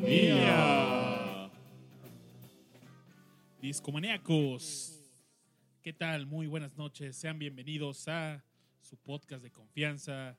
Discomanía. 0.00 1.50
Discomaníacos. 3.60 5.00
¿Qué 5.82 5.92
tal? 5.92 6.26
Muy 6.26 6.46
buenas 6.46 6.76
noches. 6.76 7.16
Sean 7.16 7.38
bienvenidos 7.38 8.06
a 8.08 8.44
su 8.80 8.96
podcast 8.96 9.42
de 9.42 9.50
confianza, 9.50 10.38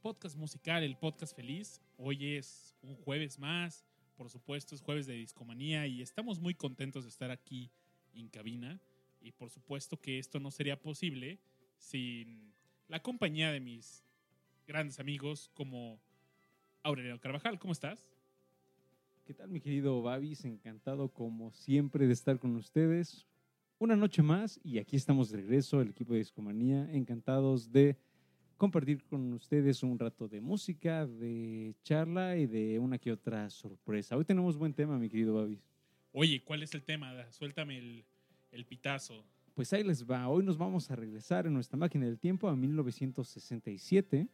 podcast 0.00 0.36
musical, 0.36 0.82
el 0.82 0.96
podcast 0.96 1.36
feliz. 1.36 1.80
Hoy 1.96 2.36
es 2.36 2.74
un 2.82 2.96
jueves 2.96 3.38
más, 3.38 3.84
por 4.16 4.30
supuesto 4.30 4.74
es 4.74 4.80
jueves 4.80 5.06
de 5.06 5.14
discomanía 5.14 5.86
y 5.86 6.02
estamos 6.02 6.40
muy 6.40 6.54
contentos 6.54 7.04
de 7.04 7.10
estar 7.10 7.30
aquí 7.30 7.70
en 8.14 8.28
cabina. 8.28 8.80
Y 9.20 9.32
por 9.32 9.50
supuesto 9.50 10.00
que 10.00 10.18
esto 10.18 10.40
no 10.40 10.50
sería 10.50 10.80
posible 10.80 11.38
sin 11.78 12.52
la 12.88 13.02
compañía 13.02 13.52
de 13.52 13.60
mis 13.60 14.04
grandes 14.66 14.98
amigos 14.98 15.50
como 15.54 16.00
Aurelio 16.82 17.20
Carvajal. 17.20 17.58
¿Cómo 17.58 17.72
estás? 17.72 18.06
¿Qué 19.26 19.34
tal, 19.34 19.50
mi 19.50 19.60
querido 19.60 20.02
Babis? 20.02 20.44
Encantado, 20.44 21.08
como 21.08 21.52
siempre, 21.52 22.06
de 22.06 22.12
estar 22.12 22.38
con 22.38 22.56
ustedes. 22.56 23.26
Una 23.78 23.96
noche 23.96 24.22
más 24.22 24.58
y 24.62 24.78
aquí 24.78 24.96
estamos 24.96 25.30
de 25.30 25.38
regreso, 25.38 25.80
el 25.80 25.90
equipo 25.90 26.12
de 26.12 26.18
Discomanía. 26.18 26.90
Encantados 26.92 27.70
de 27.70 27.96
compartir 28.56 29.04
con 29.04 29.32
ustedes 29.32 29.82
un 29.82 29.98
rato 29.98 30.28
de 30.28 30.40
música, 30.40 31.06
de 31.06 31.74
charla 31.82 32.36
y 32.36 32.46
de 32.46 32.78
una 32.78 32.98
que 32.98 33.12
otra 33.12 33.48
sorpresa. 33.50 34.16
Hoy 34.16 34.24
tenemos 34.24 34.56
buen 34.56 34.74
tema, 34.74 34.98
mi 34.98 35.08
querido 35.08 35.34
Babis. 35.34 35.64
Oye, 36.12 36.42
¿cuál 36.42 36.62
es 36.62 36.74
el 36.74 36.82
tema? 36.82 37.30
Suéltame 37.30 37.78
el, 37.78 38.04
el 38.52 38.64
pitazo. 38.66 39.24
Pues 39.54 39.72
ahí 39.72 39.82
les 39.82 40.08
va. 40.08 40.28
Hoy 40.28 40.44
nos 40.44 40.56
vamos 40.56 40.90
a 40.90 40.96
regresar 40.96 41.46
en 41.46 41.54
nuestra 41.54 41.76
máquina 41.76 42.06
del 42.06 42.18
tiempo 42.18 42.48
a 42.48 42.56
1967 42.56 44.28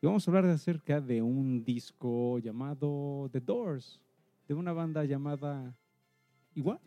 y 0.00 0.06
vamos 0.06 0.26
a 0.26 0.30
hablar 0.30 0.46
de 0.46 0.52
acerca 0.52 1.00
de 1.00 1.22
un 1.22 1.64
disco 1.64 2.38
llamado 2.38 3.28
The 3.32 3.40
Doors, 3.40 4.00
de 4.48 4.54
una 4.54 4.72
banda 4.72 5.04
llamada 5.04 5.76
igual. 6.54 6.80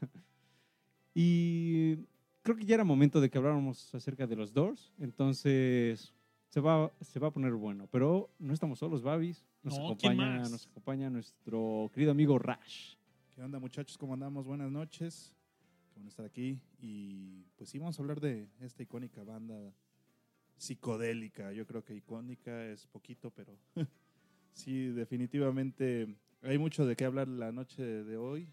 y 1.14 1.96
creo 2.42 2.56
que 2.56 2.64
ya 2.64 2.74
era 2.76 2.84
momento 2.84 3.20
de 3.20 3.30
que 3.30 3.38
habláramos 3.38 3.94
acerca 3.94 4.26
de 4.26 4.36
los 4.36 4.52
Doors, 4.52 4.92
entonces 4.98 6.12
se 6.48 6.60
va, 6.60 6.92
se 7.00 7.18
va 7.18 7.28
a 7.28 7.32
poner 7.32 7.52
bueno. 7.52 7.88
Pero 7.90 8.30
no 8.38 8.52
estamos 8.52 8.78
solos, 8.78 9.02
Babis. 9.02 9.44
Nos, 9.62 9.78
No, 9.78 9.96
¿quién 9.96 10.12
acompaña, 10.12 10.38
más? 10.40 10.50
nos 10.50 10.66
acompaña 10.66 11.10
nuestro 11.10 11.90
querido 11.92 12.12
amigo 12.12 12.38
Rash. 12.38 12.94
¿Qué 13.30 13.42
onda 13.42 13.58
muchachos? 13.58 13.98
¿Cómo 13.98 14.14
andamos? 14.14 14.46
Buenas 14.46 14.70
noches. 14.70 15.37
Bueno 15.98 16.10
estar 16.10 16.24
aquí. 16.24 16.60
Y 16.80 17.42
pues 17.56 17.70
sí, 17.70 17.78
vamos 17.80 17.98
a 17.98 18.02
hablar 18.02 18.20
de 18.20 18.46
esta 18.60 18.84
icónica 18.84 19.24
banda 19.24 19.74
psicodélica. 20.56 21.52
Yo 21.52 21.66
creo 21.66 21.84
que 21.84 21.92
icónica 21.92 22.66
es 22.66 22.86
poquito, 22.86 23.32
pero 23.32 23.58
sí, 24.52 24.86
definitivamente 24.90 26.16
hay 26.42 26.56
mucho 26.56 26.86
de 26.86 26.94
qué 26.94 27.04
hablar 27.04 27.26
la 27.26 27.50
noche 27.50 27.82
de 27.82 28.16
hoy. 28.16 28.48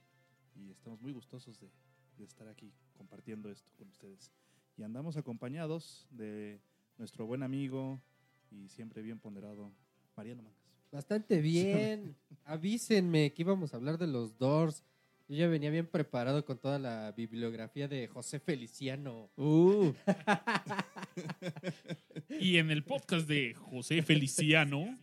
Y 0.56 0.72
estamos 0.72 1.00
muy 1.02 1.12
gustosos 1.12 1.60
de, 1.60 1.70
de 2.18 2.24
estar 2.26 2.48
aquí 2.48 2.74
compartiendo 2.98 3.52
esto 3.52 3.72
con 3.78 3.90
ustedes. 3.90 4.32
Y 4.76 4.82
andamos 4.82 5.16
acompañados 5.16 6.08
de 6.10 6.60
nuestro 6.98 7.28
buen 7.28 7.44
amigo 7.44 8.02
y 8.50 8.70
siempre 8.70 9.04
bien 9.04 9.20
ponderado, 9.20 9.72
Mariano 10.16 10.42
Mangas. 10.42 10.66
Bastante 10.92 11.42
bien. 11.42 12.16
Avísenme 12.44 13.34
que 13.34 13.44
íbamos 13.44 13.72
a 13.72 13.78
hablar 13.78 14.00
de 14.00 14.08
los 14.08 14.36
Doors. 14.40 14.84
Yo 15.28 15.38
ya 15.38 15.48
venía 15.48 15.72
bien 15.72 15.88
preparado 15.88 16.46
con 16.46 16.60
toda 16.60 16.78
la 16.78 17.12
bibliografía 17.12 17.88
de 17.88 18.08
José 18.08 18.40
Feliciano. 18.40 19.32
Uh, 19.38 19.92
Y 22.40 22.58
en 22.58 22.70
el 22.70 22.84
podcast 22.84 23.28
de 23.28 23.56
José 23.56 24.04
Feliciano, 24.04 24.96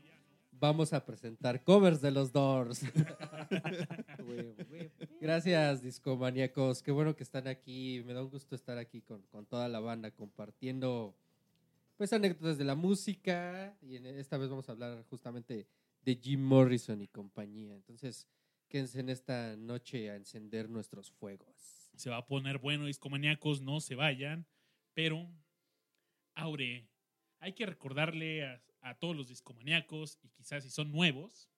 Vamos 0.63 0.93
a 0.93 1.05
presentar 1.05 1.65
covers 1.65 2.01
de 2.01 2.13
los 2.13 2.31
Doors. 2.31 2.83
Gracias, 5.21 5.83
discomaníacos. 5.83 6.85
Qué 6.85 6.93
bueno 6.93 7.17
que 7.17 7.25
están 7.25 7.49
aquí. 7.49 8.01
Me 8.07 8.13
da 8.13 8.23
un 8.23 8.31
gusto 8.31 8.55
estar 8.55 8.79
aquí 8.79 9.03
con, 9.03 9.23
con 9.23 9.45
toda 9.45 9.69
la 9.69 9.81
banda 9.81 10.13
compartiendo 10.13 11.17
pues 11.97 12.13
anécdotas 12.13 12.59
de 12.59 12.65
la 12.65 12.77
música. 12.77 13.77
Y 13.83 13.97
en 13.97 14.07
esta 14.07 14.39
vez 14.39 14.51
vamos 14.51 14.69
a 14.69 14.73
hablar 14.73 15.05
justamente 15.11 15.67
de 16.05 16.15
Jim 16.15 16.41
Morrison 16.41 17.03
y 17.03 17.09
compañía. 17.09 17.75
Entonces, 17.75 18.29
quédense 18.73 19.01
en 19.01 19.11
esta 19.11 19.55
noche 19.59 20.11
a 20.11 20.17
encender 20.17 20.71
nuestros 20.71 21.11
fuegos. 21.11 21.91
se 21.95 22.09
va 22.09 22.17
a 22.17 22.27
poner 22.27 22.57
bueno, 22.57 22.87
discomaníacos, 22.87 23.61
no 23.61 23.81
se 23.81 23.95
vayan. 23.95 24.47
Pero, 24.95 25.31
Aure, 26.35 26.89
hay 27.39 27.53
que 27.53 27.67
recordarle 27.67 28.47
a, 28.47 28.63
a 28.81 28.99
todos 28.99 29.15
los 29.15 29.29
discomaníacos, 29.29 30.19
y 30.23 30.31
quizás 30.31 30.65
si 30.65 30.71
son 30.71 30.91
nuevos, 30.91 31.51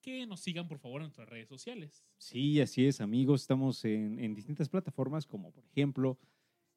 que 0.00 0.26
nos 0.26 0.40
sigan 0.40 0.66
por 0.66 0.80
favor 0.80 1.00
en 1.00 1.04
nuestras 1.04 1.28
redes 1.28 1.48
sociales. 1.48 2.04
Sí, 2.16 2.60
así 2.60 2.86
es, 2.86 3.00
amigos. 3.00 3.42
Estamos 3.42 3.84
en, 3.84 4.18
en 4.18 4.34
distintas 4.34 4.68
plataformas, 4.68 5.26
como 5.26 5.52
por 5.52 5.64
ejemplo, 5.64 6.18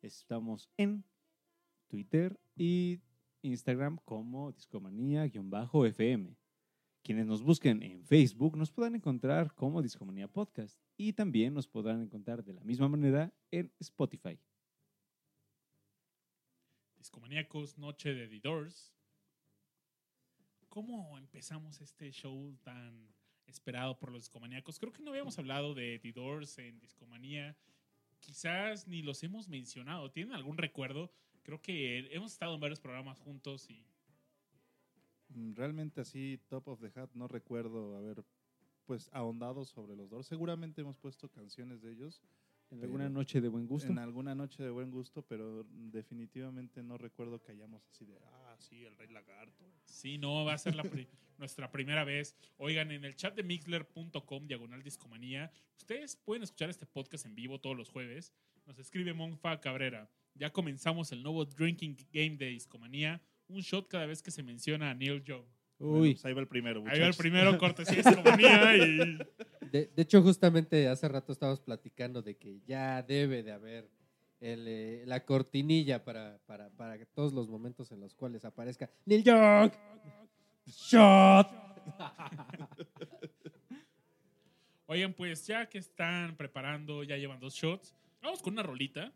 estamos 0.04 0.70
en 0.78 1.04
Twitter 1.88 2.40
y 2.56 3.00
Instagram 3.42 3.98
como 4.06 4.52
Discomanía-FM. 4.52 6.38
Quienes 7.04 7.26
nos 7.26 7.42
busquen 7.42 7.82
en 7.82 8.04
Facebook 8.06 8.56
nos 8.56 8.72
podrán 8.72 8.96
encontrar 8.96 9.56
como 9.56 9.82
Discomanía 9.82 10.28
Podcast 10.28 10.80
y 10.98 11.14
también 11.14 11.54
nos 11.54 11.68
podrán 11.68 12.02
encontrar 12.02 12.44
de 12.44 12.54
la 12.54 12.64
misma 12.64 12.88
manera 12.88 13.34
en 13.50 13.72
Spotify. 13.80 14.38
Discomaníacos, 16.98 17.80
Noche 17.80 18.14
de 18.14 18.28
The 18.28 18.40
Doors. 18.40 18.94
¿Cómo 20.70 21.18
empezamos 21.18 21.82
este 21.82 22.12
show 22.12 22.56
tan 22.62 23.12
esperado 23.48 23.98
por 23.98 24.12
los 24.12 24.22
discomaníacos? 24.22 24.78
Creo 24.78 24.94
que 24.94 25.02
no 25.02 25.10
habíamos 25.10 25.40
hablado 25.40 25.74
de 25.74 25.98
The 25.98 26.12
Doors 26.12 26.60
en 26.60 26.80
Discomanía. 26.80 27.58
Quizás 28.20 28.88
ni 28.88 29.02
los 29.02 29.24
hemos 29.24 29.50
mencionado. 29.50 30.12
¿Tienen 30.12 30.34
algún 30.34 30.60
recuerdo? 30.60 31.12
Creo 31.42 31.60
que 31.60 32.14
hemos 32.14 32.34
estado 32.34 32.54
en 32.54 32.62
varios 32.62 32.80
programas 32.80 33.20
juntos 33.20 33.68
y 33.72 33.84
Realmente 35.56 36.02
así, 36.02 36.40
top 36.48 36.68
of 36.68 36.80
the 36.82 36.92
hat, 37.00 37.10
no 37.14 37.28
recuerdo 37.28 37.96
haber 37.98 38.24
pues 38.86 39.10
ahondado 39.14 39.64
sobre 39.66 39.96
los 39.96 40.10
dos. 40.10 40.26
Seguramente 40.28 40.82
hemos 40.82 40.98
puesto 40.98 41.30
canciones 41.30 41.82
de 41.82 41.92
ellos 41.92 42.22
En 42.72 42.82
alguna 42.84 43.10
noche 43.10 43.40
de 43.40 43.48
buen 43.48 43.68
gusto. 43.68 43.90
en 43.90 44.00
alguna 44.00 44.36
noche 44.36 44.64
de 44.64 44.70
buen 44.70 44.92
gusto, 44.92 45.22
pero 45.22 45.66
definitivamente 45.70 46.84
no 46.84 46.98
recuerdo 46.98 47.42
que 47.42 47.52
hayamos 47.54 47.86
así 47.88 48.06
de, 48.06 48.18
ah, 48.26 48.56
sí, 48.60 48.84
el 48.86 48.96
Rey 48.98 49.10
Lagarto. 49.10 49.64
Sí, 49.86 50.18
no, 50.18 50.44
va 50.46 50.54
a 50.54 50.58
ser 50.58 50.76
la 50.76 50.84
pri- 50.84 51.08
nuestra 51.38 51.72
primera 51.72 52.04
vez. 52.04 52.36
Oigan, 52.58 52.92
en 52.92 53.06
el 53.06 53.16
chat 53.16 53.36
de 53.36 53.44
mixler.com, 53.44 54.48
diagonal 54.48 54.84
discomanía, 54.84 55.52
ustedes 55.78 56.16
pueden 56.18 56.44
escuchar 56.44 56.70
este 56.70 56.86
podcast 56.86 57.26
en 57.26 57.36
vivo 57.36 57.60
todos 57.60 57.78
los 57.78 57.90
jueves. 57.90 58.34
Nos 58.66 58.78
escribe 58.80 59.14
Monfa 59.14 59.60
Cabrera. 59.60 60.10
Ya 60.36 60.52
comenzamos 60.52 61.12
el 61.12 61.24
nuevo 61.24 61.46
Drinking 61.46 61.98
Game 62.12 62.38
de 62.38 62.48
Discomanía. 62.48 63.22
Un 63.52 63.62
shot 63.62 63.88
cada 63.88 64.06
vez 64.06 64.22
que 64.22 64.32
se 64.32 64.44
menciona 64.44 64.90
a 64.90 64.94
Neil 64.94 65.24
Young. 65.24 65.44
Bueno, 65.78 65.98
Uy, 66.00 66.14
pues 66.14 66.26
ahí 66.26 66.34
va 66.34 66.42
el 66.42 66.48
primero. 66.48 66.84
Ahí 66.88 67.00
va 67.00 67.08
el 67.08 67.14
primero, 67.14 67.58
cortesía. 67.58 68.02
Y 68.78 69.18
De, 69.68 69.92
de 69.96 70.02
hecho, 70.02 70.22
justamente 70.22 70.88
hace 70.88 71.08
rato 71.08 71.32
estábamos 71.32 71.60
platicando 71.60 72.22
de 72.22 72.38
que 72.38 72.62
ya 72.66 73.02
debe 73.02 73.42
de 73.44 73.52
haber 73.52 73.90
el, 74.40 74.68
eh, 74.68 75.04
la 75.06 75.26
cortinilla 75.26 76.04
para, 76.04 76.40
para, 76.46 76.70
para 76.70 77.04
todos 77.06 77.34
los 77.34 77.50
momentos 77.50 77.92
en 77.92 78.00
los 78.00 78.16
cuales 78.16 78.46
aparezca 78.46 78.90
Neil 79.06 79.24
Young. 79.24 79.72
Shot. 80.68 81.48
Oigan, 84.86 85.14
pues 85.14 85.48
ya 85.48 85.68
que 85.70 85.78
están 85.78 86.36
preparando, 86.36 87.04
ya 87.04 87.16
llevan 87.18 87.40
dos 87.40 87.54
shots, 87.54 87.96
vamos 88.22 88.42
con 88.42 88.54
una 88.54 88.64
rolita. 88.64 89.14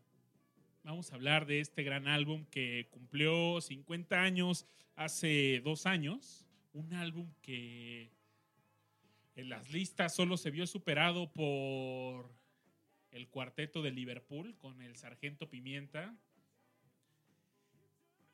Vamos 0.86 1.12
a 1.12 1.16
hablar 1.16 1.48
de 1.48 1.62
este 1.62 1.82
gran 1.82 2.08
álbum 2.08 2.46
que 2.46 2.90
cumplió 2.92 3.60
50 3.60 4.22
años 4.22 4.68
hace 4.96 5.60
dos 5.64 5.88
años. 5.88 6.46
Un 6.74 6.94
álbum 6.94 7.34
que 7.42 8.12
en 9.36 9.50
las 9.50 9.72
listas 9.72 10.14
solo 10.14 10.38
se 10.38 10.52
vio 10.52 10.68
superado 10.68 11.34
por 11.34 12.32
el 13.10 13.28
cuarteto 13.30 13.82
de 13.82 13.90
Liverpool 13.90 14.56
con 14.60 14.80
el 14.80 14.96
Sargento 14.96 15.50
Pimienta. 15.50 16.16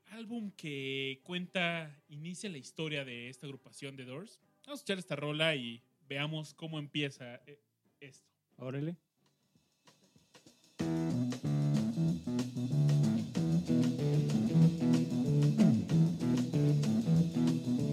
Álbum 0.07 0.51
que 0.51 1.21
cuenta, 1.23 2.03
inicia 2.09 2.49
la 2.49 2.57
historia 2.57 3.05
de 3.05 3.29
esta 3.29 3.45
agrupación 3.45 3.95
de 3.95 4.03
Doors. 4.03 4.41
Vamos 4.65 4.79
a 4.79 4.81
escuchar 4.81 4.99
esta 4.99 5.15
rola 5.15 5.55
y 5.55 5.81
veamos 6.09 6.53
cómo 6.53 6.79
empieza 6.79 7.35
eh, 7.45 7.61
esto. 8.01 8.27
órale. 8.57 8.97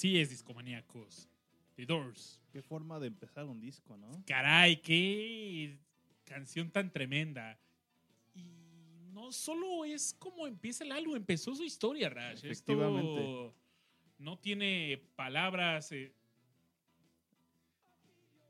Así 0.00 0.18
es, 0.18 0.30
discomaníacos. 0.30 1.28
The 1.76 1.84
Doors. 1.84 2.40
Qué 2.50 2.62
forma 2.62 2.98
de 2.98 3.08
empezar 3.08 3.44
un 3.44 3.60
disco, 3.60 3.98
¿no? 3.98 4.24
Caray, 4.26 4.78
qué 4.78 5.78
canción 6.24 6.70
tan 6.70 6.90
tremenda. 6.90 7.60
Y 8.34 8.46
no 9.12 9.30
solo 9.30 9.84
es 9.84 10.16
como 10.18 10.46
empieza 10.46 10.84
el 10.84 10.92
álbum, 10.92 11.16
empezó 11.16 11.54
su 11.54 11.64
historia, 11.64 12.08
Rash. 12.08 12.46
Efectivamente. 12.46 13.20
Esto 13.20 13.54
no 14.16 14.38
tiene 14.38 15.02
palabras. 15.16 15.92
eh. 15.92 16.14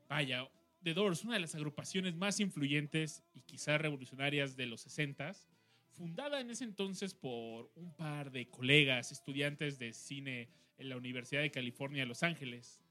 Vaya, 0.07 0.49
The 0.83 0.93
Doors, 0.93 1.25
una 1.25 1.33
de 1.33 1.41
las 1.41 1.53
agrupaciones 1.53 2.15
más 2.15 2.39
influyentes 2.39 3.25
y 3.33 3.41
quizás 3.41 3.81
revolucionarias 3.81 4.55
de 4.55 4.67
los 4.67 4.87
60s, 4.87 5.49
fundada 5.89 6.39
en 6.39 6.49
ese 6.49 6.63
entonces 6.63 7.13
por 7.13 7.69
un 7.75 7.93
par 7.97 8.31
de 8.31 8.47
colegas 8.47 9.11
estudiantes 9.11 9.77
de 9.79 9.91
cine 9.91 10.47
en 10.81 10.89
la 10.89 10.97
Universidad 10.97 11.41
de 11.41 11.51
California 11.51 12.05
Los 12.05 12.23
Ángeles. 12.23 12.81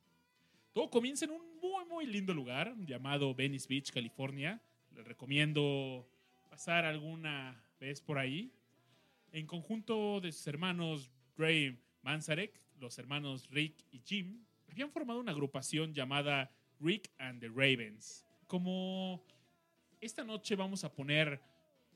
Todo 0.73 0.91
comienza 0.91 1.25
en 1.25 1.33
un 1.33 1.43
muy, 1.61 1.85
muy 1.87 2.07
lindo 2.07 2.33
lugar 2.33 2.75
llamado 2.87 3.35
Venice 3.35 3.67
Beach, 3.69 3.91
California. 3.91 4.63
Les 4.95 5.05
recomiendo 5.05 6.09
pasar 6.49 6.85
alguna 6.85 7.61
vez 7.81 8.01
por 8.01 8.19
ahí. 8.19 8.53
En 9.33 9.47
conjunto 9.47 10.21
de 10.21 10.31
sus 10.31 10.47
hermanos 10.47 11.11
Ray 11.37 11.79
Manzarek, 12.03 12.61
los 12.79 12.97
hermanos 12.99 13.49
Rick 13.51 13.85
y 13.91 13.99
Jim, 14.05 14.45
habían 14.69 14.93
formado 14.93 15.19
una 15.19 15.33
agrupación 15.33 15.93
llamada 15.93 16.51
Rick 16.79 17.11
and 17.19 17.41
the 17.41 17.49
Ravens. 17.49 18.25
Como 18.47 19.25
esta 20.01 20.23
noche 20.23 20.55
vamos 20.55 20.85
a 20.85 20.93
poner 20.93 21.41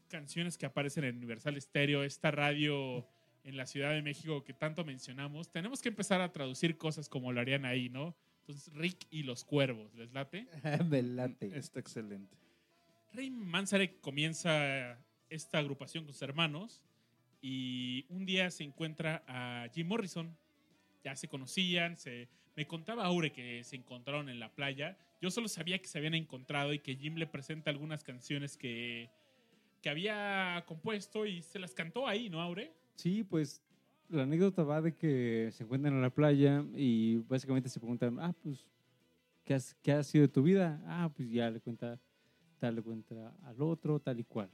canciones 0.08 0.58
que 0.58 0.66
aparecen 0.66 1.04
en 1.04 1.16
Universal 1.18 1.60
Stereo, 1.60 2.02
esta 2.02 2.32
radio 2.32 3.06
en 3.44 3.56
la 3.56 3.66
Ciudad 3.66 3.92
de 3.92 4.02
México 4.02 4.42
que 4.42 4.54
tanto 4.54 4.84
mencionamos, 4.84 5.50
tenemos 5.50 5.82
que 5.82 5.90
empezar 5.90 6.20
a 6.20 6.32
traducir 6.32 6.76
cosas 6.76 7.08
como 7.08 7.32
lo 7.32 7.40
harían 7.40 7.64
ahí, 7.64 7.90
¿no? 7.90 8.16
Entonces, 8.40 8.72
Rick 8.74 9.06
y 9.10 9.22
los 9.22 9.44
cuervos, 9.44 9.94
¿les 9.94 10.12
late? 10.12 10.46
Me 10.88 11.02
late. 11.02 11.56
Está 11.56 11.80
excelente. 11.80 12.36
Ray 13.12 13.30
Manzarek 13.30 14.00
comienza 14.00 14.98
esta 15.30 15.58
agrupación 15.58 16.04
con 16.04 16.12
sus 16.12 16.22
hermanos 16.22 16.82
y 17.40 18.06
un 18.08 18.26
día 18.26 18.50
se 18.50 18.64
encuentra 18.64 19.22
a 19.26 19.68
Jim 19.72 19.86
Morrison. 19.86 20.36
Ya 21.04 21.14
se 21.14 21.28
conocían, 21.28 21.96
se, 21.96 22.28
me 22.56 22.66
contaba 22.66 23.04
Aure 23.04 23.32
que 23.32 23.62
se 23.64 23.76
encontraron 23.76 24.28
en 24.28 24.40
la 24.40 24.54
playa. 24.54 24.96
Yo 25.20 25.30
solo 25.30 25.48
sabía 25.48 25.78
que 25.78 25.86
se 25.86 25.98
habían 25.98 26.14
encontrado 26.14 26.72
y 26.72 26.78
que 26.78 26.96
Jim 26.96 27.16
le 27.16 27.26
presenta 27.26 27.70
algunas 27.70 28.02
canciones 28.04 28.56
que, 28.56 29.10
que 29.82 29.90
había 29.90 30.64
compuesto 30.66 31.26
y 31.26 31.42
se 31.42 31.58
las 31.58 31.74
cantó 31.74 32.08
ahí, 32.08 32.28
¿no, 32.28 32.40
Aure? 32.40 32.72
Sí, 32.94 33.24
pues 33.24 33.60
la 34.08 34.22
anécdota 34.22 34.62
va 34.62 34.80
de 34.82 34.94
que 34.94 35.48
se 35.52 35.64
encuentran 35.64 35.94
en 35.94 36.02
la 36.02 36.10
playa 36.10 36.64
y 36.74 37.16
básicamente 37.28 37.68
se 37.68 37.80
preguntan, 37.80 38.18
ah, 38.20 38.34
pues, 38.42 38.66
¿qué, 39.44 39.54
has- 39.54 39.74
qué 39.82 39.92
ha 39.92 40.02
sido 40.02 40.22
de 40.22 40.28
tu 40.28 40.42
vida? 40.42 40.82
Ah, 40.86 41.10
pues 41.14 41.30
ya 41.30 41.50
le 41.50 41.60
cuenta, 41.60 41.98
tal 42.58 42.76
le 42.76 42.82
cuenta 42.82 43.34
al 43.42 43.60
otro, 43.62 43.98
tal 44.00 44.20
y 44.20 44.24
cual. 44.24 44.50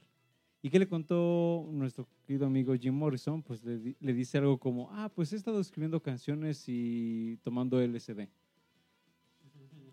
¿Y 0.62 0.68
qué 0.68 0.78
le 0.78 0.86
contó 0.88 1.66
nuestro 1.72 2.06
querido 2.26 2.46
amigo 2.46 2.74
Jim 2.74 2.94
Morrison? 2.94 3.42
Pues 3.42 3.64
le, 3.64 3.96
le 3.98 4.12
dice 4.12 4.38
algo 4.38 4.58
como, 4.58 4.90
ah, 4.92 5.08
pues 5.14 5.32
he 5.32 5.36
estado 5.36 5.58
escribiendo 5.60 6.02
canciones 6.02 6.64
y 6.68 7.38
tomando 7.42 7.80
LSD. 7.80 8.28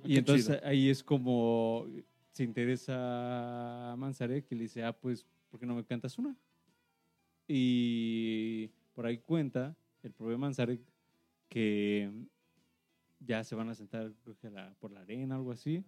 Y 0.05 0.13
Qué 0.13 0.19
entonces 0.19 0.47
chido. 0.47 0.59
ahí 0.67 0.89
es 0.89 1.03
como 1.03 1.85
se 2.31 2.43
interesa 2.43 3.91
a 3.93 3.95
Manzarek 3.95 4.45
y 4.51 4.55
le 4.55 4.63
dice, 4.63 4.83
ah, 4.83 4.93
pues, 4.93 5.25
¿por 5.49 5.59
qué 5.59 5.65
no 5.65 5.75
me 5.75 5.83
cantas 5.85 6.17
una? 6.17 6.35
Y 7.47 8.67
por 8.93 9.05
ahí 9.05 9.17
cuenta 9.19 9.75
el 10.03 10.11
propio 10.11 10.37
Manzarek 10.37 10.81
que 11.49 12.11
ya 13.19 13.43
se 13.43 13.55
van 13.55 13.69
a 13.69 13.75
sentar 13.75 14.13
creo 14.23 14.37
que 14.37 14.49
la- 14.49 14.73
por 14.79 14.91
la 14.91 15.01
arena, 15.01 15.35
algo 15.35 15.51
así. 15.51 15.83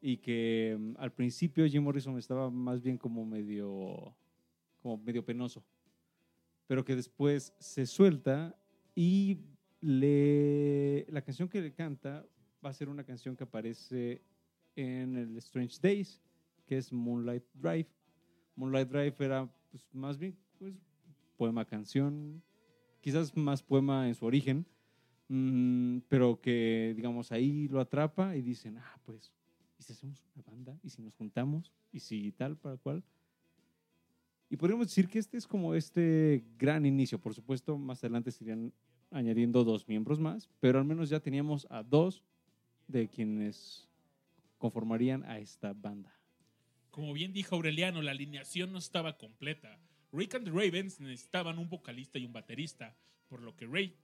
Y 0.00 0.16
que 0.16 0.76
mm, 0.78 0.94
al 0.98 1.12
principio 1.12 1.66
Jim 1.66 1.82
Morrison 1.84 2.18
estaba 2.18 2.50
más 2.50 2.82
bien 2.82 2.98
como 2.98 3.24
medio, 3.24 4.14
como 4.82 4.96
medio 4.98 5.24
penoso. 5.24 5.62
Pero 6.66 6.84
que 6.84 6.96
después 6.96 7.54
se 7.58 7.86
suelta 7.86 8.56
y 8.94 9.38
le, 9.80 11.06
la 11.08 11.22
canción 11.22 11.48
que 11.48 11.60
le 11.60 11.72
canta 11.72 12.26
va 12.64 12.70
a 12.70 12.74
ser 12.74 12.88
una 12.88 13.04
canción 13.04 13.36
que 13.36 13.44
aparece 13.44 14.22
en 14.74 15.16
el 15.16 15.36
Strange 15.38 15.78
Days, 15.80 16.20
que 16.66 16.76
es 16.78 16.92
Moonlight 16.92 17.44
Drive. 17.54 17.88
Moonlight 18.56 18.88
Drive 18.88 19.14
era 19.20 19.48
pues, 19.70 19.86
más 19.92 20.18
bien 20.18 20.36
poema 21.36 21.64
canción, 21.64 22.42
quizás 23.00 23.36
más 23.36 23.62
poema 23.62 24.08
en 24.08 24.14
su 24.14 24.24
origen, 24.24 24.66
mm, 25.28 25.98
pero 26.08 26.40
que 26.40 26.92
digamos 26.96 27.32
ahí 27.32 27.68
lo 27.68 27.80
atrapa 27.80 28.36
y 28.36 28.42
dicen, 28.42 28.78
ah, 28.78 29.00
pues, 29.04 29.32
¿y 29.78 29.82
si 29.82 29.92
hacemos 29.92 30.24
una 30.34 30.44
banda? 30.44 30.78
¿Y 30.82 30.90
si 30.90 31.02
nos 31.02 31.14
juntamos? 31.14 31.72
¿Y 31.92 32.00
si 32.00 32.32
tal 32.32 32.56
para 32.56 32.76
cual? 32.76 33.02
Y 34.48 34.56
podríamos 34.56 34.86
decir 34.86 35.08
que 35.08 35.18
este 35.18 35.38
es 35.38 35.46
como 35.46 35.74
este 35.74 36.44
gran 36.58 36.84
inicio. 36.84 37.18
Por 37.18 37.32
supuesto, 37.32 37.78
más 37.78 38.04
adelante 38.04 38.30
se 38.30 38.44
irían 38.44 38.72
añadiendo 39.10 39.64
dos 39.64 39.88
miembros 39.88 40.20
más, 40.20 40.48
pero 40.60 40.78
al 40.78 40.84
menos 40.84 41.08
ya 41.08 41.20
teníamos 41.20 41.66
a 41.70 41.82
dos 41.82 42.22
de 42.86 43.08
quienes 43.08 43.88
conformarían 44.58 45.24
a 45.24 45.38
esta 45.38 45.72
banda. 45.72 46.14
Como 46.90 47.14
bien 47.14 47.32
dijo 47.32 47.56
Aureliano, 47.56 48.02
la 48.02 48.10
alineación 48.10 48.72
no 48.72 48.78
estaba 48.78 49.16
completa. 49.16 49.78
Rick 50.12 50.34
and 50.34 50.44
the 50.44 50.50
Ravens 50.50 51.00
necesitaban 51.00 51.58
un 51.58 51.68
vocalista 51.68 52.18
y 52.18 52.26
un 52.26 52.32
baterista, 52.32 52.94
por 53.28 53.40
lo 53.40 53.56
que 53.56 53.66
Ray, 53.66 53.96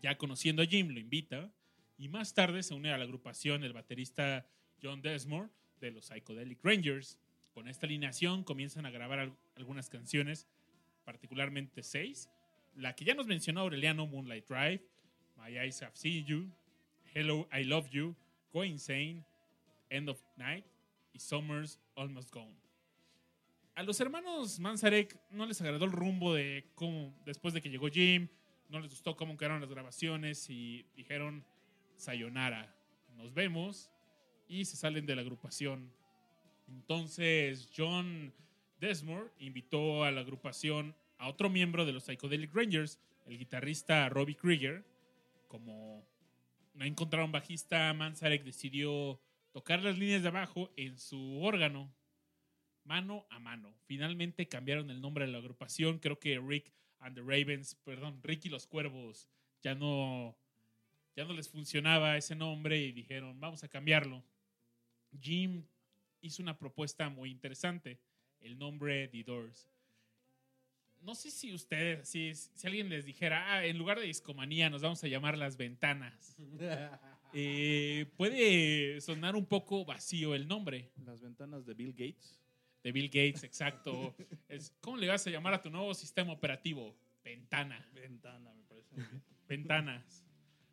ya 0.00 0.16
conociendo 0.16 0.62
a 0.62 0.66
Jim, 0.66 0.88
lo 0.88 0.98
invita 0.98 1.52
y 1.98 2.08
más 2.08 2.32
tarde 2.34 2.62
se 2.62 2.74
une 2.74 2.92
a 2.92 2.98
la 2.98 3.04
agrupación 3.04 3.62
el 3.62 3.72
baterista 3.74 4.46
John 4.82 5.02
Desmore 5.02 5.50
de 5.80 5.90
los 5.90 6.06
Psychedelic 6.06 6.58
Rangers. 6.64 7.18
Con 7.52 7.68
esta 7.68 7.84
alineación 7.86 8.44
comienzan 8.44 8.86
a 8.86 8.90
grabar 8.90 9.18
al- 9.18 9.36
algunas 9.56 9.90
canciones, 9.90 10.46
particularmente 11.04 11.82
seis. 11.82 12.30
La 12.74 12.94
que 12.94 13.04
ya 13.04 13.14
nos 13.14 13.26
mencionó 13.26 13.60
Aureliano, 13.60 14.06
Moonlight 14.06 14.48
Drive, 14.48 14.82
My 15.36 15.58
Eyes 15.58 15.82
Have 15.82 15.96
Seen 15.96 16.24
You, 16.24 16.50
Hello, 17.14 17.46
I 17.52 17.64
Love 17.64 17.90
You, 17.90 18.16
Go 18.52 18.64
Insane, 18.64 19.22
End 19.90 20.08
of 20.08 20.22
Night 20.36 20.64
y 21.12 21.18
Summer's 21.18 21.78
Almost 21.94 22.30
Gone. 22.32 22.61
A 23.74 23.82
los 23.82 23.98
hermanos 24.00 24.60
Manzarek 24.60 25.18
no 25.30 25.46
les 25.46 25.60
agradó 25.62 25.86
el 25.86 25.92
rumbo 25.92 26.34
de 26.34 26.70
cómo, 26.74 27.14
después 27.24 27.54
de 27.54 27.62
que 27.62 27.70
llegó 27.70 27.88
Jim, 27.88 28.28
no 28.68 28.80
les 28.80 28.90
gustó 28.90 29.16
cómo 29.16 29.36
quedaron 29.36 29.62
las 29.62 29.70
grabaciones 29.70 30.50
y 30.50 30.84
dijeron, 30.94 31.44
sayonara, 31.96 32.74
nos 33.16 33.32
vemos, 33.32 33.90
y 34.46 34.66
se 34.66 34.76
salen 34.76 35.06
de 35.06 35.16
la 35.16 35.22
agrupación. 35.22 35.90
Entonces 36.68 37.70
John 37.74 38.34
Desmore 38.78 39.30
invitó 39.38 40.04
a 40.04 40.10
la 40.10 40.20
agrupación 40.20 40.94
a 41.16 41.28
otro 41.28 41.48
miembro 41.48 41.86
de 41.86 41.92
los 41.92 42.04
Psychedelic 42.04 42.54
Rangers, 42.54 43.00
el 43.26 43.38
guitarrista 43.38 44.08
Robbie 44.10 44.36
Krieger. 44.36 44.84
Como 45.48 46.04
no 46.74 46.84
encontraron 46.84 47.32
bajista, 47.32 47.92
Manzarek 47.94 48.44
decidió 48.44 49.18
tocar 49.52 49.82
las 49.82 49.98
líneas 49.98 50.22
de 50.22 50.28
abajo 50.28 50.70
en 50.76 50.98
su 50.98 51.42
órgano, 51.42 51.90
mano 52.84 53.26
a 53.30 53.38
mano. 53.38 53.74
Finalmente 53.86 54.48
cambiaron 54.48 54.90
el 54.90 55.00
nombre 55.00 55.26
de 55.26 55.32
la 55.32 55.38
agrupación. 55.38 55.98
Creo 55.98 56.18
que 56.18 56.38
Rick 56.38 56.72
and 57.00 57.14
the 57.14 57.20
Ravens, 57.20 57.74
perdón, 57.84 58.20
Rick 58.22 58.46
y 58.46 58.48
los 58.48 58.66
Cuervos, 58.66 59.28
ya 59.62 59.74
no, 59.74 60.36
ya 61.16 61.24
no 61.24 61.32
les 61.32 61.48
funcionaba 61.48 62.16
ese 62.16 62.34
nombre 62.34 62.78
y 62.78 62.92
dijeron, 62.92 63.38
vamos 63.40 63.64
a 63.64 63.68
cambiarlo. 63.68 64.22
Jim 65.20 65.64
hizo 66.20 66.42
una 66.42 66.58
propuesta 66.58 67.08
muy 67.08 67.30
interesante, 67.30 67.98
el 68.40 68.58
nombre 68.58 69.08
The 69.08 69.24
Doors. 69.24 69.68
No 71.00 71.16
sé 71.16 71.32
si 71.32 71.52
ustedes, 71.52 72.08
si, 72.08 72.32
si 72.34 72.66
alguien 72.66 72.88
les 72.88 73.04
dijera, 73.04 73.52
ah, 73.52 73.66
en 73.66 73.76
lugar 73.76 73.98
de 73.98 74.06
discomanía 74.06 74.70
nos 74.70 74.82
vamos 74.82 75.02
a 75.02 75.08
llamar 75.08 75.36
las 75.36 75.56
ventanas. 75.56 76.36
Eh, 77.34 78.12
puede 78.18 79.00
sonar 79.00 79.36
un 79.36 79.46
poco 79.46 79.86
vacío 79.86 80.34
el 80.34 80.46
nombre 80.46 80.90
Las 81.02 81.22
ventanas 81.22 81.64
de 81.64 81.72
Bill 81.72 81.92
Gates. 81.92 82.41
De 82.82 82.92
Bill 82.92 83.06
Gates, 83.06 83.44
exacto. 83.44 84.14
Es, 84.48 84.72
¿Cómo 84.80 84.96
le 84.96 85.08
vas 85.08 85.26
a 85.26 85.30
llamar 85.30 85.54
a 85.54 85.62
tu 85.62 85.70
nuevo 85.70 85.94
sistema 85.94 86.32
operativo? 86.32 86.96
Ventana, 87.24 87.88
Ventana, 87.94 88.52
me 88.54 88.64
parece 88.64 88.94
muy 88.94 89.04
bien. 89.04 89.22
ventanas. 89.48 90.24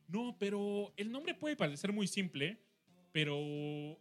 No, 0.08 0.36
pero 0.40 0.94
el 0.98 1.12
nombre 1.12 1.36
puede 1.36 1.56
parecer 1.56 1.94
muy 1.94 2.08
simple, 2.08 2.60
pero 3.12 4.00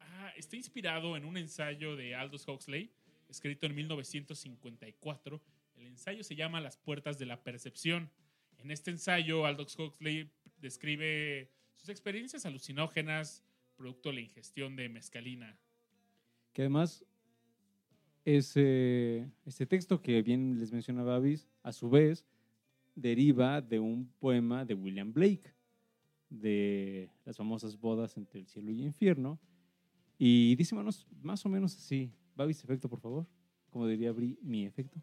ah, 0.00 0.32
está 0.36 0.56
inspirado 0.56 1.16
en 1.16 1.24
un 1.24 1.36
ensayo 1.36 1.96
de 1.96 2.14
Aldous 2.14 2.48
Huxley, 2.48 2.90
escrito 3.28 3.66
en 3.66 3.74
1954. 3.74 5.42
El 5.76 5.86
ensayo 5.86 6.24
se 6.24 6.34
llama 6.34 6.60
Las 6.60 6.78
puertas 6.78 7.18
de 7.18 7.26
la 7.26 7.42
percepción. 7.42 8.10
En 8.58 8.70
este 8.70 8.90
ensayo, 8.90 9.44
Aldous 9.44 9.78
Huxley 9.78 10.30
describe 10.58 11.50
sus 11.74 11.88
experiencias 11.90 12.46
alucinógenas 12.46 13.44
producto 13.80 14.10
de 14.10 14.16
la 14.16 14.20
ingestión 14.20 14.76
de 14.76 14.90
mescalina. 14.90 15.58
Que 16.52 16.62
además, 16.62 17.02
ese, 18.24 19.30
texto 19.68 20.00
que 20.00 20.22
bien 20.22 20.58
les 20.58 20.72
mencionaba 20.72 21.16
Avis, 21.16 21.48
a 21.62 21.72
su 21.72 21.88
vez, 21.88 22.26
deriva 22.94 23.60
de 23.60 23.78
un 23.78 24.06
poema 24.18 24.64
de 24.64 24.74
William 24.74 25.12
Blake, 25.12 25.54
de 26.28 27.10
las 27.24 27.36
famosas 27.36 27.78
bodas 27.78 28.16
entre 28.16 28.40
el 28.40 28.46
cielo 28.46 28.70
y 28.70 28.80
el 28.80 28.86
infierno. 28.86 29.38
Y 30.18 30.54
dice 30.56 30.74
más, 30.74 31.06
más 31.22 31.44
o 31.46 31.48
menos 31.48 31.74
así. 31.76 32.12
Babis, 32.36 32.62
efecto, 32.62 32.88
por 32.88 33.00
favor. 33.00 33.26
Como 33.70 33.86
diría 33.86 34.12
Bri, 34.12 34.38
mi 34.42 34.66
efecto. 34.66 35.00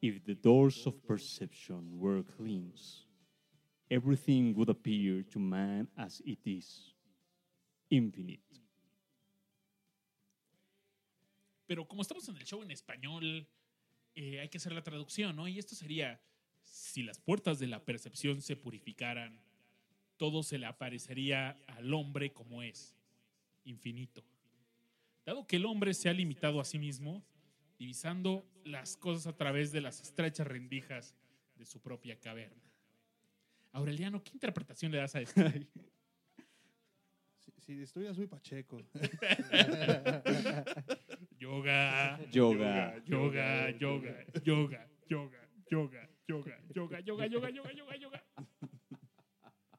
If 0.00 0.22
the 0.24 0.34
doors 0.34 0.86
of 0.86 1.02
perception 1.06 1.98
were 1.98 2.22
cleansed, 2.22 3.06
everything 3.90 4.54
would 4.54 4.68
appear 4.68 5.24
to 5.30 5.38
man 5.38 5.88
as 5.96 6.20
it 6.26 6.40
is, 6.44 6.94
infinite. 7.88 8.63
Pero 11.66 11.86
como 11.86 12.02
estamos 12.02 12.28
en 12.28 12.36
el 12.36 12.44
show 12.44 12.62
en 12.62 12.70
español, 12.70 13.46
eh, 14.14 14.40
hay 14.40 14.48
que 14.48 14.58
hacer 14.58 14.72
la 14.72 14.82
traducción, 14.82 15.34
¿no? 15.34 15.48
Y 15.48 15.58
esto 15.58 15.74
sería, 15.74 16.20
si 16.62 17.02
las 17.02 17.18
puertas 17.18 17.58
de 17.58 17.66
la 17.66 17.84
percepción 17.84 18.42
se 18.42 18.56
purificaran, 18.56 19.40
todo 20.16 20.42
se 20.42 20.58
le 20.58 20.66
aparecería 20.66 21.58
al 21.66 21.92
hombre 21.92 22.32
como 22.32 22.62
es, 22.62 22.94
infinito. 23.64 24.22
Dado 25.24 25.46
que 25.46 25.56
el 25.56 25.64
hombre 25.64 25.94
se 25.94 26.08
ha 26.08 26.12
limitado 26.12 26.60
a 26.60 26.64
sí 26.64 26.78
mismo, 26.78 27.24
divisando 27.78 28.46
las 28.64 28.96
cosas 28.96 29.26
a 29.26 29.36
través 29.36 29.72
de 29.72 29.80
las 29.80 30.00
estrechas 30.00 30.46
rendijas 30.46 31.16
de 31.56 31.64
su 31.64 31.80
propia 31.80 32.20
caverna. 32.20 32.62
Aureliano, 33.72 34.22
¿qué 34.22 34.30
interpretación 34.34 34.92
le 34.92 34.98
das 34.98 35.14
a 35.16 35.22
esto? 35.22 35.40
Si, 37.40 37.52
si 37.60 37.82
estuvieras 37.82 38.16
muy 38.16 38.26
pacheco. 38.26 38.80
Yoga, 41.44 42.18
Yoga. 42.32 42.94
yoga, 43.06 43.74
yoga, 43.78 44.14
yoga, 44.44 44.80
yoga, 45.10 45.36
yoga, 45.68 46.00
yoga, 46.26 46.56
yoga, 46.74 46.96
yoga, 47.04 47.04
yoga, 47.04 47.26
yoga, 47.28 47.50
yoga, 47.52 47.96
yoga. 48.00 48.20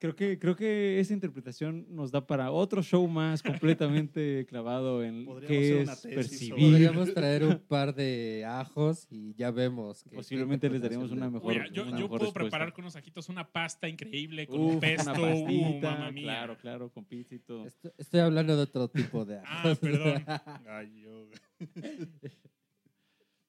Creo 0.05 0.15
que, 0.15 0.37
creo 0.37 0.55
que 0.55 0.99
esa 0.99 1.13
interpretación 1.15 1.87
nos 1.89 2.11
da 2.11 2.27
para 2.27 2.51
otro 2.51 2.83
show 2.83 3.07
más 3.07 3.41
completamente 3.41 4.45
clavado 4.49 5.03
en 5.03 5.25
Podríamos 5.25 5.47
qué 5.47 5.57
hacer 5.57 5.77
es 5.81 5.83
una 5.87 5.95
tesis 5.95 6.15
percibir. 6.15 6.53
Podríamos 6.71 7.13
traer 7.15 7.43
un 7.43 7.57
par 7.59 7.95
de 7.95 8.45
ajos 8.47 9.07
y 9.09 9.33
ya 9.33 9.49
vemos. 9.49 10.03
que- 10.03 10.15
Posiblemente 10.15 10.69
les 10.69 10.79
daríamos 10.81 11.11
una 11.11 11.29
mejor- 11.31 11.71
yo, 11.71 11.81
una 11.83 11.91
yo 11.91 11.95
mejor 11.95 12.07
puedo 12.09 12.19
respuesta. 12.25 12.39
preparar 12.39 12.73
con 12.73 12.83
unos 12.83 12.95
ajitos 12.95 13.29
una 13.29 13.51
pasta 13.51 13.89
increíble 13.89 14.45
con 14.45 14.61
Uf, 14.61 14.73
un 14.75 14.79
pesto, 14.79 15.11
una 15.11 15.19
uh, 15.19 15.23
pastita, 15.23 16.11
mía. 16.11 16.23
claro, 16.23 16.57
claro, 16.59 16.89
con 16.91 17.03
pizza 17.05 17.33
y 17.33 17.39
todo. 17.39 17.65
Estoy, 17.65 17.91
estoy 17.97 18.19
hablando 18.19 18.55
de 18.55 18.61
otro 18.61 18.87
tipo 18.87 19.25
de 19.25 19.37
Ah, 19.43 19.61
ajos. 19.63 19.79
perdón. 19.79 20.23
Ay, 20.69 21.01
yo. 21.01 21.29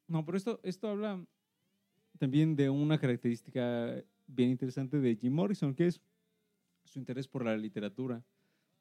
No, 0.09 0.25
pero 0.25 0.39
esto, 0.39 0.61
esto 0.63 0.89
habla 0.89 1.23
también 2.19 2.57
de 2.57 2.71
una 2.71 2.99
característica 2.99 4.03
bien 4.27 4.51
interesante 4.51 4.99
de 5.01 5.17
Jim 5.17 5.33
Morrison, 5.35 5.75
que 5.75 5.89
es 5.89 6.01
su 6.87 6.99
interés 6.99 7.29
por 7.29 7.45
la 7.45 7.57
literatura. 7.57 8.25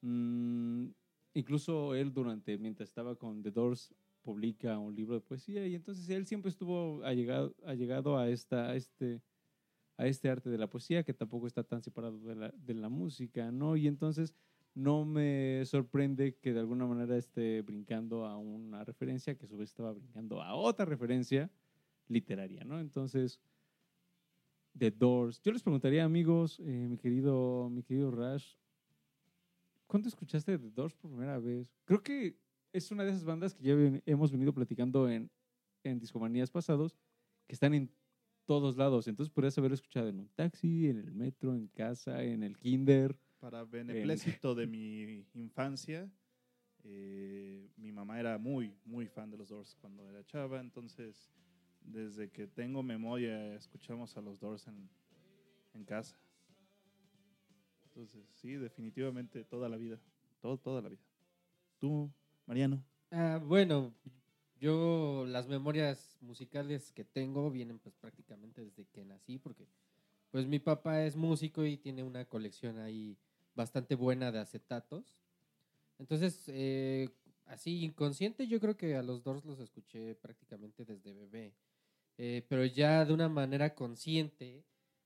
Mm, 0.02 0.88
incluso 1.34 1.96
él 1.96 2.14
durante, 2.14 2.58
mientras 2.58 2.90
estaba 2.90 3.16
con 3.16 3.42
The 3.42 3.52
Doors, 3.52 3.94
publica 4.22 4.80
un 4.80 4.96
libro 4.96 5.16
de 5.16 5.22
poesía 5.22 5.68
y 5.68 5.76
entonces 5.76 6.10
él 6.10 6.26
siempre 6.26 6.50
estuvo 6.50 7.04
allegado, 7.04 7.56
allegado 7.64 8.18
a, 8.18 8.28
esta, 8.30 8.76
este, 8.76 9.22
a 9.98 10.08
este 10.08 10.30
arte 10.30 10.50
de 10.50 10.58
la 10.58 10.68
poesía 10.68 11.04
que 11.04 11.14
tampoco 11.14 11.46
está 11.46 11.64
tan 11.64 11.84
separado 11.84 12.18
de 12.20 12.36
la, 12.36 12.50
de 12.50 12.74
la 12.74 12.90
música, 12.90 13.52
¿no? 13.52 13.78
Y 13.78 13.88
entonces 13.88 14.34
no 14.74 15.06
me 15.06 15.64
sorprende 15.66 16.36
que 16.36 16.54
de 16.54 16.60
alguna 16.60 16.86
manera 16.86 17.16
esté 17.18 17.62
brincando 17.62 18.26
a 18.26 18.38
una 18.38 18.84
referencia 18.84 19.36
que 19.36 19.46
a 19.46 19.48
su 19.48 19.58
vez 19.58 19.70
estaba 19.70 19.94
brincando 19.94 20.42
a 20.42 20.56
otra 20.56 20.86
referencia 20.86 21.50
literaria, 22.08 22.64
¿no? 22.66 22.80
Entonces, 22.80 23.40
The 24.78 24.92
Doors. 24.92 25.42
Yo 25.42 25.52
les 25.52 25.64
preguntaría, 25.64 26.04
amigos, 26.04 26.60
eh, 26.60 26.88
mi 26.90 26.98
querido, 26.98 27.70
mi 27.70 27.82
querido 27.84 28.12
Rash, 28.12 28.56
¿cuándo 29.88 30.08
escuchaste 30.10 30.58
The 30.58 30.72
Doors 30.72 30.94
por 30.96 31.12
primera 31.12 31.40
vez? 31.40 31.74
Creo 31.86 32.02
que 32.04 32.38
es 32.74 32.92
una 32.92 33.04
de 33.04 33.12
esas 33.12 33.24
bandas 33.24 33.54
que 33.56 33.64
ya 33.64 33.76
ven- 33.76 34.02
hemos 34.06 34.32
venido 34.32 34.54
platicando 34.54 35.10
en, 35.10 35.30
en 35.84 36.00
discomanías 36.00 36.52
pasados, 36.52 36.98
que 37.48 37.54
están 37.54 37.74
en 37.74 37.90
todos 38.46 38.76
lados. 38.78 39.08
Entonces 39.08 39.34
podrías 39.34 39.58
haber 39.58 39.72
escuchado 39.74 40.08
en 40.10 40.20
un 40.20 40.30
taxi, 40.30 40.88
en 40.90 40.98
el 40.98 41.12
metro, 41.14 41.56
en 41.56 41.68
casa, 41.68 42.24
en 42.24 42.44
el 42.44 42.58
kinder. 42.58 43.18
Para 43.40 43.64
beneplácito 43.64 44.56
de 44.56 44.68
mi 44.68 45.26
infancia, 45.34 46.12
eh, 46.84 47.70
mi 47.78 47.92
mamá 47.92 48.20
era 48.20 48.38
muy, 48.38 48.76
muy 48.84 49.08
fan 49.08 49.32
de 49.32 49.38
los 49.38 49.50
Doors 49.50 49.76
cuando 49.76 50.08
era 50.10 50.24
chava, 50.26 50.60
entonces 50.60 51.32
desde 51.88 52.30
que 52.30 52.48
tengo 52.48 52.84
memoria 52.84 53.56
escuchamos 53.56 54.18
a 54.18 54.22
los 54.22 54.40
Doors 54.40 54.68
en, 54.68 54.90
en 55.74 55.86
casa. 55.86 56.18
Entonces, 57.86 58.28
sí, 58.34 58.54
definitivamente 58.56 59.44
toda 59.46 59.70
la 59.70 59.78
vida, 59.78 60.00
todo, 60.42 60.58
toda 60.58 60.82
la 60.82 60.90
vida. 60.90 61.02
Tú, 61.80 62.12
Mariano. 62.46 62.84
Ah, 63.12 63.40
bueno, 63.42 63.94
yo 64.60 65.26
las 65.28 65.48
memorias 65.48 66.18
musicales 66.22 66.92
que 66.92 67.06
tengo 67.06 67.52
vienen 67.52 67.80
pues 67.80 67.96
prácticamente 67.96 68.64
desde 68.64 68.86
que 68.86 69.06
nací, 69.06 69.38
porque 69.38 69.68
pues 70.32 70.48
mi 70.48 70.60
papá 70.60 71.04
es 71.04 71.16
músico 71.16 71.66
y 71.66 71.78
tiene 71.78 72.04
una 72.04 72.26
colección 72.26 72.80
ahí 72.80 73.18
bastante 73.56 73.96
buena 73.96 74.32
de 74.32 74.40
acetatos. 74.40 75.18
Entonces, 75.98 76.44
eh, 76.48 77.10
así 77.46 77.84
inconsciente, 77.84 78.48
yo 78.48 78.60
creo 78.60 78.76
que 78.76 78.96
a 78.96 79.04
los 79.04 79.24
Doors 79.24 79.46
los 79.46 79.60
escuché 79.60 80.16
prácticamente 80.16 80.84
desde 80.84 81.14
bebé. 81.14 81.54
Eh, 82.18 82.46
pero 82.48 82.66
ya 82.66 83.04
de 83.06 83.14
una 83.14 83.28
manera 83.30 83.76
consciente 83.76 84.66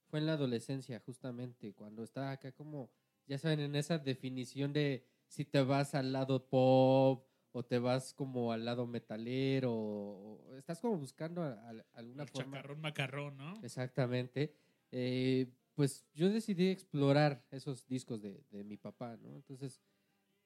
fue 0.09 0.19
en 0.19 0.25
la 0.27 0.33
adolescencia, 0.33 0.99
justamente, 1.05 1.73
cuando 1.73 2.03
estaba 2.03 2.31
acá 2.31 2.51
como, 2.51 2.91
ya 3.27 3.37
saben, 3.37 3.59
en 3.59 3.75
esa 3.75 3.97
definición 3.99 4.73
de 4.73 5.05
si 5.27 5.45
te 5.45 5.61
vas 5.61 5.93
al 5.95 6.11
lado 6.11 6.47
pop 6.49 7.27
o 7.51 7.63
te 7.65 7.79
vas 7.79 8.13
como 8.13 8.51
al 8.51 8.65
lado 8.65 8.85
metalero 8.87 9.71
o, 9.73 10.55
estás 10.57 10.79
como 10.81 10.97
buscando 10.97 11.41
a- 11.43 11.53
a- 11.53 11.85
alguna 11.93 12.23
El 12.23 12.29
forma. 12.29 12.57
chacarrón 12.57 12.81
macarrón, 12.81 13.37
¿no? 13.37 13.53
Exactamente. 13.63 14.53
Eh, 14.91 15.47
pues 15.75 16.05
yo 16.13 16.29
decidí 16.29 16.67
explorar 16.69 17.45
esos 17.51 17.87
discos 17.87 18.21
de, 18.21 18.43
de 18.49 18.63
mi 18.63 18.77
papá, 18.77 19.17
¿no? 19.17 19.35
Entonces, 19.35 19.81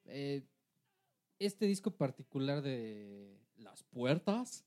eh, 0.05 0.43
este 1.39 1.65
disco 1.65 1.91
particular 1.91 2.61
de 2.61 3.39
Las 3.57 3.83
Puertas, 3.83 4.65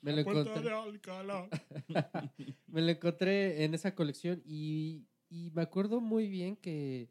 me 0.00 0.12
lo, 0.12 0.20
encontré, 0.20 0.60
de 0.60 0.70
Alcalá. 0.70 1.48
me 2.66 2.82
lo 2.82 2.90
encontré 2.90 3.64
en 3.64 3.74
esa 3.74 3.94
colección 3.94 4.42
y, 4.44 5.06
y 5.28 5.50
me 5.54 5.62
acuerdo 5.62 6.00
muy 6.00 6.28
bien 6.28 6.56
que 6.56 7.10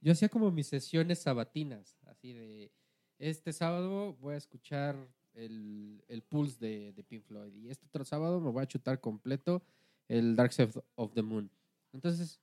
yo 0.00 0.12
hacía 0.12 0.28
como 0.28 0.50
mis 0.50 0.66
sesiones 0.66 1.20
sabatinas, 1.20 1.98
así 2.06 2.32
de, 2.32 2.72
este 3.18 3.52
sábado 3.52 4.14
voy 4.14 4.34
a 4.34 4.38
escuchar 4.38 4.96
el, 5.34 6.04
el 6.08 6.22
Pulse 6.22 6.58
de, 6.58 6.92
de 6.92 7.04
Pink 7.04 7.24
Floyd 7.24 7.54
y 7.54 7.70
este 7.70 7.86
otro 7.86 8.04
sábado 8.04 8.40
me 8.40 8.50
voy 8.50 8.62
a 8.62 8.68
chutar 8.68 9.00
completo 9.00 9.62
el 10.08 10.36
Dark 10.36 10.52
Side 10.52 10.72
of 10.94 11.14
the 11.14 11.22
Moon. 11.22 11.50
Entonces, 11.92 12.40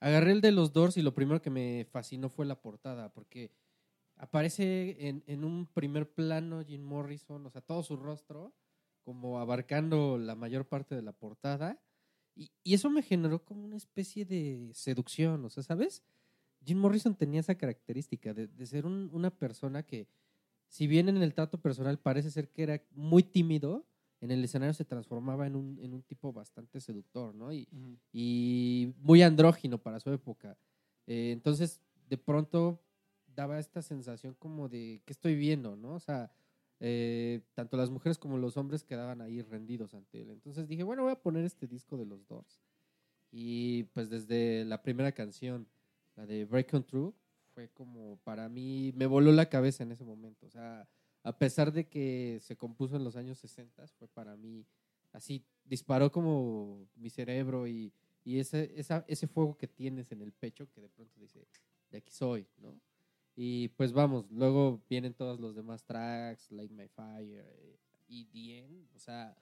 agarré 0.00 0.32
el 0.32 0.40
de 0.40 0.52
los 0.52 0.72
Doors 0.72 0.96
y 0.96 1.02
lo 1.02 1.14
primero 1.14 1.40
que 1.42 1.50
me 1.50 1.86
fascinó 1.90 2.28
fue 2.28 2.46
la 2.46 2.60
portada, 2.60 3.12
porque 3.12 3.50
aparece 4.16 5.08
en, 5.08 5.22
en 5.26 5.44
un 5.44 5.66
primer 5.66 6.10
plano 6.10 6.62
Jim 6.64 6.82
Morrison, 6.82 7.44
o 7.46 7.50
sea, 7.50 7.60
todo 7.60 7.82
su 7.82 7.96
rostro, 7.96 8.52
como 9.06 9.40
abarcando 9.40 10.18
la 10.18 10.36
mayor 10.36 10.68
parte 10.68 10.96
de 10.96 11.02
la 11.02 11.14
portada. 11.14 11.80
Y, 12.36 12.50
y 12.64 12.74
eso 12.74 12.90
me 12.90 13.02
generó 13.02 13.44
como 13.44 13.64
una 13.64 13.78
especie 13.78 14.26
de 14.26 14.72
seducción, 14.74 15.44
o 15.46 15.50
sea, 15.50 15.62
¿sabes? 15.64 16.04
Jim 16.64 16.78
Morrison 16.78 17.14
tenía 17.16 17.40
esa 17.40 17.56
característica 17.56 18.34
de, 18.34 18.48
de 18.48 18.66
ser 18.66 18.86
un- 18.86 19.10
una 19.12 19.30
persona 19.30 19.84
que, 19.84 20.08
si 20.68 20.86
bien 20.86 21.08
en 21.08 21.18
el 21.22 21.34
trato 21.34 21.60
personal 21.60 21.98
parece 21.98 22.30
ser 22.30 22.50
que 22.50 22.62
era 22.64 22.82
muy 22.92 23.22
tímido, 23.22 23.86
en 24.20 24.30
el 24.32 24.44
escenario 24.44 24.74
se 24.74 24.84
transformaba 24.84 25.46
en 25.46 25.56
un, 25.56 25.78
en 25.82 25.92
un 25.94 26.02
tipo 26.02 26.32
bastante 26.32 26.80
seductor, 26.80 27.34
¿no? 27.34 27.52
Y, 27.52 27.68
y 28.12 28.94
muy 28.98 29.22
andrógino 29.22 29.78
para 29.78 30.00
su 30.00 30.10
época. 30.12 30.58
Eh, 31.06 31.30
entonces, 31.32 31.82
de 32.08 32.18
pronto 32.18 32.82
daba 33.26 33.58
esta 33.58 33.82
sensación 33.82 34.34
como 34.34 34.68
de 34.68 35.02
que 35.04 35.12
estoy 35.12 35.34
viendo, 35.36 35.76
¿no? 35.76 35.94
O 35.94 36.00
sea, 36.00 36.32
eh, 36.80 37.40
tanto 37.54 37.76
las 37.76 37.90
mujeres 37.90 38.18
como 38.18 38.38
los 38.38 38.56
hombres 38.56 38.84
quedaban 38.84 39.20
ahí 39.20 39.42
rendidos 39.42 39.94
ante 39.94 40.22
él. 40.22 40.30
Entonces 40.30 40.68
dije, 40.68 40.82
bueno, 40.82 41.02
voy 41.02 41.12
a 41.12 41.20
poner 41.22 41.44
este 41.44 41.66
disco 41.66 41.96
de 41.96 42.06
los 42.06 42.26
Doors. 42.26 42.60
Y 43.30 43.84
pues 43.94 44.08
desde 44.08 44.64
la 44.64 44.82
primera 44.82 45.12
canción, 45.12 45.66
la 46.16 46.26
de 46.26 46.44
Break 46.44 46.74
On 46.74 46.84
Through, 46.84 47.14
fue 47.54 47.68
como 47.70 48.18
para 48.24 48.48
mí, 48.48 48.92
me 48.96 49.06
voló 49.06 49.32
la 49.32 49.48
cabeza 49.48 49.82
en 49.82 49.92
ese 49.92 50.04
momento. 50.04 50.46
O 50.46 50.50
sea, 50.50 50.88
a 51.22 51.38
pesar 51.38 51.72
de 51.72 51.88
que 51.88 52.38
se 52.42 52.56
compuso 52.56 52.96
en 52.96 53.04
los 53.04 53.16
años 53.16 53.38
60, 53.38 53.86
fue 53.98 54.08
para 54.08 54.36
mí 54.36 54.66
así, 55.12 55.44
disparó 55.64 56.12
como 56.12 56.86
mi 56.94 57.10
cerebro 57.10 57.66
y, 57.66 57.92
y 58.24 58.38
ese, 58.38 58.72
esa, 58.76 59.04
ese 59.08 59.26
fuego 59.26 59.56
que 59.56 59.66
tienes 59.66 60.12
en 60.12 60.20
el 60.20 60.32
pecho 60.32 60.68
que 60.70 60.80
de 60.80 60.88
pronto 60.88 61.18
dice, 61.18 61.46
de 61.90 61.98
aquí 61.98 62.12
soy, 62.12 62.46
¿no? 62.58 62.78
Y 63.38 63.68
pues 63.68 63.92
vamos, 63.92 64.30
luego 64.30 64.82
vienen 64.88 65.12
todos 65.12 65.38
los 65.38 65.54
demás 65.54 65.84
tracks, 65.84 66.50
Like 66.50 66.72
My 66.72 66.88
Fire 66.88 67.44
eh, 67.46 67.78
y 68.08 68.24
The. 68.26 68.96
O 68.96 68.98
sea, 68.98 69.36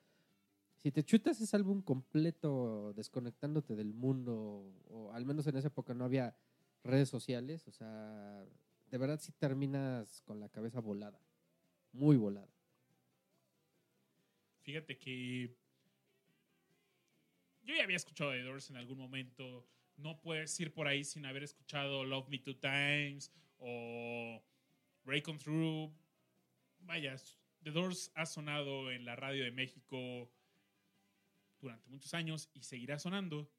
Si 0.76 0.90
te 0.92 1.02
chutas 1.04 1.40
ese 1.40 1.56
álbum 1.56 1.80
completo, 1.80 2.92
desconectándote 2.94 3.74
del 3.76 3.94
mundo, 3.94 4.70
o 4.90 5.12
al 5.12 5.24
menos 5.24 5.46
en 5.46 5.56
esa 5.56 5.68
época 5.68 5.94
no 5.94 6.04
había 6.04 6.36
redes 6.82 7.08
sociales, 7.08 7.66
o 7.66 7.72
sea, 7.72 8.44
de 8.90 8.98
verdad 8.98 9.18
sí 9.18 9.32
terminas 9.32 10.20
con 10.22 10.40
la 10.40 10.50
cabeza 10.50 10.80
volada, 10.80 11.18
muy 11.92 12.16
volada. 12.16 12.50
Fíjate 14.62 14.98
que 14.98 15.56
yo 17.62 17.74
ya 17.74 17.84
había 17.84 17.96
escuchado 17.96 18.32
The 18.32 18.42
Doors 18.42 18.70
en 18.70 18.76
algún 18.76 18.98
momento. 18.98 19.66
No 19.96 20.20
puedes 20.20 20.58
ir 20.60 20.72
por 20.74 20.86
ahí 20.88 21.04
sin 21.04 21.24
haber 21.24 21.44
escuchado 21.44 22.04
Love 22.04 22.28
Me 22.28 22.38
Two 22.38 22.56
Times 22.56 23.30
o 23.66 24.42
Break 25.04 25.28
On 25.28 25.38
Through. 25.38 25.92
Vaya, 26.80 27.16
The 27.62 27.70
Doors 27.70 28.12
ha 28.14 28.26
sonado 28.26 28.90
en 28.90 29.04
la 29.04 29.16
radio 29.16 29.42
de 29.44 29.50
México 29.50 30.30
durante 31.60 31.88
muchos 31.88 32.12
años 32.12 32.50
y 32.52 32.62
seguirá 32.62 32.98
sonando, 32.98 33.50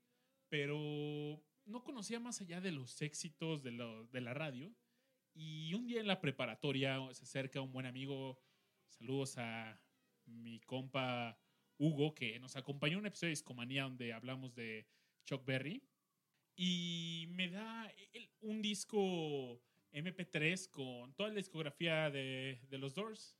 pero 0.48 1.44
no 1.66 1.84
conocía 1.84 2.20
más 2.20 2.40
allá 2.42 2.62
de 2.62 2.72
los 2.72 3.02
éxitos 3.02 3.64
de, 3.64 3.72
lo- 3.72 4.06
de 4.08 4.22
la 4.22 4.34
radio. 4.36 4.72
Y 5.34 5.74
un 5.74 5.88
día 5.88 6.00
en 6.02 6.08
la 6.08 6.22
preparatoria 6.22 7.00
se 7.14 7.24
acerca 7.24 7.62
un 7.62 7.74
buen 7.74 7.88
amigo, 7.88 8.40
saludos 8.88 9.38
a 9.38 9.82
mi 10.26 10.60
compa 10.62 11.38
Hugo, 11.78 12.14
que 12.14 12.40
nos 12.40 12.56
acompañó 12.56 12.94
en 12.94 13.00
un 13.00 13.08
episodio 13.08 13.30
de 13.30 13.38
Discomanía 13.38 13.84
donde 13.84 14.14
hablamos 14.14 14.54
de 14.56 14.88
Chuck 15.26 15.44
Berry. 15.46 15.84
Y 16.56 17.26
me 17.32 17.50
da 17.50 17.92
un 18.42 18.62
disco 18.62 19.62
MP3 19.96 20.70
con 20.70 21.14
toda 21.16 21.30
la 21.30 21.36
discografía 21.36 22.10
de, 22.10 22.60
de 22.70 22.78
los 22.78 22.94
Doors. 22.94 23.38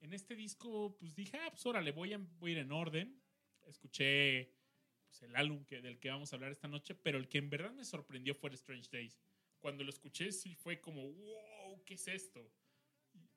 En 0.00 0.12
este 0.12 0.34
disco, 0.34 0.96
pues 0.98 1.14
dije, 1.14 1.38
ah, 1.38 1.50
pues 1.50 1.64
órale, 1.66 1.92
voy 1.92 2.12
a, 2.12 2.18
voy 2.18 2.50
a 2.50 2.52
ir 2.54 2.58
en 2.58 2.72
orden. 2.72 3.22
Escuché 3.64 4.52
pues, 5.06 5.22
el 5.22 5.36
álbum 5.36 5.64
que, 5.64 5.80
del 5.80 5.98
que 5.98 6.10
vamos 6.10 6.32
a 6.32 6.36
hablar 6.36 6.50
esta 6.50 6.68
noche, 6.68 6.94
pero 6.94 7.18
el 7.18 7.28
que 7.28 7.38
en 7.38 7.48
verdad 7.48 7.72
me 7.72 7.84
sorprendió 7.84 8.34
fue 8.34 8.50
el 8.50 8.54
Strange 8.54 8.88
Days. 8.90 9.18
Cuando 9.60 9.84
lo 9.84 9.90
escuché, 9.90 10.32
sí 10.32 10.54
fue 10.54 10.80
como, 10.80 11.02
wow, 11.02 11.84
¿qué 11.84 11.94
es 11.94 12.08
esto? 12.08 12.52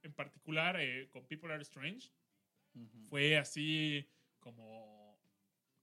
En 0.02 0.13
particular, 0.13 0.80
eh, 0.80 1.10
con 1.10 1.26
People 1.28 1.54
Are 1.54 1.62
Strange, 1.62 2.12
fue 3.08 3.38
así 3.38 4.10
como, 4.39 5.17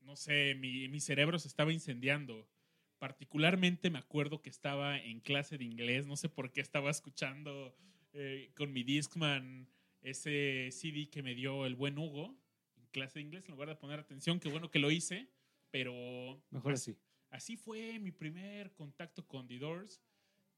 no 0.00 0.16
sé, 0.16 0.54
mi, 0.54 0.88
mi 0.88 1.00
cerebro 1.00 1.38
se 1.38 1.48
estaba 1.48 1.72
incendiando. 1.72 2.48
Particularmente 2.98 3.90
me 3.90 3.98
acuerdo 3.98 4.40
que 4.40 4.50
estaba 4.50 4.98
en 4.98 5.20
clase 5.20 5.58
de 5.58 5.64
inglés, 5.64 6.06
no 6.06 6.16
sé 6.16 6.28
por 6.28 6.52
qué 6.52 6.60
estaba 6.60 6.90
escuchando 6.90 7.76
eh, 8.12 8.50
con 8.56 8.72
mi 8.72 8.82
Discman 8.82 9.68
ese 10.00 10.68
CD 10.70 11.10
que 11.10 11.22
me 11.22 11.34
dio 11.34 11.66
el 11.66 11.74
buen 11.74 11.98
Hugo 11.98 12.34
en 12.76 12.86
clase 12.86 13.18
de 13.18 13.24
inglés, 13.24 13.44
en 13.46 13.52
lugar 13.52 13.68
de 13.68 13.76
poner 13.76 13.98
atención, 13.98 14.40
qué 14.40 14.48
bueno 14.48 14.70
que 14.70 14.78
lo 14.78 14.90
hice, 14.90 15.28
pero 15.70 16.40
Mejor 16.50 16.74
así. 16.74 16.96
así 17.30 17.56
fue 17.56 17.98
mi 17.98 18.12
primer 18.12 18.72
contacto 18.72 19.26
con 19.26 19.46
The 19.46 19.58
Doors, 19.58 20.00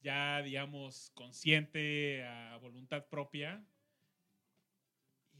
ya 0.00 0.42
digamos 0.42 1.10
consciente, 1.14 2.24
a 2.24 2.56
voluntad 2.58 3.08
propia. 3.08 3.66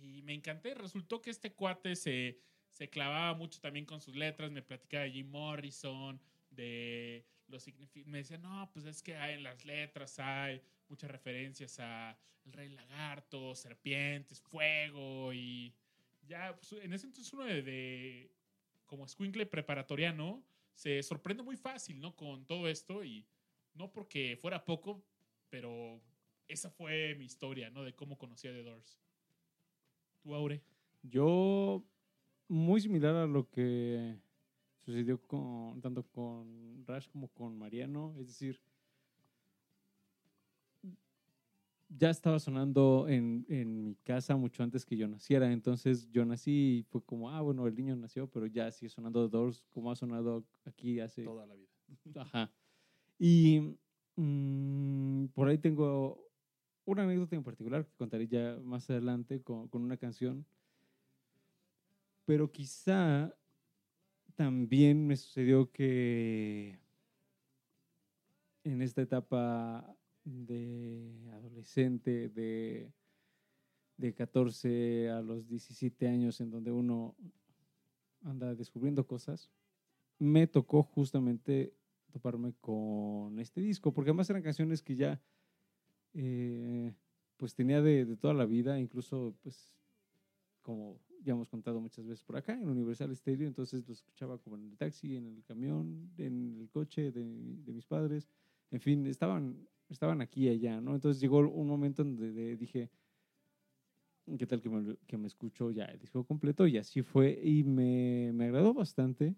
Y 0.00 0.22
me 0.22 0.34
encanté, 0.34 0.74
resultó 0.74 1.20
que 1.20 1.30
este 1.30 1.52
cuate 1.52 1.94
se, 1.96 2.40
se 2.70 2.88
clavaba 2.88 3.34
mucho 3.34 3.60
también 3.60 3.84
con 3.84 4.00
sus 4.00 4.16
letras, 4.16 4.50
me 4.50 4.62
platicaba 4.62 5.04
de 5.04 5.12
Jim 5.12 5.30
Morrison, 5.30 6.20
de 6.58 7.24
los 7.46 7.64
me 8.06 8.18
decía, 8.18 8.36
no, 8.36 8.68
pues 8.72 8.84
es 8.84 9.02
que 9.02 9.16
hay 9.16 9.34
en 9.34 9.44
las 9.44 9.64
letras 9.64 10.18
hay 10.18 10.60
muchas 10.88 11.10
referencias 11.10 11.78
a 11.78 12.18
el 12.44 12.52
rey 12.52 12.68
lagarto, 12.70 13.54
serpientes, 13.54 14.40
fuego 14.40 15.32
y 15.32 15.72
ya, 16.26 16.56
pues, 16.56 16.72
en 16.72 16.92
ese 16.92 17.06
entonces 17.06 17.32
uno 17.32 17.44
de, 17.44 17.62
de 17.62 18.30
como 18.86 19.04
escuincle 19.04 19.46
preparatoriano 19.46 20.42
se 20.74 21.02
sorprende 21.02 21.42
muy 21.42 21.56
fácil, 21.56 22.00
¿no? 22.00 22.14
Con 22.16 22.44
todo 22.46 22.68
esto 22.68 23.04
y 23.04 23.26
no 23.74 23.92
porque 23.92 24.36
fuera 24.40 24.64
poco, 24.64 25.02
pero 25.48 26.00
esa 26.48 26.70
fue 26.70 27.14
mi 27.14 27.24
historia, 27.24 27.70
¿no? 27.70 27.84
De 27.84 27.94
cómo 27.94 28.18
conocí 28.18 28.48
a 28.48 28.52
The 28.52 28.62
Doors. 28.62 28.98
¿Tú, 30.22 30.34
Aure? 30.34 30.62
Yo, 31.02 31.84
muy 32.48 32.80
similar 32.80 33.14
a 33.14 33.26
lo 33.26 33.48
que 33.48 34.18
sucedió 34.88 35.20
con, 35.26 35.82
tanto 35.82 36.02
con 36.02 36.82
Rash 36.86 37.08
como 37.08 37.28
con 37.28 37.58
Mariano, 37.58 38.14
es 38.18 38.28
decir, 38.28 38.58
ya 41.90 42.08
estaba 42.08 42.38
sonando 42.38 43.06
en, 43.06 43.44
en 43.50 43.84
mi 43.84 43.96
casa 43.96 44.34
mucho 44.36 44.62
antes 44.62 44.86
que 44.86 44.96
yo 44.96 45.06
naciera, 45.06 45.52
entonces 45.52 46.10
yo 46.10 46.24
nací 46.24 46.78
y 46.78 46.82
fue 46.84 47.02
como, 47.02 47.28
ah, 47.28 47.42
bueno, 47.42 47.66
el 47.66 47.74
niño 47.74 47.96
nació, 47.96 48.30
pero 48.30 48.46
ya 48.46 48.70
sigue 48.72 48.88
sonando 48.88 49.28
The 49.28 49.36
Doors 49.36 49.62
como 49.68 49.90
ha 49.90 49.94
sonado 49.94 50.46
aquí 50.64 51.00
hace 51.00 51.22
Toda 51.22 51.44
la 51.44 51.54
vida. 51.54 51.68
Ajá. 52.22 52.50
Y 53.18 53.76
mm, 54.16 55.26
por 55.34 55.48
ahí 55.48 55.58
tengo 55.58 56.30
una 56.86 57.02
anécdota 57.02 57.36
en 57.36 57.44
particular 57.44 57.84
que 57.84 57.92
contaré 57.98 58.26
ya 58.26 58.58
más 58.62 58.88
adelante 58.88 59.42
con, 59.42 59.68
con 59.68 59.82
una 59.82 59.98
canción. 59.98 60.46
Pero 62.24 62.50
quizá 62.50 63.34
también 64.38 65.04
me 65.04 65.16
sucedió 65.16 65.72
que 65.72 66.78
en 68.62 68.82
esta 68.82 69.02
etapa 69.02 69.96
de 70.22 71.28
adolescente, 71.32 72.28
de, 72.28 72.92
de 73.96 74.14
14 74.14 75.10
a 75.10 75.22
los 75.22 75.48
17 75.48 76.06
años, 76.06 76.40
en 76.40 76.52
donde 76.52 76.70
uno 76.70 77.16
anda 78.22 78.54
descubriendo 78.54 79.08
cosas, 79.08 79.50
me 80.20 80.46
tocó 80.46 80.84
justamente 80.84 81.74
toparme 82.12 82.54
con 82.60 83.40
este 83.40 83.60
disco, 83.60 83.92
porque 83.92 84.10
además 84.10 84.30
eran 84.30 84.42
canciones 84.42 84.82
que 84.84 84.94
ya 84.94 85.20
eh, 86.14 86.94
pues 87.38 87.56
tenía 87.56 87.82
de, 87.82 88.04
de 88.04 88.16
toda 88.16 88.34
la 88.34 88.46
vida, 88.46 88.78
incluso 88.78 89.34
pues 89.42 89.74
como 90.62 91.00
ya 91.22 91.32
hemos 91.32 91.48
contado 91.48 91.80
muchas 91.80 92.06
veces 92.06 92.22
por 92.24 92.36
acá, 92.36 92.54
en 92.54 92.68
Universal 92.68 93.14
Stereo, 93.14 93.48
entonces 93.48 93.86
lo 93.86 93.92
escuchaba 93.92 94.38
como 94.38 94.56
en 94.56 94.64
el 94.64 94.76
taxi, 94.76 95.16
en 95.16 95.26
el 95.26 95.42
camión, 95.44 96.10
en 96.18 96.58
el 96.60 96.68
coche 96.70 97.10
de, 97.10 97.24
de 97.24 97.72
mis 97.72 97.86
padres, 97.86 98.28
en 98.70 98.80
fin, 98.80 99.06
estaban, 99.06 99.66
estaban 99.88 100.20
aquí 100.20 100.46
y 100.46 100.48
allá, 100.50 100.80
¿no? 100.80 100.94
Entonces 100.94 101.20
llegó 101.20 101.38
un 101.38 101.66
momento 101.66 102.02
en 102.02 102.16
donde 102.16 102.56
dije, 102.56 102.90
¿qué 104.36 104.46
tal 104.46 104.60
que 104.60 104.68
me, 104.68 104.96
que 105.06 105.16
me 105.16 105.26
escucho 105.26 105.70
ya 105.70 105.84
el 105.86 105.98
disco 105.98 106.24
completo? 106.24 106.66
Y 106.66 106.76
así 106.76 107.02
fue, 107.02 107.38
y 107.42 107.64
me, 107.64 108.32
me 108.34 108.46
agradó 108.46 108.74
bastante. 108.74 109.34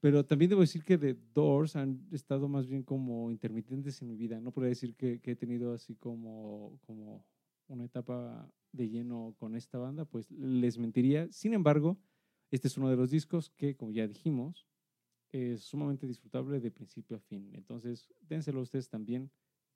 Pero 0.00 0.24
también 0.24 0.48
debo 0.48 0.62
decir 0.62 0.82
que 0.82 0.98
The 0.98 1.16
Doors 1.32 1.76
han 1.76 2.08
estado 2.10 2.48
más 2.48 2.66
bien 2.66 2.82
como 2.82 3.30
intermitentes 3.30 4.02
en 4.02 4.08
mi 4.08 4.16
vida. 4.16 4.40
No 4.40 4.50
podría 4.50 4.70
decir 4.70 4.96
que, 4.96 5.20
que 5.20 5.32
he 5.32 5.36
tenido 5.36 5.72
así 5.72 5.94
como, 5.94 6.76
como 6.86 7.24
una 7.72 7.84
etapa 7.84 8.52
de 8.72 8.88
lleno 8.88 9.34
con 9.38 9.54
esta 9.54 9.78
banda, 9.78 10.04
pues 10.04 10.30
les 10.30 10.78
mentiría. 10.78 11.30
Sin 11.30 11.54
embargo, 11.54 11.98
este 12.50 12.68
es 12.68 12.76
uno 12.76 12.90
de 12.90 12.96
los 12.96 13.10
discos 13.10 13.50
que, 13.50 13.76
como 13.76 13.92
ya 13.92 14.06
dijimos, 14.06 14.66
es 15.30 15.62
sumamente 15.62 16.06
disfrutable 16.06 16.60
de 16.60 16.70
principio 16.70 17.16
a 17.16 17.20
fin. 17.20 17.50
Entonces, 17.54 18.12
dénselo 18.20 18.60
a 18.60 18.62
ustedes 18.62 18.88
también 18.88 19.30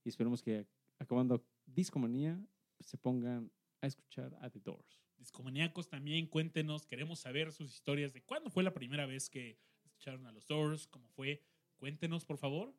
y 0.05 0.09
esperemos 0.09 0.43
que 0.43 0.67
acabando 0.99 1.45
Discomanía 1.67 2.41
se 2.81 2.99
pongan 2.99 3.51
a 3.81 3.87
escuchar 3.87 4.37
a 4.41 4.51
The 4.51 4.61
Doors. 4.61 5.03
Discomaníacos 5.17 5.89
también, 5.89 6.27
cuéntenos, 6.27 6.87
queremos 6.87 7.21
saber 7.21 7.53
sus 7.53 7.73
historias 7.73 8.13
de 8.13 8.23
cuándo 8.23 8.51
fue 8.51 8.63
la 8.63 8.75
primera 8.75 9.07
vez 9.07 9.31
que 9.31 9.59
escucharon 9.83 10.27
a 10.27 10.33
los 10.33 10.47
Doors, 10.47 10.87
cómo 10.87 11.09
fue, 11.09 11.43
cuéntenos 11.77 12.25
por 12.25 12.37
favor. 12.37 12.75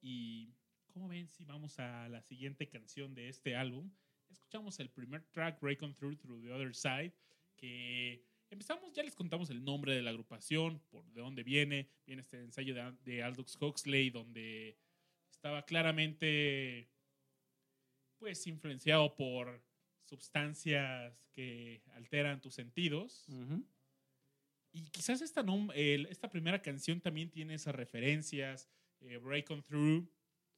Y 0.00 0.54
cómo 0.92 1.08
ven 1.08 1.28
si 1.28 1.44
vamos 1.44 1.78
a 1.78 2.08
la 2.08 2.22
siguiente 2.22 2.68
canción 2.68 3.14
de 3.14 3.28
este 3.28 3.54
álbum. 3.54 3.90
Escuchamos 4.30 4.78
el 4.80 4.90
primer 4.90 5.24
track, 5.30 5.60
Break 5.60 5.82
On 5.82 5.94
Through 5.94 6.16
Through 6.18 6.42
the 6.42 6.52
Other 6.52 6.74
Side, 6.74 7.12
que 7.56 8.24
empezamos, 8.50 8.92
ya 8.92 9.02
les 9.02 9.14
contamos 9.14 9.50
el 9.50 9.64
nombre 9.64 9.94
de 9.94 10.02
la 10.02 10.10
agrupación, 10.10 10.80
por 10.90 11.04
de 11.12 11.20
dónde 11.20 11.42
viene, 11.42 11.88
viene 12.06 12.22
este 12.22 12.40
ensayo 12.40 12.74
de, 12.74 12.92
de 13.04 13.22
Aldous 13.22 13.56
Huxley, 13.60 14.10
donde 14.10 14.78
estaba 15.30 15.64
claramente 15.64 16.88
pues 18.18 18.46
influenciado 18.46 19.14
por 19.14 19.62
sustancias 20.04 21.14
que 21.32 21.82
alteran 21.94 22.40
tus 22.40 22.54
sentidos. 22.54 23.24
Y 24.72 24.88
quizás 24.90 25.20
esta, 25.22 25.44
el- 25.74 26.06
esta 26.06 26.28
primera 26.30 26.60
canción 26.62 27.00
también 27.00 27.30
tiene 27.30 27.54
esas 27.54 27.74
referencias. 27.74 28.68
eh, 29.00 29.18
Break 29.18 29.50
on 29.50 29.62
Through 29.62 30.08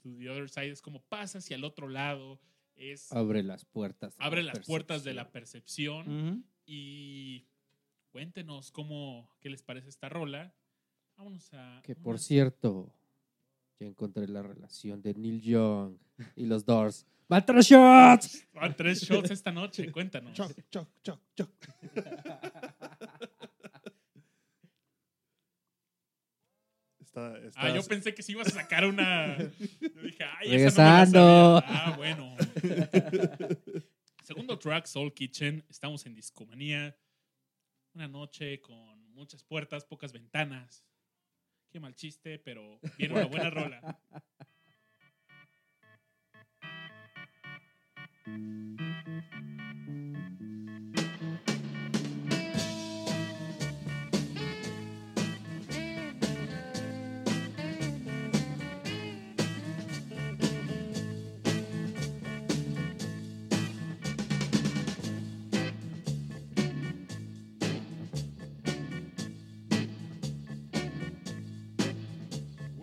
to 0.00 0.16
the 0.16 0.28
Other 0.30 0.48
Side 0.48 0.70
es 0.70 0.80
como 0.82 1.02
pasa 1.02 1.38
hacia 1.38 1.56
el 1.56 1.64
otro 1.64 1.88
lado. 1.88 2.40
Es, 2.78 3.10
Abre 3.12 3.42
las 3.42 3.64
puertas. 3.64 4.16
de 4.16 4.24
abre 4.24 4.42
la 4.42 4.52
las 4.54 4.66
puertas 4.66 5.02
de 5.04 5.12
la 5.12 5.30
percepción. 5.32 6.44
Y 6.64 7.46
cuéntenos 8.10 8.70
cómo, 8.70 9.30
qué 9.40 9.50
les 9.50 9.62
parece 9.62 9.88
esta 9.88 10.08
rola. 10.08 10.54
Vámonos 11.16 11.52
a. 11.54 11.80
Que 11.82 11.96
por 11.96 12.18
cierto, 12.18 12.94
Ya 13.80 13.86
encontré 13.86 14.26
la 14.28 14.42
relación 14.42 15.02
de 15.02 15.14
Neil 15.14 15.40
Young 15.40 15.96
y 16.36 16.46
los 16.46 16.64
Doors. 16.64 17.06
¡Van 17.28 17.44
tres 17.44 17.66
shots! 17.66 18.48
Ah, 18.54 18.74
tres 18.74 19.02
shots 19.02 19.30
esta 19.30 19.52
noche, 19.52 19.92
cuéntanos. 19.92 20.32
Choc, 20.32 20.52
choc, 20.70 20.88
choc, 21.02 21.20
choc. 21.34 21.50
Está, 27.26 27.46
está- 27.48 27.60
Ah, 27.62 27.74
yo 27.74 27.82
pensé 27.84 28.14
que 28.14 28.22
si 28.22 28.32
ibas 28.32 28.48
a 28.48 28.50
sacar 28.50 28.84
una. 28.86 29.36
Yo 29.38 30.02
dije, 30.02 30.24
ay, 30.38 30.50
Regresando. 30.50 31.58
esa 31.58 31.66
no 31.66 31.72
me 31.72 31.76
la. 31.76 31.84
Ah, 31.86 31.96
bueno. 31.96 32.36
Segundo 34.24 34.58
track, 34.58 34.86
Soul 34.86 35.12
Kitchen. 35.14 35.64
Estamos 35.68 36.04
en 36.06 36.14
Discomanía. 36.14 36.96
Una 37.94 38.08
noche 38.08 38.60
con 38.60 39.12
muchas 39.14 39.42
puertas, 39.42 39.84
pocas 39.84 40.12
ventanas. 40.12 40.84
Qué 41.70 41.80
mal 41.80 41.94
chiste, 41.94 42.38
pero 42.38 42.78
viene 42.98 43.14
una 43.14 43.26
buena 43.26 43.50
rola. 43.50 44.00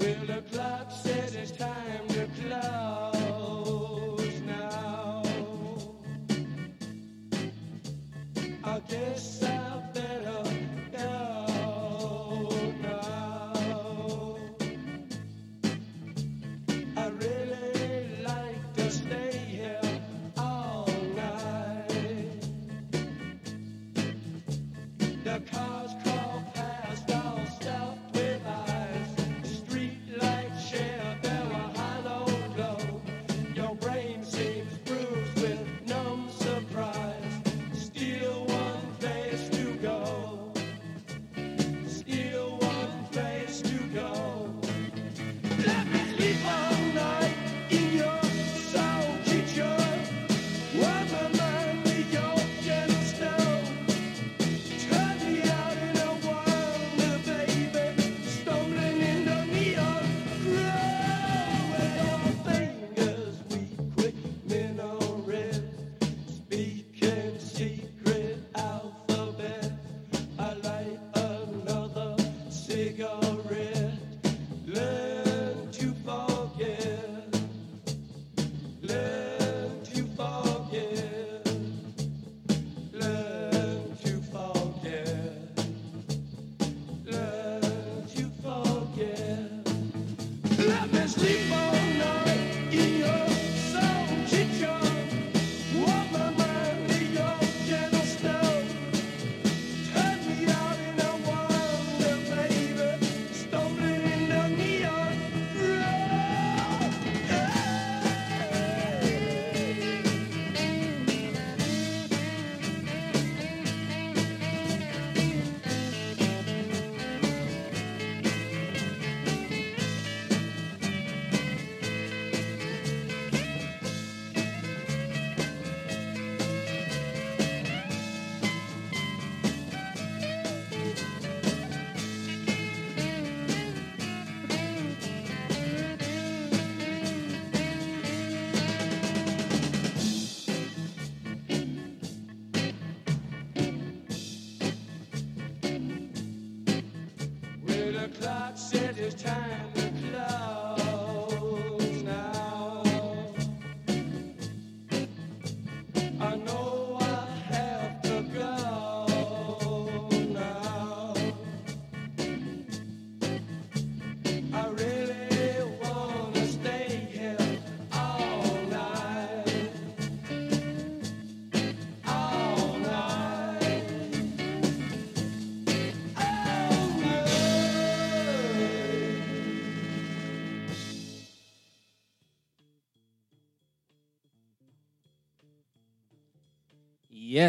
Well, 0.06 0.26
the 0.28 0.44
clock 0.52 0.92
says 0.92 1.34
it's 1.34 1.50
time 1.50 2.08
to 2.10 2.28
close 2.40 3.05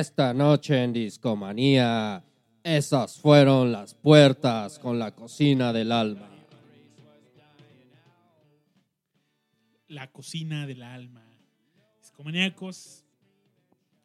esta 0.01 0.35
noche 0.35 0.83
en 0.83 0.93
Discomanía, 0.93 2.23
esas 2.63 3.19
fueron 3.19 3.73
las 3.73 3.95
puertas 3.95 4.79
con 4.79 4.99
la 4.99 5.15
cocina 5.15 5.73
del 5.73 5.91
alma. 5.91 6.29
La 9.89 10.11
cocina 10.13 10.67
del 10.67 10.83
alma. 10.83 11.25
Discomaníacos, 11.99 13.05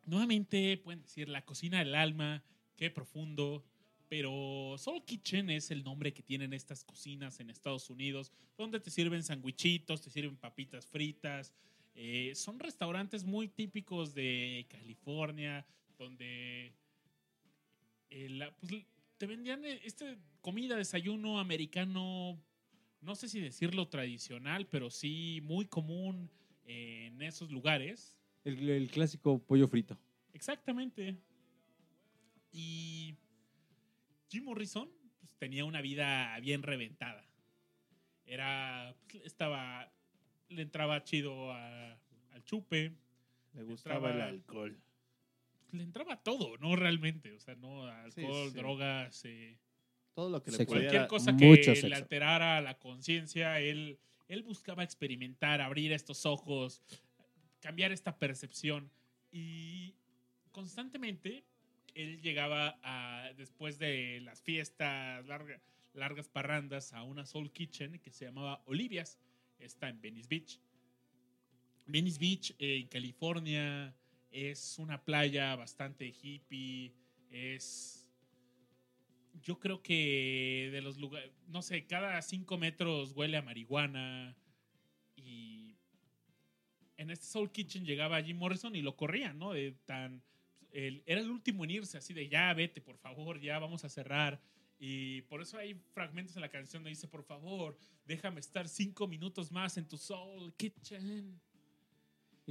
nuevamente 0.06 0.78
pueden 0.78 1.02
decir 1.02 1.28
la 1.28 1.44
cocina 1.44 1.80
del 1.80 1.94
alma, 1.96 2.42
qué 2.78 2.90
profundo. 2.90 3.66
Pero 4.08 4.76
Soul 4.78 5.04
Kitchen 5.04 5.50
es 5.50 5.72
el 5.72 5.84
nombre 5.84 6.14
que 6.14 6.24
tienen 6.24 6.54
estas 6.54 6.86
cocinas 6.86 7.40
en 7.42 7.50
Estados 7.50 7.90
Unidos, 7.90 8.32
donde 8.58 8.80
te 8.80 8.92
sirven 8.92 9.24
sandwichitos, 9.24 10.02
te 10.02 10.10
sirven 10.10 10.38
papitas 10.38 10.86
fritas. 10.86 11.54
Eh, 11.96 12.32
son 12.36 12.60
restaurantes 12.60 13.26
muy 13.26 13.50
típicos 13.50 14.14
de 14.14 14.68
California, 14.70 15.66
donde 16.06 16.74
eh, 18.10 18.30
la- 18.30 18.52
pues, 18.58 18.86
te 19.18 19.28
vendían 19.28 19.64
eh, 19.64 19.80
este 19.84 20.18
comida, 20.42 20.76
desayuno 20.76 21.40
americano, 21.40 22.42
no 23.02 23.16
sé 23.16 23.30
si 23.30 23.40
decirlo 23.40 23.88
tradicional, 23.88 24.68
pero 24.68 24.90
sí 24.90 25.40
muy 25.44 25.66
común 25.68 26.30
eh, 26.66 27.08
en 27.12 27.22
esos 27.22 27.52
lugares. 27.52 28.18
El, 28.44 28.68
el 28.68 28.90
clásico 28.90 29.38
pollo 29.40 29.68
frito. 29.68 29.96
Exactamente. 30.34 31.16
Y 32.52 33.16
Jim 34.30 34.46
Morrison 34.46 34.90
pues, 35.20 35.32
tenía 35.38 35.66
una 35.66 35.82
vida 35.82 36.38
bien 36.40 36.64
reventada. 36.64 37.24
Era, 38.26 38.96
pues, 39.10 39.24
estaba, 39.26 39.92
le 40.50 40.64
entraba 40.64 41.04
chido 41.04 41.52
a- 41.52 41.92
al 42.32 42.44
chupe, 42.44 42.94
Le 43.54 43.64
gustaba 43.64 44.10
el 44.10 44.14
Entraba- 44.16 44.30
alcohol. 44.30 44.78
Le 45.74 45.84
entraba 45.84 46.22
todo, 46.22 46.58
¿no? 46.58 46.76
Realmente, 46.76 47.32
o 47.34 47.40
sea, 47.40 47.56
no 47.56 47.86
alcohol, 47.86 48.50
sí. 48.52 48.56
drogas, 48.58 49.26
eh, 49.26 49.58
Todo 50.14 50.30
lo 50.30 50.44
que 50.44 50.52
le 50.52 50.58
Sexo. 50.58 50.74
cualquier 50.76 51.08
cosa 51.08 51.32
mucho 51.32 51.46
que 51.48 51.64
sexo. 51.64 51.88
le 51.88 51.96
alterara 51.96 52.60
la 52.62 52.78
conciencia, 52.78 53.60
él, 53.60 53.98
él 54.28 54.44
buscaba 54.44 54.84
experimentar, 54.84 55.62
abrir 55.62 55.92
estos 55.94 56.26
ojos, 56.26 56.82
cambiar 57.62 57.92
esta 57.92 58.18
percepción. 58.18 58.92
Y 59.32 59.96
constantemente 60.52 61.46
él 61.96 62.22
llegaba 62.22 62.78
a, 62.84 63.32
después 63.38 63.80
de 63.80 64.20
las 64.22 64.42
fiestas, 64.42 65.26
larga- 65.26 65.62
largas 65.94 66.28
parrandas, 66.30 66.94
a 66.94 67.04
una 67.04 67.26
Soul 67.26 67.52
Kitchen 67.52 68.00
que 68.00 68.12
se 68.12 68.26
llamaba 68.26 68.62
Olivia's. 68.66 69.18
Está 69.60 69.90
en 69.90 70.02
Venice 70.02 70.28
Beach. 70.28 70.60
Venice 71.86 72.20
Beach, 72.20 72.52
eh, 72.60 72.78
en 72.78 72.88
California, 72.88 73.94
es 74.32 74.80
una 74.80 75.04
playa 75.04 75.56
bastante 75.56 76.08
hippie, 76.08 76.94
es 77.30 78.02
yo 79.42 79.60
creo 79.60 79.82
que 79.82 80.70
de 80.72 80.82
los 80.82 80.98
lugares, 80.98 81.32
no 81.48 81.62
sé, 81.62 81.86
cada 81.86 82.22
cinco 82.22 82.58
metros 82.58 83.14
huele 83.14 83.38
a 83.38 83.42
marihuana 83.42 84.38
y 85.16 85.76
en 86.98 87.10
este 87.10 87.26
Soul 87.26 87.52
Kitchen 87.52 87.86
llegaba 87.86 88.22
Jim 88.22 88.38
Morrison 88.38 88.76
y 88.76 88.82
lo 88.82 88.96
corrían, 88.96 89.40
¿no? 89.40 89.54
De 89.54 89.72
tan, 89.86 90.22
era 90.72 91.20
el 91.20 91.30
último 91.30 91.64
en 91.64 91.72
irse, 91.72 91.98
así 91.98 92.14
de 92.14 92.30
ya 92.30 92.54
vete, 92.54 92.82
por 92.82 92.98
favor, 92.98 93.40
ya 93.40 93.60
vamos 93.60 93.84
a 93.84 93.90
cerrar. 93.90 94.42
Y 94.80 95.22
por 95.24 95.42
eso 95.42 95.58
hay 95.58 95.76
fragmentos 95.94 96.36
en 96.36 96.42
la 96.42 96.50
canción 96.50 96.82
donde 96.82 96.92
dice, 96.92 97.08
por 97.08 97.24
favor, 97.24 97.78
déjame 98.06 98.40
estar 98.40 98.68
cinco 98.68 99.08
minutos 99.08 99.52
más 99.52 99.78
en 99.78 99.88
tu 99.88 99.98
Soul 99.98 100.54
Kitchen. 100.56 101.40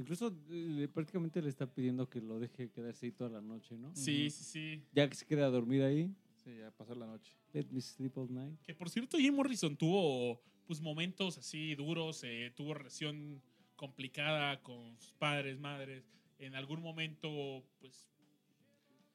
Incluso 0.01 0.35
eh, 0.49 0.87
prácticamente 0.93 1.41
le 1.41 1.49
está 1.49 1.67
pidiendo 1.71 2.09
que 2.09 2.19
lo 2.21 2.39
deje 2.39 2.69
quedarse 2.71 3.05
ahí 3.05 3.11
toda 3.11 3.29
la 3.29 3.41
noche, 3.41 3.77
¿no? 3.77 3.95
Sí, 3.95 4.29
sí, 4.29 4.43
sí. 4.43 4.83
Ya 4.93 5.07
que 5.09 5.15
se 5.15 5.25
queda 5.25 5.45
a 5.45 5.49
dormir 5.49 5.83
ahí, 5.83 6.13
Sí, 6.43 6.57
ya 6.57 6.71
pasar 6.71 6.97
la 6.97 7.05
noche. 7.05 7.33
let 7.53 7.65
me 7.71 7.79
sleep 7.81 8.17
all 8.17 8.31
night. 8.33 8.59
Que 8.63 8.73
por 8.73 8.89
cierto, 8.89 9.17
Jim 9.17 9.35
Morrison 9.35 9.75
tuvo 9.77 10.41
pues 10.65 10.81
momentos 10.81 11.37
así 11.37 11.75
duros, 11.75 12.23
eh, 12.23 12.51
tuvo 12.55 12.73
relación 12.73 13.41
complicada 13.75 14.61
con 14.61 14.97
sus 14.99 15.13
padres, 15.13 15.59
madres. 15.59 16.03
En 16.39 16.55
algún 16.55 16.81
momento, 16.81 17.63
pues, 17.79 18.07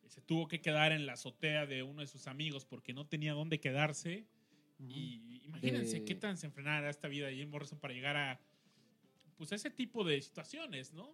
se 0.07 0.21
tuvo 0.21 0.47
que 0.47 0.61
quedar 0.61 0.93
en 0.93 1.05
la 1.07 1.15
azotea 1.15 1.67
de 1.67 1.83
uno 1.83 2.01
de 2.03 2.07
sus 2.07 2.27
amigos 2.29 2.65
porque 2.65 2.93
no 2.93 3.07
tenía 3.07 3.33
dónde 3.33 3.59
quedarse. 3.59 4.27
Y 4.79 5.41
imagínense 5.45 5.99
De- 6.01 6.05
qué 6.05 6.15
tan 6.15 6.37
se 6.37 6.47
enfrenara 6.47 6.91
esta 6.91 7.09
vida 7.09 7.27
de 7.27 7.35
Jim 7.37 7.49
Morrison 7.51 7.79
para 7.81 7.95
llegar 7.95 8.17
a 8.17 8.41
pues 9.37 9.53
ese 9.53 9.71
tipo 9.71 10.05
de 10.05 10.21
situaciones, 10.21 10.93
¿no? 10.93 11.11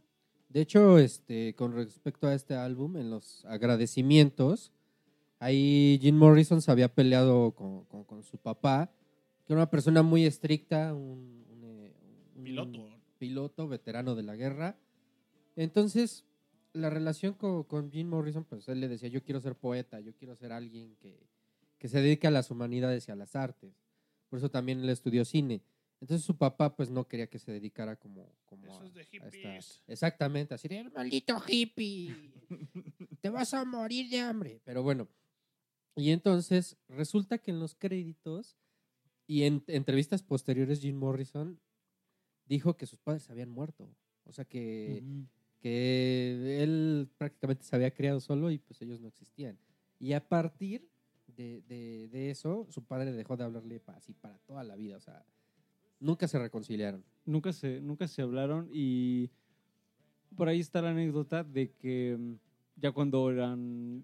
De 0.49 0.61
hecho, 0.61 0.99
este, 0.99 1.55
con 1.55 1.75
respecto 1.75 2.27
a 2.27 2.35
este 2.35 2.55
álbum, 2.55 2.97
en 2.97 3.11
los 3.11 3.45
agradecimientos, 3.47 4.71
ahí 5.39 5.99
Jim 6.01 6.17
Morrison 6.17 6.61
se 6.61 6.71
había 6.71 6.93
peleado 6.95 7.53
con, 7.53 7.85
con- 7.87 8.05
con 8.05 8.23
su 8.23 8.39
papá, 8.39 8.91
que 9.47 9.53
era 9.53 9.61
una 9.63 9.71
persona 9.71 10.03
muy 10.03 10.25
estricta, 10.27 10.95
un, 10.95 11.45
un, 11.51 11.65
eh, 11.65 11.93
un 12.37 12.45
Piloto. 12.45 12.89
piloto 13.19 13.69
veterano 13.69 14.15
de 14.15 14.23
la 14.23 14.37
guerra. 14.37 14.77
Entonces, 15.57 16.25
la 16.73 16.91
relación 16.91 17.35
con, 17.35 17.65
con 17.65 17.91
Jim 17.91 18.09
Morrison, 18.09 18.45
pues 18.45 18.69
él 18.69 18.81
le 18.81 18.89
decía, 18.89 19.09
yo 19.09 19.23
quiero 19.23 19.41
ser 19.41 19.55
poeta, 19.55 20.01
yo 20.01 20.13
quiero 20.15 20.37
ser 20.37 20.53
alguien 20.53 20.97
que, 21.01 21.19
que 21.79 21.89
se 21.89 22.01
dedique 22.01 22.27
a 22.27 22.31
las 22.31 22.51
humanidades 22.51 23.09
y 23.09 23.13
a 23.13 23.17
las 23.17 23.35
artes. 23.37 23.75
Por 24.29 24.39
eso 24.39 24.51
también 24.51 24.81
él 24.81 24.89
estudió 24.91 25.25
cine. 25.25 25.61
Entonces 26.03 26.27
su 26.27 26.37
papá 26.37 26.75
pues 26.75 26.91
no 26.91 27.07
quería 27.07 27.29
que 27.29 27.39
se 27.39 27.53
dedicara 27.53 27.95
como, 27.95 28.35
como 28.45 28.67
Eso 28.67 28.81
a- 28.83 28.87
es 28.87 28.93
de 28.93 29.01
a 29.01 29.03
esta- 29.05 29.31
hippies. 29.31 29.83
exactamente, 29.87 30.53
así 30.53 30.67
de 30.67 30.79
"El 30.81 30.91
maldito 30.91 31.41
hippie, 31.47 32.33
te 33.21 33.31
vas 33.31 33.55
a 33.55 33.65
morir 33.65 34.11
de 34.11 34.19
hambre. 34.19 34.61
Pero 34.65 34.83
bueno, 34.83 35.07
y 35.95 36.11
entonces 36.11 36.77
resulta 36.89 37.39
que 37.39 37.53
en 37.53 37.61
los 37.61 37.77
créditos 37.77 38.57
y 39.29 39.45
en 39.45 39.63
entrevistas 39.69 40.25
posteriores 40.25 40.81
Jim 40.81 40.97
Morrison 40.97 41.61
dijo 42.47 42.77
que 42.77 42.87
sus 42.87 42.99
padres 42.99 43.31
habían 43.31 43.51
muerto. 43.51 43.89
O 44.25 44.33
sea 44.33 44.45
que, 44.45 45.05
que 45.61 46.63
él 46.65 47.09
prácticamente 47.17 47.63
se 47.65 47.77
había 47.77 47.95
criado 47.95 48.19
solo 48.19 48.51
y 48.51 48.59
pues 48.59 48.83
ellos 48.83 49.01
no 49.01 49.07
existían. 49.07 49.57
Y 50.01 50.15
a 50.15 50.29
partir 50.29 50.91
de, 51.29 51.63
de- 51.63 52.09
de 52.09 52.31
eso, 52.31 52.67
su 52.71 52.85
padre 52.85 53.13
dejó 53.13 53.37
de 53.37 53.45
hablarle 53.45 53.79
pa- 53.79 53.97
así 53.97 54.13
para 54.15 54.39
toda 54.41 54.65
la 54.65 54.75
vida. 54.75 54.97
O 54.97 55.01
sea, 55.01 55.25
nunca 56.03 56.27
se 56.29 56.39
reconciliaron. 56.39 57.05
nunca 57.25 57.53
se, 57.53 57.81
nunca 57.81 58.07
se 58.09 58.23
hablaron 58.23 58.69
y 58.73 59.31
por 60.37 60.49
ahí 60.49 60.61
está 60.61 60.83
la 60.83 60.91
anécdota 60.91 61.45
de 61.45 61.71
que 61.73 62.17
mm, 62.19 62.35
ya 62.81 62.91
cuando 62.93 63.31
eran... 63.31 64.03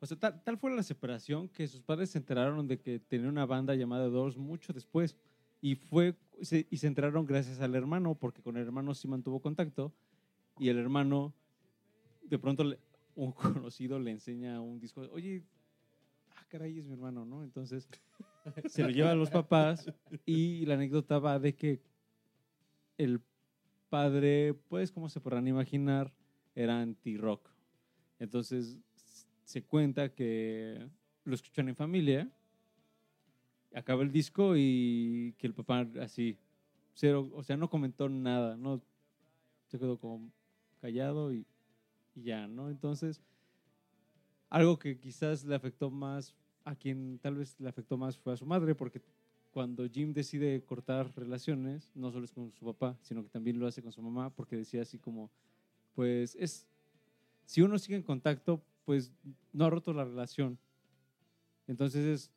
O 0.00 0.06
sea, 0.06 0.18
tal, 0.18 0.42
tal 0.44 0.58
fue 0.58 0.70
la 0.74 0.82
separación 0.82 1.48
que 1.48 1.66
sus 1.66 1.80
padres 1.80 2.10
se 2.10 2.18
enteraron 2.18 2.68
de 2.68 2.78
que 2.78 2.98
tenía 3.00 3.28
una 3.28 3.46
banda 3.46 3.74
llamada 3.74 4.06
Doors 4.08 4.36
mucho 4.36 4.72
después 4.72 5.16
y 5.62 5.76
fue 5.76 6.14
se- 6.42 6.66
y 6.70 6.76
se 6.76 6.86
enteraron 6.86 7.24
gracias 7.24 7.60
al 7.60 7.74
hermano 7.74 8.14
porque 8.14 8.42
con 8.42 8.56
el 8.58 8.62
hermano 8.64 8.94
sí 8.94 9.08
mantuvo 9.08 9.40
contacto 9.40 9.92
y 10.58 10.68
el 10.68 10.76
hermano 10.78 11.32
de 12.22 12.38
pronto 12.38 12.64
un 13.16 13.32
conocido 13.66 13.98
le 13.98 14.10
enseña 14.10 14.60
un 14.60 14.78
disco 14.78 15.00
oye 15.10 15.42
ah 16.36 16.44
caray 16.50 16.78
es 16.78 16.84
mi 16.84 16.92
hermano 16.92 17.24
no 17.24 17.42
entonces 17.42 17.88
se 18.66 18.82
lo 18.82 18.90
lleva 18.90 19.12
a 19.12 19.14
los 19.14 19.30
papás 19.30 19.90
y 20.26 20.66
la 20.66 20.74
anécdota 20.74 21.18
va 21.18 21.38
de 21.38 21.54
que 21.54 21.80
el 22.98 23.20
padre, 23.88 24.54
pues, 24.68 24.92
como 24.92 25.08
se 25.08 25.20
podrán 25.20 25.46
imaginar, 25.48 26.12
era 26.54 26.80
anti-rock. 26.80 27.48
Entonces, 28.18 28.78
se 29.44 29.62
cuenta 29.62 30.14
que 30.14 30.88
lo 31.24 31.34
escuchan 31.34 31.68
en 31.68 31.76
familia, 31.76 32.30
acaba 33.74 34.02
el 34.02 34.12
disco 34.12 34.54
y 34.56 35.34
que 35.38 35.46
el 35.46 35.54
papá 35.54 35.86
así, 36.00 36.38
cero, 36.94 37.30
o 37.34 37.42
sea, 37.42 37.56
no 37.56 37.68
comentó 37.68 38.08
nada, 38.08 38.56
no 38.56 38.80
se 39.66 39.78
quedó 39.78 39.98
como 39.98 40.30
callado 40.80 41.32
y 41.32 41.46
ya, 42.14 42.46
¿no? 42.46 42.70
Entonces, 42.70 43.20
algo 44.48 44.78
que 44.78 44.98
quizás 44.98 45.44
le 45.44 45.54
afectó 45.54 45.90
más, 45.90 46.34
a 46.64 46.74
quien 46.74 47.18
tal 47.20 47.36
vez 47.36 47.58
le 47.60 47.68
afectó 47.68 47.96
más 47.96 48.16
fue 48.16 48.32
a 48.32 48.36
su 48.36 48.46
madre, 48.46 48.74
porque 48.74 49.00
cuando 49.50 49.88
Jim 49.88 50.12
decide 50.12 50.64
cortar 50.64 51.14
relaciones, 51.16 51.92
no 51.94 52.10
solo 52.10 52.24
es 52.24 52.32
con 52.32 52.52
su 52.52 52.64
papá, 52.64 52.98
sino 53.02 53.22
que 53.22 53.28
también 53.28 53.58
lo 53.58 53.66
hace 53.66 53.82
con 53.82 53.92
su 53.92 54.02
mamá, 54.02 54.30
porque 54.30 54.56
decía 54.56 54.82
así 54.82 54.98
como, 54.98 55.30
pues 55.94 56.36
es, 56.40 56.66
si 57.44 57.62
uno 57.62 57.78
sigue 57.78 57.96
en 57.96 58.02
contacto, 58.02 58.62
pues 58.84 59.12
no 59.52 59.64
ha 59.64 59.70
roto 59.70 59.92
la 59.92 60.04
relación. 60.04 60.58
Entonces 61.66 62.04
es 62.04 62.30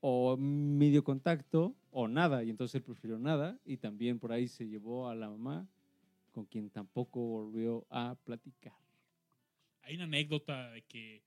o 0.00 0.36
medio 0.36 1.02
contacto 1.02 1.74
o 1.90 2.08
nada, 2.08 2.44
y 2.44 2.50
entonces 2.50 2.76
él 2.76 2.82
prefirió 2.82 3.18
nada, 3.18 3.58
y 3.64 3.76
también 3.76 4.18
por 4.18 4.32
ahí 4.32 4.48
se 4.48 4.66
llevó 4.68 5.08
a 5.08 5.14
la 5.14 5.28
mamá, 5.28 5.68
con 6.32 6.44
quien 6.44 6.70
tampoco 6.70 7.20
volvió 7.20 7.84
a 7.90 8.16
platicar. 8.24 8.76
Hay 9.82 9.96
una 9.96 10.04
anécdota 10.04 10.70
de 10.70 10.82
que 10.82 11.22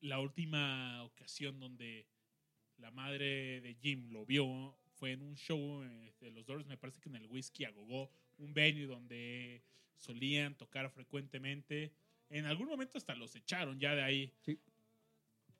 la 0.00 0.20
última 0.20 1.02
ocasión 1.04 1.58
donde 1.58 2.06
la 2.78 2.90
madre 2.90 3.60
de 3.60 3.74
Jim 3.74 4.10
lo 4.10 4.26
vio 4.26 4.76
fue 4.96 5.12
en 5.12 5.22
un 5.22 5.36
show 5.36 5.82
de 6.20 6.30
los 6.30 6.46
Doors, 6.46 6.66
me 6.66 6.76
parece 6.76 7.00
que 7.00 7.08
en 7.08 7.16
el 7.16 7.26
Whisky 7.26 7.64
a 7.64 7.70
Gogo, 7.70 8.10
un 8.38 8.54
venue 8.54 8.86
donde 8.86 9.62
solían 9.96 10.54
tocar 10.56 10.90
frecuentemente. 10.90 11.92
En 12.30 12.46
algún 12.46 12.68
momento 12.68 12.98
hasta 12.98 13.14
los 13.14 13.34
echaron 13.36 13.78
ya 13.78 13.94
de 13.94 14.02
ahí. 14.02 14.32
Sí. 14.42 14.58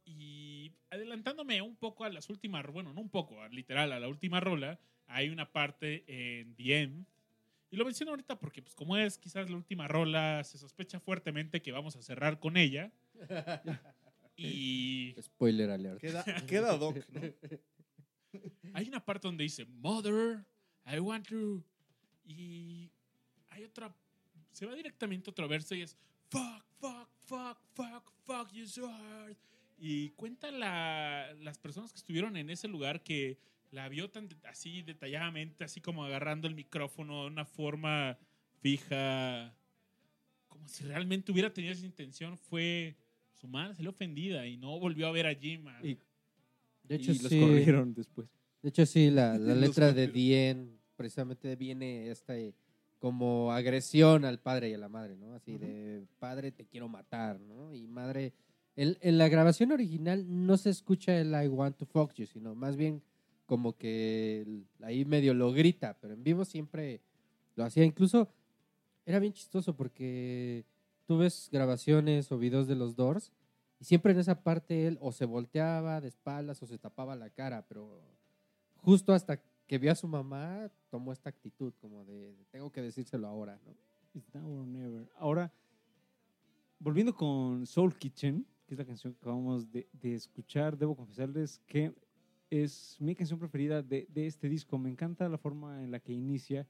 Y 0.05 0.73
adelantándome 0.91 1.61
un 1.63 1.77
poco 1.77 2.05
a 2.05 2.09
las 2.09 2.31
últimas, 2.31 2.67
bueno, 2.69 2.93
no 2.93 3.01
un 3.01 3.11
poco, 3.11 3.47
literal, 3.49 3.93
a 3.93 4.01
la 4.01 4.09
última 4.09 4.41
rola, 4.41 4.79
hay 5.07 5.29
una 5.29 5.53
parte 5.53 6.05
en 6.07 6.55
The 6.55 6.83
End. 6.83 7.07
Y 7.71 7.77
lo 7.77 7.85
menciono 7.85 8.13
ahorita 8.13 8.39
porque, 8.39 8.63
pues, 8.63 8.75
como 8.75 8.97
es 8.97 9.19
quizás 9.19 9.51
la 9.51 9.57
última 9.57 9.89
rola, 9.89 10.45
se 10.45 10.59
sospecha 10.59 11.01
fuertemente 11.01 11.61
que 11.61 11.73
vamos 11.73 11.97
a 11.97 12.03
cerrar 12.03 12.39
con 12.39 12.57
ella. 12.57 12.93
Y 14.37 15.15
Spoiler 15.21 15.71
alert. 15.71 16.01
Queda, 16.01 16.25
queda 16.47 16.77
doc, 16.77 16.97
¿no? 17.11 17.21
hay 18.75 18.89
una 18.89 19.05
parte 19.05 19.29
donde 19.29 19.45
dice, 19.45 19.65
Mother, 19.65 20.45
I 20.87 20.99
want 20.99 21.27
to. 21.29 21.63
Y 22.25 22.91
hay 23.51 23.65
otra, 23.65 23.95
se 24.53 24.67
va 24.67 24.75
directamente 24.75 25.31
a 25.31 25.33
otro 25.33 25.49
verso 25.49 25.75
y 25.75 25.83
es, 25.83 25.97
Fuck, 26.29 26.65
fuck, 26.81 27.09
fuck, 27.25 27.59
fuck, 27.75 28.13
fuck 28.25 28.53
you 28.53 28.67
so 28.67 28.89
hard. 28.89 29.37
Y 29.79 30.11
cuenta 30.11 30.51
la- 30.51 31.33
las 31.41 31.59
personas 31.59 31.93
que 31.93 31.99
estuvieron 31.99 32.37
en 32.37 32.51
ese 32.51 32.67
lugar 32.69 33.03
que 33.03 33.39
la 33.71 33.89
vio 33.89 34.11
tan 34.11 34.29
de- 34.29 34.37
así 34.49 34.83
detalladamente, 34.83 35.65
así 35.65 35.81
como 35.81 36.05
agarrando 36.05 36.49
el 36.49 36.55
micrófono 36.55 37.23
de 37.23 37.27
una 37.29 37.45
forma 37.45 38.19
fija, 38.61 39.55
como 40.49 40.67
si 40.69 40.85
realmente 40.85 41.31
hubiera 41.31 41.53
tenido 41.53 41.73
esa 41.75 41.85
intención, 41.87 42.37
fue 42.39 42.97
su 43.37 43.49
madre, 43.49 43.75
se 43.75 43.83
le 43.83 43.89
ofendida 43.89 44.47
y 44.47 44.57
no 44.57 44.79
volvió 44.81 45.07
a 45.07 45.13
ver 45.13 45.27
a 45.27 45.35
Jim. 45.35 45.67
a- 45.69 45.81
Y, 45.87 45.99
De 46.85 46.95
hecho, 46.97 47.13
y 47.13 47.19
los 47.19 47.29
sí. 47.33 47.41
corrieron 47.41 47.95
después. 47.95 48.29
De 48.63 48.69
hecho, 48.71 48.85
sí, 48.87 49.11
la, 49.11 49.39
la 49.39 49.55
letra 49.55 49.93
de. 49.93 50.09
Dien 50.09 50.79
precisamente 50.97 51.55
viene 51.57 52.11
este 52.11 52.55
como 52.99 53.53
agresión 53.53 54.25
al 54.25 54.39
padre 54.41 54.71
y 54.71 54.75
a 54.75 54.79
la 54.79 54.89
madre, 54.89 55.17
¿no? 55.17 55.35
Así 55.35 55.59
de 55.59 56.05
padre 56.19 56.51
te 56.51 56.65
quiero 56.65 56.89
matar, 56.89 57.39
¿no? 57.39 57.75
Y 57.75 57.87
madre, 57.87 58.33
en, 58.75 58.97
en 59.03 59.19
la 59.19 59.29
grabación 59.29 59.71
original 59.73 60.25
no 60.29 60.57
se 60.57 60.71
escucha 60.71 61.19
el 61.21 61.29
I 61.35 61.47
want 61.49 61.77
to 61.77 61.85
fuck 61.87 62.15
you, 62.15 62.25
sino 62.27 62.55
más 62.55 62.77
bien 62.77 63.03
como 63.45 63.77
que 63.77 64.41
el- 64.43 64.65
ahí 64.83 65.05
medio 65.05 65.35
lo 65.35 65.53
grita, 65.53 65.97
pero 66.01 66.15
en 66.15 66.25
vivo 66.25 66.45
siempre 66.47 67.01
lo 67.55 67.65
hacía. 67.65 67.85
Incluso 67.85 68.29
era 69.05 69.19
bien 69.19 69.35
chistoso 69.35 69.77
porque 69.77 70.65
tú 71.07 71.19
ves 71.19 71.49
grabaciones 71.51 72.31
o 72.33 72.39
videos 72.39 72.67
de 72.67 72.77
los 72.77 72.97
Doors 72.97 73.33
y 73.79 73.85
siempre 73.85 74.13
en 74.13 74.19
esa 74.19 74.43
parte 74.43 74.87
él 74.87 74.99
o 75.01 75.13
se 75.13 75.25
volteaba 75.25 76.01
de 76.01 76.09
espaldas 76.09 76.63
o 76.63 76.67
se 76.67 76.79
tapaba 76.79 77.17
la 77.17 77.31
cara, 77.31 77.67
pero 77.69 78.03
justo 78.77 79.13
hasta 79.13 79.41
que 79.67 79.79
vio 79.79 79.93
a 79.93 79.97
su 79.97 80.09
mamá 80.09 80.71
tomó 80.91 81.13
esta 81.13 81.29
actitud 81.29 81.73
como 81.81 82.05
de, 82.05 82.37
tengo 82.51 82.71
que 82.71 82.83
decírselo 82.83 83.27
ahora, 83.27 83.59
¿no? 83.65 83.75
It's 84.15 84.35
now 84.35 84.61
or 84.61 84.67
never. 84.67 85.11
Ahora, 85.17 85.53
volviendo 86.79 87.15
con 87.15 87.67
Soul 87.67 87.97
Kitchen, 87.97 88.47
que 88.67 88.75
es 88.75 88.79
la 88.79 88.87
canción 88.87 89.13
que 89.13 89.19
acabamos 89.21 89.71
de, 89.71 89.89
de 89.93 90.15
escuchar, 90.15 90.77
debo 90.79 90.97
confesarles 90.97 91.61
que 91.67 91.93
es 92.49 92.97
mi 93.01 93.15
canción 93.15 93.39
preferida 93.39 93.83
de, 93.83 94.07
de 94.09 94.27
este 94.27 94.49
disco. 94.49 94.79
Me 94.79 94.89
encanta 94.89 95.29
la 95.29 95.39
forma 95.39 95.83
en 95.83 95.91
la 95.91 96.01
que 96.01 96.13
inicia. 96.13 96.67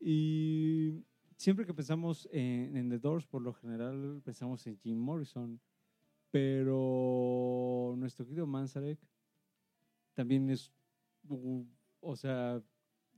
Y 0.00 1.04
siempre 1.40 1.64
que 1.64 1.72
pensamos 1.74 2.28
en, 2.32 2.76
en 2.76 2.90
The 2.90 2.98
Doors, 2.98 3.26
por 3.26 3.40
lo 3.42 3.54
general 3.54 4.20
pensamos 4.24 4.66
en 4.66 4.76
Jim 4.78 4.98
Morrison. 4.98 5.58
Pero 6.30 7.94
nuestro 7.96 8.24
querido 8.26 8.46
Manzarek 8.46 8.98
también 10.14 10.48
es, 10.50 10.72
uh, 11.28 11.64
o 12.00 12.14
sea, 12.16 12.62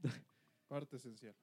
Parte 0.68 0.96
esencial. 0.96 1.34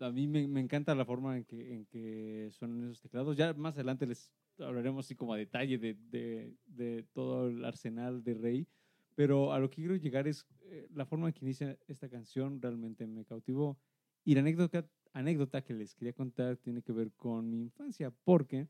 a 0.00 0.10
mí 0.10 0.26
me, 0.26 0.48
me 0.48 0.60
encanta 0.60 0.94
la 0.94 1.04
forma 1.04 1.36
en 1.36 1.44
que, 1.44 1.74
en 1.74 1.84
que 1.86 2.48
suenan 2.52 2.84
esos 2.84 3.00
teclados. 3.02 3.36
Ya 3.36 3.52
más 3.52 3.74
adelante 3.74 4.06
les 4.06 4.32
hablaremos 4.58 5.04
así 5.06 5.14
como 5.14 5.34
a 5.34 5.36
detalle 5.36 5.76
de, 5.78 5.94
de- 6.10 6.56
de 6.66 7.02
todo 7.12 7.48
el 7.48 7.64
arsenal 7.64 8.22
de 8.22 8.34
Rey. 8.34 8.66
Pero 9.14 9.52
a 9.52 9.58
lo 9.58 9.68
que 9.68 9.82
quiero 9.82 9.96
llegar 9.96 10.26
es 10.26 10.46
eh, 10.62 10.88
la 10.94 11.04
forma 11.04 11.26
en 11.28 11.34
que 11.34 11.44
inicia 11.44 11.78
esta 11.88 12.08
canción 12.08 12.62
realmente 12.62 13.06
me 13.06 13.24
cautivó. 13.26 13.78
Y 14.24 14.34
la 14.34 14.40
anécdota, 14.40 14.88
anécdota 15.12 15.62
que 15.62 15.74
les 15.74 15.94
quería 15.94 16.12
contar 16.12 16.56
tiene 16.56 16.82
que 16.82 16.92
ver 16.92 17.12
con 17.12 17.48
mi 17.50 17.60
infancia, 17.60 18.10
porque 18.24 18.68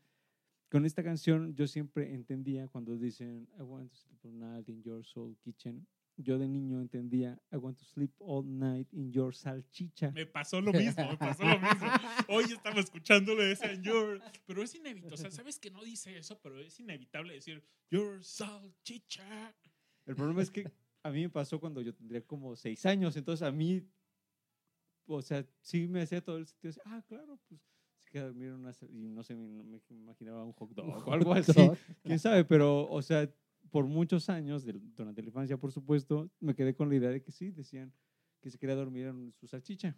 con 0.70 0.85
esta 0.85 1.03
canción 1.03 1.55
yo 1.55 1.66
siempre 1.66 2.14
entendía 2.14 2.68
cuando 2.68 2.96
dicen 2.96 3.48
I 3.59 3.62
want 3.62 3.90
to 3.90 3.96
sleep 3.96 4.24
all 4.24 4.38
night 4.38 4.68
in 4.68 4.83
your 4.83 5.05
soul 5.05 5.37
kitchen. 5.42 5.87
Yo 6.16 6.38
de 6.38 6.48
niño 6.48 6.81
entendía 6.81 7.40
I 7.50 7.57
want 7.57 7.79
to 7.79 7.85
sleep 7.85 8.12
all 8.18 8.44
night 8.44 8.92
in 8.92 9.11
your 9.11 9.35
salchicha. 9.35 10.11
Me 10.12 10.26
pasó 10.26 10.61
lo 10.61 10.72
mismo, 10.72 11.09
me 11.09 11.16
pasó 11.16 11.44
lo 11.44 11.59
mismo. 11.59 11.87
Hoy 12.29 12.44
estaba 12.44 12.81
escuchándolo 12.81 13.42
de 13.42 13.57
señor, 13.57 14.20
pero 14.46 14.62
es 14.62 14.74
inevitable. 14.74 15.14
O 15.14 15.16
sea, 15.16 15.31
sabes 15.31 15.59
que 15.59 15.70
no 15.70 15.83
dice 15.83 16.16
eso, 16.18 16.38
pero 16.42 16.61
es 16.61 16.79
inevitable 16.79 17.35
decir 17.35 17.62
Your 17.90 18.22
salchicha. 18.22 19.55
El 20.07 20.15
problema 20.15 20.42
es 20.42 20.50
que 20.50 20.71
a 21.02 21.10
mí 21.10 21.23
me 21.23 21.31
pasó 21.31 21.58
cuando 21.58 21.81
yo 21.81 21.94
tendría 21.94 22.21
como 22.21 22.54
seis 22.54 22.85
años, 22.85 23.17
entonces 23.17 23.46
a 23.46 23.50
mí, 23.50 23.83
o 25.17 25.23
sea, 25.23 25.46
sí 25.61 25.88
me 25.88 26.02
hacía 26.02 26.23
todo 26.23 26.38
el 26.38 26.46
sentido, 26.46 26.71
así, 26.71 26.81
ah, 26.85 27.02
claro, 27.06 27.38
pues 27.48 27.61
se 27.98 28.11
queda 28.11 28.27
dormir 28.27 28.52
una, 28.52 28.73
y 28.88 29.08
no 29.08 29.23
sé, 29.23 29.37
me, 29.37 29.81
imaginaba 29.90 30.44
un 30.44 30.52
hot 30.52 30.71
dog 30.71 31.08
o 31.08 31.13
algo 31.13 31.33
así, 31.33 31.71
quién 32.02 32.19
sabe, 32.19 32.44
pero, 32.44 32.88
o 32.88 33.02
sea, 33.02 33.31
por 33.71 33.87
muchos 33.87 34.29
años, 34.29 34.65
durante 34.96 35.23
la 35.23 35.29
infancia, 35.29 35.56
por 35.56 35.73
supuesto, 35.73 36.31
me 36.40 36.54
quedé 36.54 36.75
con 36.75 36.88
la 36.88 36.96
idea 36.96 37.11
de 37.11 37.23
que 37.23 37.33
sí, 37.33 37.50
decían 37.50 37.92
que 38.40 38.50
se 38.50 38.58
quería 38.58 38.75
dormir 38.75 39.06
en 39.06 39.33
su 39.33 39.46
salchicha. 39.46 39.96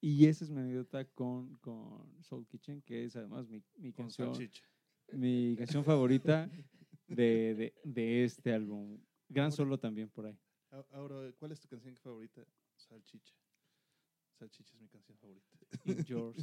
Y 0.00 0.26
esa 0.26 0.44
es 0.44 0.50
mi 0.50 0.60
anécdota 0.60 1.04
con, 1.06 1.56
con 1.56 2.22
Soul 2.22 2.46
Kitchen, 2.46 2.82
que 2.82 3.04
es 3.04 3.16
además 3.16 3.48
mi, 3.48 3.62
mi 3.76 3.92
canción 3.92 4.34
salchicha. 4.34 4.64
mi 5.12 5.56
canción 5.56 5.84
favorita 5.84 6.48
de, 7.08 7.54
de, 7.54 7.74
de 7.82 8.24
este 8.24 8.52
álbum. 8.52 9.00
Gran 9.28 9.50
solo 9.50 9.78
también 9.78 10.08
por 10.08 10.26
ahí. 10.26 10.38
Ahora, 10.90 11.32
¿cuál 11.38 11.52
es 11.52 11.60
tu 11.60 11.68
canción 11.68 11.96
favorita? 11.96 12.44
Salchicha. 12.76 13.34
Salchicha 14.38 14.74
es 14.74 14.80
mi 14.80 14.88
canción 14.88 15.18
favorita. 15.18 15.58
In 15.84 16.04
Your. 16.04 16.34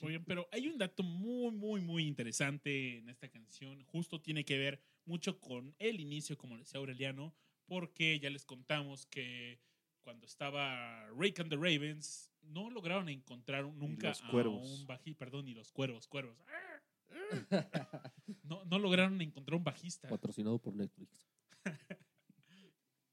Oigan, 0.00 0.24
pero 0.24 0.48
hay 0.50 0.66
un 0.66 0.78
dato 0.78 1.02
muy, 1.02 1.52
muy, 1.52 1.80
muy 1.80 2.06
interesante 2.06 2.98
en 2.98 3.08
esta 3.08 3.28
canción. 3.28 3.82
Justo 3.84 4.20
tiene 4.20 4.44
que 4.44 4.58
ver 4.58 4.80
mucho 5.04 5.38
con 5.38 5.74
el 5.78 6.00
inicio, 6.00 6.38
como 6.38 6.56
decía 6.56 6.80
Aureliano, 6.80 7.34
porque 7.66 8.18
ya 8.18 8.30
les 8.30 8.44
contamos 8.44 9.06
que 9.06 9.60
cuando 10.00 10.26
estaba 10.26 11.06
Rake 11.10 11.42
and 11.42 11.50
the 11.50 11.56
Ravens, 11.56 12.32
no 12.42 12.70
lograron 12.70 13.08
encontrar 13.08 13.64
nunca 13.64 14.08
los 14.08 14.22
a 14.22 14.48
un 14.48 14.86
bajista, 14.86 15.18
perdón, 15.18 15.44
ni 15.44 15.54
los 15.54 15.70
cuervos, 15.70 16.08
cuervos. 16.08 16.36
No, 18.42 18.64
no 18.64 18.78
lograron 18.78 19.20
encontrar 19.20 19.56
un 19.56 19.64
bajista. 19.64 20.08
Patrocinado 20.08 20.58
por 20.58 20.74
Netflix. 20.74 21.28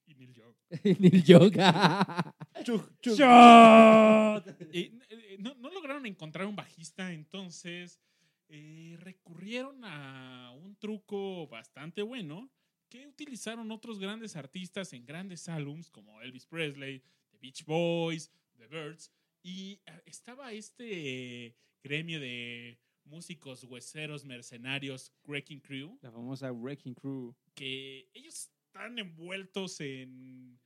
Y 0.08 0.16
Neil 0.16 0.34
Young. 0.34 0.56
Neil 1.00 1.24
Yoga. 1.24 2.36
Chug, 2.70 3.02
chug. 3.02 3.20
Eh, 4.72 4.92
eh, 5.10 5.38
no, 5.40 5.56
no 5.56 5.70
lograron 5.72 6.06
encontrar 6.06 6.46
un 6.46 6.56
bajista, 6.56 7.12
entonces 7.12 8.00
eh, 8.48 8.96
recurrieron 9.00 9.84
a 9.84 10.52
un 10.52 10.76
truco 10.76 11.48
bastante 11.48 12.04
bueno 12.04 12.50
que 12.90 13.08
utilizaron 13.08 13.72
otros 13.72 14.00
grandes 14.00 14.36
artistas 14.36 14.94
en 14.94 15.06
grandes 15.06 15.50
álbums 15.50 15.90
como 15.90 16.22
Elvis 16.22 16.46
Presley, 16.46 17.04
The 17.32 17.38
Beach 17.40 17.66
Boys, 17.66 18.32
The 18.58 18.68
Birds, 18.68 19.12
y 19.42 19.82
estaba 20.06 20.52
este 20.52 21.56
gremio 21.84 22.20
de 22.20 22.80
músicos 23.04 23.64
hueseros 23.64 24.26
mercenarios, 24.26 25.12
Wrecking 25.26 25.60
Crew, 25.60 25.98
La 26.02 26.12
famosa 26.12 26.52
Wrecking 26.52 26.94
Crew. 26.94 27.36
que 27.56 28.10
ellos 28.14 28.52
están 28.68 29.00
envueltos 29.00 29.82
en 29.82 30.60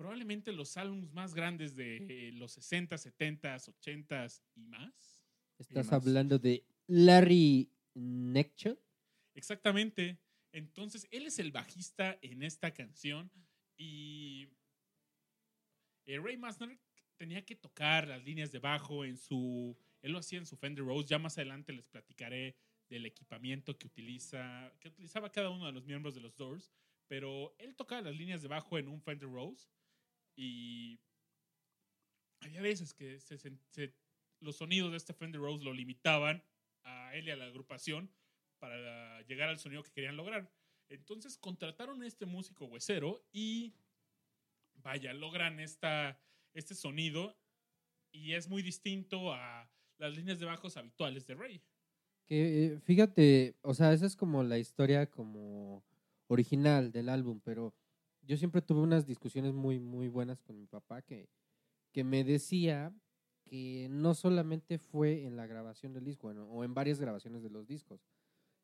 probablemente 0.00 0.50
los 0.52 0.78
álbumes 0.78 1.12
más 1.12 1.34
grandes 1.34 1.76
de 1.76 1.98
eh, 1.98 2.32
los 2.32 2.52
60, 2.52 2.96
70, 2.96 3.54
80 3.54 4.26
y 4.54 4.62
más. 4.62 5.22
Estás 5.58 5.88
más. 5.88 5.92
hablando 5.92 6.38
de 6.38 6.64
Larry 6.86 7.70
Neckcho. 7.92 8.78
Exactamente. 9.34 10.18
Entonces, 10.52 11.06
él 11.10 11.26
es 11.26 11.38
el 11.38 11.52
bajista 11.52 12.18
en 12.22 12.42
esta 12.42 12.72
canción 12.72 13.30
y 13.76 14.48
eh, 16.06 16.18
Ray 16.18 16.38
Masner 16.38 16.80
tenía 17.18 17.44
que 17.44 17.54
tocar 17.54 18.08
las 18.08 18.24
líneas 18.24 18.50
de 18.52 18.58
bajo 18.58 19.04
en 19.04 19.18
su... 19.18 19.76
Él 20.00 20.12
lo 20.12 20.20
hacía 20.20 20.38
en 20.38 20.46
su 20.46 20.56
Fender 20.56 20.86
Rose. 20.86 21.08
Ya 21.08 21.18
más 21.18 21.36
adelante 21.36 21.74
les 21.74 21.88
platicaré 21.88 22.56
del 22.88 23.04
equipamiento 23.04 23.76
que 23.76 23.86
utiliza 23.86 24.72
que 24.80 24.88
utilizaba 24.88 25.30
cada 25.30 25.50
uno 25.50 25.66
de 25.66 25.72
los 25.72 25.84
miembros 25.84 26.14
de 26.14 26.22
los 26.22 26.38
Doors, 26.38 26.72
pero 27.06 27.54
él 27.58 27.76
tocaba 27.76 28.00
las 28.00 28.16
líneas 28.16 28.40
de 28.40 28.48
bajo 28.48 28.78
en 28.78 28.88
un 28.88 29.02
Fender 29.02 29.28
Rose 29.28 29.68
y 30.40 30.98
había 32.40 32.62
veces 32.62 32.94
que 32.94 33.18
los 34.40 34.56
sonidos 34.56 34.90
de 34.90 34.96
este 34.96 35.12
Fender 35.12 35.38
Rose 35.38 35.62
lo 35.62 35.74
limitaban 35.74 36.42
a 36.82 37.14
él 37.14 37.28
y 37.28 37.30
a 37.30 37.36
la 37.36 37.44
agrupación 37.44 38.10
para 38.58 39.20
llegar 39.26 39.50
al 39.50 39.58
sonido 39.58 39.82
que 39.82 39.92
querían 39.92 40.16
lograr. 40.16 40.50
Entonces 40.88 41.36
contrataron 41.36 42.02
a 42.02 42.06
este 42.06 42.24
músico 42.24 42.64
huesero 42.64 43.22
y 43.32 43.74
vaya, 44.76 45.12
logran 45.12 45.60
esta, 45.60 46.18
este 46.54 46.74
sonido 46.74 47.38
y 48.10 48.32
es 48.32 48.48
muy 48.48 48.62
distinto 48.62 49.34
a 49.34 49.70
las 49.98 50.16
líneas 50.16 50.40
de 50.40 50.46
bajos 50.46 50.78
habituales 50.78 51.26
de 51.26 51.34
Ray. 51.34 51.62
Que 52.24 52.64
eh, 52.64 52.80
fíjate, 52.80 53.58
o 53.60 53.74
sea, 53.74 53.92
esa 53.92 54.06
es 54.06 54.16
como 54.16 54.42
la 54.42 54.58
historia 54.58 55.10
como 55.10 55.84
original 56.28 56.92
del 56.92 57.10
álbum, 57.10 57.40
pero 57.44 57.74
yo 58.30 58.36
siempre 58.36 58.62
tuve 58.62 58.82
unas 58.82 59.06
discusiones 59.06 59.52
muy, 59.52 59.80
muy 59.80 60.06
buenas 60.06 60.40
con 60.40 60.56
mi 60.56 60.64
papá 60.64 61.02
que, 61.02 61.28
que 61.90 62.04
me 62.04 62.22
decía 62.22 62.94
que 63.42 63.88
no 63.90 64.14
solamente 64.14 64.78
fue 64.78 65.24
en 65.26 65.36
la 65.36 65.48
grabación 65.48 65.92
del 65.92 66.04
disco, 66.04 66.28
bueno, 66.28 66.44
o 66.44 66.62
en 66.62 66.72
varias 66.72 67.00
grabaciones 67.00 67.42
de 67.42 67.50
los 67.50 67.66
discos, 67.66 68.06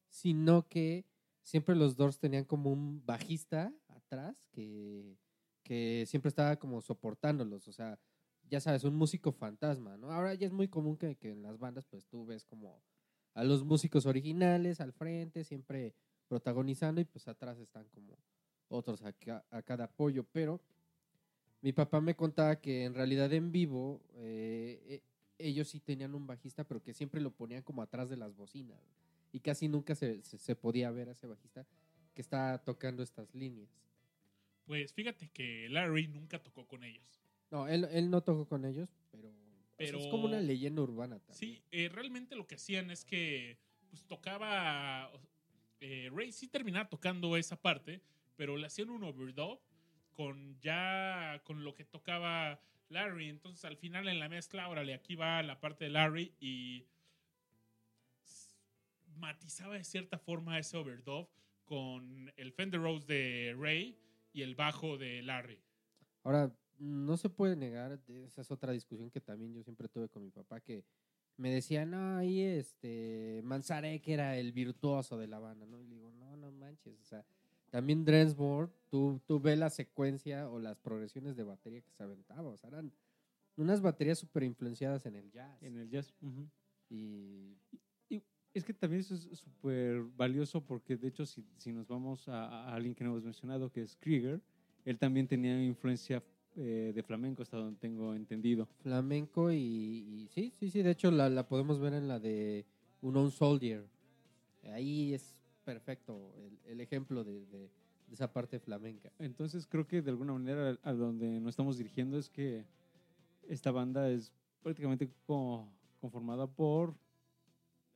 sino 0.08 0.68
que 0.68 1.04
siempre 1.42 1.74
los 1.74 1.96
Doors 1.96 2.20
tenían 2.20 2.44
como 2.44 2.70
un 2.70 3.04
bajista 3.04 3.74
atrás 3.88 4.46
que, 4.52 5.18
que 5.64 6.04
siempre 6.06 6.28
estaba 6.28 6.54
como 6.60 6.80
soportándolos, 6.80 7.66
o 7.66 7.72
sea, 7.72 7.98
ya 8.44 8.60
sabes, 8.60 8.84
un 8.84 8.94
músico 8.94 9.32
fantasma, 9.32 9.96
¿no? 9.96 10.12
Ahora 10.12 10.32
ya 10.34 10.46
es 10.46 10.52
muy 10.52 10.68
común 10.68 10.96
que, 10.96 11.16
que 11.16 11.32
en 11.32 11.42
las 11.42 11.58
bandas 11.58 11.86
pues 11.86 12.06
tú 12.06 12.24
ves 12.24 12.44
como 12.44 12.84
a 13.34 13.42
los 13.42 13.64
músicos 13.64 14.06
originales 14.06 14.80
al 14.80 14.92
frente, 14.92 15.42
siempre 15.42 15.92
protagonizando 16.28 17.00
y 17.00 17.04
pues 17.04 17.26
atrás 17.26 17.58
están 17.58 17.88
como 17.88 18.16
otros 18.68 19.02
a, 19.02 19.12
ca- 19.12 19.44
a 19.50 19.62
cada 19.62 19.84
apoyo, 19.84 20.24
pero 20.32 20.60
mi 21.62 21.72
papá 21.72 22.00
me 22.00 22.14
contaba 22.14 22.60
que 22.60 22.84
en 22.84 22.94
realidad 22.94 23.32
en 23.32 23.50
vivo 23.52 24.00
eh, 24.14 24.80
eh, 24.88 25.02
ellos 25.38 25.68
sí 25.68 25.80
tenían 25.80 26.14
un 26.14 26.26
bajista, 26.26 26.64
pero 26.64 26.82
que 26.82 26.94
siempre 26.94 27.20
lo 27.20 27.30
ponían 27.30 27.62
como 27.62 27.82
atrás 27.82 28.08
de 28.08 28.16
las 28.16 28.34
bocinas 28.34 28.78
y 29.32 29.40
casi 29.40 29.68
nunca 29.68 29.94
se, 29.94 30.22
se- 30.22 30.38
se 30.38 30.56
podía 30.56 30.90
ver 30.90 31.08
a 31.08 31.12
ese 31.12 31.26
bajista 31.26 31.66
que 32.14 32.20
está 32.22 32.62
tocando 32.64 33.02
estas 33.02 33.34
líneas. 33.34 33.68
Pues 34.64 34.92
fíjate 34.92 35.28
que 35.28 35.68
Larry 35.68 36.08
nunca 36.08 36.42
tocó 36.42 36.66
con 36.66 36.82
ellos. 36.84 37.04
No, 37.50 37.68
él, 37.68 37.86
él 37.92 38.10
no 38.10 38.22
tocó 38.22 38.46
con 38.46 38.64
ellos, 38.64 38.88
pero, 39.12 39.28
o 39.28 39.32
sea, 39.32 39.76
Pero- 39.76 39.98
es 40.00 40.06
como 40.08 40.24
una 40.26 40.40
leyenda 40.40 40.82
urbana 40.82 41.18
también. 41.20 41.36
Sí, 41.38 41.62
eh, 41.70 41.88
realmente 41.88 42.34
lo 42.34 42.46
que 42.46 42.56
hacían 42.56 42.90
es 42.90 43.04
que 43.04 43.58
pues, 43.90 44.02
tocaba. 44.04 45.10
eh, 45.80 46.10
Ray 46.12 46.32
sí 46.32 46.48
terminaba 46.48 46.88
tocando 46.88 47.36
esa 47.36 47.54
parte, 47.60 48.00
pero 48.36 48.56
le 48.56 48.66
hacían 48.66 48.90
un 48.90 49.04
overdub 49.04 49.60
con 50.12 50.58
ya 50.60 51.42
con 51.44 51.64
lo 51.64 51.74
que 51.74 51.84
tocaba 51.84 52.60
Larry. 52.88 53.28
Entonces 53.28 53.64
al 53.64 53.76
final 53.76 54.08
en 54.08 54.18
la 54.18 54.28
mezcla, 54.28 54.68
órale, 54.68 54.94
aquí 54.94 55.14
va 55.14 55.42
la 55.42 55.60
parte 55.60 55.84
de 55.84 55.90
Larry 55.90 56.34
y 56.40 56.86
matizaba 59.16 59.74
de 59.74 59.84
cierta 59.84 60.18
forma 60.18 60.58
ese 60.58 60.76
overdub 60.76 61.28
con 61.64 62.32
el 62.36 62.52
Fender 62.52 62.80
Rose 62.80 63.06
de 63.06 63.56
Ray 63.58 63.98
y 64.32 64.42
el 64.42 64.54
bajo 64.54 64.98
de 64.98 65.22
Larry. 65.22 65.58
Ahora, 66.22 66.52
no 66.78 67.16
se 67.16 67.30
puede 67.30 67.56
negar, 67.56 67.98
esa 68.08 68.40
es 68.40 68.50
otra 68.50 68.72
discusión 68.72 69.10
que 69.10 69.20
también 69.20 69.54
yo 69.54 69.62
siempre 69.62 69.88
tuve 69.88 70.08
con 70.08 70.22
mi 70.22 70.30
papá, 70.30 70.60
que 70.60 70.84
me 71.36 71.50
decía, 71.50 71.84
no, 71.84 72.16
ahí 72.16 72.40
este, 72.40 73.40
Manzarek 73.44 74.06
era 74.08 74.36
el 74.36 74.52
virtuoso 74.52 75.18
de 75.18 75.26
la 75.26 75.38
banda, 75.38 75.66
¿no? 75.66 75.80
Y 75.80 75.86
le 75.86 75.96
digo, 75.96 76.12
no, 76.12 76.36
no 76.36 76.50
manches, 76.52 76.98
o 76.98 77.04
sea, 77.04 77.24
también 77.76 78.06
Dresmore, 78.06 78.70
tú, 78.88 79.20
tú 79.26 79.38
ves 79.38 79.58
la 79.58 79.68
secuencia 79.68 80.48
o 80.48 80.58
las 80.58 80.78
progresiones 80.78 81.36
de 81.36 81.42
batería 81.42 81.82
que 81.82 81.90
se 81.90 82.02
aventaba, 82.02 82.48
o 82.48 82.56
sea, 82.56 82.70
eran 82.70 82.90
unas 83.54 83.82
baterías 83.82 84.18
súper 84.18 84.44
influenciadas 84.44 85.04
en 85.04 85.14
el 85.14 85.30
jazz. 85.30 85.62
En 85.62 85.76
el 85.76 85.90
jazz. 85.90 86.14
ujú. 86.22 86.48
Y 86.88 87.58
Es 88.54 88.64
que 88.64 88.72
también 88.72 89.00
eso 89.00 89.14
es 89.14 89.38
súper 89.38 90.00
valioso 90.16 90.62
porque, 90.62 90.96
de 90.96 91.08
hecho, 91.08 91.26
si, 91.26 91.44
si 91.58 91.70
nos 91.70 91.86
vamos 91.86 92.26
a, 92.28 92.46
a 92.46 92.74
alguien 92.74 92.94
que 92.94 93.04
no 93.04 93.10
hemos 93.10 93.24
mencionado, 93.24 93.70
que 93.70 93.82
es 93.82 93.94
Krieger, 93.96 94.40
él 94.86 94.98
también 94.98 95.28
tenía 95.28 95.62
influencia 95.62 96.22
eh, 96.56 96.92
de 96.94 97.02
flamenco, 97.02 97.42
hasta 97.42 97.58
donde 97.58 97.78
tengo 97.78 98.14
entendido. 98.14 98.64
flamenco 98.80 99.52
y, 99.52 99.58
y 99.58 100.28
sí, 100.32 100.50
sí, 100.58 100.70
sí, 100.70 100.80
de 100.80 100.92
hecho 100.92 101.10
la, 101.10 101.28
la 101.28 101.46
podemos 101.46 101.78
ver 101.78 101.92
en 101.92 102.08
la 102.08 102.18
de 102.18 102.64
Unknown 103.02 103.30
Soldier. 103.30 103.84
Ahí 104.72 105.12
es 105.12 105.35
perfecto 105.66 106.32
el, 106.64 106.80
ejemplo 106.80 107.24
de, 107.24 107.68
esa 108.12 108.32
parte 108.32 108.60
flamenca. 108.60 109.10
Entonces, 109.18 109.66
creo 109.66 109.86
que 109.86 110.00
de 110.00 110.10
alguna 110.10 110.32
manera 110.32 110.78
a 110.84 110.92
donde 110.92 111.40
nos 111.40 111.50
estamos 111.50 111.76
dirigiendo 111.76 112.16
es 112.18 112.30
que 112.30 112.64
esta 113.48 113.72
banda 113.72 114.08
es 114.08 114.32
prácticamente 114.62 115.10
co- 115.26 115.68
conformada 116.00 116.46
por 116.46 116.94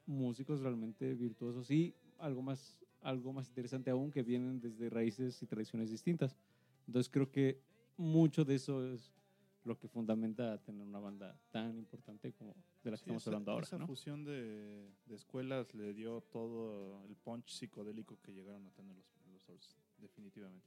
músicos 0.05 0.61
realmente 0.61 1.15
virtuosos 1.15 1.71
y 1.71 1.95
algo 2.19 2.43
más, 2.43 2.77
algo 3.03 3.33
más 3.33 3.47
interesante 3.49 3.89
aún 3.91 4.11
que 4.11 4.25
vienen 4.25 4.61
desde 4.61 4.91
raíces 4.91 5.41
y 5.41 5.47
tradiciones 5.47 5.91
distintas. 5.91 6.37
Entonces 6.89 7.09
creo 7.09 7.31
que 7.31 7.61
mucho 7.97 8.45
de 8.45 8.57
eso 8.57 8.85
es 8.93 9.13
lo 9.65 9.79
que 9.79 9.89
fundamenta 9.89 10.57
tener 10.63 10.87
una 10.87 10.99
banda 11.01 11.37
tan 11.51 11.77
importante 11.79 12.33
como 12.33 12.55
de 12.83 12.91
la 12.91 12.97
que 12.97 12.99
Sí, 12.99 13.03
estamos 13.05 13.23
esa- 13.23 13.31
hablando 13.31 13.53
ahora. 13.53 13.65
Esa 13.67 13.79
¿no? 13.79 13.87
fusión 13.87 14.25
de, 14.25 14.89
de 15.07 15.15
escuelas 15.15 15.75
le 15.75 15.93
dio 15.93 16.23
todo 16.33 17.05
el 17.07 17.15
punch 17.17 17.49
psicodélico 17.51 18.19
que 18.23 18.33
llegaron 18.33 18.67
a 18.67 18.71
tener 18.71 18.97
los, 18.97 19.07
los 19.33 19.47
Doors, 19.47 19.77
definitivamente. 19.99 20.67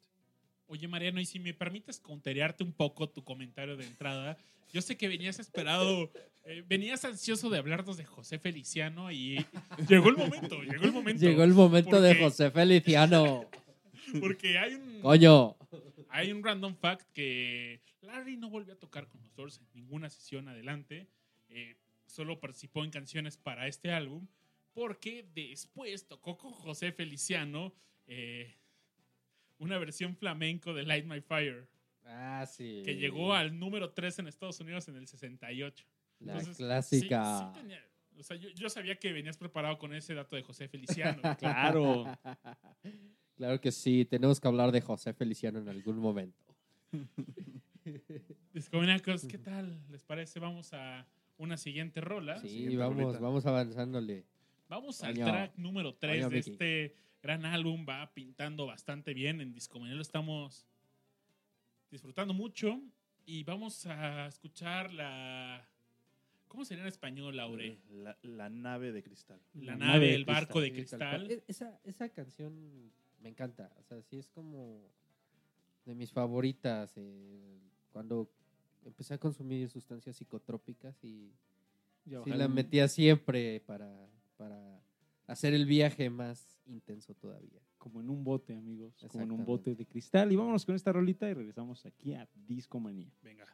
Oye, 0.67 0.87
Mariano, 0.87 1.19
y 1.19 1.25
si 1.25 1.39
me 1.39 1.53
permites 1.53 1.99
counterearte 1.99 2.63
un 2.63 2.71
poco 2.71 3.09
tu 3.09 3.23
comentario 3.23 3.75
de 3.75 3.85
entrada, 3.85 4.37
yo 4.71 4.81
sé 4.81 4.95
que 4.95 5.07
venías 5.07 5.37
esperado, 5.39 6.09
eh, 6.45 6.63
venías 6.67 7.03
ansioso 7.03 7.49
de 7.49 7.57
hablarnos 7.57 7.97
de 7.97 8.05
José 8.05 8.39
Feliciano 8.39 9.11
y 9.11 9.45
llegó 9.89 10.09
el 10.09 10.17
momento, 10.17 10.61
llegó 10.63 10.85
el 10.85 10.91
momento. 10.93 11.19
Llegó 11.25 11.43
el 11.43 11.53
momento 11.53 11.99
de 11.99 12.15
José 12.15 12.49
Feliciano. 12.51 13.45
Porque 14.21 14.57
hay 14.57 14.75
un, 14.75 15.01
Coño. 15.01 15.55
Hay 16.13 16.31
un 16.31 16.43
random 16.43 16.75
fact 16.75 17.11
que 17.11 17.81
Larry 18.01 18.37
no 18.37 18.49
volvió 18.49 18.73
a 18.73 18.77
tocar 18.79 19.07
con 19.07 19.21
los 19.21 19.33
Doors 19.35 19.59
en 19.59 19.67
ninguna 19.73 20.09
sesión 20.09 20.47
adelante, 20.47 21.07
eh, 21.49 21.75
solo 22.05 22.39
participó 22.39 22.83
en 22.83 22.91
canciones 22.91 23.37
para 23.37 23.67
este 23.67 23.91
álbum, 23.91 24.27
porque 24.73 25.25
después 25.33 26.07
tocó 26.07 26.37
con 26.37 26.51
José 26.51 26.91
Feliciano 26.91 27.73
eh, 28.07 28.57
una 29.57 29.77
versión 29.77 30.15
flamenco 30.15 30.73
de 30.73 30.83
Light 30.83 31.05
My 31.05 31.21
Fire. 31.21 31.67
Ah, 32.05 32.45
sí. 32.45 32.81
que 32.83 32.95
llegó 32.95 33.33
al 33.33 33.57
número 33.57 33.91
3 33.91 34.19
en 34.19 34.27
Estados 34.27 34.59
Unidos 34.59 34.87
en 34.89 34.97
el 34.97 35.07
68. 35.07 35.85
La 36.19 36.33
Entonces, 36.33 36.57
clásica. 36.57 37.39
sí- 37.39 37.45
sí 37.55 37.59
tenía- 37.61 37.85
o 38.19 38.23
sea, 38.23 38.35
yo, 38.37 38.49
yo 38.49 38.69
sabía 38.69 38.95
que 38.99 39.11
venías 39.13 39.37
preparado 39.37 39.77
con 39.79 39.93
ese 39.93 40.13
dato 40.13 40.35
de 40.35 40.43
José 40.43 40.67
Feliciano. 40.67 41.21
Claro. 41.39 42.05
Claro 43.35 43.59
que 43.59 43.71
sí, 43.71 44.05
tenemos 44.05 44.39
que 44.39 44.47
hablar 44.47 44.71
de 44.71 44.81
José 44.81 45.13
Feliciano 45.13 45.59
en 45.59 45.69
algún 45.69 45.97
momento. 45.97 46.37
Discomanacos, 48.53 49.25
¿qué 49.25 49.37
tal? 49.37 49.81
¿Les 49.89 50.03
parece? 50.03 50.39
Vamos 50.39 50.73
a 50.73 51.05
una 51.37 51.57
siguiente 51.57 52.01
rola. 52.01 52.39
Sí, 52.39 52.49
siguiente 52.49 52.77
vamos, 52.77 53.19
vamos 53.19 53.45
avanzándole. 53.45 54.25
Vamos 54.69 55.03
al 55.03 55.15
track 55.15 55.57
número 55.57 55.95
3 55.95 56.25
Coño, 56.25 56.29
de 56.29 56.39
este 56.39 56.95
gran 57.21 57.45
álbum. 57.45 57.85
Va 57.87 58.13
pintando 58.13 58.65
bastante 58.65 59.13
bien. 59.13 59.41
En 59.41 59.53
Discomanía 59.53 59.95
lo 59.95 60.01
estamos 60.01 60.65
disfrutando 61.91 62.33
mucho. 62.33 62.79
Y 63.25 63.43
vamos 63.43 63.85
a 63.85 64.27
escuchar 64.27 64.93
la... 64.93 65.67
¿Cómo 66.47 66.65
sería 66.65 66.83
en 66.83 66.89
español, 66.89 67.35
Laure? 67.35 67.79
La, 67.89 68.17
la 68.21 68.49
nave 68.49 68.91
de 68.91 69.01
cristal. 69.01 69.39
La 69.53 69.71
La 69.75 69.75
nave, 69.77 70.13
el 70.13 70.25
barco 70.25 70.61
de 70.61 70.71
cristal. 70.71 71.31
E- 71.31 71.43
Esa, 71.47 71.79
esa 71.83 72.09
canción 72.09 72.91
me 73.23 73.29
encanta. 73.29 73.71
O 73.79 73.83
sea, 73.83 74.01
sí 74.01 74.17
es 74.17 74.27
como 74.29 74.81
de 75.85 75.95
mis 75.95 76.11
favoritas. 76.11 76.93
eh, 76.97 77.59
cuando 77.91 78.29
empecé 78.85 79.13
a 79.13 79.17
consumir 79.17 79.69
sustancias 79.69 80.17
psicotrópicas 80.17 81.01
y 81.03 81.31
Y 82.05 82.15
sí 82.23 82.31
la 82.31 82.47
metía 82.47 82.87
siempre 82.87 83.61
para, 83.61 84.09
para 84.35 84.81
hacer 85.27 85.53
el 85.53 85.65
viaje 85.65 86.09
más 86.09 86.59
intenso 86.65 87.13
todavía. 87.15 87.61
como 87.77 87.99
en 88.01 88.09
un 88.09 88.23
bote, 88.23 88.55
amigos, 88.55 88.93
como 89.09 89.23
en 89.23 89.31
un 89.31 89.45
bote 89.45 89.75
de 89.75 89.85
cristal. 89.85 90.31
Y 90.31 90.35
vámonos 90.35 90.65
con 90.65 90.75
esta 90.75 90.91
rolita 90.91 91.29
y 91.29 91.33
regresamos 91.33 91.85
aquí 91.85 92.13
a 92.13 92.27
Discomanía. 92.47 93.11
Venga. 93.21 93.45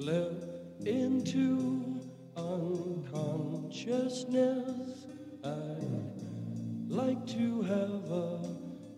Slip 0.00 0.44
into 0.86 2.00
unconsciousness, 2.34 5.06
I'd 5.44 6.88
like 6.88 7.26
to 7.26 7.60
have 7.62 8.10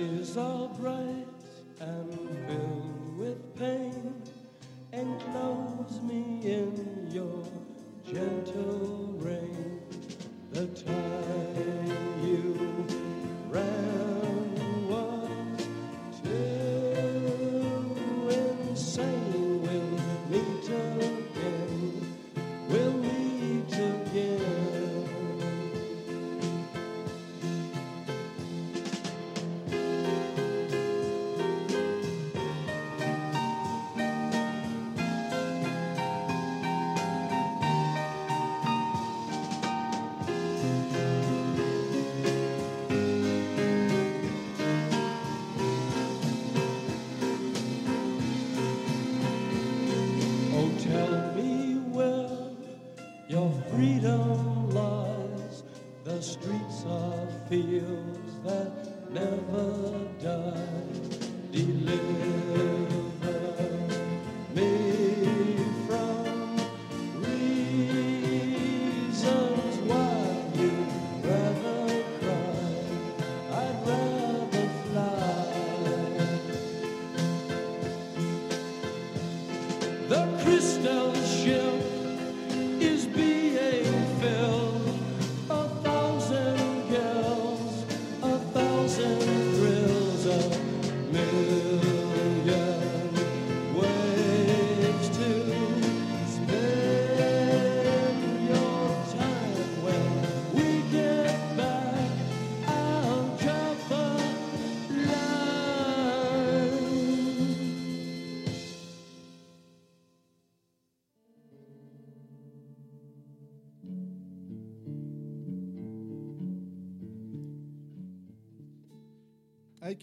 freedom 53.77 54.46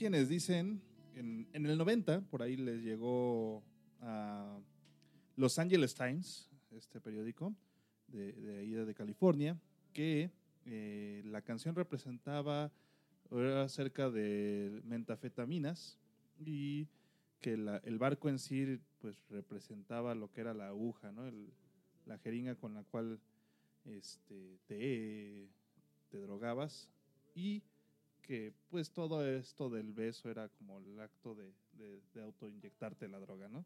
quienes 0.03 0.27
dicen, 0.27 0.81
en, 1.15 1.47
el 1.53 1.77
90, 1.77 2.19
por 2.29 2.41
ahí 2.41 2.57
les 2.57 2.83
llegó 2.83 3.63
a 4.01 4.59
Los 5.37 5.57
Angeles 5.57 5.95
Times, 5.95 6.49
este 6.71 6.99
periódico 6.99 7.55
de, 8.09 8.57
ahí 8.59 8.71
de 8.71 8.93
California, 8.93 9.57
que 9.93 10.29
eh, 10.65 11.21
la 11.27 11.41
canción 11.41 11.73
representaba, 11.73 12.69
era 13.31 13.63
acerca 13.63 14.09
de 14.09 14.81
mentafetaminas 14.83 15.97
y 16.37 16.85
que 17.39 17.55
la- 17.55 17.77
el 17.85 17.97
barco 17.97 18.27
en 18.27 18.39
sí 18.39 18.77
pues 18.99 19.15
representaba 19.29 20.15
lo 20.15 20.29
que 20.33 20.41
era 20.41 20.53
la 20.53 20.67
aguja, 20.67 21.13
¿no? 21.13 21.25
El- 21.25 21.47
la 22.05 22.17
jeringa 22.17 22.55
con 22.55 22.73
la 22.73 22.83
cual 22.83 23.21
este, 23.85 24.57
te, 24.67 25.47
te 26.09 26.17
drogabas 26.17 26.89
y 27.35 27.63
que 28.23 28.53
pues 28.69 28.91
todo 28.91 29.25
esto 29.25 29.69
del 29.69 29.93
beso 29.93 30.29
era 30.29 30.49
como 30.49 30.79
el 30.79 30.99
acto 30.99 31.35
de, 31.35 31.53
de, 31.73 32.01
de 32.13 32.21
autoinyectarte 32.21 33.07
la 33.07 33.19
droga, 33.19 33.47
¿no? 33.47 33.65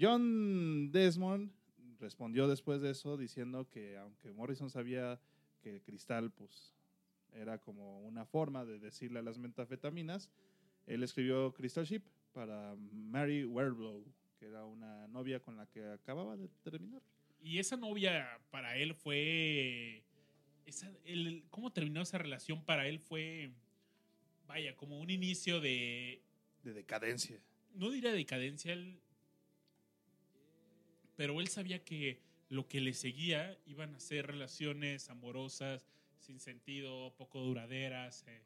John 0.00 0.90
Desmond 0.92 1.52
respondió 1.98 2.48
después 2.48 2.80
de 2.80 2.90
eso 2.90 3.16
diciendo 3.16 3.68
que 3.68 3.98
aunque 3.98 4.32
Morrison 4.32 4.70
sabía 4.70 5.20
que 5.62 5.82
cristal 5.82 6.30
pues 6.30 6.74
era 7.34 7.58
como 7.58 8.00
una 8.00 8.24
forma 8.24 8.64
de 8.64 8.78
decirle 8.78 9.18
a 9.18 9.22
las 9.22 9.38
metafetaminas, 9.38 10.30
él 10.86 11.02
escribió 11.02 11.52
Crystal 11.52 11.84
Ship 11.84 12.02
para 12.32 12.74
Mary 12.92 13.44
Werblow, 13.44 14.04
que 14.38 14.46
era 14.46 14.64
una 14.64 15.06
novia 15.08 15.40
con 15.40 15.56
la 15.56 15.66
que 15.66 15.84
acababa 15.84 16.36
de 16.36 16.48
terminar. 16.64 17.02
Y 17.42 17.58
esa 17.58 17.76
novia 17.76 18.26
para 18.50 18.76
él 18.76 18.94
fue. 18.94 20.02
Esa, 20.70 20.88
el, 21.04 21.44
¿Cómo 21.50 21.72
terminó 21.72 22.00
esa 22.00 22.16
relación 22.18 22.64
para 22.64 22.86
él? 22.86 23.00
Fue. 23.00 23.50
Vaya, 24.46 24.76
como 24.76 25.00
un 25.00 25.10
inicio 25.10 25.60
de. 25.60 26.22
De 26.62 26.72
decadencia. 26.72 27.40
No 27.74 27.90
diría 27.90 28.12
decadencia, 28.12 28.72
él- 28.72 29.00
pero 31.16 31.40
él 31.40 31.48
sabía 31.48 31.84
que 31.84 32.20
lo 32.48 32.66
que 32.68 32.80
le 32.80 32.94
seguía 32.94 33.58
iban 33.66 33.94
a 33.94 34.00
ser 34.00 34.26
relaciones 34.28 35.10
amorosas, 35.10 35.86
sin 36.18 36.38
sentido, 36.40 37.14
poco 37.16 37.40
duraderas. 37.40 38.24
eh. 38.28 38.42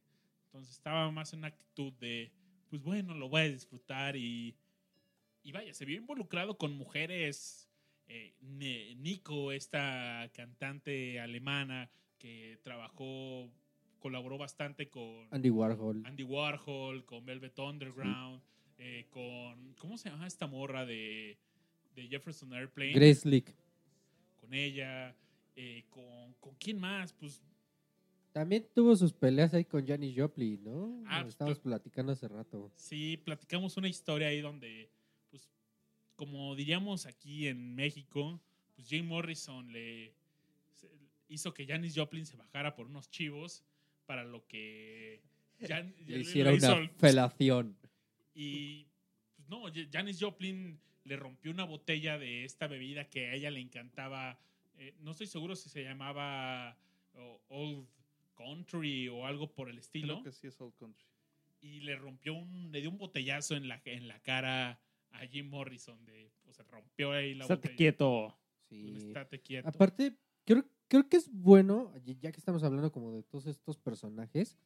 Entonces 0.47 0.73
estaba 0.75 1.11
más 1.11 1.33
en 1.33 1.41
una 1.41 1.49
actitud 1.49 1.93
de, 1.95 2.31
pues 2.71 2.83
bueno, 2.83 3.15
lo 3.15 3.29
voy 3.29 3.43
a 3.43 3.49
disfrutar 3.51 4.17
y, 4.17 4.55
y 5.43 5.53
vaya, 5.53 5.75
se 5.75 5.85
vio 5.85 5.97
involucrado 5.99 6.57
con 6.57 6.73
mujeres. 6.73 7.69
eh, 8.09 8.35
Nico, 8.41 9.53
esta 9.53 10.31
cantante 10.35 11.21
alemana 11.21 11.91
que 12.25 12.59
trabajó, 12.63 13.51
colaboró 13.99 14.39
bastante 14.39 14.89
con 14.89 15.29
Andy 15.31 15.51
Warhol. 15.51 16.03
Andy 16.07 16.23
Warhol, 16.23 17.05
con 17.05 17.23
Velvet 17.27 17.59
Underground, 17.59 18.41
eh, 18.79 19.05
con. 19.11 19.75
¿Cómo 19.75 19.99
se 19.99 20.09
llama 20.09 20.27
esta 20.27 20.47
morra 20.47 20.87
de, 20.87 21.37
de 21.95 22.09
Jefferson 22.09 22.55
Airplane? 22.55 22.93
Grace 22.95 23.29
Leak. 23.29 23.55
Con 24.41 24.55
ella. 24.55 25.15
eh, 25.55 25.85
con, 25.91 26.33
¿Con 26.41 26.55
quién 26.55 26.79
más? 26.81 27.13
Pues 27.13 27.43
También 28.33 28.67
tuvo 28.75 28.97
sus 28.97 29.13
peleas 29.13 29.53
ahí 29.53 29.67
con 29.67 29.87
Janis 29.87 30.15
Joplin, 30.19 30.65
¿no? 30.65 31.03
Ah, 31.07 31.21
pues, 31.21 31.35
Estábamos 31.35 31.59
platicando 31.59 32.13
hace 32.13 32.27
rato. 32.27 32.73
sí, 32.77 33.19
platicamos 33.19 33.77
una 33.77 33.89
historia 33.89 34.29
ahí 34.29 34.41
donde, 34.41 34.89
pues, 35.31 35.47
como 36.17 36.57
diríamos 36.57 37.05
aquí 37.05 37.49
en 37.49 37.75
México, 37.75 38.41
pues 38.75 38.89
Jim 38.89 39.07
Morrison 39.09 39.71
le 39.71 40.15
hizo 41.35 41.53
que 41.55 41.67
Janis 41.67 41.95
Joplin 41.97 42.25
se 42.27 42.37
bajara 42.37 42.75
por 42.75 42.87
unos 42.87 43.11
chivos 43.11 43.65
para 44.07 44.25
lo 44.25 44.47
que 44.47 45.21
Jan- 45.61 45.95
Le 46.07 46.15
le 46.17 46.19
hiciera 46.21 46.53
hizo 46.53 46.67
una 46.73 46.77
el- 46.83 46.91
felación. 46.91 47.77
Y 48.35 48.87
pues 49.37 49.49
no, 49.49 49.65
Janis 49.93 50.19
Joplin 50.21 50.79
le 51.05 51.17
rompió 51.17 51.51
una 51.51 51.65
botella 51.65 52.19
de 52.19 52.45
esta 52.45 52.67
bebida 52.67 53.09
que 53.09 53.27
a 53.29 53.35
ella 53.35 53.51
le 53.51 53.61
encantaba. 53.61 54.39
eh, 54.77 54.95
no 55.01 55.13
estoy 55.13 55.27
seguro 55.29 55.55
si 55.55 55.69
se 55.69 55.85
llamaba 55.85 56.77
oh, 57.15 57.41
Old 57.49 57.87
Country 58.37 59.09
o 59.09 59.27
algo 59.27 59.53
por 59.53 59.69
el 59.69 59.79
estilo. 59.79 60.15
Creo 60.21 60.25
que 60.25 60.33
sí 60.33 60.47
es 60.49 60.61
Old 60.61 60.75
Country. 60.77 61.07
Y 61.61 61.81
le 61.81 61.95
rompió 61.97 62.35
un, 62.35 62.71
le 62.73 62.81
dio 62.81 62.91
un 62.91 62.99
botellazo 62.99 63.55
en 63.55 63.69
la, 63.69 63.81
en 63.85 64.09
la 64.09 64.19
cara 64.21 64.81
a 65.13 65.27
Jim 65.27 65.49
Morrison. 65.49 66.05
De, 66.05 66.29
pues 66.43 66.57
se 66.57 66.63
rompió 66.65 67.13
ahí 67.13 67.35
la 67.35 67.45
Estate 67.45 67.57
botella. 67.61 67.77
quieto. 67.77 68.39
Sí. 68.69 68.85
Un 68.85 68.97
estate 68.97 69.41
quieto. 69.41 69.69
Aparte, 69.69 70.17
creo, 70.45 70.65
creo 70.95 71.09
que 71.09 71.17
es 71.17 71.29
bueno, 71.33 71.91
ya 72.21 72.31
que 72.31 72.39
estamos 72.39 72.63
hablando 72.63 72.93
como 72.93 73.11
de 73.11 73.25
todos 73.25 73.47
estos 73.47 73.77
personajes, 73.77 74.57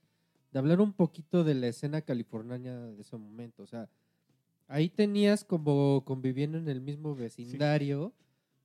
de 0.53 0.59
hablar 0.59 0.79
un 0.79 0.93
poquito 0.93 1.43
de 1.43 1.55
la 1.55 1.69
escena 1.69 2.03
californiana 2.03 2.89
de 2.89 3.01
ese 3.01 3.17
momento. 3.17 3.63
O 3.63 3.67
sea, 3.67 3.89
ahí 4.67 4.91
tenías 4.91 5.43
como 5.43 6.05
conviviendo 6.05 6.59
en 6.59 6.69
el 6.69 6.83
mismo 6.83 7.15
vecindario 7.15 8.13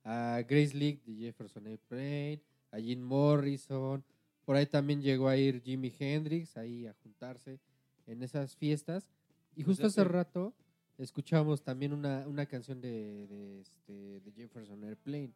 a 0.04 0.42
Grace 0.46 0.76
Leak 0.76 1.04
de 1.04 1.14
Jefferson 1.14 1.66
Airplane, 1.66 2.42
a 2.70 2.78
Jim 2.80 3.00
Morrison, 3.00 4.04
por 4.44 4.56
ahí 4.56 4.66
también 4.66 5.00
llegó 5.00 5.28
a 5.28 5.38
ir 5.38 5.62
Jimi 5.62 5.90
Hendrix 5.98 6.58
ahí 6.58 6.86
a 6.86 6.92
juntarse 7.02 7.58
en 8.06 8.22
esas 8.22 8.54
fiestas. 8.56 9.08
Y 9.56 9.64
Pues 9.64 9.78
justo 9.78 9.86
hace 9.86 10.04
rato 10.04 10.52
escuchábamos 10.98 11.62
también 11.62 11.94
una, 11.94 12.28
una 12.28 12.44
canción 12.44 12.82
de, 12.82 13.26
de, 13.26 13.60
este, 13.62 14.20
de 14.20 14.32
Jefferson 14.32 14.84
Airplane. 14.84 15.32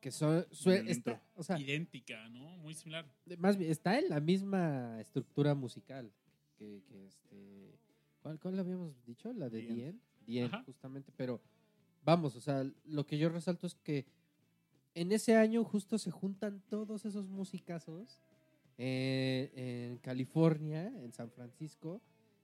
Que 0.00 0.10
son, 0.10 0.46
está, 0.50 0.92
intro. 0.92 1.20
o 1.34 1.42
sea, 1.42 1.58
Idéntica, 1.58 2.28
¿no? 2.28 2.56
Muy 2.58 2.74
similar. 2.74 3.06
más 3.38 3.56
bien, 3.56 3.70
está 3.70 3.98
en 3.98 4.08
la 4.08 4.20
misma 4.20 5.00
estructura 5.00 5.54
musical 5.54 6.12
que, 6.56 6.82
que 6.86 7.06
este. 7.06 7.78
¿cuál, 8.22 8.38
cuál 8.38 8.58
habíamos 8.58 9.04
dicho? 9.04 9.32
La 9.32 9.48
de. 9.48 9.62
Dien. 9.62 10.00
Dien, 10.26 10.50
justamente. 10.64 11.12
Pero 11.16 11.40
vamos, 12.04 12.36
o 12.36 12.40
sea, 12.40 12.64
lo 12.84 13.06
que 13.06 13.18
yo 13.18 13.28
resalto 13.28 13.66
es 13.66 13.74
que 13.74 14.06
en 14.94 15.12
ese 15.12 15.36
año 15.36 15.62
justo 15.64 15.98
se 15.98 16.10
juntan 16.10 16.62
todos 16.68 17.04
esos 17.04 17.28
musicazos 17.28 18.22
eh, 18.78 19.52
en 19.54 19.98
California, 19.98 20.86
en 20.86 21.12
San 21.12 21.30
Francisco, 21.30 22.00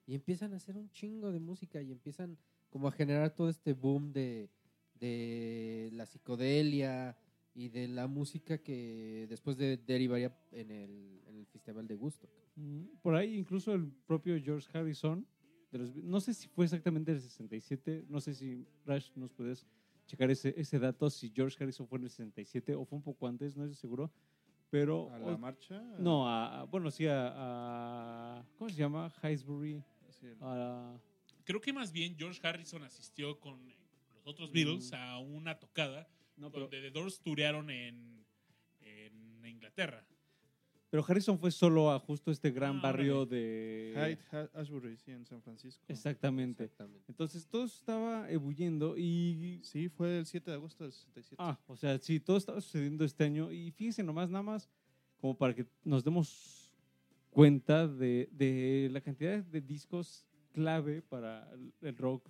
y 0.07 0.15
empiezan 0.15 0.53
a 0.53 0.57
hacer 0.57 0.77
un 0.77 0.91
chingo 0.91 1.33
de 1.33 1.41
música 1.41 1.81
y 1.81 1.93
empiezan 1.93 2.37
como 2.71 2.89
a 2.89 2.93
generar 2.93 3.35
todo 3.35 3.49
este 3.49 3.73
boom 3.73 4.13
de, 4.13 4.51
de 4.99 5.91
la 5.93 6.07
psicodelia 6.07 7.17
y 7.55 7.69
de 7.69 7.87
la 7.89 8.07
música 8.07 8.59
que 8.59 9.27
después 9.29 9.57
de, 9.57 9.77
derivaría 9.77 10.35
en 10.53 10.71
el, 10.71 11.21
en 11.27 11.37
el 11.37 11.47
Festival 11.47 11.87
de 11.87 11.95
Gusto. 11.95 12.29
Mm, 12.57 12.85
Por 13.03 13.15
ahí 13.15 13.37
incluso 13.37 13.75
el 13.75 13.87
propio 14.07 14.41
George 14.43 14.69
Harrison, 14.77 15.27
de 15.71 15.79
los- 15.79 15.95
no 15.97 16.21
sé 16.21 16.35
si 16.35 16.49
fue 16.49 16.65
exactamente 16.65 17.13
el 17.13 17.21
67, 17.21 18.05
no 18.09 18.21
sé 18.21 18.35
si 18.35 18.67
Rash 18.87 19.11
nos 19.17 19.33
puedes 19.33 19.67
checar 20.07 20.31
ese, 20.31 20.55
ese 20.57 20.79
dato, 20.79 21.09
si 21.11 21.31
George 21.35 21.57
Harrison 21.63 21.87
fue 21.87 21.99
en 21.99 22.05
el 22.05 22.11
67 22.11 22.75
o 22.75 22.85
fue 22.85 22.97
un 22.97 23.03
poco 23.03 23.27
antes, 23.27 23.57
no 23.57 23.65
estoy 23.65 23.77
seguro, 23.77 24.11
pero... 24.71 25.11
¿A 25.13 25.19
la 25.19 25.27
o- 25.35 25.39
marcha? 25.39 25.81
no, 25.99 26.27
a, 26.29 26.61
a- 26.61 26.65
bueno, 26.65 26.91
sí, 26.91 27.07
a, 27.07 27.33
a- 27.35 28.47
¿Cómo 28.59 28.71
se 28.71 28.77
llama? 28.77 29.13
Highsbury. 29.23 29.83
Sí, 30.11 30.27
el- 30.27 30.37
a- 30.41 30.99
Creo 31.45 31.61
que 31.61 31.73
más 31.73 31.91
bien 31.93 32.15
George 32.17 32.41
Harrison 32.47 32.83
asistió 32.85 33.39
con 33.41 33.59
los 34.15 34.27
otros 34.27 34.51
Beatles 34.53 34.91
Mm. 34.93 34.95
a 34.95 35.19
una 35.19 35.59
tocada 35.59 36.09
no, 36.43 36.51
pero, 36.53 36.62
donde 36.64 36.80
The 36.82 36.90
Doors 36.90 37.20
turearon 37.20 37.70
en, 37.70 38.24
en 38.80 39.47
Inglaterra. 39.47 40.05
Pero 40.90 41.03
Harrison 41.09 41.38
fue 41.38 41.51
solo 41.51 41.90
a 41.90 41.99
justo 41.99 42.30
este 42.30 42.51
gran 42.51 42.76
Ah, 42.76 42.82
barrio 42.82 43.24
de... 43.24 43.95
Hyde, 43.97 44.18
Ha- 44.36 44.61
Ashbury, 44.61 44.99
sí, 44.99 45.11
en 45.12 45.24
San 45.24 45.40
Francisco. 45.40 45.82
Exactamente. 45.88 46.64
Exactamente. 46.64 47.05
Entonces 47.09 47.47
todo 47.47 47.64
estaba 47.64 48.30
ebulliendo 48.30 48.99
y... 48.99 49.61
Sí, 49.62 49.88
fue 49.88 50.18
el 50.18 50.26
7 50.26 50.51
de 50.51 50.57
agosto 50.59 50.84
del 50.84 50.93
67. 50.93 51.36
Ah, 51.38 51.59
o 51.66 51.76
sea, 51.78 51.99
sí, 51.99 52.20
todo 52.20 52.36
estaba 52.36 52.61
sucediendo 52.61 53.07
este 53.07 53.24
año 53.24 53.51
y 53.51 53.70
fíjense 53.70 54.03
nomás, 54.03 54.28
nada 54.28 54.43
más, 54.43 54.68
como 55.16 55.34
para 55.34 55.55
que 55.55 55.64
nos 55.82 56.05
demos 56.05 56.70
cuenta 57.30 57.88
de, 57.88 58.28
de 58.30 58.90
la 58.93 59.01
cantidad 59.01 59.43
de 59.43 59.61
discos 59.62 60.26
clave 60.53 61.01
para 61.01 61.51
el- 61.55 61.72
el 61.80 61.97
rock 61.97 62.28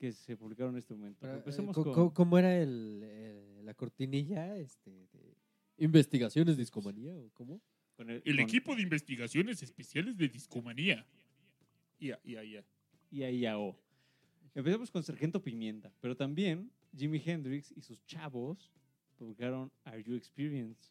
que 0.00 0.12
se 0.12 0.34
publicaron 0.36 0.72
en 0.74 0.78
este 0.78 0.94
momento. 0.94 1.18
Pero, 1.20 1.34
eh, 1.34 1.36
Empecemos 1.36 1.76
co- 1.76 1.84
con... 1.84 1.92
co- 1.92 2.14
¿Cómo 2.14 2.38
era 2.38 2.56
el, 2.58 3.02
el- 3.02 3.66
la 3.66 3.74
cortinilla? 3.74 4.56
Este, 4.56 4.90
de 4.90 5.36
¿Investigaciones 5.76 6.56
Discomanía 6.56 7.14
o 7.16 7.30
cómo? 7.34 7.60
con 7.96 8.08
el- 8.08 8.22
El 8.24 8.36
con 8.36 8.44
equipo 8.44 8.74
de 8.74 8.82
investigaciones 8.82 9.62
especiales 9.62 10.16
de 10.16 10.28
Discomanía. 10.28 11.06
Ya, 12.00 12.18
ya, 12.24 12.42
ya. 12.42 12.64
IAIAO. 13.10 13.76
Empecemos 14.54 14.90
con 14.90 15.02
Sargento 15.02 15.42
Pimienta, 15.42 15.92
pero 16.00 16.16
también 16.16 16.70
Jimi 16.96 17.22
Hendrix 17.24 17.70
y 17.76 17.82
sus 17.82 18.02
chavos 18.06 18.72
publicaron 19.16 19.70
Are 19.84 20.02
You 20.02 20.14
Experienced? 20.14 20.90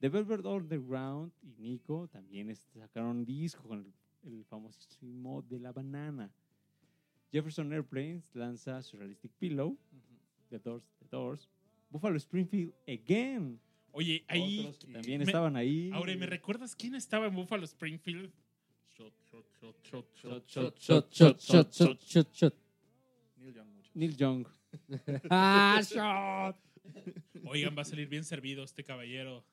The 0.00 0.08
Velvet 0.08 0.44
Underground 0.44 1.32
y 1.42 1.54
Nico 1.58 2.08
también 2.08 2.54
sacaron 2.56 3.18
un 3.18 3.24
disco 3.24 3.62
con 3.68 3.78
el, 4.24 4.32
el 4.32 4.44
famosísimo 4.44 5.42
de 5.42 5.60
la 5.60 5.70
banana. 5.72 6.28
Jefferson 7.32 7.72
Airplanes 7.72 8.30
lanza 8.34 8.82
Surrealistic 8.82 9.32
Pillow, 9.38 9.76
The 10.50 10.58
Doors, 10.58 10.84
The 10.98 11.06
Doors. 11.10 11.48
Buffalo 11.90 12.16
Springfield 12.18 12.72
Again. 12.88 13.58
Oye, 13.92 14.24
ahí. 14.28 14.60
Otros 14.60 14.78
que 14.78 14.92
también 14.92 15.18
me- 15.18 15.24
estaban 15.24 15.56
ahí. 15.56 15.90
Ahora, 15.92 16.14
¿me 16.16 16.26
recuerdas 16.26 16.74
quién 16.74 16.94
estaba 16.94 17.26
en 17.26 17.34
Buffalo 17.34 17.64
Springfield? 17.64 18.30
Shot, 18.96 19.12
shot, 19.30 19.46
shot, 19.60 19.76
shot, 19.82 20.06
shot. 20.16 20.46
Shot, 20.48 20.78
Shot, 20.80 21.10
shot, 21.10 21.40
shot, 21.40 21.72
shot, 21.72 22.00
shot, 22.02 22.32
shot. 22.32 22.54
Neil 23.38 23.54
Young, 23.54 23.66
muchachos. 23.74 23.90
Neil 23.94 24.16
Young. 24.16 24.46
¡Ah, 25.30 25.80
shot! 25.82 26.56
Oigan, 27.46 27.76
va 27.76 27.82
a 27.82 27.84
salir 27.84 28.08
bien 28.08 28.24
servido 28.24 28.64
este 28.64 28.84
caballero. 28.84 29.44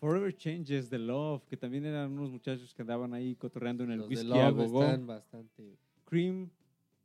Forever 0.00 0.34
Changes 0.36 0.88
The 0.88 0.98
Love, 0.98 1.44
que 1.46 1.56
también 1.56 1.84
eran 1.86 2.10
unos 2.12 2.30
muchachos 2.30 2.74
que 2.74 2.82
andaban 2.82 3.14
ahí 3.14 3.36
cotorreando 3.36 3.84
en 3.84 3.92
el 3.92 3.98
Los 4.00 4.08
de 4.08 4.16
whisky 4.16 4.32
a 4.38 4.48
están 4.48 5.06
bastante 5.06 5.76
Cream 6.04 6.50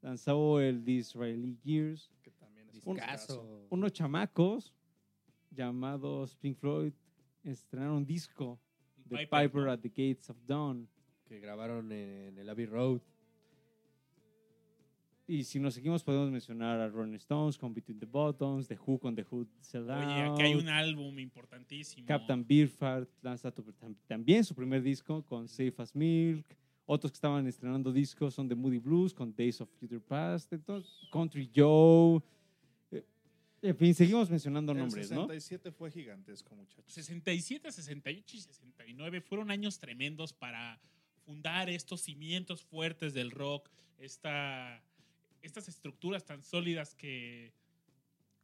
lanzó 0.08 0.62
el 0.62 0.84
The 0.86 0.91
Israeli 0.91 1.58
Years. 1.64 2.10
Que 2.24 2.32
también 2.32 2.70
es 2.70 2.86
Un- 2.86 2.95
discazo. 2.95 3.66
Unos 3.70 3.91
chamacos 3.91 4.74
llamados 5.51 6.36
Pink 6.38 6.58
Floyd 6.58 6.93
estrenaron 7.43 7.97
un 7.97 8.05
disco 8.05 8.58
de 9.05 9.18
Piper, 9.18 9.49
Piper, 9.49 9.70
at 9.70 9.80
the 9.80 9.89
Gates 9.89 10.30
of 10.30 10.38
Dawn. 10.45 10.88
que 11.26 11.39
grabaron 11.41 11.91
en 11.91 12.38
el 12.38 12.49
Abbey 12.49 12.66
Road. 12.68 13.01
Y 15.30 15.43
si 15.43 15.60
nos 15.60 15.74
seguimos 15.74 16.05
podemos 16.05 16.32
mencionar 16.32 16.80
a 16.80 16.88
Rolling 16.88 17.16
Stones 17.16 17.58
con 17.58 17.74
Between 17.74 17.99
the 17.99 18.05
Buttons, 18.05 18.66
The 18.70 18.78
Who 18.80 18.97
con 18.97 19.14
The 19.14 19.26
Who 19.30 19.45
Sell 19.60 19.89
Oye, 19.89 20.24
Out, 20.24 20.36
aquí 20.39 20.43
hay 20.43 20.55
un 20.55 20.70
álbum 20.70 21.20
importantísimo. 21.20 22.08
Captain 22.08 22.47
Beefheart 22.47 23.10
lanza 23.22 23.53
también 24.08 24.45
su 24.45 24.55
primer 24.55 24.82
disco 24.82 25.22
con 25.26 25.49
Safe 25.49 25.74
as 25.80 25.93
Milk. 25.93 26.45
Otros 26.89 27.11
que 27.11 27.15
estaban 27.17 27.45
estrenando 27.47 27.91
discos 27.91 28.33
son 28.33 28.47
The 28.47 28.55
Moody 28.55 28.77
Blues 28.79 29.13
con 29.13 29.35
Days 29.35 29.59
of 29.59 29.69
Future 29.77 29.99
Past. 29.99 30.51
Entonces, 30.53 30.89
Country 31.11 31.51
Joe. 31.53 32.21
Eh, 32.91 33.03
En 33.61 33.75
fin, 33.75 33.93
seguimos 33.93 34.29
mencionando 34.29 34.71
El 34.71 34.77
nombres, 34.79 35.11
¿no? 35.11 35.27
67 35.27 35.71
fue 35.73 35.91
gigantesco, 35.91 36.55
muchachos. 36.55 36.85
67, 36.93 37.69
68 37.71 38.38
y 38.38 38.39
69 38.39 39.19
fueron 39.21 39.51
años 39.51 39.77
tremendos 39.79 40.31
para 40.31 40.79
fundar 41.25 41.69
estos 41.69 41.99
cimientos 42.01 42.63
fuertes 42.63 43.13
del 43.13 43.31
rock, 43.31 43.69
esta, 43.97 44.81
estas 45.41 45.67
estructuras 45.67 46.23
tan 46.23 46.41
sólidas 46.41 46.95
que 46.95 47.51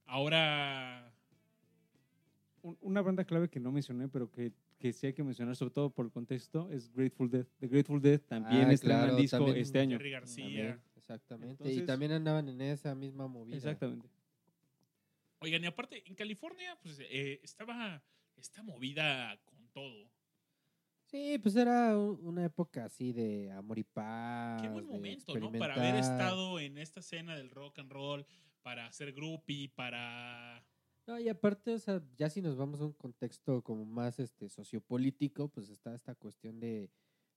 ahora 0.05 1.13
Un- 2.61 2.77
Una 2.81 3.01
banda 3.01 3.23
clave 3.23 3.49
que 3.49 3.59
no 3.59 3.71
mencioné, 3.71 4.07
pero 4.09 4.29
que, 4.29 4.51
que 4.83 4.91
sí 4.91 5.07
hay 5.07 5.13
que 5.13 5.23
mencionar, 5.23 5.55
sobre 5.55 5.71
todo 5.71 5.89
por 5.91 6.05
el 6.05 6.11
contexto, 6.11 6.69
es 6.69 6.91
Grateful 6.93 7.29
Dead. 7.29 7.45
The 7.57 7.69
Grateful 7.69 8.01
Dead 8.01 8.19
también 8.19 8.65
Ah, 8.67 8.73
estrena 8.73 9.03
claro, 9.03 9.15
disco 9.15 9.37
también 9.37 9.57
este 9.59 9.79
año. 9.79 9.97
Jerry 9.97 10.11
García. 10.11 10.43
También, 10.45 10.81
exactamente. 10.97 11.63
y 11.63 11.67
Entonces- 11.67 11.85
también 11.85 12.11
andaban 12.11 12.49
en 12.49 12.59
esa 12.59 12.93
misma 12.93 13.29
movida. 13.29 13.55
Exactamente. 13.55 14.09
Oigan, 15.39 15.63
y 15.63 15.67
aparte, 15.67 16.03
en 16.05 16.15
California, 16.15 16.77
pues 16.81 16.99
eh, 16.99 17.39
estaba 17.43 18.03
esta 18.35 18.61
movida 18.61 19.39
con 19.45 19.69
todo. 19.69 20.11
Sí, 21.05 21.39
pues 21.41 21.55
era 21.55 21.97
una 21.97 22.43
época 22.43 22.83
así 22.83 23.13
de 23.13 23.51
amor 23.51 23.79
y 23.79 23.83
paz. 23.85 24.61
Qué 24.63 24.67
buen 24.67 24.85
momento, 24.85 25.33
¿no? 25.39 25.49
Para 25.53 25.75
haber 25.75 25.95
estado 25.95 26.59
en 26.59 26.77
esta 26.77 26.99
escena 26.99 27.37
del 27.37 27.51
rock 27.51 27.79
and 27.79 27.89
roll, 27.89 28.25
para 28.61 28.87
hacer 28.87 29.13
groupie, 29.13 29.69
para... 29.69 30.61
No, 31.05 31.19
y 31.19 31.27
aparte, 31.27 31.73
o 31.73 31.79
sea, 31.79 32.01
ya 32.17 32.29
si 32.29 32.41
nos 32.41 32.55
vamos 32.55 32.79
a 32.79 32.85
un 32.85 32.93
contexto 32.93 33.61
como 33.61 33.85
más 33.85 34.19
este 34.19 34.47
sociopolítico, 34.47 35.49
pues 35.49 35.69
está 35.69 35.93
esta 35.93 36.15
cuestión 36.15 36.59
de 36.59 36.89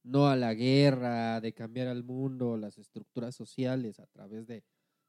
no 0.05 0.29
a 0.29 0.37
la 0.37 0.55
guerra, 0.55 1.41
de 1.41 1.53
cambiar 1.53 1.89
al 1.89 2.05
mundo, 2.05 2.57
las 2.57 2.79
estructuras 2.79 3.35
sociales 3.35 3.99
a 3.99 4.07
través 4.07 4.47
de, 4.47 4.63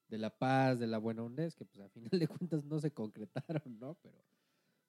de 0.08 0.18
la 0.18 0.36
paz, 0.36 0.80
de 0.80 0.88
la 0.88 0.98
buena 0.98 1.22
hondez, 1.22 1.56
que 1.56 1.66
pues 1.66 1.86
a 1.86 1.90
final 1.90 2.10
de 2.20 2.28
cuentas 2.28 2.64
no 2.64 2.80
se 2.80 2.92
concretaron, 2.92 3.78
¿no? 3.80 3.94
Pero 4.02 4.26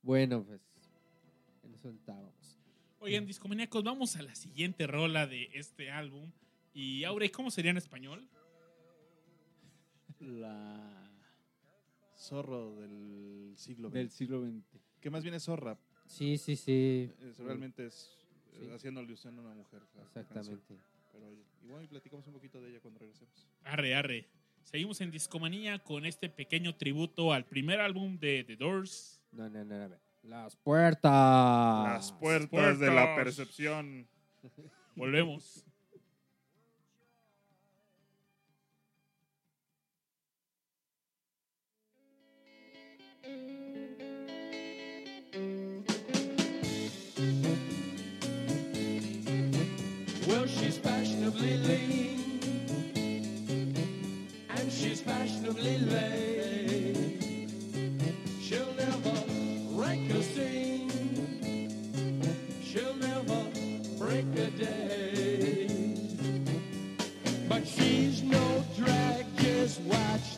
bueno, 0.00 0.42
pues 0.44 0.62
en 1.62 1.74
eso 1.74 1.90
estábamos. 1.90 2.58
Oigan, 3.00 3.26
discomaníacos, 3.26 3.84
vamos 3.84 4.16
a 4.16 4.22
la 4.22 4.34
siguiente 4.34 4.86
rola 4.86 5.26
de 5.26 5.50
este 5.52 5.90
álbum. 5.90 6.32
Y 6.72 7.04
Aure, 7.04 7.30
¿cómo 7.30 7.50
sería 7.50 7.70
en 7.70 7.76
español? 7.76 8.26
La 10.20 11.07
Zorro 12.18 12.74
del 12.76 13.52
siglo 13.56 13.90
del 13.90 14.08
XX. 14.10 14.16
siglo 14.16 14.42
XX. 14.44 14.80
Que 15.00 15.10
más 15.10 15.22
bien 15.22 15.34
es 15.34 15.44
zorra. 15.44 15.78
Sí, 16.06 16.36
sí, 16.38 16.56
sí, 16.56 17.10
Es- 17.22 17.38
realmente 17.38 17.86
es 17.86 18.10
eh, 18.54 18.64
Sí. 18.64 18.70
haciendo 18.74 19.00
alusión 19.00 19.38
a 19.38 19.42
una 19.42 19.54
mujer. 19.54 19.82
la 19.94 20.24
canción. 20.24 20.56
exactamente. 20.58 20.74
Pero 21.12 21.26
igual 21.64 21.84
y 21.84 21.86
platicamos 21.86 22.26
un 22.26 22.32
poquito 22.32 22.60
de 22.60 22.70
ella 22.70 22.80
cuando 22.80 22.98
regresemos. 23.00 23.46
Arre, 23.64 23.94
arre. 23.94 24.26
Seguimos 24.64 25.00
en 25.00 25.10
Discomanía 25.10 25.78
con 25.78 26.04
este 26.04 26.28
pequeño 26.28 26.74
tributo 26.76 27.32
al 27.32 27.44
primer 27.46 27.80
álbum 27.80 28.18
de 28.18 28.44
The 28.44 28.56
Doors. 28.56 29.20
No, 29.32 29.48
no, 29.48 29.64
no, 29.64 29.88
no. 29.88 29.96
Las 30.24 30.56
puertas. 30.56 31.12
Las 31.12 32.12
puertas, 32.12 32.48
puertas. 32.50 32.78
de 32.80 32.90
la 32.92 33.14
percepción. 33.14 34.08
Volvemos. 34.96 35.64
She's 50.48 50.78
fashionably 50.78 51.56
lean 51.58 52.18
and 54.48 54.72
she's 54.72 55.00
fashionably 55.00 55.78
late. 55.78 57.50
She'll 58.40 58.72
never 58.74 59.14
rank 59.72 60.10
a 60.10 60.22
scene. 60.22 60.90
She'll 62.62 62.96
never 62.96 63.46
break 63.98 64.26
a 64.36 64.50
day. 64.50 65.68
But 67.48 67.66
she's 67.66 68.22
no 68.22 68.64
drag, 68.76 69.26
just 69.36 69.80
watch 69.82 70.37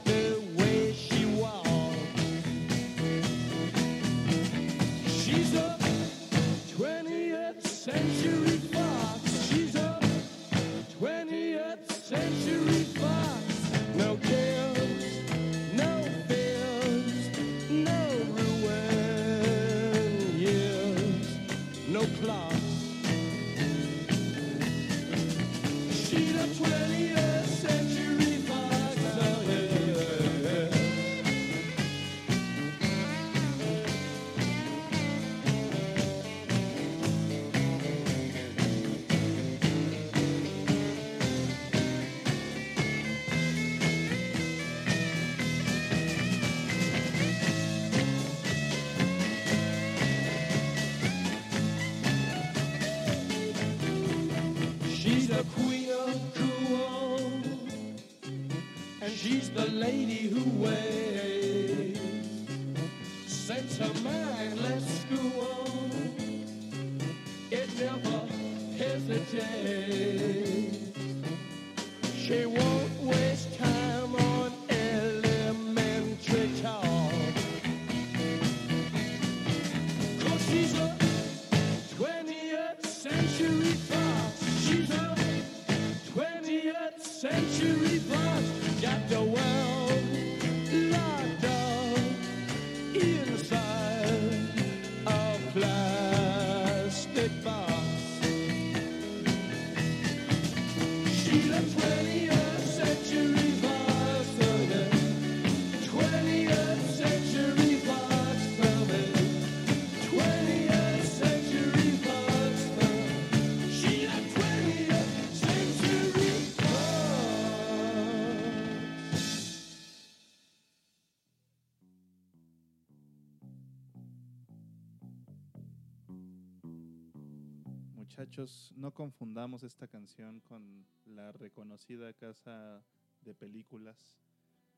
Muchachos, 128.31 128.72
no 128.76 128.95
confundamos 128.95 129.64
esta 129.64 129.89
canción 129.89 130.39
con 130.43 130.87
la 131.05 131.33
reconocida 131.33 132.12
casa 132.12 132.81
de 133.22 133.35
películas 133.35 134.20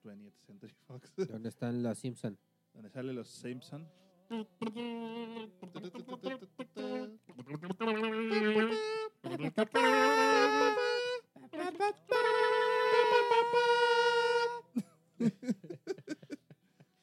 20th 0.02 0.32
Century 0.46 0.74
Fox, 0.86 1.12
¿Dónde 1.28 1.50
están 1.50 1.82
las 1.82 1.98
Simpson? 1.98 2.38
donde 2.72 2.88
sale 2.88 3.12
los 3.12 3.28
Simpson. 3.28 3.86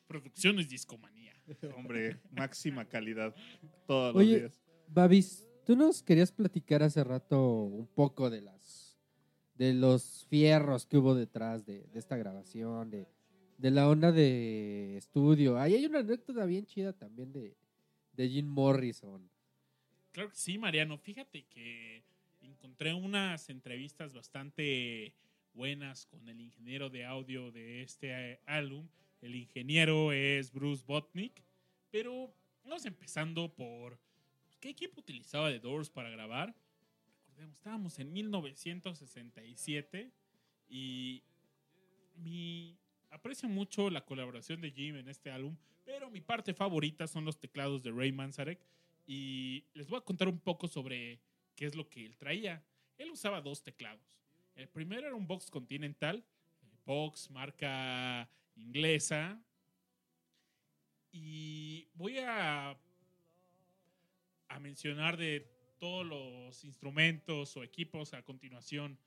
Producciones 0.08 0.68
Discomanía. 0.68 1.36
Hombre, 1.78 2.20
máxima 2.32 2.86
calidad 2.86 3.36
todos 3.86 4.16
Oye, 4.16 4.32
los 4.32 4.40
días. 4.42 4.60
Babis, 4.88 5.49
tú 5.70 5.76
nos 5.76 6.02
querías 6.02 6.32
platicar 6.32 6.82
hace 6.82 7.04
rato 7.04 7.62
un 7.62 7.86
poco 7.86 8.32
de 8.32 8.42
las 8.42 8.98
de 9.54 9.76
los 9.76 10.26
fierros 10.28 10.88
que 10.88 10.98
hubo 10.98 11.14
detrás 11.14 11.64
de, 11.64 11.88
esta 11.94 12.18
grabación, 12.18 12.90
de, 12.90 13.08
de 13.60 13.70
la 13.70 13.88
onda 13.88 14.12
de 14.12 14.98
estudio. 14.98 15.60
Ahí 15.60 15.76
hay 15.76 15.86
una 15.86 16.00
anécdota 16.00 16.44
bien 16.46 16.66
chida 16.66 16.92
también 16.94 17.32
de, 17.32 17.56
de 18.14 18.30
Jim 18.30 18.48
Morrison. 18.48 19.30
Claro 20.12 20.32
que 20.32 20.38
sí, 20.38 20.58
Mariano. 20.58 20.98
Fíjate 20.98 21.44
que 21.44 22.02
encontré 22.42 22.96
unas 22.96 23.52
entrevistas 23.52 24.16
bastante 24.16 25.14
buenas 25.54 26.08
con 26.08 26.28
el 26.30 26.42
ingeniero 26.42 26.90
de 26.90 27.06
audio 27.06 27.52
de 27.52 27.84
este 27.84 28.40
álbum. 28.48 28.88
El 29.22 29.36
ingeniero 29.36 30.14
es 30.14 30.52
Bruce 30.52 30.84
Botnick. 30.88 31.44
Pero 31.92 32.34
vamos 32.64 32.88
empezando 32.88 33.54
por 33.54 34.00
qué 34.60 34.70
equipo 34.70 35.00
utilizaba 35.00 35.50
The 35.50 35.60
Doors 35.60 35.90
para 35.90 36.10
grabar. 36.10 36.56
Recordemos, 37.28 37.58
estábamos 37.58 38.00
en 38.00 38.12
1967 38.14 40.12
y 40.70 41.24
aprecio 43.10 43.50
mucho 43.50 43.90
la 43.90 44.06
colaboración 44.06 44.62
de 44.62 44.72
Jim 44.72 44.96
en 44.96 45.10
este 45.10 45.32
álbum, 45.32 45.56
pero 45.86 46.10
mi 46.10 46.22
parte 46.22 46.54
favorita 46.54 47.08
son 47.08 47.26
los 47.26 47.40
teclados 47.40 47.84
de 47.84 47.92
Ray 47.92 48.12
Manzarek 48.12 48.60
y 49.08 49.64
les 49.74 49.88
voy 49.88 49.98
a 49.98 50.02
contar 50.02 50.28
un 50.28 50.40
poco 50.40 50.68
sobre 50.68 51.20
qué 51.56 51.66
es 51.66 51.76
lo 51.76 51.90
que 51.90 52.06
él 52.06 52.16
traía. 52.18 52.64
Él 52.98 53.10
usaba 53.10 53.42
dos 53.42 53.64
teclados. 53.64 54.04
El 54.56 54.68
primero 54.68 55.08
era 55.08 55.16
un 55.16 55.26
Vox 55.26 55.50
Continental, 55.50 56.24
eh, 56.62 56.78
Vox 56.86 57.32
marca 57.32 58.30
inglesa. 58.56 59.42
Y 61.12 61.88
voy 61.96 62.20
a, 62.20 62.78
a 64.50 64.60
mencionar 64.60 65.18
de 65.18 65.48
todos 65.80 66.06
los 66.06 66.64
instrumentos 66.66 67.56
o 67.56 67.64
equipos 67.64 68.14
a 68.14 68.24
continuación 68.24 69.00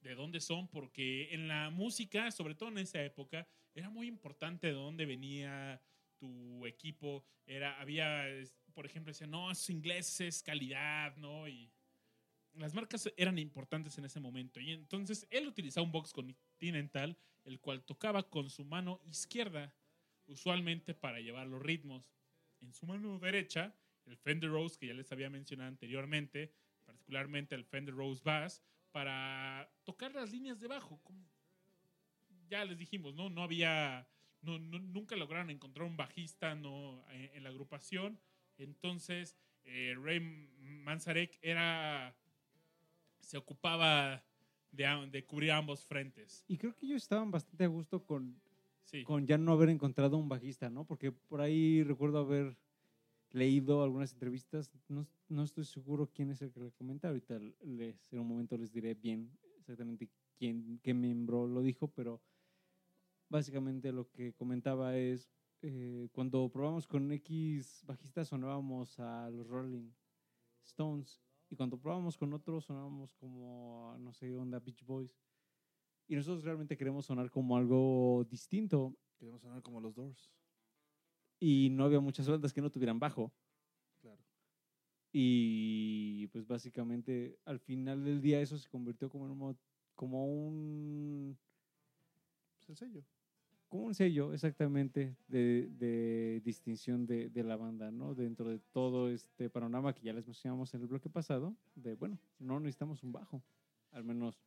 de 0.00 0.14
dónde 0.14 0.40
son, 0.40 0.68
porque 0.68 1.32
en 1.34 1.48
la 1.48 1.70
música, 1.70 2.30
sobre 2.30 2.54
todo 2.54 2.68
en 2.68 2.78
esa 2.78 3.02
época, 3.02 3.48
era 3.74 3.90
muy 3.90 4.06
importante 4.06 4.68
de 4.68 4.72
dónde 4.74 5.06
venía 5.06 5.80
tu 6.18 6.66
equipo. 6.66 7.24
Era, 7.46 7.80
había, 7.80 8.26
por 8.74 8.86
ejemplo, 8.86 9.10
decían, 9.10 9.30
no, 9.30 9.50
es 9.50 9.70
inglés, 9.70 10.20
es 10.20 10.42
calidad, 10.42 11.16
¿no? 11.16 11.48
Y 11.48 11.70
las 12.54 12.74
marcas 12.74 13.10
eran 13.16 13.38
importantes 13.38 13.96
en 13.98 14.04
ese 14.04 14.20
momento. 14.20 14.60
Y 14.60 14.72
entonces 14.72 15.26
él 15.30 15.46
utilizaba 15.46 15.84
un 15.84 15.92
box 15.92 16.12
continental, 16.12 17.16
el 17.44 17.60
cual 17.60 17.82
tocaba 17.84 18.28
con 18.28 18.50
su 18.50 18.64
mano 18.64 19.00
izquierda, 19.06 19.72
usualmente 20.26 20.94
para 20.94 21.20
llevar 21.20 21.46
los 21.46 21.62
ritmos. 21.62 22.04
En 22.60 22.72
su 22.72 22.86
mano 22.86 23.18
derecha, 23.18 23.74
el 24.08 24.16
Fender 24.16 24.50
Rose, 24.50 24.78
que 24.78 24.86
ya 24.88 24.94
les 24.94 25.10
había 25.12 25.30
mencionado 25.30 25.68
anteriormente, 25.68 26.52
particularmente 26.84 27.54
el 27.54 27.64
Fender 27.64 27.94
Rose 27.94 28.22
Bass, 28.24 28.62
para 28.90 29.70
tocar 29.84 30.14
las 30.14 30.30
líneas 30.32 30.60
de 30.60 30.68
bajo. 30.68 31.00
Como 31.02 31.24
ya 32.48 32.64
les 32.64 32.78
dijimos, 32.78 33.14
¿no? 33.14 33.28
No 33.28 33.42
había, 33.42 34.08
no, 34.40 34.58
no- 34.58 34.78
nunca 34.78 35.14
lograron 35.16 35.50
encontrar 35.50 35.86
un 35.86 35.96
bajista 35.96 36.54
¿no? 36.54 37.04
en, 37.10 37.30
en 37.34 37.42
la 37.42 37.50
agrupación. 37.50 38.18
Entonces, 38.56 39.36
eh, 39.64 39.94
Ray 40.00 40.20
Manzarek 40.20 41.38
era, 41.42 42.16
se 43.20 43.36
ocupaba 43.36 44.24
de 44.70 45.24
cubrir 45.26 45.52
ambos 45.52 45.84
frentes. 45.84 46.44
Y 46.46 46.56
creo 46.58 46.74
que 46.74 46.86
ellos 46.86 47.02
estaban 47.02 47.30
bastante 47.30 47.64
a 47.64 47.68
gusto 47.68 48.04
con, 48.04 48.40
Sí. 48.84 49.02
con 49.04 49.26
ya 49.26 49.36
no 49.36 49.52
haber 49.52 49.68
encontrado 49.68 50.16
un 50.16 50.28
bajista, 50.30 50.70
¿no? 50.70 50.86
Porque 50.86 51.12
por 51.12 51.40
ahí 51.42 51.82
recuerdo 51.82 52.18
haber 52.20 52.56
leído 53.30 53.82
algunas 53.82 54.12
entrevistas, 54.12 54.70
no, 54.88 55.06
no 55.28 55.42
estoy 55.42 55.64
seguro 55.64 56.10
quién 56.12 56.30
es 56.30 56.42
el 56.42 56.52
que 56.52 56.60
le 56.60 56.72
comenta, 56.72 57.08
ahorita 57.08 57.38
les, 57.60 58.12
en 58.12 58.20
un 58.20 58.28
momento 58.28 58.56
les 58.56 58.72
diré 58.72 58.94
bien 58.94 59.38
exactamente 59.58 60.08
quién, 60.36 60.80
qué 60.82 60.94
miembro 60.94 61.46
lo 61.46 61.62
dijo, 61.62 61.88
pero 61.88 62.22
básicamente 63.28 63.92
lo 63.92 64.08
que 64.10 64.32
comentaba 64.32 64.96
es, 64.96 65.30
eh, 65.62 66.08
cuando 66.12 66.48
probamos 66.48 66.86
con 66.86 67.10
X 67.12 67.82
bajista 67.84 68.24
sonábamos 68.24 68.98
a 69.00 69.28
los 69.30 69.46
Rolling 69.46 69.90
Stones, 70.64 71.20
y 71.50 71.56
cuando 71.56 71.78
probamos 71.78 72.16
con 72.16 72.32
otros 72.34 72.66
sonábamos 72.66 73.14
como, 73.14 73.96
no 74.00 74.12
sé, 74.12 74.36
onda 74.36 74.60
Beach 74.60 74.84
Boys. 74.84 75.18
Y 76.06 76.16
nosotros 76.16 76.44
realmente 76.44 76.76
queremos 76.76 77.06
sonar 77.06 77.30
como 77.30 77.56
algo 77.56 78.26
distinto. 78.30 78.94
Queremos 79.18 79.40
sonar 79.40 79.62
como 79.62 79.80
los 79.80 79.94
Doors. 79.94 80.30
Y 81.40 81.70
no 81.70 81.84
había 81.84 82.00
muchas 82.00 82.28
bandas 82.28 82.52
que 82.52 82.60
no 82.60 82.70
tuvieran 82.70 82.98
bajo. 82.98 83.32
Claro. 84.00 84.22
Y 85.12 86.26
pues 86.28 86.46
básicamente 86.46 87.38
al 87.44 87.60
final 87.60 88.04
del 88.04 88.20
día 88.20 88.40
eso 88.40 88.58
se 88.58 88.68
convirtió 88.68 89.08
como 89.08 89.26
en 89.26 89.32
un, 89.32 89.38
mo- 89.38 89.58
como 89.94 90.26
un, 90.26 91.38
Pues 92.58 92.68
el 92.70 92.76
sello. 92.76 93.04
como 93.68 93.84
un 93.84 93.94
sello 93.94 94.32
exactamente 94.34 95.16
de, 95.28 95.68
de 95.78 96.40
distinción 96.44 97.06
de, 97.06 97.30
de 97.30 97.42
la 97.44 97.56
banda, 97.56 97.90
¿no? 97.90 98.14
Dentro 98.14 98.48
de 98.48 98.58
todo 98.72 99.08
este 99.08 99.48
panorama 99.48 99.94
que 99.94 100.02
ya 100.02 100.12
les 100.12 100.26
mencionamos 100.26 100.74
en 100.74 100.82
el 100.82 100.88
bloque 100.88 101.08
pasado, 101.08 101.54
de 101.74 101.94
bueno, 101.94 102.18
no 102.38 102.58
necesitamos 102.60 103.02
un 103.02 103.12
bajo, 103.12 103.42
al 103.92 104.04
menos 104.04 104.38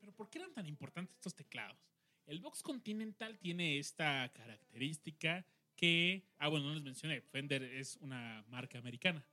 Pero 0.00 0.12
¿por 0.12 0.30
qué 0.30 0.38
eran 0.38 0.52
tan 0.54 0.66
importantes 0.66 1.14
estos 1.16 1.34
teclados? 1.34 1.78
El 2.26 2.40
Vox 2.40 2.62
Continental 2.62 3.38
tiene 3.38 3.78
esta 3.78 4.30
característica 4.32 5.44
que, 5.76 6.24
ah, 6.38 6.48
bueno, 6.48 6.68
no 6.68 6.74
les 6.74 6.82
mencioné, 6.82 7.20
Fender 7.20 7.62
es 7.62 7.96
una 7.96 8.44
marca 8.48 8.78
americana. 8.78 9.26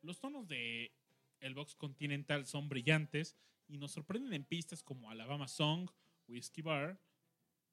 Los 0.00 0.18
tonos 0.18 0.48
de 0.48 0.92
el 1.40 1.54
Vox 1.54 1.74
Continental 1.74 2.46
son 2.46 2.68
brillantes 2.68 3.36
y 3.68 3.78
nos 3.78 3.92
sorprenden 3.92 4.32
en 4.32 4.44
pistas 4.44 4.82
como 4.82 5.10
Alabama 5.10 5.48
Song, 5.48 5.90
Whiskey 6.28 6.62
Bar 6.62 7.00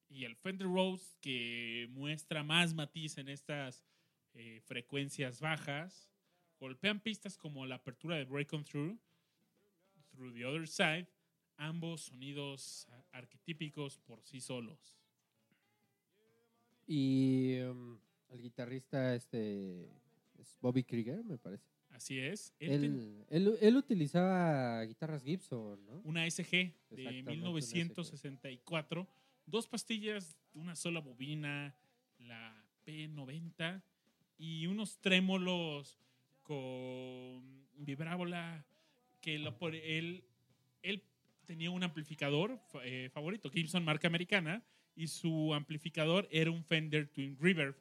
y 0.10 0.26
el 0.26 0.36
Fender 0.36 0.68
Rose 0.68 1.16
que 1.22 1.88
muestra 1.92 2.44
más 2.44 2.74
matiz 2.74 3.18
en 3.18 3.30
estas 3.30 3.84
eh, 4.34 4.62
frecuencias 4.66 5.40
bajas. 5.40 6.10
Golpean 6.60 7.00
pistas 7.00 7.38
como 7.38 7.66
la 7.66 7.76
apertura 7.76 8.18
de 8.18 8.26
Break 8.26 8.54
On 8.54 8.64
Through, 8.64 9.00
Through 10.12 10.34
the 10.34 10.46
Other 10.46 10.68
Side, 10.68 11.08
ambos 11.58 12.02
sonidos 12.02 12.88
arquetípicos 13.12 13.98
por 14.00 14.24
sí 14.24 14.42
solos. 14.42 14.96
Y 16.88 17.60
um, 17.62 18.00
el 18.30 18.42
guitarrista 18.42 19.16
este 19.16 19.90
es 20.40 20.58
Bobby 20.62 20.84
Krieger, 20.84 21.24
me 21.24 21.38
parece. 21.38 21.66
Así 21.90 22.20
es. 22.20 22.54
Él 22.60 22.84
Él, 22.84 23.26
él, 23.30 23.58
él 23.62 23.76
utilizaba 23.76 24.84
guitarras 24.84 25.24
Gibson, 25.24 25.84
¿no? 25.86 26.02
una 26.04 26.30
SG 26.30 26.52
de 26.52 26.74
Exactamente, 26.92 27.32
una 27.32 27.52
1964, 27.52 29.08
dos 29.46 29.68
pastillas, 29.68 30.38
una 30.54 30.76
sola 30.76 31.00
bobina, 31.00 31.76
la 32.20 32.64
P90 32.86 33.82
y 34.38 34.68
unos 34.68 35.00
trémolos 35.00 36.00
con 36.44 37.68
vibrábola 37.78 38.66
que 39.22 39.38
lo 39.38 39.58
por 39.58 39.76
él 39.76 40.24
él 40.82 41.04
tenía 41.46 41.72
un 41.72 41.84
amplificador 41.84 42.60
eh, 42.84 43.10
favorito, 43.12 43.50
Gibson 43.50 43.84
marca 43.84 44.08
americana 44.08 44.64
y 44.96 45.08
su 45.08 45.54
amplificador 45.54 46.28
era 46.32 46.52
un 46.52 46.64
Fender 46.64 47.08
Twin 47.08 47.38
Reverb. 47.40 47.76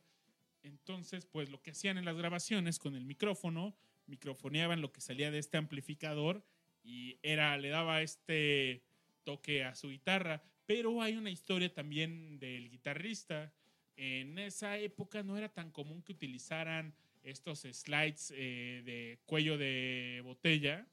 Entonces, 0.68 1.26
pues 1.26 1.50
lo 1.50 1.60
que 1.62 1.72
hacían 1.72 1.98
en 1.98 2.04
las 2.04 2.16
grabaciones 2.16 2.78
con 2.78 2.94
el 2.94 3.04
micrófono, 3.04 3.76
microfoneaban 4.06 4.80
lo 4.80 4.92
que 4.92 5.00
salía 5.00 5.30
de 5.30 5.38
este 5.38 5.56
amplificador 5.56 6.44
y 6.84 7.18
era 7.22 7.56
le 7.56 7.68
daba 7.68 8.02
este 8.02 8.82
toque 9.24 9.64
a 9.64 9.74
su 9.74 9.88
guitarra, 9.88 10.42
pero 10.66 11.02
hay 11.02 11.16
una 11.16 11.30
historia 11.30 11.72
también 11.72 12.38
del 12.38 12.70
guitarrista. 12.70 13.52
En 13.96 14.38
esa 14.38 14.78
época 14.78 15.22
no 15.22 15.36
era 15.36 15.48
tan 15.48 15.70
común 15.70 16.02
que 16.02 16.12
utilizaran 16.12 16.94
estos 17.22 17.60
slides 17.60 18.32
eh, 18.36 18.82
de 18.84 19.18
cuello 19.26 19.58
de 19.58 20.20
botella 20.24 20.86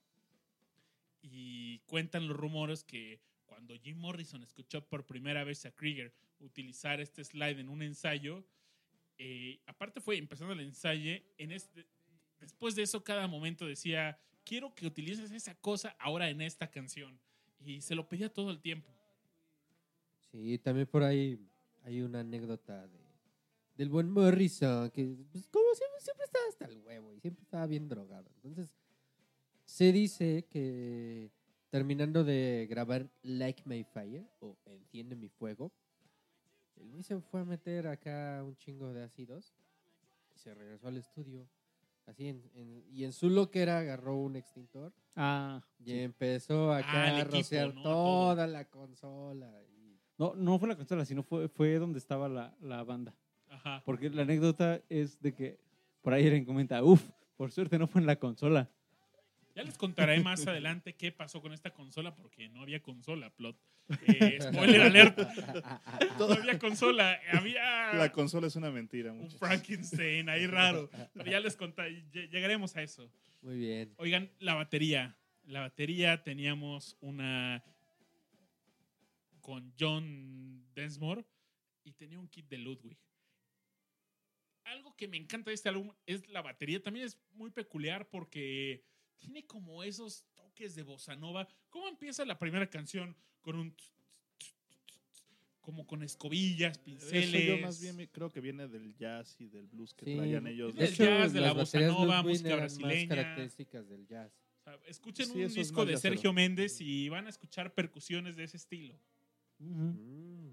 y 1.21 1.79
cuentan 1.79 2.27
los 2.27 2.37
rumores 2.37 2.83
que 2.83 3.19
cuando 3.45 3.75
Jim 3.77 3.97
Morrison 3.97 4.43
escuchó 4.43 4.85
por 4.85 5.05
primera 5.05 5.43
vez 5.43 5.65
a 5.65 5.71
Krieger 5.71 6.13
utilizar 6.39 6.99
este 6.99 7.23
slide 7.23 7.59
en 7.59 7.69
un 7.69 7.81
ensayo, 7.81 8.43
eh, 9.17 9.59
aparte 9.65 10.01
fue 10.01 10.17
empezando 10.17 10.53
el 10.53 10.61
ensayo, 10.61 11.21
en 11.37 11.51
este, 11.51 11.85
después 12.39 12.75
de 12.75 12.83
eso 12.83 13.03
cada 13.03 13.27
momento 13.27 13.65
decía, 13.65 14.19
quiero 14.43 14.73
que 14.73 14.87
utilices 14.87 15.31
esa 15.31 15.55
cosa 15.55 15.95
ahora 15.99 16.29
en 16.29 16.41
esta 16.41 16.69
canción. 16.69 17.19
Y 17.59 17.81
se 17.81 17.95
lo 17.95 18.07
pedía 18.07 18.31
todo 18.31 18.51
el 18.51 18.61
tiempo. 18.61 18.89
Sí, 20.31 20.57
también 20.59 20.87
por 20.87 21.03
ahí 21.03 21.39
hay 21.83 22.01
una 22.01 22.19
anécdota 22.19 22.87
de, 22.87 22.99
del 23.75 23.89
buen 23.89 24.09
Morrison, 24.09 24.89
que 24.91 25.17
pues, 25.31 25.47
como 25.47 25.73
siempre, 25.73 26.01
siempre 26.01 26.25
estaba 26.25 26.45
hasta 26.49 26.65
el 26.65 26.77
huevo 26.79 27.13
y 27.13 27.19
siempre 27.19 27.43
estaba 27.43 27.65
bien 27.65 27.87
drogado. 27.87 28.29
Entonces, 28.35 28.69
se 29.65 29.91
dice 29.91 30.45
que 30.49 31.31
terminando 31.69 32.23
de 32.23 32.67
grabar 32.69 33.09
Like 33.23 33.63
My 33.65 33.83
Fire 33.83 34.25
o 34.39 34.57
Enciende 34.65 35.15
mi 35.15 35.29
fuego, 35.29 35.71
el 36.77 36.89
güey 36.89 37.03
se 37.03 37.19
fue 37.19 37.41
a 37.41 37.45
meter 37.45 37.87
acá 37.87 38.41
un 38.45 38.55
chingo 38.55 38.91
de 38.93 39.03
ácidos 39.03 39.53
y 40.35 40.39
se 40.39 40.53
regresó 40.53 40.87
al 40.87 40.97
estudio. 40.97 41.47
Así 42.05 42.27
en, 42.27 42.43
en- 42.53 42.83
y 42.91 43.03
en 43.03 43.13
su 43.13 43.29
loquera 43.29 43.79
agarró 43.79 44.15
un 44.17 44.35
extintor 44.35 44.93
Ah, 45.15 45.61
y 45.79 45.85
sí. 45.85 45.99
empezó 45.99 46.71
acá 46.71 46.87
Ah, 46.91 47.03
a 47.05 47.19
equipo, 47.21 47.37
rociar 47.37 47.73
toda 47.81 48.45
la 48.47 48.65
consola. 48.65 49.51
y- 49.63 49.97
No, 50.17 50.35
no 50.35 50.59
fue 50.59 50.67
la 50.67 50.75
consola, 50.75 51.03
sino 51.05 51.23
fue, 51.23 51.47
fue 51.47 51.75
donde 51.79 51.97
estaba 51.99 52.29
la, 52.29 52.55
la 52.61 52.83
banda. 52.83 53.15
Ajá. 53.49 53.81
Porque 53.85 54.09
la 54.09 54.21
anécdota 54.23 54.81
es 54.89 55.19
de 55.21 55.33
que 55.33 55.59
por 56.01 56.13
ahí 56.13 56.27
Eren 56.27 56.45
comenta, 56.45 56.83
uff, 56.83 57.01
por 57.37 57.51
suerte 57.51 57.79
no 57.79 57.87
fue 57.87 58.01
en 58.01 58.07
la 58.07 58.17
consola. 58.17 58.69
Ya 59.55 59.63
les 59.63 59.77
contaré 59.77 60.19
más 60.19 60.45
adelante 60.47 60.93
qué 60.95 61.11
pasó 61.11 61.41
con 61.41 61.53
esta 61.53 61.71
consola 61.73 62.13
porque 62.15 62.49
no 62.49 62.61
había 62.61 62.81
consola, 62.81 63.29
plot. 63.29 63.57
Eh, 64.07 64.39
spoiler 64.41 64.81
alert, 64.81 65.17
no 66.19 66.25
había 66.25 66.57
consola, 66.59 67.19
había 67.31 67.93
La 67.93 68.11
consola 68.11 68.47
es 68.47 68.55
una 68.55 68.71
mentira, 68.71 69.13
un. 69.13 69.29
Frankenstein 69.31 70.27
ahí 70.29 70.47
raro. 70.47 70.89
Pero 71.13 71.29
ya 71.31 71.39
les 71.39 71.55
contaré, 71.55 72.03
lle- 72.11 72.29
llegaremos 72.29 72.75
a 72.75 72.81
eso. 72.81 73.09
Muy 73.41 73.57
bien. 73.57 73.93
Oigan, 73.97 74.29
la 74.39 74.55
batería. 74.55 75.15
La 75.45 75.59
batería 75.61 76.23
teníamos 76.23 76.97
una 76.99 77.63
con 79.41 79.71
John 79.79 80.65
Densmore 80.73 81.23
y 81.83 81.91
tenía 81.93 82.19
un 82.19 82.27
kit 82.27 82.47
de 82.49 82.57
Ludwig. 82.57 82.97
Algo 84.63 84.95
que 84.95 85.07
me 85.07 85.17
encanta 85.17 85.51
de 85.51 85.53
este 85.53 85.69
álbum 85.69 85.91
es 86.07 86.27
la 86.29 86.41
batería. 86.41 86.81
También 86.81 87.05
es 87.05 87.19
muy 87.33 87.51
peculiar 87.51 88.09
porque 88.09 88.83
tiene 89.19 89.45
como 89.45 89.83
esos 89.83 90.25
toques 90.35 90.75
de 90.75 90.83
bossa 90.83 91.15
nova. 91.15 91.47
¿Cómo 91.69 91.87
empieza 91.87 92.25
la 92.25 92.37
primera 92.39 92.69
canción? 92.69 93.15
Con 93.41 93.57
un... 93.57 93.75
tss, 93.75 93.91
tss, 94.37 94.53
tss, 94.87 95.11
tss, 95.13 95.23
como 95.61 95.85
con 95.87 96.03
escobillas, 96.03 96.77
pinceles. 96.79 97.33
Eso 97.33 97.55
yo 97.55 97.61
más 97.65 97.79
bien 97.81 98.09
creo 98.11 98.29
que 98.29 98.41
viene 98.41 98.67
del 98.67 98.95
jazz 98.95 99.35
y 99.39 99.47
del 99.47 99.67
blues 99.67 99.93
que 99.93 100.05
Sí. 100.05 100.15
traían 100.15 100.47
ellos. 100.47 100.75
Del 100.75 100.89
hecho, 100.89 101.03
jazz, 101.05 101.33
de 101.33 101.41
la 101.41 101.53
bossa 101.53 101.79
nova, 101.79 102.21
música 102.23 102.55
brasileña. 102.55 102.99
Más 103.01 103.07
características 103.17 103.87
del 103.89 104.05
jazz. 104.07 104.31
O 104.59 104.63
sea, 104.63 104.79
escuchen 104.87 105.27
Sí, 105.27 105.43
un 105.43 105.53
disco 105.53 105.85
de. 105.85 105.97
Sergio 105.97 106.33
Méndez 106.33 106.81
y 106.81 107.09
van 107.09 107.27
a 107.27 107.29
escuchar 107.29 107.73
percusiones 107.73 108.35
de 108.35 108.43
ese 108.45 108.57
estilo. 108.57 108.99
Mm, 109.59 110.51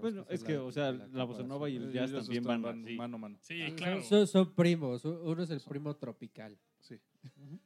Bueno, 0.00 0.26
es 0.28 0.42
que, 0.42 0.56
o 0.58 0.72
sea, 0.72 0.90
la 0.92 1.24
bossa 1.24 1.42
nova 1.44 1.68
y 1.70 1.76
el 1.76 1.92
jazz 1.92 2.12
también 2.12 2.42
van 2.44 2.60
mano 2.96 3.16
a 3.16 3.18
mano. 3.18 3.38
Sí, 3.40 3.60
Ah, 3.62 3.72
claro. 3.76 4.02
Son, 4.02 4.26
son 4.26 4.54
primos. 4.54 5.04
Uno 5.04 5.42
es 5.42 5.50
el 5.50 5.60
primo 5.60 5.94
tropical. 5.96 6.58
Sí. 6.80 6.98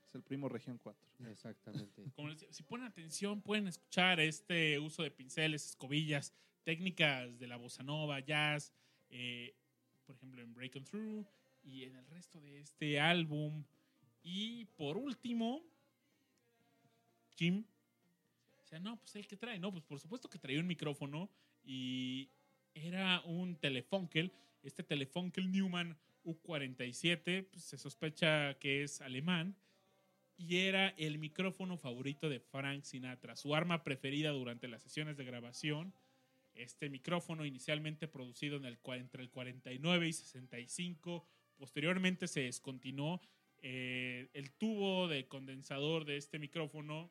Es 0.07 0.15
el 0.15 0.23
primo 0.23 0.49
región 0.49 0.79
4. 0.79 1.09
Exactamente. 1.31 2.03
Como 2.15 2.29
les 2.29 2.41
decía, 2.41 2.53
si 2.53 2.63
ponen 2.63 2.87
atención, 2.87 3.41
pueden 3.41 3.67
escuchar 3.67 4.21
este 4.21 4.79
uso 4.79 5.03
de 5.03 5.11
pinceles, 5.11 5.65
escobillas, 5.67 6.33
técnicas 6.65 7.39
de 7.39 7.47
la 7.47 7.57
bossa 7.57 7.83
nova, 7.83 8.21
jazz, 8.21 8.73
eh, 9.09 9.55
por 10.05 10.17
ejemplo 10.17 10.43
en 10.43 10.53
Break 10.55 10.77
On 10.77 10.85
Through 10.85 11.27
y 11.63 11.85
en 11.85 11.97
el 11.97 12.07
resto 12.07 12.41
de 12.41 12.61
este 12.61 13.01
álbum. 13.01 13.65
Y 14.23 14.65
por 14.77 14.97
último, 14.97 15.63
Jim. 17.37 17.65
O 18.59 18.65
sea, 18.67 18.81
no, 18.81 18.99
pues 18.99 19.15
el 19.17 19.27
que 19.27 19.37
trae, 19.37 19.59
no, 19.59 19.71
pues 19.71 19.85
por 19.85 20.01
supuesto 20.01 20.29
que 20.29 20.39
traía 20.39 20.59
un 20.59 20.67
micrófono 20.67 21.31
y 21.65 22.29
era 22.75 23.21
un 23.23 23.57
Telefunkel. 23.57 24.33
Este 24.63 24.83
Telefunkel 24.83 25.51
Newman 25.51 25.97
U47, 26.27 27.47
pues, 27.51 27.65
se 27.65 27.79
sospecha 27.79 28.59
que 28.59 28.83
es 28.83 29.01
alemán 29.01 29.57
y 30.37 30.59
era 30.59 30.89
el 30.99 31.19
micrófono 31.19 31.79
favorito 31.79 32.29
de 32.29 32.41
Frank 32.41 32.83
Sinatra, 32.83 33.37
su 33.37 33.55
arma 33.55 33.83
preferida 33.85 34.31
durante 34.31 34.69
las 34.69 34.83
sesiones 34.83 35.17
de 35.17 35.25
grabación. 35.25 35.95
Este 36.55 36.91
micrófono 36.91 37.47
inicialmente 37.47 38.09
producido 38.09 38.57
en 38.57 38.67
el, 38.67 38.79
entre 38.95 39.23
el 39.23 39.31
49 39.31 40.09
y 40.09 40.13
65, 40.13 41.27
posteriormente 41.57 42.29
se 42.29 42.41
descontinuó. 42.41 43.21
Eh, 43.63 44.29
el 44.35 44.51
tubo 44.53 45.09
de 45.09 45.27
condensador 45.27 46.05
de 46.05 46.19
este 46.19 46.39
micrófono 46.39 47.11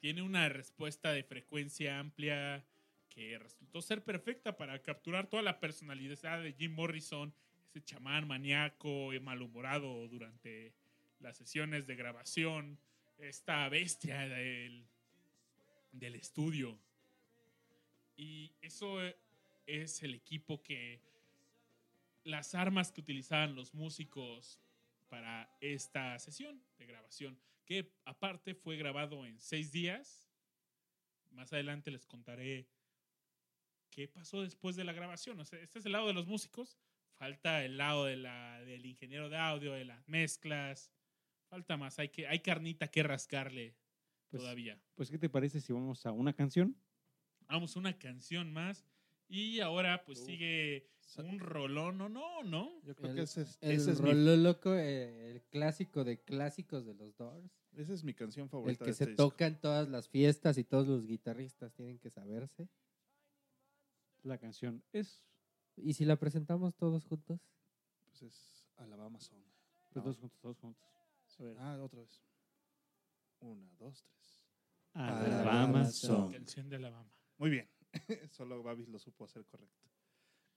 tiene 0.00 0.22
una 0.22 0.48
respuesta 0.48 1.12
de 1.12 1.22
frecuencia 1.22 2.00
amplia 2.00 2.64
que 3.08 3.38
resultó 3.38 3.82
ser 3.82 4.02
perfecta 4.02 4.56
para 4.56 4.80
capturar 4.82 5.28
toda 5.28 5.42
la 5.42 5.60
personalidad 5.60 6.42
de 6.42 6.52
Jim 6.54 6.74
Morrison, 6.74 7.32
ese 7.72 7.82
chamán 7.82 8.28
maníaco 8.28 9.14
y 9.14 9.20
malhumorado 9.20 10.06
durante 10.08 10.74
las 11.20 11.38
sesiones 11.38 11.86
de 11.86 11.96
grabación, 11.96 12.78
esta 13.16 13.66
bestia 13.70 14.28
del, 14.28 14.84
del 15.92 16.14
estudio. 16.16 16.78
Y 18.14 18.52
eso 18.60 18.98
es 19.66 20.02
el 20.02 20.12
equipo 20.12 20.62
que, 20.62 21.00
las 22.24 22.54
armas 22.54 22.92
que 22.92 23.00
utilizaban 23.00 23.54
los 23.54 23.72
músicos 23.72 24.60
para 25.08 25.50
esta 25.62 26.18
sesión 26.18 26.62
de 26.78 26.86
grabación, 26.86 27.38
que 27.64 27.90
aparte 28.04 28.54
fue 28.54 28.76
grabado 28.76 29.24
en 29.24 29.40
seis 29.40 29.72
días. 29.72 30.28
Más 31.30 31.54
adelante 31.54 31.90
les 31.90 32.04
contaré 32.04 32.66
qué 33.90 34.08
pasó 34.08 34.42
después 34.42 34.76
de 34.76 34.84
la 34.84 34.92
grabación. 34.92 35.40
Este 35.40 35.78
es 35.78 35.86
el 35.86 35.92
lado 35.92 36.06
de 36.06 36.12
los 36.12 36.26
músicos. 36.26 36.76
Falta 37.22 37.64
el 37.64 37.76
lado 37.76 38.06
de 38.06 38.16
la, 38.16 38.58
del 38.64 38.84
ingeniero 38.84 39.28
de 39.28 39.36
audio, 39.36 39.74
de 39.74 39.84
las 39.84 40.08
mezclas. 40.08 40.90
Falta 41.48 41.76
más. 41.76 42.00
Hay, 42.00 42.08
que, 42.08 42.26
hay 42.26 42.40
carnita 42.40 42.88
que 42.88 43.04
rascarle 43.04 43.76
Pues- 44.28 44.42
todavía. 44.42 44.76
Pues, 44.96 45.08
¿qué 45.08 45.18
te 45.18 45.28
parece 45.28 45.60
si 45.60 45.72
vamos 45.72 46.04
a 46.04 46.10
una 46.10 46.32
canción? 46.32 46.76
Vamos 47.46 47.76
a 47.76 47.78
una 47.78 47.96
canción 47.96 48.52
más. 48.52 48.84
Y 49.28 49.60
ahora 49.60 50.04
pues 50.04 50.18
Uf. 50.18 50.26
sigue 50.26 50.90
un 51.18 51.38
rolón. 51.38 51.96
No, 51.96 52.08
no, 52.08 52.42
no. 52.42 52.82
Yo 52.82 52.96
creo 52.96 53.10
El- 53.10 53.16
que 53.18 53.22
ese 53.22 53.42
es, 53.42 53.56
El 53.60 53.70
ese 53.76 53.92
es 53.92 54.00
mi, 54.00 54.10
Rollo 54.10 54.36
Loco, 54.38 54.74
eh, 54.74 55.30
el 55.30 55.42
clásico 55.42 56.02
de 56.02 56.18
clásicos 56.24 56.84
de 56.84 56.94
los 56.94 57.16
Doors. 57.16 57.52
esa 57.76 57.94
es 57.94 58.02
mi 58.02 58.14
canción 58.14 58.46
El 58.46 58.50
favorita. 58.50 58.84
que 58.84 58.90
de 58.90 58.94
se 58.96 59.04
este 59.04 59.10
disco. 59.12 59.28
toca 59.30 59.46
en 59.46 59.60
todas 59.60 59.88
las 59.88 60.08
fiestas 60.08 60.58
y 60.58 60.64
todos 60.64 60.88
los 60.88 61.06
guitarristas 61.06 61.72
tienen 61.72 62.00
que 62.00 62.10
saberse. 62.10 62.68
La 64.24 64.38
canción 64.38 64.82
es 64.92 65.22
¿Y 65.76 65.94
si 65.94 66.04
la 66.04 66.16
presentamos 66.16 66.74
todos 66.76 67.04
juntos? 67.04 67.40
Pues 68.08 68.22
es 68.22 68.66
Alabama 68.76 69.20
Song. 69.20 69.42
pues, 69.92 70.04
No. 70.04 70.08
dos 70.10 70.18
juntos, 70.18 70.40
dos 70.42 70.58
juntos. 70.58 70.84
A 71.38 71.42
ver. 71.42 71.56
Ah, 71.58 71.78
otra 71.82 72.00
vez. 72.00 72.22
Una, 73.40 73.68
dos, 73.78 74.04
tres. 74.04 74.42
Alabama 74.94 75.84
Song. 75.86 76.32
Canción 76.32 76.68
de 76.68 76.76
Alabama. 76.76 77.10
Muy 77.38 77.50
bien. 77.50 77.68
Solo 78.30 78.62
Babis 78.62 78.88
lo 78.88 78.98
supo 78.98 79.24
hacer 79.24 79.44
correcto. 79.46 79.82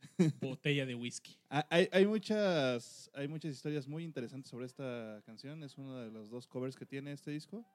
Botella 0.42 0.86
de 0.86 0.94
whisky. 0.96 1.38
Ah, 1.50 1.66
Hay, 1.70 1.90
hay 1.92 2.06
muchas, 2.06 3.10
hay 3.14 3.28
muchas 3.28 3.52
historias 3.54 3.88
muy 3.88 4.04
interesantes 4.04 4.50
sobre 4.52 4.66
esta 4.66 5.22
canción. 5.26 5.64
Es 5.64 5.78
uno 5.78 5.98
de 5.98 6.12
los 6.12 6.30
dos 6.30 6.48
covers 6.48 6.76
que 6.76 6.86
tiene 6.86 7.12
este 7.14 7.32
disco. 7.32 7.66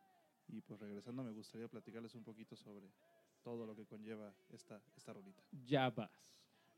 Y 0.48 0.60
pues 0.62 0.80
regresando, 0.80 1.22
me 1.24 1.32
gustaría 1.32 1.68
platicarles 1.68 2.14
un 2.14 2.24
poquito 2.24 2.56
sobre 2.56 2.92
todo 3.42 3.66
lo 3.66 3.74
que 3.74 3.86
conlleva 3.86 4.34
esta, 4.50 4.80
esta 4.96 5.12
rolita. 5.12 5.42
Ya 5.64 5.90
vas. 5.90 6.10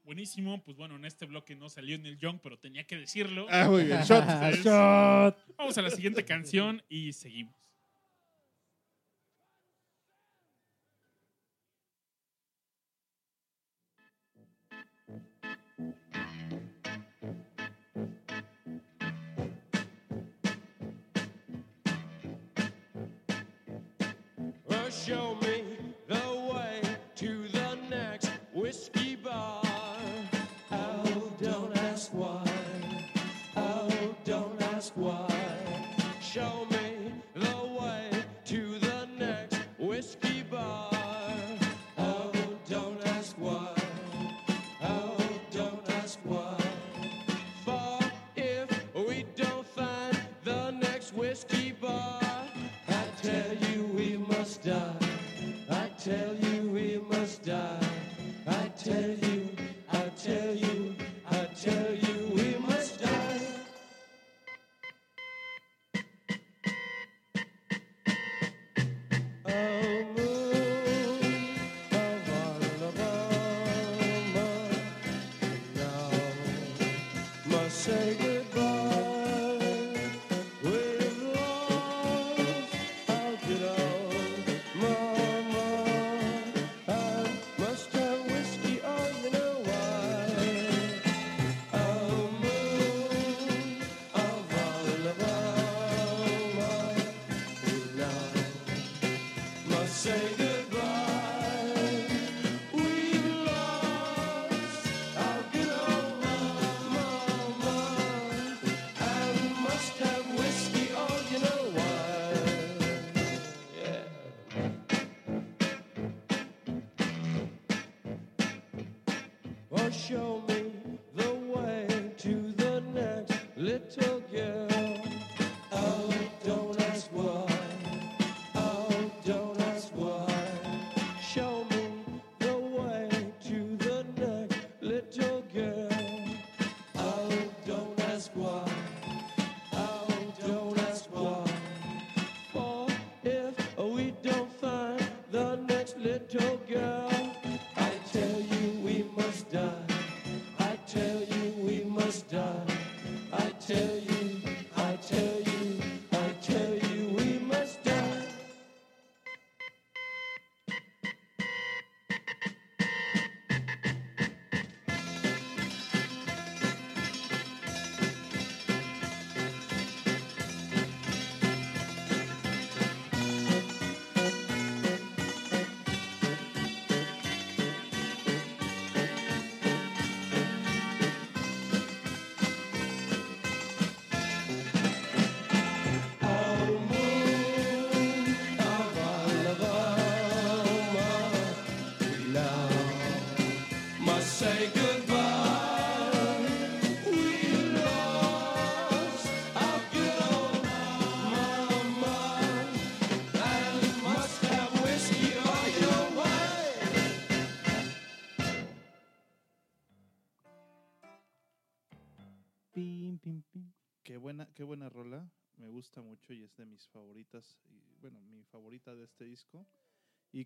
Buenísimo. 0.04 0.62
Pues 0.62 0.76
bueno, 0.76 0.96
en 0.96 1.04
este 1.04 1.26
bloque 1.26 1.54
no 1.54 1.68
salió 1.68 1.98
Neil 1.98 2.18
Young, 2.18 2.40
pero 2.42 2.58
tenía 2.58 2.84
que 2.84 2.96
decirlo. 2.96 3.46
Ah, 3.50 3.68
muy 3.68 3.84
bien. 3.84 4.02
Shot. 4.02 4.24
Shot. 4.62 5.56
Vamos 5.56 5.78
a 5.78 5.82
la 5.82 5.90
siguiente 5.90 6.24
canción 6.24 6.82
y 6.88 7.12
seguimos. 7.12 7.54
Well, 24.66 24.90
show 24.90 25.36
me 25.42 25.51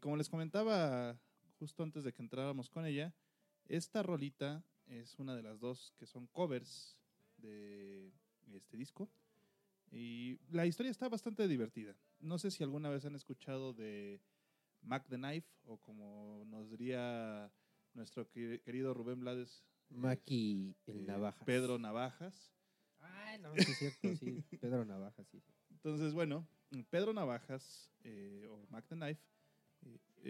como 0.06 0.16
les 0.16 0.28
comentaba 0.28 1.18
justo 1.58 1.82
antes 1.82 2.04
de 2.04 2.12
que 2.12 2.22
entráramos 2.22 2.70
con 2.70 2.86
ella, 2.86 3.12
esta 3.66 4.04
rolita 4.04 4.62
es 4.86 5.18
una 5.18 5.34
de 5.34 5.42
las 5.42 5.58
dos 5.58 5.92
que 5.98 6.06
son 6.06 6.28
covers 6.28 6.96
de 7.38 8.12
este 8.54 8.76
disco. 8.76 9.10
Y 9.90 10.38
la 10.52 10.64
historia 10.64 10.90
está 10.92 11.08
bastante 11.08 11.48
divertida. 11.48 11.96
No 12.20 12.38
sé 12.38 12.52
si 12.52 12.62
alguna 12.62 12.88
vez 12.88 13.04
han 13.04 13.16
escuchado 13.16 13.72
de 13.74 14.20
Mac 14.80 15.08
the 15.08 15.16
Knife 15.16 15.48
o 15.64 15.76
como 15.78 16.44
nos 16.46 16.70
diría 16.70 17.50
nuestro 17.92 18.28
que- 18.30 18.60
querido 18.60 18.94
Rubén 18.94 19.18
Blades. 19.18 19.64
Maki 19.88 20.76
el 20.86 21.00
eh, 21.00 21.06
Navajas. 21.08 21.44
Pedro 21.44 21.80
Navajas. 21.80 22.52
Ay, 23.00 23.40
no, 23.40 23.52
sí 23.56 23.72
es 23.72 23.78
cierto, 23.78 24.14
sí. 24.14 24.44
Pedro 24.60 24.84
Navajas, 24.84 25.26
sí. 25.26 25.42
Entonces, 25.70 26.14
bueno, 26.14 26.46
Pedro 26.90 27.12
Navajas 27.12 27.90
eh, 28.04 28.46
o 28.48 28.68
Mac 28.70 28.86
the 28.86 28.94
Knife 28.94 29.20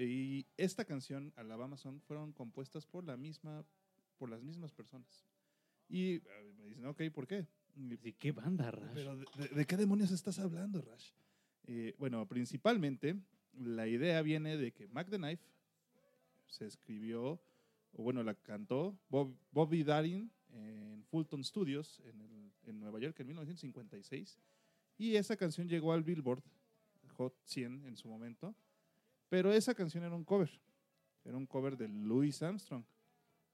y 0.05 0.47
esta 0.57 0.84
canción, 0.84 1.32
Alabama 1.36 1.76
Song, 1.76 2.01
fueron 2.07 2.32
compuestas 2.32 2.86
por 2.86 3.05
la 3.05 3.16
misma, 3.16 3.64
por 4.18 4.28
las 4.28 4.42
mismas 4.42 4.72
personas. 4.72 5.24
Y 5.88 6.16
eh, 6.16 6.22
me 6.59 6.66
dicen, 6.66 6.86
ok, 6.86 7.03
¿por 7.12 7.26
qué? 7.26 7.47
¿De 7.74 8.12
qué 8.14 8.32
banda, 8.32 8.70
Rash? 8.70 8.90
Pero, 8.94 9.16
¿de, 9.16 9.24
de- 9.36 9.49
de 9.49 9.66
qué 9.66 9.76
demonios 9.76 10.11
estás 10.11 10.38
hablando, 10.38 10.80
Rash? 10.82 11.11
Eh, 11.66 11.94
bueno, 11.99 12.26
principalmente, 12.26 13.16
la 13.59 13.86
idea 13.86 14.22
viene 14.22 14.57
de 14.57 14.72
que 14.72 14.88
Mac 14.88 15.09
the 15.11 15.16
Knife 15.18 15.42
se 16.49 16.66
escribió, 16.66 17.40
o 17.92 18.03
bueno, 18.03 18.22
la 18.22 18.34
cantó 18.34 18.99
Bob- 19.11 19.36
Bobby 19.53 19.82
Darin 19.84 20.30
en 20.53 21.05
Fulton 21.11 21.42
Studios 21.44 22.01
en, 22.05 22.20
el- 22.20 22.53
en 22.66 22.80
Nueva 22.80 22.99
York 23.01 23.18
en 23.20 23.26
1956. 23.28 24.38
Y 24.99 25.16
esa 25.16 25.36
canción 25.36 25.68
llegó 25.68 25.92
al 25.92 26.03
Billboard 26.03 26.42
Hot 27.16 27.34
100 27.44 27.84
en 27.86 27.97
su 27.97 28.09
momento. 28.09 28.55
Pero 29.29 29.53
esa 29.53 29.74
canción 29.74 30.05
era 30.05 30.14
un 30.14 30.24
cover. 30.24 30.51
Era 31.24 31.37
un 31.37 31.47
cover 31.47 31.77
de 31.77 31.89
Louis 31.89 32.41
Armstrong, 32.43 32.85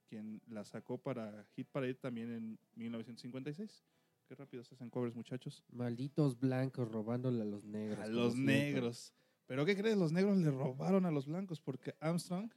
quien 0.09 0.43
la 0.49 0.65
sacó 0.65 0.99
para 0.99 1.47
Hit 1.57 1.69
Parade 1.69 1.95
también 1.95 2.31
en 2.31 2.59
1956. 2.75 3.83
Qué 4.29 4.35
rápido 4.35 4.63
se 4.65 4.75
hacen 4.75 4.91
covers, 4.91 5.15
muchachos. 5.15 5.65
Malditos 5.73 6.39
blancos 6.39 6.91
robándole 6.91 7.43
a 7.43 7.45
los 7.45 7.65
negros. 7.65 7.99
A 7.99 8.07
los 8.09 8.35
siempre. 8.35 8.55
negros. 8.55 9.13
Pero 9.47 9.65
¿qué 9.65 9.77
crees? 9.77 9.97
Los 9.97 10.13
negros 10.13 10.37
le 10.37 10.51
robaron 10.51 11.07
a 11.07 11.11
los 11.11 11.27
blancos 11.27 11.61
porque 11.61 11.95
Armstrong 12.01 12.51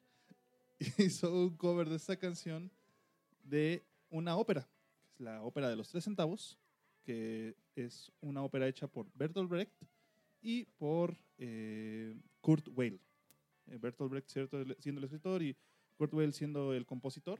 hizo 0.97 1.33
un 1.33 1.55
cover 1.55 1.89
de 1.89 1.95
esta 1.95 2.17
canción 2.17 2.71
de 3.43 3.83
una 4.09 4.37
ópera, 4.37 4.67
que 5.01 5.07
es 5.09 5.19
la 5.19 5.41
ópera 5.41 5.69
de 5.69 5.75
los 5.75 5.89
tres 5.89 6.03
centavos, 6.03 6.57
que 7.03 7.55
es 7.75 8.11
una 8.21 8.43
ópera 8.43 8.67
hecha 8.67 8.87
por 8.87 9.07
Bertolt 9.13 9.49
Brecht 9.49 9.73
y 10.45 10.65
por 10.77 11.17
eh, 11.39 12.15
Kurt 12.39 12.67
Weill. 12.75 12.99
Eh, 13.67 13.79
Bertolt 13.81 14.11
Brecht 14.11 14.29
siendo 14.29 14.59
el 14.99 15.03
escritor 15.03 15.41
y 15.41 15.57
Kurt 15.97 16.13
Weill 16.13 16.33
siendo 16.33 16.71
el 16.75 16.85
compositor. 16.85 17.39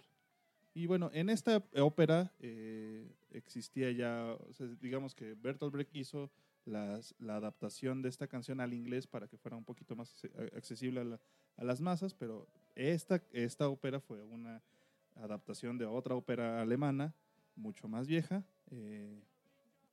Y 0.74 0.88
bueno, 0.88 1.12
en 1.14 1.30
esta 1.30 1.64
ópera 1.78 2.34
eh, 2.39 3.08
existía 3.30 3.91
ya, 3.91 4.36
o 4.49 4.53
sea, 4.53 4.66
digamos 4.82 5.14
que 5.14 5.36
Bertolt 5.36 5.72
Brecht 5.72 5.95
hizo 5.95 6.32
las- 6.66 7.14
la 7.20 7.36
adaptación 7.36 8.01
de 8.01 8.10
esta 8.10 8.28
canción 8.28 8.60
al 8.60 8.74
inglés 8.74 9.06
para 9.06 9.28
que 9.28 9.38
fuera 9.38 9.56
un 9.56 9.64
poquito 9.64 9.95
más 9.95 10.12
acce- 10.16 10.58
accesible 10.58 11.01
a, 11.01 11.03
la- 11.03 11.20
a 11.58 11.64
las 11.64 11.80
masas, 11.80 12.16
pero 12.16 12.47
esta, 12.74 13.22
esta 13.32 13.70
ópera 13.70 13.99
fue 13.99 14.24
una 14.24 14.64
adaptación 15.13 15.78
de 15.78 15.86
otra 15.86 16.16
ópera 16.16 16.59
alemana, 16.59 17.13
mucho 17.55 17.88
más 17.88 18.08
vieja, 18.08 18.43
eh, 18.71 19.21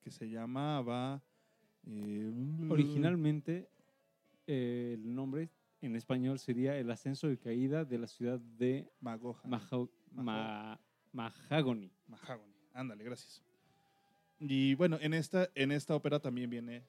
que 0.00 0.10
se 0.10 0.30
llamaba... 0.30 1.22
eh, 1.86 2.32
Originalmente, 2.70 3.68
eh, 4.46 4.92
el 4.94 5.14
nombre 5.14 5.50
en 5.80 5.96
español 5.96 6.38
sería 6.38 6.76
El 6.78 6.90
ascenso 6.90 7.30
y 7.30 7.36
caída 7.36 7.84
de 7.84 7.98
la 7.98 8.06
ciudad 8.06 8.38
de 8.38 8.88
Magoja. 9.00 9.46
Maha- 9.48 9.88
Ma- 10.12 10.80
Mahagony. 11.12 11.90
Mahagony. 12.06 12.52
Ándale, 12.72 13.04
gracias. 13.04 13.42
Y 14.38 14.74
bueno, 14.74 14.98
en 15.00 15.14
esta, 15.14 15.48
en 15.54 15.72
esta 15.72 15.94
ópera 15.94 16.20
también 16.20 16.50
viene 16.50 16.84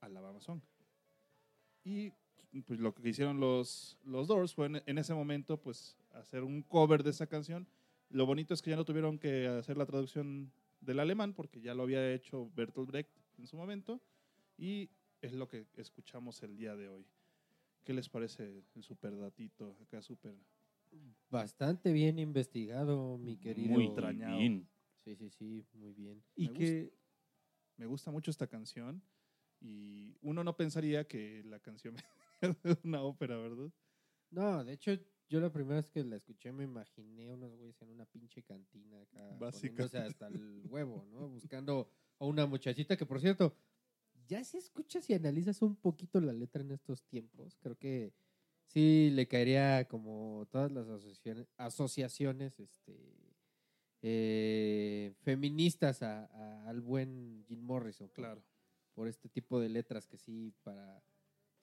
Alabama 0.00 0.40
Song. 0.40 0.60
Y 1.84 2.12
pues 2.66 2.80
lo 2.80 2.94
que 2.94 3.08
hicieron 3.08 3.38
los, 3.38 3.98
los 4.04 4.28
Doors 4.28 4.54
fue 4.54 4.66
en, 4.66 4.82
en 4.86 4.98
ese 4.98 5.12
momento 5.14 5.58
pues 5.60 5.96
hacer 6.14 6.42
un 6.42 6.62
cover 6.62 7.02
de 7.02 7.10
esa 7.10 7.26
canción. 7.26 7.66
Lo 8.08 8.24
bonito 8.26 8.54
es 8.54 8.62
que 8.62 8.70
ya 8.70 8.76
no 8.76 8.84
tuvieron 8.84 9.18
que 9.18 9.46
hacer 9.46 9.76
la 9.76 9.84
traducción 9.86 10.50
del 10.80 11.00
alemán 11.00 11.34
porque 11.34 11.60
ya 11.60 11.74
lo 11.74 11.82
había 11.82 12.12
hecho 12.12 12.50
Bertolt 12.54 12.88
Brecht 12.88 13.10
en 13.38 13.46
su 13.46 13.56
momento 13.56 14.00
y 14.56 14.90
es 15.20 15.32
lo 15.32 15.48
que 15.48 15.66
escuchamos 15.76 16.42
el 16.42 16.56
día 16.56 16.76
de 16.76 16.88
hoy. 16.88 17.06
¿Qué 17.84 17.94
les 17.94 18.08
parece 18.08 18.64
el 18.74 18.82
super 18.82 19.16
datito 19.16 19.76
acá 19.82 20.02
super 20.02 20.34
Bastante 21.30 21.92
bien 21.92 22.18
investigado, 22.18 23.18
mi 23.18 23.36
querido. 23.36 23.74
Muy 23.74 23.86
entrañado. 23.86 24.38
bien. 24.38 24.68
Sí, 25.04 25.14
sí, 25.16 25.30
sí, 25.30 25.66
muy 25.74 25.92
bien. 25.92 26.22
Y 26.34 26.48
Me 26.48 26.54
que 26.54 26.92
me 27.76 27.86
gusta 27.86 28.10
mucho 28.10 28.30
esta 28.30 28.46
canción 28.46 29.02
y 29.60 30.16
uno 30.22 30.42
no 30.44 30.56
pensaría 30.56 31.06
que 31.06 31.42
la 31.44 31.60
canción 31.60 31.94
es 32.40 32.56
una 32.84 33.02
ópera, 33.02 33.36
¿verdad? 33.36 33.70
No, 34.30 34.64
de 34.64 34.72
hecho, 34.72 34.92
yo 35.28 35.40
la 35.40 35.52
primera 35.52 35.76
vez 35.76 35.90
que 35.90 36.04
la 36.04 36.16
escuché 36.16 36.52
me 36.52 36.64
imaginé 36.64 37.32
unos 37.32 37.54
güeyes 37.56 37.80
en 37.82 37.90
una 37.90 38.06
pinche 38.06 38.42
cantina 38.42 39.00
acá, 39.02 39.18
Básicamente. 39.38 39.98
poniéndose 39.98 39.98
hasta 39.98 40.26
el 40.28 40.62
huevo, 40.68 41.06
¿no? 41.10 41.28
Buscando 41.28 41.90
a 42.18 42.24
una 42.24 42.46
muchachita 42.46 42.96
que, 42.96 43.06
por 43.06 43.20
cierto, 43.20 43.54
ya 44.26 44.42
si 44.44 44.56
escuchas 44.58 45.08
y 45.10 45.14
analizas 45.14 45.62
un 45.62 45.76
poquito 45.76 46.20
la 46.20 46.32
letra 46.32 46.62
en 46.62 46.70
estos 46.72 47.02
tiempos, 47.04 47.56
creo 47.60 47.76
que 47.76 48.12
sí 48.66 49.10
le 49.12 49.26
caería 49.28 49.86
como 49.88 50.46
todas 50.50 50.70
las 50.72 50.86
asociaciones, 50.88 51.46
asociaciones 51.56 52.58
este, 52.60 53.34
eh, 54.02 55.14
feministas 55.22 56.02
a- 56.02 56.26
a- 56.26 56.68
al 56.68 56.80
buen 56.80 57.44
Jim 57.48 57.60
Morrison. 57.60 58.08
por- 58.08 58.14
Claro. 58.14 58.42
por 58.94 59.08
este 59.08 59.28
tipo 59.28 59.60
de 59.60 59.68
letras 59.68 60.06
que 60.06 60.16
sí, 60.16 60.54
para. 60.62 61.02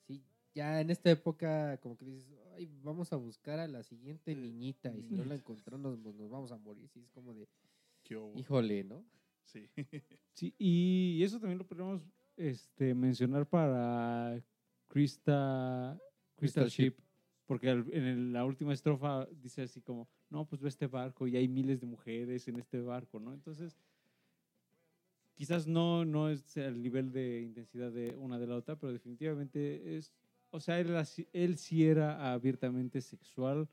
Sí, 0.06 0.22
ya 0.54 0.80
en 0.80 0.90
esta 0.90 1.10
época, 1.10 1.78
como 1.80 1.96
que 1.96 2.04
dices, 2.04 2.28
Ay, 2.54 2.66
vamos 2.82 3.12
a 3.12 3.16
buscar 3.16 3.58
a 3.58 3.66
la 3.66 3.82
siguiente 3.82 4.30
Eh, 4.32 4.36
niñita 4.36 4.94
y 4.96 5.02
si 5.02 5.14
no 5.14 5.24
la 5.24 5.34
encontramos, 5.34 5.98
pues 6.00 6.14
nos 6.14 6.30
vamos 6.30 6.52
a 6.52 6.58
morir. 6.58 6.88
Sí, 6.88 7.00
es 7.00 7.10
como 7.10 7.34
de, 7.34 7.48
híjole, 8.36 8.84
¿no? 8.84 9.04
Sí. 9.44 9.68
Sí, 10.32 10.54
y 10.58 11.22
eso 11.24 11.38
también 11.40 11.58
lo 11.58 11.66
podríamos 11.66 12.02
este, 12.36 12.94
mencionar 12.94 13.46
para 13.46 14.42
Krista, 14.88 15.98
Crystal 16.36 16.68
Ship, 16.68 16.94
porque 17.46 17.70
en 17.70 18.32
la 18.32 18.44
última 18.44 18.72
estrofa 18.72 19.26
dice 19.42 19.62
así 19.62 19.80
como, 19.80 20.08
no, 20.30 20.46
pues 20.46 20.60
ve 20.62 20.68
este 20.68 20.86
barco 20.86 21.26
y 21.26 21.36
hay 21.36 21.48
miles 21.48 21.80
de 21.80 21.86
mujeres 21.86 22.48
en 22.48 22.58
este 22.58 22.80
barco, 22.80 23.20
¿no? 23.20 23.34
Entonces, 23.34 23.76
quizás 25.34 25.66
no, 25.66 26.04
no 26.04 26.30
es 26.30 26.56
el 26.56 26.80
nivel 26.82 27.12
de 27.12 27.42
intensidad 27.42 27.92
de 27.92 28.16
una 28.16 28.38
de 28.38 28.46
la 28.46 28.56
otra, 28.56 28.76
pero 28.76 28.92
definitivamente 28.92 29.96
es, 29.96 30.12
o 30.50 30.60
sea, 30.60 30.80
él, 30.80 30.94
él 31.32 31.58
sí 31.58 31.84
era 31.84 32.32
abiertamente 32.32 33.00
sexual 33.00 33.68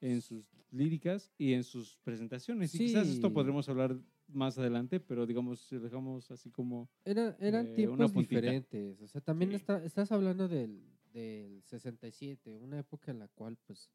en 0.00 0.22
sus 0.22 0.44
líricas 0.70 1.30
y 1.36 1.52
en 1.52 1.64
sus 1.64 1.98
presentaciones. 2.04 2.74
Y 2.74 2.78
quizás 2.78 3.08
esto 3.08 3.32
podremos 3.32 3.68
hablar 3.68 3.98
más 4.32 4.58
adelante, 4.58 5.00
pero 5.00 5.26
digamos, 5.26 5.60
si 5.60 5.76
dejamos 5.78 6.30
así 6.30 6.50
como 6.50 6.88
Era- 7.04 7.36
eran 7.40 7.66
Eh, 7.68 7.74
tiempos 7.74 8.12
diferentes. 8.14 9.00
O 9.00 9.06
sea, 9.08 9.20
también 9.20 9.50
Sí. 9.50 9.56
está- 9.56 9.84
estás 9.84 10.12
hablando 10.12 10.48
del, 10.48 10.82
del 11.12 11.62
67, 11.64 12.56
una 12.58 12.78
época 12.78 13.10
en 13.10 13.18
la 13.18 13.28
cual, 13.28 13.56
pues, 13.66 13.90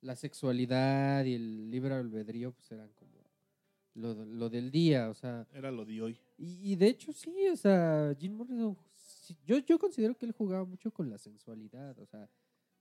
la 0.00 0.16
sexualidad 0.16 1.24
y 1.24 1.34
el 1.34 1.70
libre 1.70 1.94
albedrío, 1.94 2.52
pues, 2.52 2.70
eran 2.72 2.90
como 2.94 3.12
lo, 3.94 4.24
lo 4.24 4.48
del 4.50 4.70
día. 4.70 5.10
O 5.10 5.14
sea, 5.14 5.46
Era 5.52 5.70
lo 5.70 5.84
de 5.84 6.00
hoy. 6.02 6.16
Y, 6.38 6.72
y 6.72 6.76
de 6.76 6.86
hecho 6.88 7.12
sí, 7.12 7.34
o 7.52 7.56
sea, 7.56 8.14
Jim 8.18 8.32
Morrison, 8.34 8.76
yo, 9.44 9.58
yo 9.58 9.78
considero 9.78 10.16
que 10.16 10.26
él 10.26 10.32
jugaba 10.32 10.64
mucho 10.64 10.90
con 10.90 11.08
la 11.10 11.18
sensualidad, 11.18 11.98
o 11.98 12.06
sea, 12.06 12.28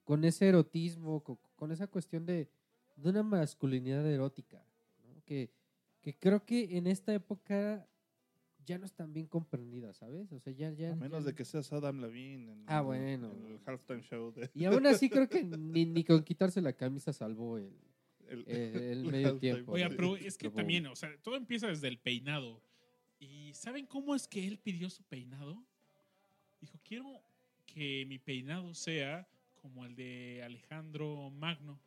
con 0.04 0.24
ese 0.24 0.48
erotismo, 0.48 1.22
con, 1.24 1.38
con 1.56 1.72
esa 1.72 1.88
cuestión 1.88 2.26
de, 2.26 2.50
de 2.96 3.10
una 3.10 3.24
masculinidad 3.24 4.06
erótica, 4.10 4.64
¿no? 5.04 5.22
que, 5.26 5.50
que 6.02 6.16
creo 6.18 6.44
que 6.46 6.78
en 6.78 6.88
esta 6.88 7.14
época 7.14 7.88
ya 8.66 8.78
no 8.78 8.86
están 8.86 9.12
bien 9.14 9.28
comprendidas, 9.28 9.98
¿sabes? 9.98 10.32
O 10.32 10.40
sea, 10.40 10.54
ya... 10.54 10.72
ya 10.72 10.92
A 10.94 10.96
menos 10.96 11.24
ya- 11.24 11.30
de 11.32 11.36
que 11.36 11.46
seas 11.46 11.72
Adam 11.74 12.00
Levine 12.00 12.52
en, 12.52 12.64
Ah, 12.68 12.80
en- 12.80 12.86
bueno. 12.86 13.32
en 13.32 13.46
el 13.54 13.60
halftime 13.66 14.02
show. 14.02 14.32
De, 14.34 14.50
Y 14.54 14.66
aún 14.66 14.86
así 14.88 15.10
creo 15.10 15.28
que 15.30 15.44
ni, 15.60 15.86
ni 15.86 16.04
con 16.04 16.24
quitarse 16.24 16.62
la 16.62 16.74
camisa 16.74 17.12
salvó 17.14 17.58
el, 17.58 17.74
el- 18.28 18.44
el 18.48 18.76
el 19.06 19.12
medio 19.12 19.38
tiempo. 19.38 19.72
Oiga, 19.74 19.90
pero 19.90 20.16
es 20.16 20.38
que 20.38 20.50
también, 20.50 20.86
o 20.88 20.96
sea, 20.96 21.16
todo 21.22 21.36
empieza 21.36 21.68
desde 21.68 21.88
el 21.88 21.98
peinado. 21.98 22.62
¿Y 23.20 23.54
saben 23.54 23.86
cómo 23.86 24.16
es 24.16 24.28
que 24.28 24.48
él 24.48 24.58
pidió 24.58 24.90
su 24.90 25.04
peinado? 25.04 25.64
Dijo, 26.60 26.80
quiero 26.84 27.22
que 27.66 28.06
mi 28.08 28.18
peinado 28.20 28.74
sea 28.74 29.28
como 29.62 29.86
el 29.86 29.96
de 29.96 30.42
Alejandro 30.44 31.30
Magno. 31.32 31.80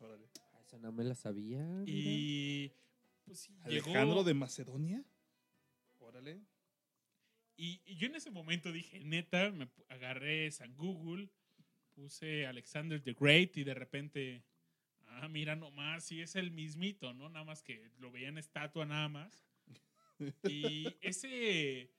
Órale. 0.00 0.26
Ah, 0.52 0.60
Esa 0.66 0.78
no 0.78 0.90
me 0.92 1.04
la 1.04 1.14
sabía. 1.14 1.64
mira. 1.86 2.72
Pues 3.24 3.40
sí, 3.40 3.56
Alejandro 3.62 4.08
llegó, 4.08 4.24
de 4.24 4.34
Macedonia. 4.34 5.04
Órale. 5.98 6.40
y, 7.56 7.80
y 7.84 7.96
yo 7.96 8.06
en 8.06 8.16
ese 8.16 8.30
momento 8.30 8.72
dije, 8.72 9.04
neta, 9.04 9.50
me 9.50 9.68
agarré 9.88 10.50
San 10.50 10.74
Google, 10.76 11.30
puse 11.94 12.46
Alexander 12.46 13.02
the 13.02 13.14
Great 13.14 13.56
y 13.56 13.64
de 13.64 13.74
repente, 13.74 14.44
ah, 15.06 15.28
mira 15.28 15.56
nomás, 15.56 16.04
sí 16.04 16.20
es 16.20 16.36
el 16.36 16.50
mismito, 16.50 17.12
¿no? 17.14 17.28
Nada 17.28 17.44
más 17.44 17.62
que 17.62 17.90
lo 17.98 18.10
veía 18.10 18.28
en 18.28 18.38
estatua 18.38 18.86
nada 18.86 19.08
más. 19.08 19.44
Y 20.44 20.86
ese, 21.00 21.90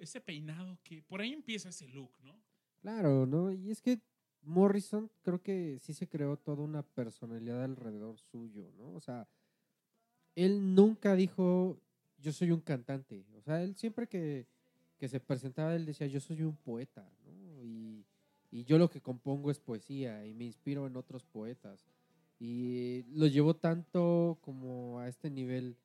ese 0.00 0.20
peinado 0.20 0.78
que 0.82 1.02
por 1.02 1.20
ahí 1.20 1.32
empieza 1.32 1.70
ese 1.70 1.88
look, 1.88 2.12
¿no? 2.22 2.40
Claro, 2.80 3.26
¿no? 3.26 3.52
Y 3.52 3.70
es 3.70 3.80
que 3.80 4.00
Morrison 4.42 5.10
creo 5.22 5.42
que 5.42 5.78
sí 5.80 5.92
se 5.94 6.08
creó 6.08 6.36
toda 6.36 6.62
una 6.62 6.82
personalidad 6.82 7.62
alrededor 7.64 8.18
suyo, 8.18 8.70
¿no? 8.76 8.92
O 8.92 9.00
sea, 9.00 9.28
él 10.44 10.74
nunca 10.74 11.14
dijo, 11.14 11.78
yo 12.18 12.32
soy 12.32 12.50
un 12.50 12.60
cantante. 12.60 13.24
O 13.36 13.40
sea, 13.42 13.62
él 13.62 13.74
siempre 13.76 14.06
que, 14.06 14.46
que 14.98 15.08
se 15.08 15.20
presentaba, 15.20 15.74
él 15.74 15.86
decía, 15.86 16.06
yo 16.06 16.20
soy 16.20 16.42
un 16.42 16.56
poeta, 16.56 17.10
¿no? 17.24 17.64
Y, 17.64 18.04
y 18.50 18.64
yo 18.64 18.78
lo 18.78 18.88
que 18.88 19.00
compongo 19.00 19.50
es 19.50 19.58
poesía 19.60 20.26
y 20.26 20.34
me 20.34 20.44
inspiro 20.44 20.86
en 20.86 20.96
otros 20.96 21.24
poetas. 21.24 21.86
Y 22.40 23.02
lo 23.14 23.26
llevó 23.26 23.54
tanto 23.56 24.38
como 24.42 25.00
a 25.00 25.08
este 25.08 25.28
nivel 25.30 25.76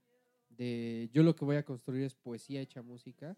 de 0.50 1.10
yo 1.12 1.24
lo 1.24 1.36
que 1.36 1.46
voy 1.46 1.56
a 1.56 1.66
construir 1.66 2.04
es 2.04 2.14
poesía 2.14 2.62
hecha 2.62 2.82
música, 2.84 3.36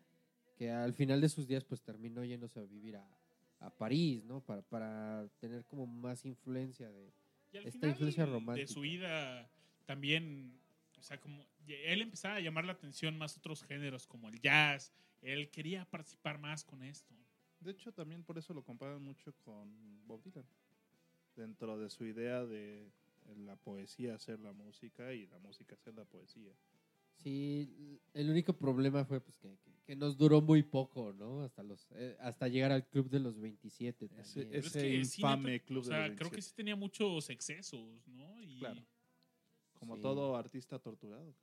que 0.57 0.69
al 0.69 0.93
final 0.93 1.21
de 1.21 1.29
sus 1.29 1.47
días 1.47 1.63
pues 1.63 1.81
terminó 1.81 2.23
yéndose 2.25 2.59
a 2.59 2.63
vivir 2.63 2.97
a, 2.97 3.07
a 3.59 3.69
París, 3.69 4.23
¿no? 4.25 4.41
Para, 4.41 4.61
para 4.63 5.27
tener 5.39 5.63
como 5.65 5.85
más 5.87 6.25
influencia 6.25 6.91
de... 6.91 7.13
Y 7.53 7.57
al 7.57 7.65
Esta 7.67 7.79
final 7.79 7.89
influencia 7.91 8.25
de 8.25 8.31
romántica. 8.31 8.67
su 8.67 8.81
vida 8.81 9.49
también, 9.85 10.59
sea, 11.05 11.19
como 11.19 11.45
él 11.67 12.01
empezaba 12.01 12.35
a 12.35 12.39
llamar 12.39 12.65
la 12.65 12.73
atención 12.73 13.17
más 13.17 13.37
otros 13.37 13.63
géneros 13.63 14.07
como 14.07 14.27
el 14.29 14.39
jazz, 14.39 14.91
él 15.21 15.49
quería 15.49 15.85
participar 15.85 16.37
más 16.39 16.63
con 16.63 16.81
esto. 16.83 17.13
De 17.59 17.71
hecho, 17.71 17.91
también 17.93 18.23
por 18.23 18.37
eso 18.37 18.53
lo 18.53 18.63
comparan 18.63 19.01
mucho 19.01 19.33
con 19.43 20.05
Bob 20.05 20.21
Dylan. 20.23 20.45
Dentro 21.35 21.77
de 21.77 21.89
su 21.89 22.05
idea 22.05 22.45
de 22.45 22.89
la 23.37 23.55
poesía 23.55 24.15
hacer 24.15 24.39
la 24.39 24.53
música 24.53 25.13
y 25.13 25.25
la 25.27 25.37
música 25.39 25.75
hacer 25.75 25.93
la 25.95 26.05
poesía. 26.05 26.53
Sí, 27.17 27.99
el 28.13 28.29
único 28.29 28.53
problema 28.53 29.05
fue 29.05 29.21
pues 29.21 29.37
que, 29.37 29.57
que- 29.63 29.71
que 29.85 29.95
nos 29.95 30.17
duró 30.17 30.41
muy 30.41 30.63
poco, 30.63 31.13
¿no? 31.13 31.43
Hasta 31.43 31.63
los 31.63 31.87
eh, 31.91 32.17
hasta 32.19 32.47
llegar 32.47 32.71
al 32.71 32.87
club 32.87 33.09
de 33.09 33.19
los 33.19 33.39
27 33.39 34.09
Ese-. 34.17 34.45
Pero 34.45 34.59
es 34.59 34.65
ese 34.67 34.81
que 34.81 35.05
sí, 35.05 35.21
infame 35.21 35.51
neta, 35.53 35.65
club 35.65 35.79
O 35.79 35.83
de 35.83 35.87
sea, 35.89 36.07
los 36.07 36.17
creo 36.17 36.29
que 36.29 36.35
27. 36.37 36.41
sí 36.41 36.55
tenía 36.55 36.75
muchos 36.75 37.29
excesos, 37.29 38.07
¿no? 38.07 38.41
Y, 38.41 38.59
Claro. 38.59 38.81
Como 39.85 39.95
Sí. 39.97 40.01
todo 40.01 40.35
artista 40.35 40.79
torturado. 40.79 41.33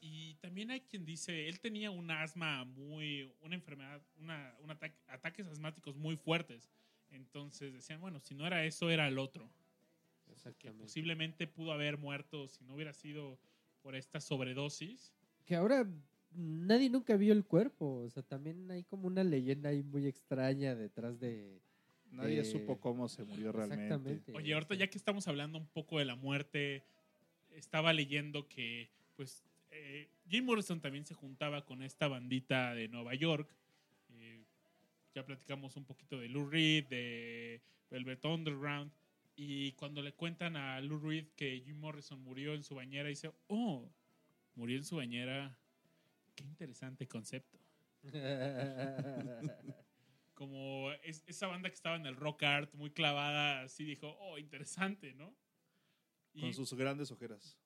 y 0.00 0.34
también 0.36 0.70
hay 0.70 0.80
quien 0.82 1.04
dice, 1.04 1.48
él 1.48 1.58
tenía 1.58 1.90
un 1.90 2.08
asma 2.12 2.64
muy, 2.64 3.32
una 3.40 3.56
enfermedad, 3.56 4.00
una, 4.20 4.54
un 4.60 4.70
ataque, 4.70 4.96
ataques 5.08 5.46
asmáticos 5.48 5.96
muy 5.96 6.16
fuertes. 6.16 6.70
Entonces 7.10 7.72
decían, 7.72 8.00
bueno, 8.00 8.20
si 8.20 8.34
no 8.34 8.46
era 8.46 8.64
eso, 8.64 8.90
era 8.90 9.08
el 9.08 9.18
otro. 9.18 9.50
Que 10.26 10.32
Exactamente. 10.34 10.84
posiblemente 10.84 11.46
pudo 11.48 11.72
haber 11.72 11.98
muerto 11.98 12.46
si 12.48 12.62
no 12.64 12.74
hubiera 12.74 12.92
sido 12.92 13.38
por 13.82 13.96
esta 13.96 14.20
sobredosis. 14.20 15.12
Que 15.44 15.56
ahora 15.56 15.84
nadie 16.30 16.90
nunca 16.90 17.16
vio 17.16 17.32
el 17.32 17.44
cuerpo, 17.44 18.02
o 18.04 18.10
sea, 18.10 18.22
también 18.22 18.70
hay 18.70 18.84
como 18.84 19.08
una 19.08 19.24
leyenda 19.24 19.70
ahí 19.70 19.82
muy 19.82 20.06
extraña 20.06 20.74
detrás 20.76 21.18
de 21.18 21.60
Nadie 22.10 22.40
Eh, 22.40 22.44
supo 22.44 22.80
cómo 22.80 23.06
se 23.08 23.24
murió 23.24 23.52
realmente. 23.52 23.84
Exactamente. 23.86 24.32
Oye, 24.32 24.54
ahorita 24.54 24.74
ya 24.76 24.86
que 24.88 24.96
estamos 24.96 25.28
hablando 25.28 25.58
un 25.58 25.66
poco 25.66 25.98
de 25.98 26.04
la 26.06 26.14
muerte, 26.14 26.82
estaba 27.58 27.92
leyendo 27.92 28.48
que, 28.48 28.90
pues, 29.16 29.44
eh, 29.70 30.08
Jim 30.28 30.44
Morrison 30.44 30.80
también 30.80 31.04
se 31.04 31.14
juntaba 31.14 31.64
con 31.64 31.82
esta 31.82 32.08
bandita 32.08 32.74
de 32.74 32.88
Nueva 32.88 33.14
York. 33.14 33.48
Eh, 34.10 34.42
ya 35.14 35.24
platicamos 35.24 35.76
un 35.76 35.84
poquito 35.84 36.18
de 36.18 36.28
Lou 36.28 36.48
Reed, 36.48 36.86
de 36.86 37.60
Velvet 37.90 38.24
Underground. 38.24 38.90
Y 39.36 39.72
cuando 39.72 40.02
le 40.02 40.12
cuentan 40.14 40.56
a 40.56 40.80
Lou 40.80 40.98
Reed 40.98 41.26
que 41.36 41.60
Jim 41.64 41.78
Morrison 41.78 42.20
murió 42.20 42.54
en 42.54 42.64
su 42.64 42.74
bañera, 42.74 43.08
dice, 43.08 43.30
oh, 43.48 43.88
murió 44.54 44.76
en 44.76 44.84
su 44.84 44.96
bañera. 44.96 45.56
Qué 46.34 46.44
interesante 46.44 47.06
concepto. 47.06 47.58
Como 50.34 50.92
es- 51.02 51.24
esa 51.26 51.48
banda 51.48 51.68
que 51.68 51.74
estaba 51.74 51.96
en 51.96 52.06
el 52.06 52.16
rock 52.16 52.44
art, 52.44 52.72
muy 52.74 52.90
clavada, 52.90 53.62
así 53.62 53.84
dijo, 53.84 54.16
oh, 54.20 54.38
interesante, 54.38 55.12
¿no? 55.14 55.34
Y, 56.38 56.40
Con 56.40 56.54
sus 56.54 56.72
grandes 56.74 57.10
ojeras. 57.10 57.58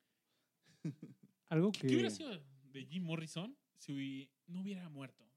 Algo 1.49 1.73
¿Qué 1.73 1.86
hubiera 1.89 2.09
sido 2.11 2.31
de 2.73 2.85
Jim 2.86 3.05
Morrison 3.05 3.55
si 3.77 4.31
no 4.47 4.62
hubiera 4.62 4.89
muerto? 4.89 5.28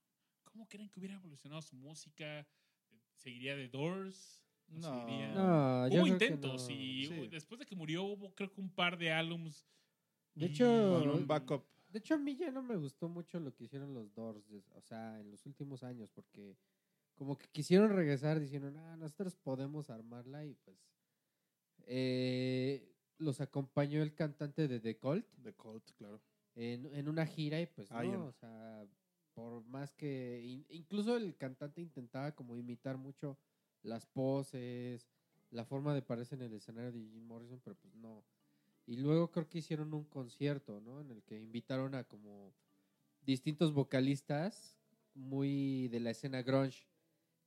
¿Cómo 0.45 0.67
creen 0.69 0.89
que 0.89 0.99
hubiera 0.99 1.15
evolucionado 1.15 1.61
su 1.61 1.75
música? 1.75 2.47
¿Seguiría 3.17 3.55
de 3.57 3.67
Doors? 3.67 4.41
¿O 4.69 4.77
No. 4.77 5.01
seguiría- 5.05 5.33
No, 5.33 5.87
yo 5.89 6.01
Hubo 6.01 6.07
intentos 6.07 6.69
no. 6.69 6.75
y 6.75 7.07
Sí. 7.07 7.27
después 7.27 7.59
de 7.59 7.65
que 7.65 7.75
murió 7.75 8.03
hubo 8.03 8.33
creo 8.33 8.49
que 8.51 8.61
un 8.61 8.69
par 8.69 8.97
de 8.97 9.11
álbums. 9.11 9.67
De 10.33 10.45
hecho, 10.47 10.65
Con 11.01 11.09
un 11.09 11.27
backup. 11.27 11.65
De 11.89 11.99
hecho, 11.99 12.13
a 12.15 12.17
mí 12.17 12.35
ya 12.35 12.51
no 12.51 12.61
me 12.63 12.75
gustó 12.77 13.07
mucho 13.09 13.39
lo 13.39 13.53
que 13.53 13.65
hicieron 13.65 13.93
los 13.93 14.13
Doors, 14.13 14.45
o 14.73 14.81
sea, 14.81 15.19
en 15.19 15.29
los 15.31 15.45
últimos 15.45 15.83
años, 15.83 16.09
porque 16.09 16.57
como 17.15 17.37
que 17.37 17.47
quisieron 17.49 17.89
regresar 17.91 18.39
diciendo, 18.39 18.71
ah, 18.79 18.95
nosotros 18.97 19.35
podemos 19.35 19.89
armarla 19.89 20.45
y 20.45 20.55
pues 20.55 20.77
eh, 21.87 22.94
los 23.17 23.41
acompañó 23.41 24.01
el 24.01 24.13
cantante 24.13 24.67
de 24.67 24.79
The 24.79 24.97
Cult 24.97 25.25
De 25.37 25.53
Colt, 25.53 25.91
claro. 25.97 26.21
en, 26.55 26.85
en 26.93 27.07
una 27.07 27.25
gira 27.25 27.59
y 27.61 27.65
pues 27.67 27.89
Ian. 27.89 28.11
no, 28.13 28.25
o 28.27 28.31
sea, 28.33 28.85
por 29.33 29.63
más 29.65 29.93
que, 29.93 30.41
in- 30.43 30.65
incluso 30.69 31.15
el 31.17 31.35
cantante 31.37 31.81
intentaba 31.81 32.33
como 32.33 32.57
imitar 32.57 32.97
mucho 32.97 33.37
las 33.83 34.05
poses, 34.05 35.07
la 35.51 35.65
forma 35.65 35.93
de 35.93 36.01
parecer 36.01 36.39
en 36.41 36.45
el 36.51 36.53
escenario 36.57 36.91
de 36.91 36.99
Jim 36.99 37.25
Morrison, 37.25 37.59
pero 37.63 37.75
pues 37.75 37.93
no. 37.95 38.23
Y 38.87 38.97
luego 38.97 39.31
creo 39.31 39.49
que 39.49 39.59
hicieron 39.59 39.93
un 39.93 40.03
concierto, 40.05 40.79
¿no? 40.81 41.01
En 41.01 41.11
el 41.11 41.23
que 41.23 41.39
invitaron 41.39 41.95
a 41.95 42.03
como 42.03 42.53
distintos 43.21 43.73
vocalistas 43.73 44.77
muy 45.13 45.87
de 45.87 45.99
la 45.99 46.11
escena 46.11 46.41
grunge, 46.43 46.87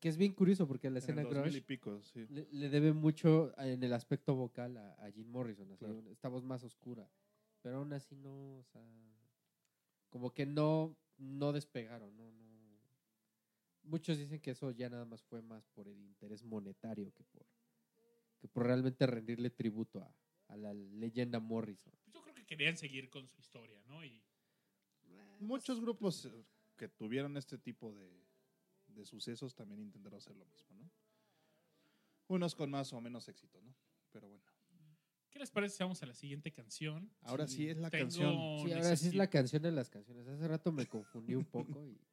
que 0.01 0.09
es 0.09 0.17
bien 0.17 0.33
curioso 0.33 0.67
porque 0.69 0.89
la 0.91 0.99
En 0.99 1.03
escena 1.03 1.23
el 1.23 1.29
2000 1.29 1.39
y 1.41 1.51
grunge 1.51 1.67
pico, 1.67 2.03
sí. 2.03 2.27
le, 2.31 2.47
le 2.51 2.69
debe 2.69 2.93
mucho 2.93 3.53
en 3.59 3.83
el 3.83 3.93
aspecto 3.93 4.35
vocal 4.35 4.77
a, 4.77 4.93
a 5.05 5.11
Jim 5.11 5.29
Morrison, 5.29 5.71
así, 5.73 5.85
Claro. 5.85 6.03
esta 6.11 6.29
voz 6.29 6.45
más 6.45 6.63
oscura. 6.65 7.09
Pero 7.63 7.79
aún 7.79 7.93
así 7.93 8.15
no, 8.15 8.59
o 8.59 8.65
sea, 8.65 8.83
como 10.09 10.33
que 10.33 10.47
no, 10.47 10.97
no 11.17 11.53
despegaron, 11.53 12.17
no, 12.17 12.31
no. 12.31 12.49
Muchos 13.83 14.19
dicen 14.19 14.41
que 14.41 14.51
eso 14.53 14.71
ya 14.71 14.89
nada 14.91 15.05
más 15.05 15.23
fue 15.23 15.41
más 15.43 15.67
por 15.69 15.89
el 15.89 15.99
interés 16.05 16.45
monetario 16.45 17.11
que 17.15 17.25
por, 17.25 17.47
que 18.39 18.47
por 18.49 18.67
realmente 18.67 19.07
rendirle 19.07 19.51
tributo 19.51 20.01
a, 20.01 20.15
a 20.49 20.57
la 20.57 20.73
leyenda 20.75 21.41
Morrison. 21.41 21.93
Pues 22.05 22.15
yo 22.15 22.23
creo 22.23 22.35
que 22.35 22.45
querían 22.47 22.77
seguir 22.77 23.09
con 23.11 23.27
su 23.27 23.41
historia, 23.41 23.83
¿no? 23.87 24.05
Y 24.05 24.23
Muchos 25.41 25.81
grupos 25.81 26.27
eh, 26.27 26.45
que 26.77 26.89
tuvieron 26.89 27.37
este 27.37 27.59
tipo 27.59 27.93
de, 27.95 28.11
de 28.99 29.07
sucesos 29.07 29.55
también 29.55 29.81
intentaron 29.81 30.19
hacer 30.19 30.37
lo 30.37 30.45
mismo, 30.47 30.77
¿no? 30.77 30.91
Unos 32.29 32.55
con 32.55 32.71
más 32.71 32.93
o 32.93 33.01
menos 33.01 33.29
éxito, 33.29 33.61
¿no? 33.63 33.75
Pero 34.13 34.29
bueno. 34.29 34.45
¿qué 35.31 35.39
les 35.39 35.51
parece 35.51 35.77
si 35.77 35.83
vamos 35.85 36.03
a 36.03 36.07
la 36.07 36.15
siguiente 36.15 36.51
canción? 36.53 37.13
Ahora 37.23 37.47
sí, 37.47 37.69
es 37.69 37.77
la 37.79 37.91
canción. 37.91 38.33
Sí, 38.61 38.73
ahora 38.73 38.97
sí 38.97 39.09
es 39.09 39.15
la 39.15 39.29
canción 39.31 39.63
de 39.63 39.71
las 39.73 39.89
canciones. 39.91 40.27
Hace 40.27 40.49
rato 40.49 40.73
me 40.73 40.87
confundí 40.87 41.35
un 41.35 41.45
poco 41.45 41.87
y... 41.87 41.99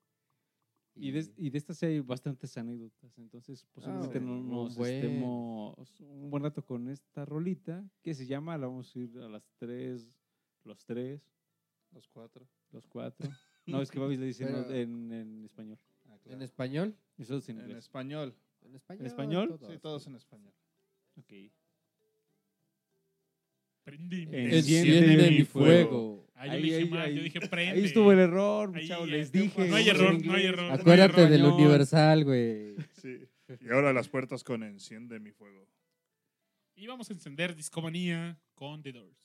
Y 0.97 1.11
de, 1.11 1.29
y 1.35 1.49
de 1.49 1.57
estas 1.57 1.77
sí 1.77 1.87
hay 1.87 1.99
bastantes 1.99 2.55
anécdotas, 2.57 3.17
entonces 3.17 3.65
posiblemente 3.73 4.17
sí. 4.17 4.23
no 4.25 4.31
Un 4.39 4.49
nos 4.49 4.77
buen. 4.77 4.93
estemos 4.95 5.99
un 5.99 6.29
buen 6.29 6.41
rato 6.43 6.65
con 6.65 6.87
esta 6.87 7.25
rolita, 7.25 7.85
que 8.01 8.13
se 8.13 8.25
llama, 8.25 8.57
la 8.57 8.67
vamos 8.67 8.95
a 8.95 8.99
ir 8.99 9.17
a 9.17 9.27
las 9.27 9.43
tres, 9.57 10.07
los 10.63 10.85
tres, 10.85 11.21
Los 11.91 12.07
cuatro. 12.07 12.47
los 12.71 12.87
cuatro. 12.87 13.29
No, 13.65 13.81
es 13.81 13.91
que 13.91 13.99
Babis 13.99 14.19
le 14.19 14.27
dice 14.27 14.45
Pero- 14.69 14.73
en, 14.73 15.11
en 15.11 15.43
español. 15.43 15.77
Ah, 16.25 16.29
¿En 16.29 16.37
claro. 16.37 16.43
español? 16.45 16.97
Eso 17.17 17.37
es 17.37 17.49
en 17.49 17.59
En 17.61 17.77
español. 17.77 18.35
¿En 18.61 18.75
español? 18.75 19.05
español? 19.07 19.59
Sí, 19.67 19.77
todos 19.79 20.07
en 20.07 20.15
español. 20.15 20.53
Ok. 21.17 21.33
Prende, 23.83 24.23
Enciende 24.23 24.57
Enciende 24.57 25.29
mi 25.29 25.37
mi 25.37 25.43
fuego. 25.45 26.27
Ah, 26.33 26.47
yo 26.47 26.51
Ahí- 26.53 26.61
dije 26.63 26.75
ahí- 26.77 26.89
mal, 26.89 27.01
ahí- 27.01 27.15
yo 27.15 27.21
dije 27.23 27.39
prende. 27.41 27.79
Ahí 27.79 27.85
estuvo 27.85 28.11
el 28.11 28.19
error, 28.19 28.77
eh, 28.77 28.87
les 29.05 29.33
no 29.33 29.41
dije. 29.41 29.61
hay 29.61 29.69
vamos 29.69 29.87
en 29.87 29.95
error, 29.95 30.25
no 30.25 30.33
hay 30.33 30.45
error. 30.45 30.71
Acuérdate 30.71 31.21
del 31.27 31.33
Español. 31.41 31.53
Universal, 31.53 32.23
güey. 32.25 32.75
Sí. 32.93 33.19
Y 33.61 33.69
ahora 33.69 33.93
las 33.93 34.09
puertas 34.09 34.43
con 34.43 34.63
enciende 34.63 35.19
mi 35.19 35.31
fuego. 35.31 35.67
Y 36.75 36.87
vamos 36.87 37.09
a 37.11 37.13
encender 37.13 37.55
Discomanía 37.55 38.39
con 38.55 38.81
The 38.81 38.91
Doors. 38.91 39.24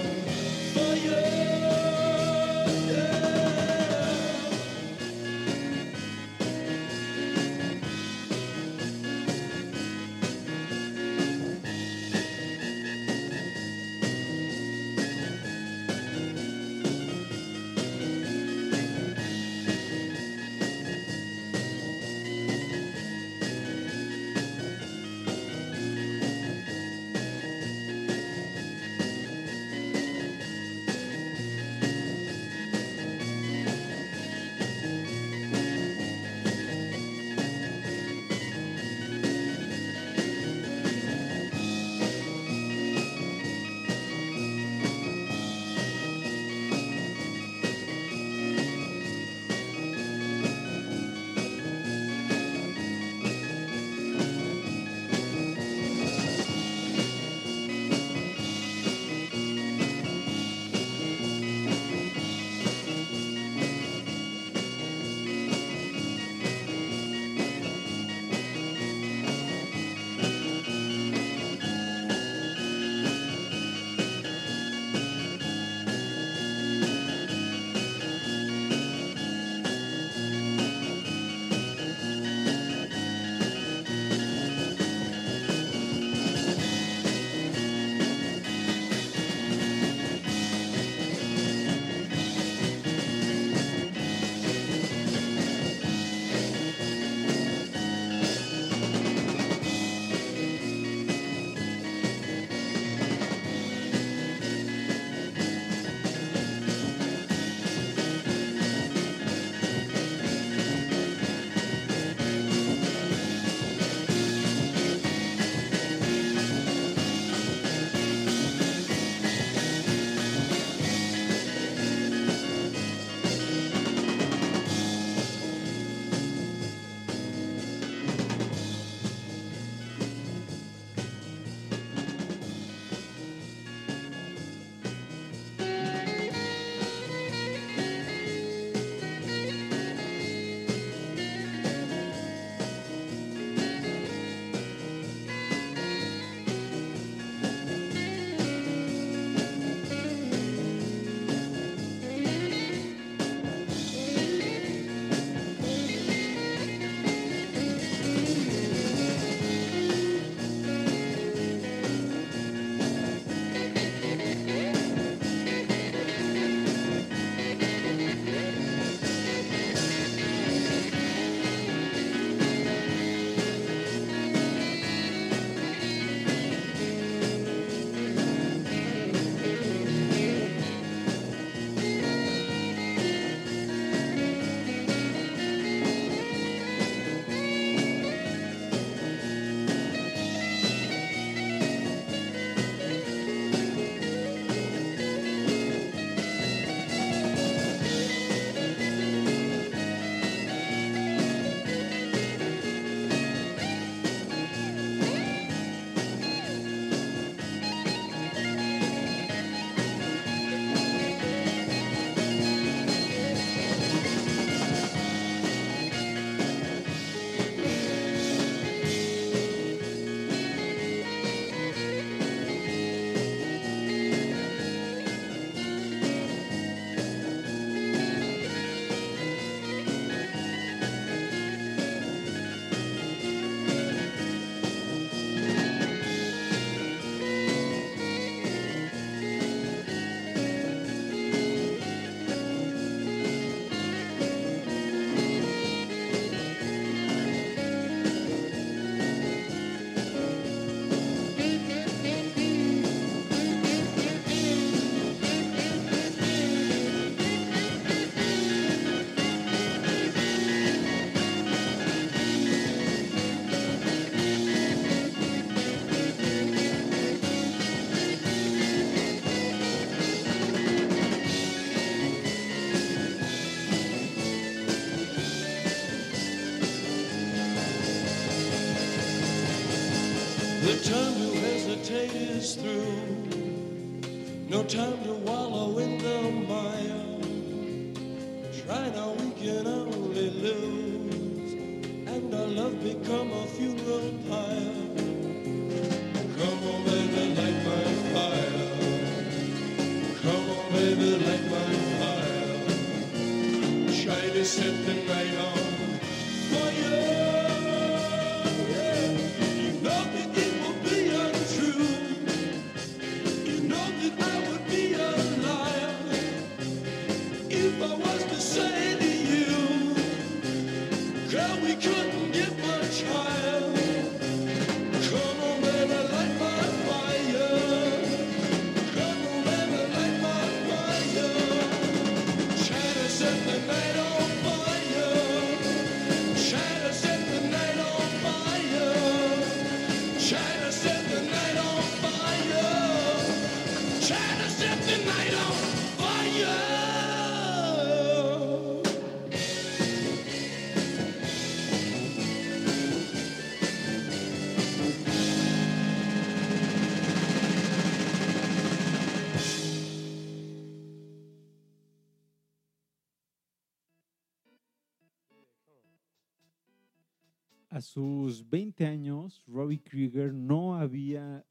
sus 367.93 368.49
20 368.49 368.85
años, 368.85 369.43
Robbie 369.47 369.81
Krieger 369.81 370.33
no 370.33 370.75
había 370.77 371.45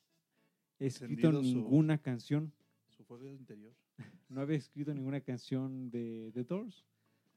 escrito 0.79 1.29
Encendido 1.29 1.43
su- 1.43 1.43
ninguna 1.43 1.99
canción. 1.99 2.53
Su 2.89 3.05
fuego 3.05 3.33
interior. 3.35 3.75
No 4.31 4.41
había 4.41 4.57
escrito 4.57 4.95
ninguna 4.95 5.21
canción 5.21 5.91
de 5.91 6.31
The 6.33 6.45
Doors. 6.45 6.87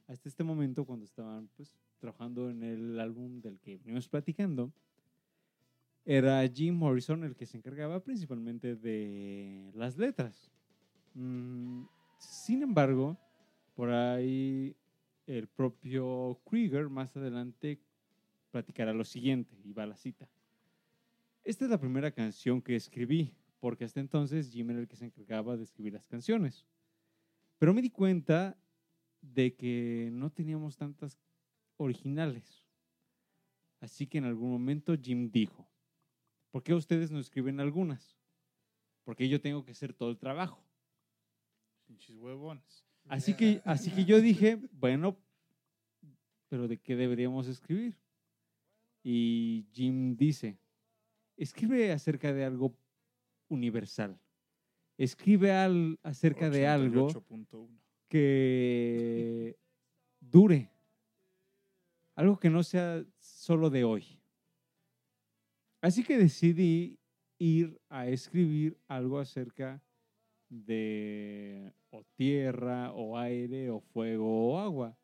Hasta 0.07 0.29
este 0.29 0.43
momento, 0.43 0.85
cuando 0.85 1.05
estaban 1.05 1.49
pues, 1.57 1.73
trabajando 1.97 2.51
en 2.51 2.61
el 2.61 2.99
álbum 2.99 3.41
del 3.41 3.59
que 3.59 3.77
venimos 3.77 4.07
platicando, 4.07 4.71
era 6.05 6.47
Jim 6.47 6.75
Morrison 6.75 7.23
el 7.23 7.35
que 7.35 7.45
se 7.47 7.57
encargaba 7.57 8.03
principalmente 8.03 8.75
de 8.75 9.71
las 9.73 9.97
letras. 9.97 10.51
Mm, 11.15 11.85
sin 12.19 12.61
embargo, 12.61 13.17
por 13.73 13.89
ahí 13.89 14.75
el 15.25 15.47
propio 15.47 16.39
Krieger 16.47 16.89
más 16.89 17.17
adelante 17.17 17.79
platicará 18.53 18.93
lo 18.93 19.03
siguiente, 19.03 19.57
y 19.65 19.73
va 19.73 19.87
la 19.87 19.97
cita. 19.97 20.29
Esta 21.43 21.65
es 21.65 21.71
la 21.71 21.79
primera 21.79 22.11
canción 22.11 22.61
que 22.61 22.75
escribí, 22.75 23.33
porque 23.59 23.83
hasta 23.83 23.99
entonces 23.99 24.51
Jim 24.51 24.69
era 24.69 24.79
el 24.79 24.87
que 24.87 24.95
se 24.95 25.05
encargaba 25.05 25.57
de 25.57 25.63
escribir 25.63 25.93
las 25.93 26.07
canciones. 26.07 26.63
Pero 27.57 27.73
me 27.73 27.81
di 27.81 27.89
cuenta 27.89 28.55
de 29.21 29.55
que 29.55 30.11
no 30.13 30.31
teníamos 30.31 30.77
tantas 30.77 31.19
originales. 31.77 32.63
Así 33.79 34.05
que 34.05 34.19
en 34.19 34.25
algún 34.25 34.51
momento 34.51 34.95
Jim 35.01 35.31
dijo, 35.31 35.67
¿por 36.51 36.61
qué 36.61 36.75
ustedes 36.75 37.09
no 37.09 37.19
escriben 37.19 37.59
algunas? 37.59 38.15
Porque 39.03 39.27
yo 39.27 39.41
tengo 39.41 39.65
que 39.65 39.71
hacer 39.71 39.93
todo 39.93 40.11
el 40.11 40.19
trabajo. 40.19 40.63
Pinches 41.87 42.15
huevones. 42.17 42.85
Así 43.09 43.33
que, 43.33 43.63
así 43.65 43.89
que 43.89 44.05
yo 44.05 44.21
dije, 44.21 44.59
bueno, 44.73 45.17
pero 46.49 46.67
¿de 46.67 46.77
qué 46.77 46.95
deberíamos 46.95 47.47
escribir? 47.47 48.02
Y 49.03 49.65
Jim 49.73 50.15
dice, 50.15 50.57
escribe 51.35 51.91
acerca 51.91 52.31
de 52.33 52.45
algo 52.45 52.73
universal. 53.49 54.17
Escribe 54.97 55.51
al, 55.51 55.99
acerca 56.03 56.49
de 56.49 56.67
algo 56.67 57.09
88.1. 57.09 57.67
que 58.07 59.57
dure. 60.19 60.69
Algo 62.15 62.39
que 62.39 62.49
no 62.49 62.63
sea 62.63 63.03
solo 63.17 63.69
de 63.69 63.83
hoy. 63.83 64.19
Así 65.81 66.03
que 66.03 66.17
decidí 66.17 66.97
ir 67.39 67.77
a 67.89 68.07
escribir 68.07 68.77
algo 68.87 69.19
acerca 69.19 69.83
de 70.47 71.73
o 71.89 72.03
tierra, 72.15 72.93
o 72.93 73.17
aire, 73.17 73.69
o 73.69 73.79
fuego, 73.79 74.53
o 74.53 74.59
agua. 74.59 74.97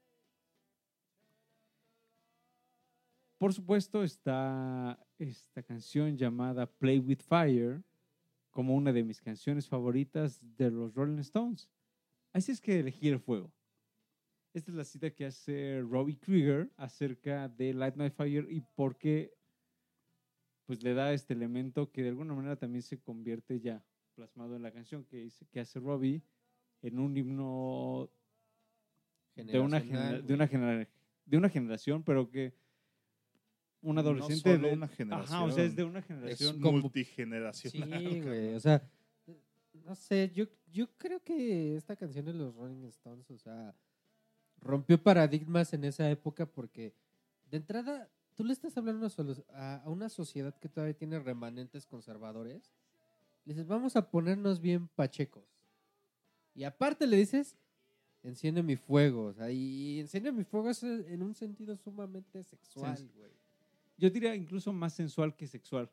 Por 3.39 3.53
supuesto 3.53 4.03
está 4.03 4.99
esta 5.17 5.63
canción 5.63 6.17
llamada 6.17 6.69
Play 6.69 6.99
with 6.99 7.21
Fire 7.21 7.81
como 8.49 8.75
una 8.75 8.91
de 8.91 9.01
mis 9.01 9.21
canciones 9.21 9.65
favoritas 9.65 10.41
de 10.57 10.69
los 10.69 10.93
Rolling 10.93 11.19
Stones. 11.19 11.69
Así 12.33 12.51
es 12.51 12.59
que 12.59 12.81
elegí 12.81 13.07
el 13.07 13.17
fuego. 13.17 13.49
Esta 14.53 14.71
es 14.71 14.75
la 14.75 14.83
cita 14.83 15.11
que 15.11 15.25
hace 15.25 15.81
Robbie 15.89 16.19
Krieger 16.19 16.69
acerca 16.75 17.47
de 17.47 17.73
Light 17.73 17.95
My 17.95 18.09
Fire 18.09 18.45
y 18.51 18.59
por 18.59 18.97
qué 18.97 19.33
pues 20.65 20.83
le 20.83 20.93
da 20.93 21.13
este 21.13 21.33
elemento 21.33 21.93
que 21.93 22.03
de 22.03 22.09
alguna 22.09 22.33
manera 22.33 22.57
también 22.57 22.81
se 22.81 22.99
convierte 22.99 23.61
ya 23.61 23.81
plasmado 24.15 24.57
en 24.57 24.63
la 24.63 24.73
canción 24.73 25.05
que, 25.05 25.15
dice, 25.15 25.45
que 25.45 25.61
hace 25.61 25.79
Robbie 25.79 26.21
en 26.81 26.99
un 26.99 27.15
himno 27.15 28.11
de 29.33 29.59
una, 29.61 29.79
de, 29.79 30.33
una 30.33 30.87
de 31.25 31.37
una 31.37 31.49
generación, 31.49 32.03
pero 32.03 32.29
que 32.29 32.53
un 33.81 33.97
adolescente 33.97 34.49
No 34.49 34.55
solo 34.55 34.67
de 34.67 34.73
una 34.73 34.89
Ajá, 35.15 35.43
o 35.43 35.51
sea, 35.51 35.63
es 35.63 35.75
de 35.75 35.83
una 35.83 36.01
generación 36.01 36.55
Es 36.55 36.61
como- 36.61 36.79
multigeneracional. 36.79 37.99
Sí, 38.01 38.21
güey. 38.21 38.55
O 38.55 38.59
sea, 38.59 38.81
no 39.85 39.95
sé, 39.95 40.31
yo, 40.33 40.45
yo 40.71 40.87
creo 40.97 41.23
que 41.23 41.75
esta 41.75 41.95
canción 41.95 42.25
de 42.25 42.33
los 42.33 42.53
Rolling 42.55 42.83
Stones, 42.85 43.29
o 43.31 43.37
sea, 43.37 43.75
rompió 44.57 45.01
paradigmas 45.01 45.73
en 45.73 45.83
esa 45.85 46.09
época 46.09 46.45
porque 46.45 46.93
de 47.49 47.57
entrada 47.57 48.09
tú 48.35 48.43
le 48.43 48.53
estás 48.53 48.77
hablando 48.77 49.07
a 49.53 49.75
a, 49.83 49.89
una 49.89 50.09
sociedad 50.09 50.57
que 50.59 50.69
todavía 50.69 50.93
tiene 50.97 51.19
remanentes 51.19 51.85
conservadores. 51.85 52.73
Le 53.45 53.53
dices, 53.53 53.67
vamos 53.67 53.95
a 53.95 54.09
ponernos 54.11 54.61
bien 54.61 54.87
pachecos. 54.89 55.45
Y 56.53 56.63
aparte 56.63 57.07
le 57.07 57.17
dices, 57.17 57.55
enciende 58.23 58.61
mi 58.63 58.75
fuego. 58.75 59.25
O 59.27 59.33
sea, 59.33 59.49
y 59.51 59.99
enciende 59.99 60.31
mi 60.31 60.43
fuego 60.43 60.69
es 60.69 60.83
en 60.83 61.23
un 61.23 61.33
sentido 61.33 61.75
sumamente 61.77 62.43
sexual, 62.43 62.97
Sí. 62.97 63.09
Yo 63.99 64.09
diría 64.09 64.33
incluso 64.35 64.71
más 64.73 64.93
sensual 64.93 65.35
que 65.35 65.45
sexual, 65.47 65.89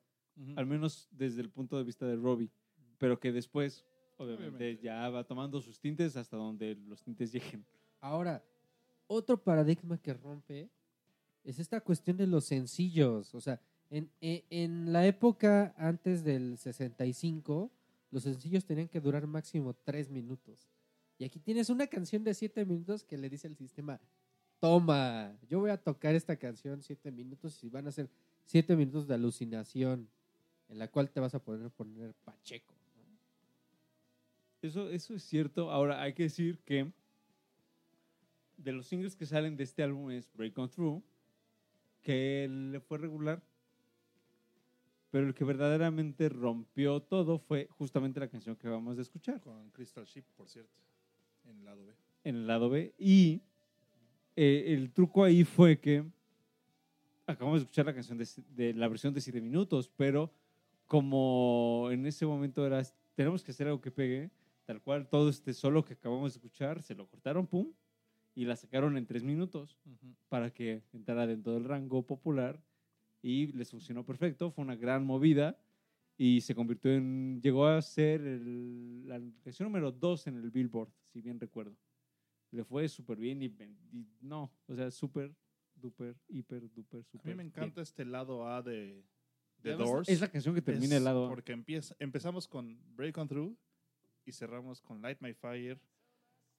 al 0.57 0.66
menos 0.66 1.09
desde 1.11 1.41
el 1.41 1.51
punto 1.51 1.77
de 1.77 1.85
vista 1.85 2.07
de 2.07 2.15
Robbie, 2.16 2.51
pero 2.99 3.19
que 3.19 3.33
después, 3.33 3.85
obviamente, 4.16 4.47
Obviamente. 4.57 4.83
ya 4.83 5.09
va 5.11 5.24
tomando 5.24 5.61
sus 5.61 5.78
tintes 5.81 6.16
hasta 6.16 6.37
donde 6.37 6.74
los 6.87 7.03
tintes 7.03 7.33
lleguen. 7.33 7.65
Ahora, 8.01 8.43
otro 9.07 9.43
paradigma 9.43 9.99
que 9.99 10.15
rompe 10.15 10.69
es 11.45 11.59
esta 11.59 11.81
cuestión 11.81 12.16
de 12.16 12.27
los 12.27 12.45
sencillos. 12.45 13.35
O 13.35 13.41
sea, 13.41 13.61
en, 13.91 14.11
en- 14.20 14.43
en 14.51 14.93
la 14.93 15.07
época 15.07 15.74
antes 15.77 16.23
del 16.24 16.59
65, 16.59 17.70
los 18.11 18.23
sencillos 18.23 18.65
tenían 18.65 18.89
que 18.89 19.01
durar 19.01 19.27
máximo 19.27 19.74
tres 19.74 20.11
minutos. 20.11 20.69
Y 21.19 21.24
aquí 21.24 21.39
tienes 21.41 21.70
una 21.70 21.87
canción 21.87 22.23
de 22.24 22.35
siete 22.35 22.65
minutos 22.65 23.03
que 23.05 23.16
le 23.16 23.31
dice 23.31 23.47
el 23.49 23.57
sistema, 23.57 24.01
toma, 24.61 25.37
yo 25.49 25.61
voy 25.61 25.70
a 25.70 25.77
tocar 25.77 26.15
esta 26.15 26.37
canción 26.37 26.83
siete 26.83 27.11
minutos 27.11 27.62
y 27.62 27.69
van 27.69 27.87
a 27.87 27.93
ser 27.93 28.11
siete 28.45 28.77
minutos 28.77 29.07
de 29.07 29.15
alucinación 29.15 30.09
en 30.69 30.78
la 30.78 30.89
cual 30.89 31.11
te 31.11 31.20
vas 31.20 31.35
a 31.35 31.43
poder 31.43 31.70
poner 31.70 32.15
pacheco. 32.24 32.74
¿no? 32.97 33.19
Eso, 34.62 34.89
eso 34.91 35.15
es 35.15 35.23
cierto. 35.23 35.70
Ahora, 35.70 36.03
hay 36.03 36.12
que 36.12 36.24
decir 36.24 36.59
que 36.61 36.93
de 38.57 38.73
los 38.73 38.87
singles 38.87 39.15
que 39.15 39.27
salen 39.27 39.57
de 39.57 39.65
este 39.65 39.83
álbum 39.83 40.11
es 40.11 40.33
Break 40.33 40.59
On 40.59 40.69
Through, 40.69 41.03
que 42.03 42.49
le 42.49 42.81
fue 42.81 42.99
regular, 42.99 43.43
pero 45.11 45.27
el 45.27 45.35
que 45.35 45.45
verdaderamente 45.45 46.28
rompió 46.28 47.01
todo 47.03 47.39
fue 47.39 47.69
justamente 47.70 48.20
la 48.20 48.28
canción 48.28 48.57
que 48.57 48.69
vamos 48.69 48.99
a 48.99 49.03
escuchar. 49.03 49.41
Con 49.41 49.70
Crystal 49.70 50.05
Ship, 50.05 50.24
por 50.37 50.49
cierto. 50.49 50.73
En 51.45 51.59
el 51.59 51.65
lado 51.65 51.87
B. 51.87 51.95
en 52.24 52.37
el 52.37 52.47
lado 52.47 52.69
B. 52.70 52.95
Y 52.99 53.43
eh, 54.37 54.75
el 54.75 54.93
truco 54.93 55.25
ahí 55.25 55.45
fue 55.45 55.79
que 55.81 56.05
acabamos 57.27 57.61
de 57.61 57.65
escuchar 57.65 57.87
la 57.87 57.95
canción 57.95 58.19
de, 58.19 58.29
de 58.55 58.75
la 58.75 58.89
versión 58.89 59.13
de 59.13 59.21
7 59.21 59.41
minutos, 59.41 59.91
pero 59.97 60.33
como 60.87 61.89
en 61.91 62.07
ese 62.07 62.25
momento 62.27 62.65
era, 62.65 62.83
tenemos 63.15 63.43
que 63.43 63.51
hacer 63.51 63.67
algo 63.67 63.81
que 63.81 63.91
pegue, 63.91 64.31
tal 64.65 64.81
cual 64.81 65.09
todo 65.09 65.29
este 65.29 65.53
solo 65.53 65.85
que 65.85 65.95
acabamos 65.95 66.33
de 66.33 66.39
escuchar, 66.39 66.83
se 66.83 66.95
lo 66.95 67.07
cortaron, 67.09 67.47
pum, 67.47 67.73
y 68.35 68.45
la 68.45 68.55
sacaron 68.55 68.97
en 68.97 69.07
tres 69.07 69.25
minutos 69.25 69.79
para 70.29 70.53
que 70.53 70.83
entrara 70.93 71.27
dentro 71.27 71.55
del 71.55 71.65
rango 71.65 72.03
popular 72.07 72.61
y 73.23 73.47
les 73.49 73.71
funcionó 73.71 74.05
perfecto, 74.05 74.51
fue 74.51 74.63
una 74.65 74.77
gran 74.77 75.05
movida 75.05 75.59
y 76.19 76.41
se 76.43 76.55
convirtió 76.55 76.93
en, 76.93 77.41
llegó 77.43 77.67
a 77.67 77.81
ser 77.83 78.21
el- 78.21 79.09
la 79.09 79.21
canción 79.43 79.67
número 79.69 79.91
dos 79.91 80.27
en 80.27 80.37
el 80.37 80.51
Billboard, 80.51 80.91
si 81.13 81.21
bien 81.21 81.41
recuerdo. 81.41 81.75
Le 82.51 82.64
fue 82.64 82.89
súper 82.89 83.18
bien 83.18 83.43
y, 83.43 83.55
no, 84.20 84.52
o 84.66 84.74
sea, 84.74 84.90
súper, 84.90 85.35
duper, 85.74 86.16
hiper, 86.28 86.70
duper, 86.73 87.01
A 87.01 87.05
súper. 87.05 87.32
mí 87.32 87.36
me 87.36 87.43
encanta 87.43 87.82
este 87.82 88.05
lado 88.05 88.48
A 88.48 88.62
de, 88.62 89.05
de 89.59 89.73
Doors. 89.73 90.09
Es 90.09 90.20
la 90.20 90.31
canción 90.31 90.55
que 90.55 90.62
termina 90.62 90.94
Es 90.94 90.98
el 90.98 91.05
lado 91.05 91.27
A. 91.27 91.28
Porque 91.28 91.52
empieza, 91.52 91.97
empezamos 91.98 92.47
con 92.47 92.81
Break 92.97 93.18
On 93.18 93.28
Through 93.28 93.59
y 94.24 94.32
cerramos 94.32 94.81
con 94.81 95.02
Light 95.02 95.20
My 95.20 95.35
Fire. 95.35 95.81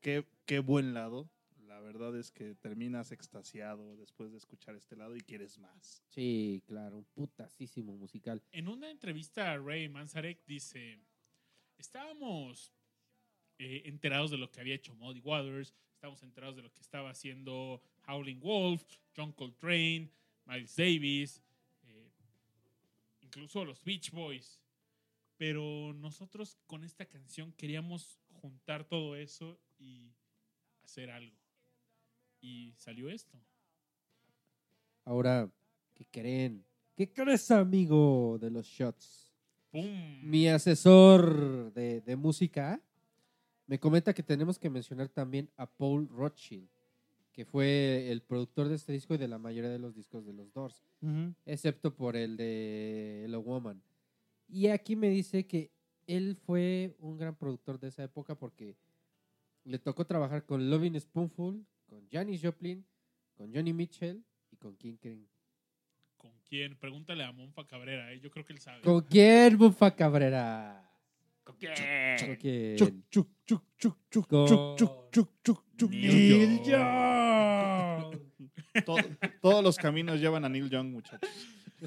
Qué, 0.02 0.28
qué 0.46 0.60
buen 0.60 0.94
lado. 0.94 1.30
La 1.66 1.82
verdad 1.82 2.18
es 2.18 2.32
que 2.32 2.56
terminas 2.56 3.12
extasiado 3.12 3.98
después 3.98 4.32
de 4.32 4.38
escuchar 4.38 4.76
este 4.76 4.96
lado 4.96 5.16
y 5.16 5.22
quieres 5.22 5.58
más. 5.58 6.02
Sí, 6.10 6.64
claro, 6.66 6.98
un 6.98 7.06
putasísimo 7.06 7.98
musical. 7.98 8.42
En 8.52 8.68
una 8.68 8.90
entrevista 8.90 9.52
a 9.52 9.58
Ray 9.58 9.90
Manzarek 9.90 10.46
dice, 10.46 11.00
estábamos 11.78 12.74
eh, 13.60 13.84
enterados 13.86 14.32
de 14.32 14.38
lo 14.38 14.52
que 14.52 14.60
había 14.60 14.76
hecho 14.76 14.94
Muddy 14.96 15.20
Waters, 15.22 15.74
estábamos 15.94 16.22
enterados 16.22 16.56
de 16.56 16.62
lo 16.62 16.72
que 16.72 16.82
estaba 16.82 17.10
haciendo 17.10 17.82
Howling 18.08 18.40
Wolf, 18.40 18.84
John 19.16 19.32
Coltrane, 19.32 20.12
Miles 20.46 20.76
Davis, 20.76 21.42
eh, 21.84 22.12
incluso 23.22 23.66
los 23.66 23.84
Beach 23.84 24.12
Boys. 24.12 24.62
Pero 25.38 25.94
nosotros 25.94 26.58
con 26.68 26.84
esta 26.84 27.06
canción 27.06 27.52
queríamos 27.54 28.20
juntar 28.42 28.84
todo 28.86 29.16
eso 29.16 29.60
y 29.80 30.12
hacer 30.84 31.10
algo. 31.10 31.36
Y 32.42 32.74
salió 32.78 33.10
esto. 33.10 33.40
Ahora, 35.04 35.50
¿qué 35.94 36.06
creen? 36.06 36.64
¿Qué 36.96 37.12
crees, 37.12 37.50
amigo 37.52 38.38
de 38.40 38.52
los 38.52 38.68
shots? 38.68 39.32
¡Pum! 39.72 40.22
Mi 40.24 40.48
asesor 40.48 41.74
de, 41.74 42.02
de 42.02 42.16
música 42.16 42.82
me 43.68 43.80
comenta 43.80 44.14
que 44.14 44.24
tenemos 44.24 44.58
que 44.58 44.70
mencionar 44.70 45.10
también 45.10 45.50
a 45.58 45.70
Paul 45.70 46.08
Rothschild, 46.10 46.70
que 47.34 47.46
fue 47.46 48.10
el 48.10 48.22
productor 48.22 48.70
de 48.70 48.76
este 48.76 48.94
disco 48.94 49.14
y 49.14 49.18
de 49.18 49.28
la 49.28 49.38
mayoría 49.38 49.70
de 49.70 49.78
los 49.78 49.94
discos 49.94 50.26
de 50.26 50.34
los 50.34 50.52
Doors, 50.54 50.82
excepto 51.46 51.94
por 51.94 52.16
el 52.16 52.38
de 52.38 53.26
Hello 53.26 53.42
Woman. 53.42 53.82
Y 54.48 54.68
aquí 54.68 54.96
me 54.96 55.10
dice 55.10 55.46
que 55.46 55.70
él 56.08 56.38
fue 56.46 56.96
un 57.00 57.18
gran 57.18 57.36
productor 57.36 57.80
de 57.80 57.90
esa 57.90 58.04
época 58.04 58.36
porque 58.36 58.78
le 59.66 59.78
tocó 59.78 60.06
trabajar 60.06 60.46
con 60.46 60.70
Loving 60.70 61.00
Spoonful, 61.00 61.66
con 61.86 62.10
Janis 62.10 62.42
Joplin, 62.42 62.86
con 63.36 63.54
Johnny 63.54 63.74
Mitchell 63.74 64.24
y 64.50 64.56
con 64.56 64.78
King 64.78 64.96
Crimson. 64.96 65.38
¿Con 66.16 66.32
quién? 66.48 66.78
Pregúntale 66.78 67.24
a 67.26 67.34
Monfa 67.34 67.68
Cabrera, 67.68 68.14
¿eh? 68.14 68.20
yo 68.22 68.32
creo 68.32 68.46
que 68.46 68.54
él 68.54 68.60
sabe. 68.60 68.82
¿Con 68.82 69.02
quién, 69.02 69.58
Bufa 69.58 69.94
Cabrera? 69.94 70.87
Chuc, 71.48 72.94
chuc, 73.10 73.28
chuc, 73.46 74.28
Con- 74.28 74.48
chuc, 74.48 74.78
chuc, 74.78 75.10
chuc, 75.12 75.42
chuc, 75.44 75.64
chuc. 75.78 75.92
Neil 75.92 76.50
Neil 76.50 76.64
Young. 76.64 78.20
Todo- 78.86 79.18
todos 79.42 79.64
los 79.64 79.78
caminos 79.78 80.20
llevan 80.20 80.44
a 80.46 80.50
Neil 80.50 80.70
Young, 80.70 80.92
muchachos. 80.92 81.30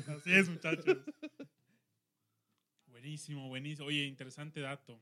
Así 0.08 0.32
es, 0.32 0.48
muchachos. 0.48 0.96
Buenísimo, 2.86 3.48
buenísimo. 3.48 3.88
Oye, 3.88 4.04
interesante 4.06 4.60
dato. 4.60 5.00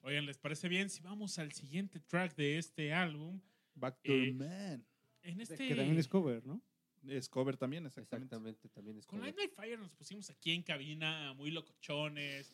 Oigan, 0.00 0.26
¿les 0.26 0.38
parece 0.38 0.68
bien 0.68 0.88
si 0.90 1.02
vamos 1.02 1.38
al 1.38 1.52
siguiente 1.52 1.98
track 2.00 2.36
de 2.36 2.58
este 2.58 2.92
álbum? 2.92 3.40
Back 3.74 3.96
to 4.02 4.12
Eh, 4.12 4.26
the 4.26 4.32
Man. 4.32 4.86
En 5.22 5.40
este... 5.40 5.56
Que 5.56 5.74
también 5.74 5.98
es 5.98 6.06
cover, 6.08 6.44
¿no? 6.46 6.62
Es 7.08 7.28
cover 7.28 7.56
también, 7.56 7.86
exactamente. 7.86 8.34
Exactamente, 8.34 8.68
también 8.70 8.98
es 8.98 9.06
Con 9.06 9.18
cover. 9.20 9.34
Light 9.34 9.50
My 9.50 9.54
Fire 9.54 9.78
nos 9.78 9.90
pusimos 9.92 10.28
aquí 10.30 10.52
en 10.52 10.62
cabina 10.62 11.32
muy 11.34 11.50
locochones. 11.50 12.52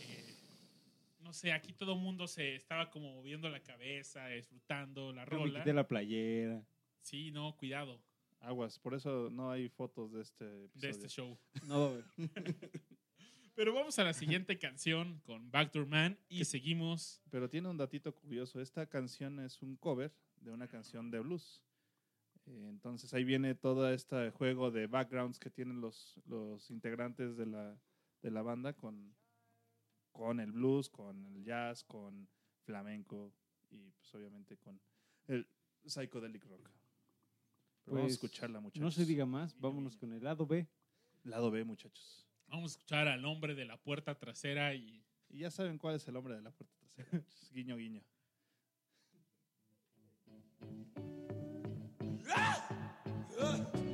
eh, 0.00 0.34
no 1.20 1.32
sé, 1.32 1.52
aquí 1.52 1.72
todo 1.72 1.92
el 1.94 2.00
mundo 2.00 2.26
se 2.26 2.54
estaba 2.56 2.90
como 2.90 3.14
moviendo 3.14 3.48
la 3.48 3.60
cabeza, 3.62 4.26
disfrutando 4.28 5.12
la 5.12 5.24
Yo 5.24 5.30
me 5.32 5.36
rola. 5.36 5.58
quité 5.60 5.72
la 5.72 5.86
playera. 5.86 6.64
Sí, 7.02 7.30
no, 7.30 7.56
cuidado 7.56 8.00
Aguas, 8.40 8.78
por 8.78 8.94
eso 8.94 9.28
no 9.30 9.50
hay 9.50 9.68
fotos 9.68 10.12
de 10.12 10.22
este 10.22 10.44
de 10.46 10.64
episodio. 10.66 10.90
este 10.90 11.08
show. 11.08 11.38
No. 11.66 12.02
Pero 13.54 13.74
vamos 13.74 13.98
a 13.98 14.04
la 14.04 14.14
siguiente 14.14 14.58
canción 14.58 15.20
con 15.20 15.50
Backdoor 15.50 15.86
Man 15.86 16.18
y 16.30 16.44
seguimos. 16.46 17.20
Pero 17.30 17.50
tiene 17.50 17.68
un 17.68 17.76
datito 17.76 18.14
curioso. 18.14 18.60
Esta 18.60 18.86
canción 18.88 19.38
es 19.40 19.60
un 19.60 19.76
cover 19.76 20.14
de 20.40 20.50
una 20.52 20.66
canción 20.68 21.10
de 21.10 21.20
blues. 21.20 21.62
Eh, 22.50 22.68
Entonces 22.68 23.12
ahí 23.14 23.24
viene 23.24 23.54
todo 23.54 23.90
este 23.92 24.30
juego 24.30 24.70
de 24.70 24.86
backgrounds 24.86 25.38
que 25.38 25.50
tienen 25.50 25.80
los, 25.80 26.20
los 26.26 26.70
integrantes 26.70 27.36
de 27.36 27.46
la, 27.46 27.78
de 28.22 28.30
la 28.30 28.42
banda 28.42 28.72
con, 28.72 29.14
con 30.12 30.40
el 30.40 30.52
blues, 30.52 30.88
con 30.88 31.24
el 31.26 31.44
jazz, 31.44 31.84
con 31.84 32.28
flamenco 32.64 33.32
y 33.70 33.90
pues 33.92 34.14
obviamente 34.14 34.56
con 34.56 34.80
el 35.28 35.46
psychedelic 35.86 36.44
rock. 36.44 36.68
Pero 37.84 37.96
vamos 37.96 38.00
a 38.00 38.02
Pues, 38.02 38.12
escucharla, 38.14 38.60
muchachos. 38.60 38.82
No 38.82 38.90
se 38.90 39.04
diga 39.06 39.26
más, 39.26 39.58
vámonos 39.58 39.96
con 39.96 40.12
el 40.12 40.22
lado 40.22 40.46
B. 40.46 40.68
Lado 41.24 41.50
B, 41.50 41.64
muchachos. 41.64 42.26
Vamos 42.48 42.72
a 42.72 42.78
escuchar 42.78 43.06
al 43.08 43.24
hombre 43.24 43.54
de 43.54 43.64
la 43.64 43.76
puerta 43.76 44.18
trasera 44.18 44.74
y 44.74 45.04
Y 45.28 45.38
ya 45.38 45.50
saben 45.50 45.78
cuál 45.78 45.94
es 45.96 46.08
el 46.08 46.16
hombre 46.16 46.34
de 46.34 46.42
la 46.42 46.50
puerta 46.50 46.74
trasera. 46.78 47.08
muchachos. 47.12 47.50
guiño, 47.54 47.76
guiño. 47.76 48.02
I 52.36 52.56
am 53.40 53.89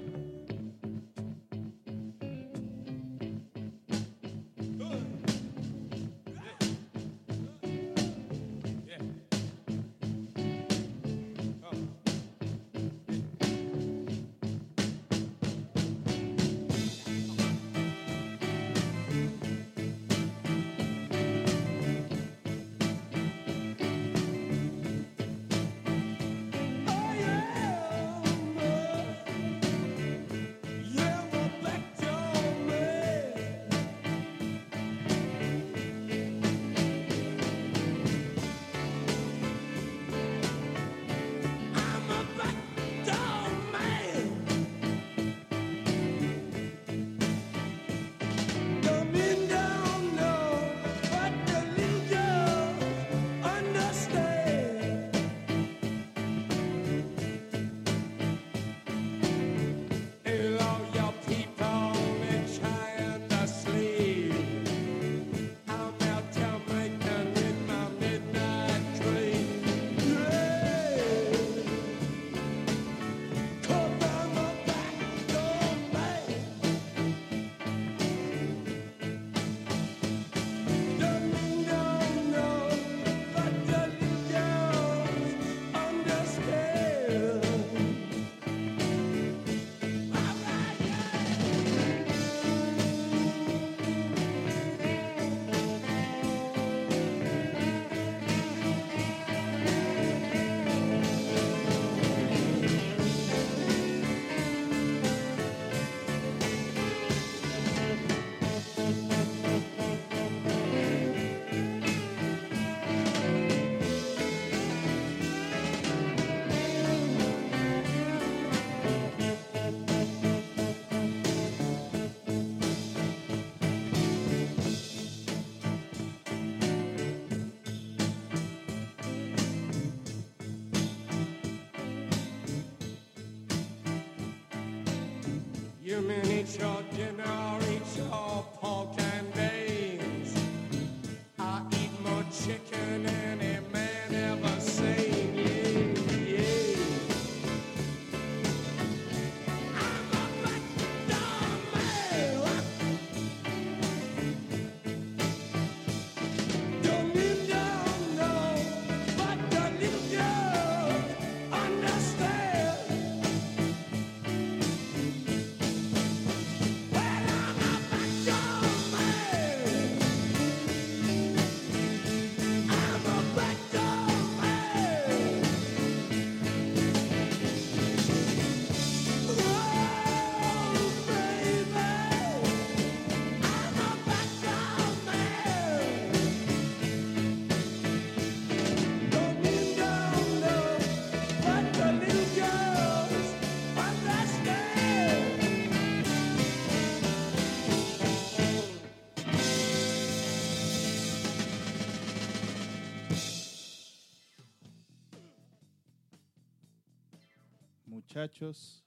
Muchachos, 208.16 208.82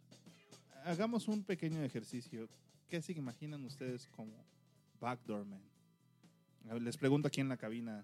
hagamos 0.85 1.27
un 1.27 1.43
pequeño 1.43 1.83
ejercicio. 1.83 2.49
¿Qué 2.87 2.99
se 2.99 3.11
imaginan 3.11 3.63
ustedes 3.63 4.07
como 4.07 4.33
Backdoor 4.99 5.45
Man? 5.45 5.61
A 6.67 6.73
ver, 6.73 6.81
Les 6.81 6.97
pregunto 6.97 7.27
aquí 7.27 7.39
en 7.39 7.47
la 7.47 7.55
cabina. 7.57 8.03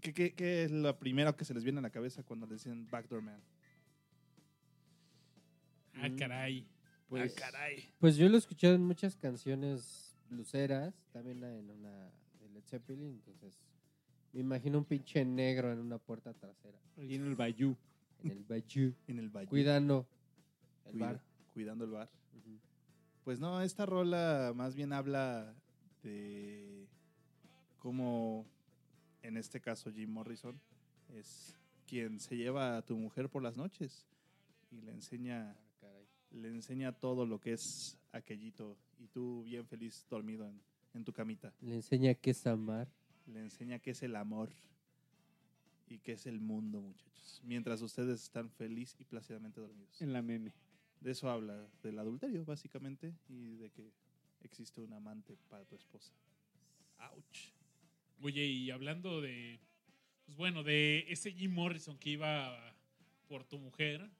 ¿Qué, 0.00 0.12
qué- 0.12 0.32
qué 0.34 0.64
es 0.64 0.72
lo 0.72 0.98
primero 0.98 1.36
que 1.36 1.44
se 1.44 1.54
les 1.54 1.62
viene 1.62 1.78
a 1.78 1.82
la 1.82 1.90
cabeza 1.90 2.24
cuando 2.24 2.46
les 2.48 2.64
dicen 2.64 2.88
Backdoor 2.90 3.22
Man? 3.22 3.40
Ah, 5.94 6.08
caray. 6.18 6.66
Pues, 7.08 7.32
ah, 7.32 7.40
caray. 7.40 7.88
Pues 8.00 8.16
yo 8.16 8.28
lo 8.28 8.34
he 8.34 8.38
escuchado 8.38 8.74
en 8.74 8.82
muchas 8.84 9.14
canciones 9.14 10.16
bluseras, 10.30 10.92
también 11.12 11.44
en 11.44 11.70
una 11.70 12.10
de 12.40 12.48
Led 12.52 12.64
Zeppelin, 12.64 13.22
entonces 13.24 13.56
me 14.32 14.40
imagino 14.40 14.78
un 14.78 14.84
pinche 14.84 15.24
negro 15.24 15.72
en 15.72 15.78
una 15.78 15.98
puerta 15.98 16.34
trasera, 16.34 16.80
ahí 16.98 17.14
en 17.14 17.24
el 17.24 17.36
Bayou. 17.36 17.76
en 18.24 18.32
el 18.32 18.42
Bayou, 18.42 18.92
En 19.06 19.20
el 19.20 19.28
valle. 19.30 19.46
cuidando 19.46 20.08
el 20.86 20.92
Cuida- 20.92 21.06
bar. 21.06 21.20
Cuidando 21.52 21.84
el 21.84 21.90
bar. 21.90 22.08
Pues 23.24 23.38
no, 23.38 23.60
esta 23.60 23.84
rola 23.86 24.52
más 24.56 24.74
bien 24.74 24.92
habla 24.92 25.54
de 26.02 26.86
cómo, 27.78 28.46
en 29.22 29.36
este 29.36 29.60
caso 29.60 29.90
Jim 29.92 30.10
Morrison, 30.10 30.58
es 31.14 31.54
quien 31.86 32.18
se 32.20 32.36
lleva 32.36 32.76
a 32.78 32.82
tu 32.82 32.96
mujer 32.96 33.28
por 33.28 33.42
las 33.42 33.56
noches 33.56 34.06
y 34.70 34.80
le 34.80 34.92
enseña, 34.92 35.50
Ah, 35.50 35.56
caray. 35.80 36.06
le 36.30 36.48
enseña 36.48 36.92
todo 36.92 37.26
lo 37.26 37.40
que 37.40 37.52
es 37.52 37.98
aquellito 38.12 38.76
y 38.98 39.06
tú 39.08 39.42
bien 39.44 39.66
feliz 39.66 40.06
dormido 40.08 40.48
en, 40.48 40.60
en 40.94 41.04
tu 41.04 41.12
camita. 41.12 41.52
Le 41.60 41.74
enseña 41.74 42.14
qué 42.14 42.30
es 42.30 42.46
amar. 42.46 42.88
Le 43.26 43.40
enseña 43.40 43.78
qué 43.80 43.90
es 43.90 44.02
el 44.02 44.16
amor 44.16 44.50
y 45.88 45.98
qué 45.98 46.12
es 46.12 46.26
el 46.26 46.40
mundo, 46.40 46.80
muchachos. 46.80 47.40
Mientras 47.44 47.82
ustedes 47.82 48.22
están 48.22 48.48
feliz 48.50 48.96
y 48.98 49.04
plácidamente 49.04 49.60
dormidos. 49.60 50.00
En 50.00 50.12
la 50.12 50.22
meme. 50.22 50.52
De 51.00 51.12
eso 51.12 51.30
habla, 51.30 51.66
del 51.82 51.98
adulterio, 51.98 52.44
básicamente, 52.44 53.14
y 53.28 53.56
de 53.56 53.70
que 53.70 53.90
existe 54.42 54.80
un 54.80 54.92
amante 54.92 55.36
para 55.48 55.64
tu 55.64 55.74
esposa. 55.74 56.12
Ouch. 56.98 57.52
Oye, 58.20 58.44
y 58.44 58.70
hablando 58.70 59.20
de. 59.20 59.60
Pues 60.26 60.36
bueno, 60.36 60.62
de 60.62 61.06
ese 61.08 61.32
Jim 61.32 61.52
Morrison 61.52 61.98
que 61.98 62.10
iba 62.10 62.76
por 63.26 63.44
tu 63.44 63.58
mujer. 63.58 64.10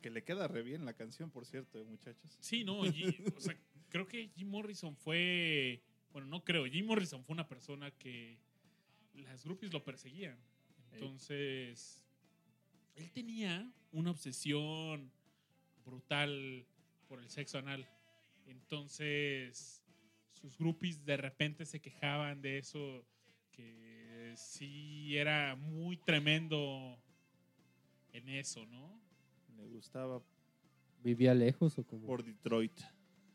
Que 0.00 0.10
le 0.10 0.24
queda 0.24 0.48
re 0.48 0.62
bien 0.62 0.84
la 0.84 0.94
canción, 0.94 1.30
por 1.30 1.44
cierto, 1.44 1.78
eh, 1.78 1.84
muchachos. 1.84 2.36
Sí, 2.40 2.64
no, 2.64 2.80
o 2.80 3.40
sea, 3.40 3.56
creo 3.90 4.08
que 4.08 4.28
Jim 4.28 4.48
Morrison 4.48 4.96
fue. 4.96 5.82
Bueno, 6.12 6.26
no 6.28 6.42
creo. 6.42 6.64
Jim 6.66 6.86
Morrison 6.86 7.22
fue 7.24 7.34
una 7.34 7.48
persona 7.48 7.90
que 7.90 8.38
las 9.14 9.44
groupies 9.44 9.72
lo 9.72 9.84
perseguían. 9.84 10.38
Entonces, 10.92 12.04
él 12.96 13.10
tenía 13.12 13.70
una 13.92 14.10
obsesión 14.10 15.10
brutal 15.84 16.66
por 17.08 17.20
el 17.20 17.28
sexo 17.28 17.58
anal. 17.58 17.86
Entonces, 18.46 19.82
sus 20.32 20.56
groupies 20.58 21.04
de 21.04 21.16
repente 21.16 21.64
se 21.66 21.80
quejaban 21.80 22.40
de 22.42 22.58
eso, 22.58 23.04
que 23.52 24.32
sí 24.36 25.16
era 25.16 25.54
muy 25.56 25.96
tremendo 25.98 26.98
en 28.12 28.28
eso, 28.28 28.66
¿no? 28.66 29.00
Le 29.56 29.66
gustaba 29.68 30.22
¿Vivía 31.02 31.34
lejos 31.34 31.78
o 31.78 31.84
como? 31.86 32.06
por 32.06 32.24
Detroit. 32.24 32.72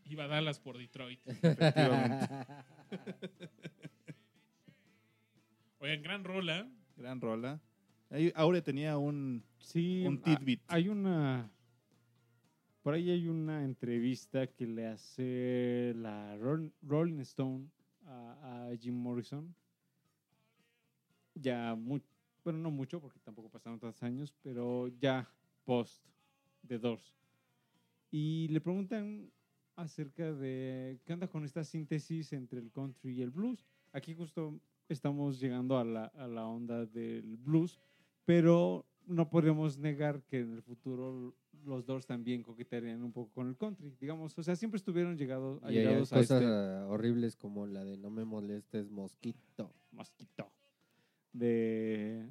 Iba 0.05 0.23
a 0.23 0.27
Dallas 0.27 0.59
por 0.59 0.77
Detroit. 0.77 1.19
Efectivamente. 1.27 2.27
Oigan, 5.79 6.01
gran 6.01 6.23
rola. 6.23 6.69
Gran 6.95 7.21
rola. 7.21 7.61
Aure 8.35 8.61
tenía 8.61 8.97
un, 8.97 9.43
Sí, 9.59 10.05
un 10.07 10.21
tidbit. 10.21 10.61
hay 10.67 10.87
una. 10.89 11.51
Por 12.87 12.93
ahí 12.93 13.09
hay 13.11 13.27
una 13.27 13.65
entrevista 13.65 14.47
que 14.47 14.65
le 14.65 14.87
hace 14.87 15.91
la 15.97 16.37
Ro- 16.37 16.71
Rolling 16.81 17.19
Stone 17.19 17.65
a, 18.05 18.69
a 18.69 18.77
Jim 18.77 18.95
Morrison. 18.95 19.53
Ya, 21.35 21.75
mu- 21.75 21.99
bueno, 22.45 22.59
no 22.59 22.71
mucho, 22.71 23.01
porque 23.01 23.19
tampoco 23.19 23.49
pasaron 23.49 23.77
tantos 23.77 24.01
años, 24.03 24.33
pero 24.41 24.87
ya 25.01 25.29
post 25.65 26.01
de 26.63 26.79
Doors. 26.79 27.13
Y 28.09 28.47
le 28.51 28.61
preguntan 28.61 29.33
acerca 29.75 30.31
de 30.31 30.97
qué 31.03 31.11
onda 31.11 31.27
con 31.27 31.43
esta 31.43 31.65
síntesis 31.65 32.31
entre 32.31 32.61
el 32.61 32.71
country 32.71 33.11
y 33.17 33.21
el 33.21 33.31
blues. 33.31 33.65
Aquí 33.91 34.13
justo 34.13 34.61
estamos 34.87 35.41
llegando 35.41 35.77
a 35.77 35.83
la, 35.83 36.05
a 36.05 36.25
la 36.25 36.47
onda 36.47 36.85
del 36.85 37.35
blues, 37.35 37.81
pero 38.23 38.85
no 39.07 39.29
podemos 39.29 39.77
negar 39.77 40.21
que 40.23 40.39
en 40.39 40.53
el 40.53 40.61
futuro 40.61 41.33
los 41.65 41.85
Doors 41.85 42.05
también 42.05 42.43
coquetearían 42.43 43.03
un 43.03 43.11
poco 43.11 43.31
con 43.33 43.47
el 43.47 43.57
country, 43.57 43.93
digamos, 43.99 44.37
o 44.37 44.43
sea, 44.43 44.55
siempre 44.55 44.77
estuvieron 44.77 45.17
llegados, 45.17 45.61
Y 45.63 45.67
hay 45.67 45.73
llegados 45.75 46.13
a 46.13 46.17
cosas 46.17 46.41
este 46.41 46.53
horribles 46.83 47.35
como 47.35 47.65
la 47.65 47.83
de 47.83 47.97
no 47.97 48.09
me 48.09 48.25
molestes 48.25 48.89
mosquito. 48.89 49.73
mosquito. 49.91 50.51
De 51.33 52.29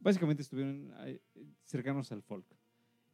básicamente 0.00 0.42
estuvieron 0.42 0.92
cercanos 1.64 2.12
al 2.12 2.22
folk. 2.22 2.46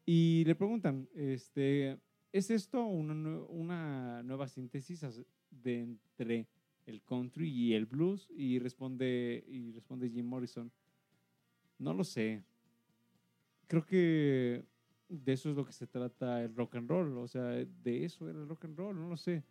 Y 0.04 0.44
le 0.44 0.54
preguntan 0.54 1.08
este 1.14 1.98
es 2.32 2.50
esto 2.50 2.84
una, 2.84 3.14
una 3.48 4.22
nueva 4.22 4.48
síntesis 4.48 5.06
de 5.50 5.80
entre 5.80 6.48
el 6.86 7.02
country 7.02 7.48
y 7.48 7.74
el 7.74 7.86
blues 7.86 8.28
y 8.36 8.58
responde 8.58 9.44
y 9.48 9.72
responde 9.72 10.10
Jim 10.10 10.26
Morrison 10.26 10.70
no 11.78 11.94
lo 11.94 12.04
sé 12.04 12.44
creo 13.66 13.84
que 13.84 14.64
de 15.08 15.32
eso 15.32 15.50
es 15.50 15.56
lo 15.56 15.64
que 15.64 15.72
se 15.72 15.86
trata 15.86 16.42
el 16.42 16.54
rock 16.54 16.76
and 16.76 16.88
roll 16.88 17.18
o 17.18 17.28
sea 17.28 17.42
de 17.42 18.04
eso 18.04 18.28
era 18.28 18.38
el 18.38 18.48
rock 18.48 18.64
and 18.64 18.78
roll 18.78 18.96
no 18.96 19.08
lo 19.08 19.16
sé 19.16 19.44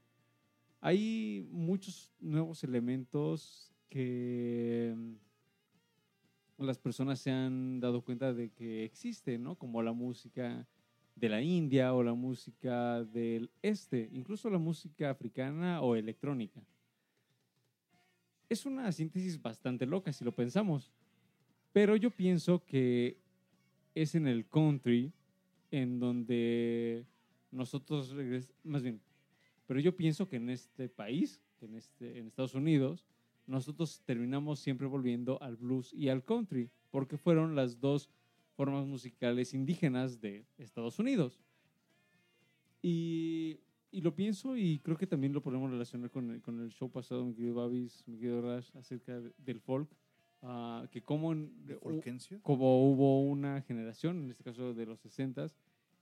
hay 0.86 1.48
muchos 1.50 2.12
nuevos 2.20 2.62
elementos 2.66 3.72
que 3.88 4.94
mm, 4.94 5.14
las 6.66 6.78
personas 6.78 7.20
se 7.20 7.32
han 7.32 7.80
dado 7.80 8.02
cuenta 8.02 8.34
de 8.34 8.50
que 8.50 8.84
existen, 8.84 9.44
¿no? 9.44 9.56
Como 9.56 9.82
la 9.82 9.94
música 9.94 10.68
de 11.16 11.30
la 11.30 11.42
India 11.42 11.94
o 11.94 12.04
la 12.04 12.14
música 12.14 13.02
del 13.04 13.50
este, 13.62 14.10
incluso 14.12 14.50
la 14.50 14.58
música 14.58 15.10
africana 15.10 15.82
o 15.82 15.96
electrónica. 15.96 16.62
Es 18.50 18.66
una 18.66 18.92
síntesis 18.92 19.42
bastante 19.42 19.86
loca 19.86 20.12
si 20.12 20.26
lo 20.26 20.34
pensamos, 20.34 20.92
pero 21.72 21.96
yo 21.96 22.12
pienso 22.12 22.62
que 22.66 23.23
es 23.96 24.16
en 24.16 24.28
el 24.28 24.48
country 24.48 25.12
en 25.72 26.00
donde 26.00 27.06
nosotros 27.52 28.12
regres- 28.14 28.54
más 28.64 28.84
bien, 28.84 29.02
pero 29.68 29.80
yo 29.80 29.96
pienso 29.96 30.28
que 30.28 30.38
en 30.38 30.50
este 30.50 30.90
país, 30.90 31.42
en, 31.62 31.76
este, 31.76 32.18
en 32.20 32.28
Estados 32.28 32.56
Unidos, 32.56 33.06
nosotros 33.48 34.02
terminamos 34.06 34.60
siempre 34.60 34.88
volviendo 34.88 35.42
al 35.42 35.58
blues 35.58 35.94
y 35.94 36.10
al 36.10 36.24
country, 36.24 36.70
porque 36.92 37.18
fueron 37.18 37.56
las 37.56 37.80
dos 37.80 38.10
formas 38.56 38.86
musicales 38.86 39.54
indígenas 39.54 40.22
de 40.22 40.46
Estados 40.58 41.00
Unidos. 41.00 41.40
Y 42.82 43.60
y 43.92 44.02
lo 44.02 44.16
pienso 44.16 44.58
y 44.58 44.80
creo 44.80 44.98
que 44.98 45.06
también 45.06 45.34
lo 45.34 45.44
podemos 45.44 45.70
relacionar 45.70 46.10
con 46.10 46.32
el, 46.32 46.42
con 46.42 46.60
el 46.60 46.72
show 46.72 46.90
pasado, 46.90 47.24
mi 47.24 47.36
querido 47.36 47.54
Babis, 47.54 48.04
mi 48.08 48.18
querido 48.18 48.42
Rash, 48.42 48.76
acerca 48.76 49.22
de- 49.22 49.32
del 49.38 49.60
folk. 49.60 49.88
Ah, 50.44 50.88
que 50.92 51.02
como, 51.02 51.34
¿De 51.34 51.76
u- 51.76 52.02
como 52.42 52.90
hubo 52.92 53.22
una 53.24 53.62
generación, 53.62 54.24
en 54.24 54.32
este 54.32 54.44
caso 54.44 54.74
de 54.74 54.86
los 54.86 55.00
60 55.00 55.48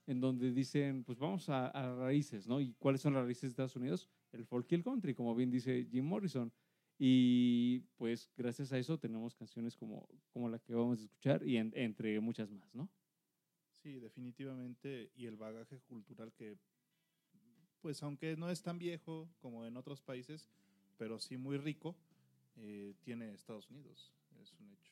en 0.08 0.20
donde 0.20 0.52
dicen, 0.52 1.04
pues 1.04 1.20
vamos 1.20 1.48
a, 1.50 1.68
a 1.68 1.96
raíces, 1.96 2.48
¿no? 2.48 2.60
¿Y 2.60 2.74
cuáles 2.74 3.02
son 3.02 3.14
las 3.14 3.24
raíces 3.24 3.44
de 3.44 3.48
Estados 3.50 3.76
Unidos? 3.76 4.10
El 4.34 4.46
folk 4.46 4.70
y 4.72 4.76
el 4.76 4.84
country, 4.84 5.14
como 5.14 5.36
bien 5.36 5.52
dice 5.52 5.88
Jim 5.90 6.06
Morrison. 6.06 6.52
Y 6.98 7.80
pues 7.98 8.30
gracias 8.36 8.72
a 8.74 8.78
eso 8.78 8.98
tenemos 9.00 9.36
canciones 9.36 9.76
como, 9.76 10.08
como 10.34 10.50
la 10.50 10.60
que 10.60 10.74
vamos 10.74 11.00
a 11.00 11.04
escuchar 11.04 11.48
y 11.48 11.58
en- 11.58 11.72
entre 11.76 12.20
muchas 12.20 12.52
más, 12.52 12.74
¿no? 12.76 12.90
Sí, 13.76 14.00
definitivamente. 14.00 15.12
Y 15.16 15.26
el 15.28 15.36
bagaje 15.38 15.80
cultural 15.82 16.32
que, 16.34 16.58
pues 17.82 18.02
aunque 18.04 18.36
no 18.38 18.50
es 18.50 18.62
tan 18.62 18.78
viejo 18.78 19.30
como 19.40 19.66
en 19.66 19.78
otros 19.78 20.02
países, 20.02 20.50
pero 20.98 21.20
sí 21.20 21.38
muy 21.38 21.58
rico, 21.58 21.96
eh, 22.58 22.94
tiene 23.04 23.34
Estados 23.34 23.70
Unidos. 23.72 24.12
Es 24.42 24.54
un 24.60 24.72
hecho. 24.72 24.92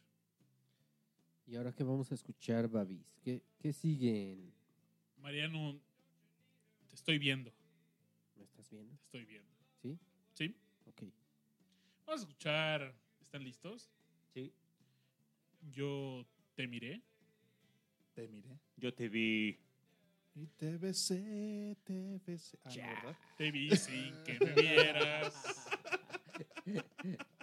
Y 1.47 1.55
ahora 1.55 1.71
que 1.73 1.83
vamos 1.83 2.11
a 2.11 2.15
escuchar, 2.15 2.67
Babis, 2.67 3.17
¿qué, 3.23 3.41
qué 3.57 3.73
siguen? 3.73 4.53
Mariano, 5.17 5.79
te 6.87 6.95
estoy 6.95 7.17
viendo. 7.17 7.51
¿Me 8.35 8.43
estás 8.43 8.69
viendo? 8.69 8.95
Te 8.95 9.03
estoy 9.03 9.25
viendo. 9.25 9.49
¿Sí? 9.81 9.97
¿Sí? 10.33 10.55
Ok. 10.85 11.03
Vamos 12.05 12.21
a 12.21 12.23
escuchar. 12.23 12.95
¿Están 13.21 13.43
listos? 13.43 13.89
Sí. 14.33 14.53
Yo 15.71 16.25
te 16.55 16.67
miré. 16.67 17.01
Te 18.13 18.27
miré. 18.27 18.59
Yo 18.77 18.93
te 18.93 19.09
vi. 19.09 19.59
Y 20.35 20.45
te 20.55 20.77
besé, 20.77 21.75
te 21.83 22.19
besé. 22.25 22.57
Ah, 22.63 22.69
no, 22.69 22.75
¿verdad? 22.75 23.17
Te 23.37 23.51
vi 23.51 23.75
sin 23.75 24.23
que 24.23 24.37
me 24.39 24.53
vieras. 24.53 25.67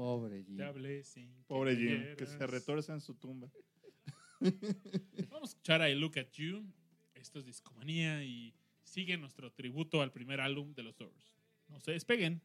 Pobre 0.00 0.42
Jim. 0.44 0.56
Te 0.56 0.64
hablé 0.64 1.04
sin 1.04 1.30
que 1.42 1.48
Pobre 1.48 1.76
Jim, 1.76 2.16
que 2.16 2.24
se 2.24 2.46
retorza 2.46 2.94
en 2.94 3.02
su 3.02 3.16
tumba. 3.16 3.52
Vamos 5.30 5.50
a 5.50 5.52
escuchar 5.52 5.82
a 5.82 5.90
I 5.90 5.94
Look 5.94 6.18
at 6.18 6.30
You. 6.32 6.64
Esto 7.12 7.38
es 7.38 7.44
Discomanía 7.44 8.24
y 8.24 8.54
sigue 8.82 9.18
nuestro 9.18 9.52
tributo 9.52 10.00
al 10.00 10.10
primer 10.10 10.40
álbum 10.40 10.72
de 10.72 10.84
los 10.84 10.96
Doors. 10.96 11.36
No 11.68 11.80
se 11.80 11.92
despeguen. 11.92 12.40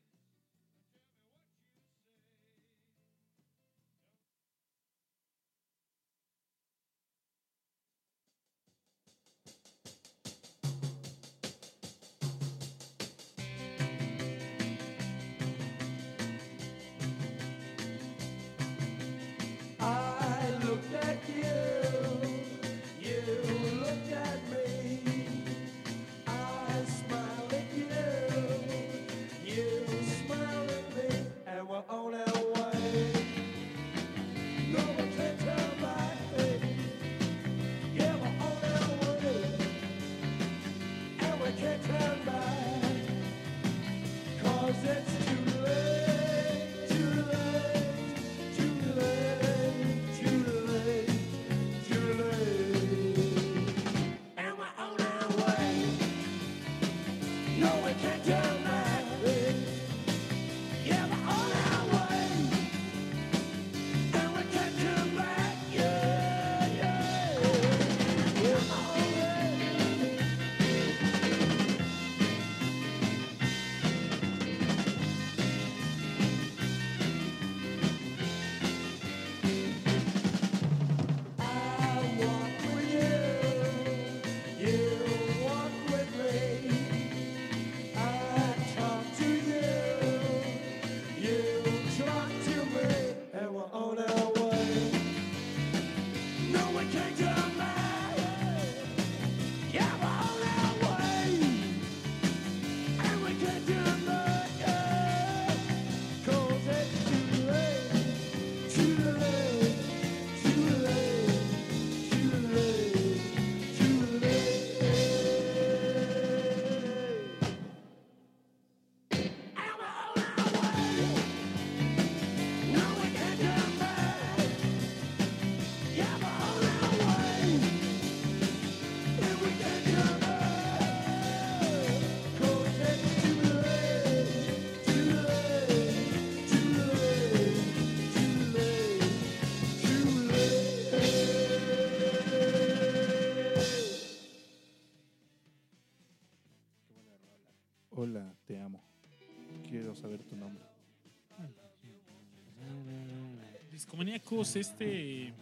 Este 154.31 155.33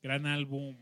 gran 0.00 0.24
álbum 0.24 0.76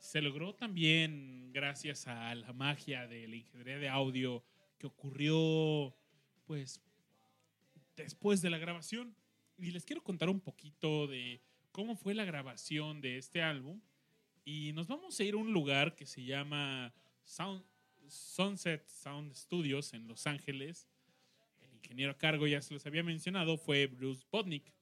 se 0.00 0.20
logró 0.20 0.54
también 0.54 1.52
gracias 1.52 2.08
a 2.08 2.34
la 2.34 2.52
magia 2.52 3.06
de 3.06 3.28
la 3.28 3.36
ingeniería 3.36 3.78
de 3.78 3.88
audio 3.88 4.42
que 4.78 4.88
ocurrió 4.88 5.94
pues 6.46 6.82
después 7.96 8.42
de 8.42 8.50
la 8.50 8.58
grabación. 8.58 9.14
Y 9.56 9.70
les 9.70 9.84
quiero 9.84 10.02
contar 10.02 10.28
un 10.28 10.40
poquito 10.40 11.06
de 11.06 11.40
cómo 11.70 11.94
fue 11.94 12.14
la 12.14 12.24
grabación 12.24 13.00
de 13.00 13.18
este 13.18 13.42
álbum. 13.42 13.80
Y 14.44 14.72
nos 14.72 14.88
vamos 14.88 15.18
a 15.20 15.22
ir 15.22 15.34
a 15.34 15.36
un 15.38 15.52
lugar 15.52 15.94
que 15.94 16.06
se 16.06 16.24
llama 16.24 16.92
Sound- 17.24 17.64
Sunset 18.08 18.84
Sound 18.88 19.32
Studios 19.32 19.94
en 19.94 20.08
Los 20.08 20.26
Ángeles. 20.26 20.88
Ingeniero 21.90 22.12
a 22.12 22.18
cargo, 22.18 22.46
ya 22.46 22.62
se 22.62 22.72
los 22.72 22.86
había 22.86 23.02
mencionado, 23.02 23.58
fue 23.58 23.88
Bruce 23.88 24.24
Bodnick. 24.30 24.72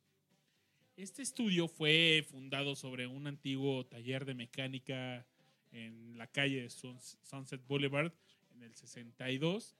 Este 0.94 1.22
estudio 1.22 1.66
fue 1.66 2.22
fundado 2.30 2.76
sobre 2.76 3.06
un 3.06 3.26
antiguo 3.26 3.86
taller 3.86 4.26
de 4.26 4.34
mecánica 4.34 5.26
en 5.72 6.18
la 6.18 6.26
calle 6.26 6.60
de 6.60 6.68
Suns- 6.68 7.16
Sunset 7.22 7.66
Boulevard 7.66 8.12
en 8.54 8.62
el 8.62 8.74
62. 8.74 9.74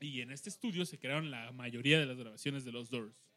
Y 0.00 0.20
en 0.20 0.32
este 0.32 0.48
estudio 0.48 0.84
se 0.84 0.98
crearon 0.98 1.30
la 1.30 1.52
mayoría 1.52 2.00
de 2.00 2.06
las 2.06 2.16
grabaciones 2.18 2.64
de 2.64 2.72
los 2.72 2.90
Doors. 2.90 3.30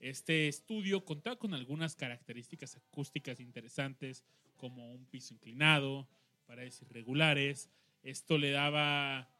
Este 0.00 0.48
estudio 0.48 1.04
contaba 1.04 1.36
con 1.38 1.54
algunas 1.54 1.94
características 1.94 2.74
acústicas 2.74 3.38
interesantes, 3.38 4.24
como 4.56 4.92
un 4.92 5.06
piso 5.06 5.34
inclinado, 5.34 6.08
paredes 6.46 6.82
irregulares. 6.82 7.70
Esto 8.02 8.38
le 8.38 8.50
daba, 8.50 9.30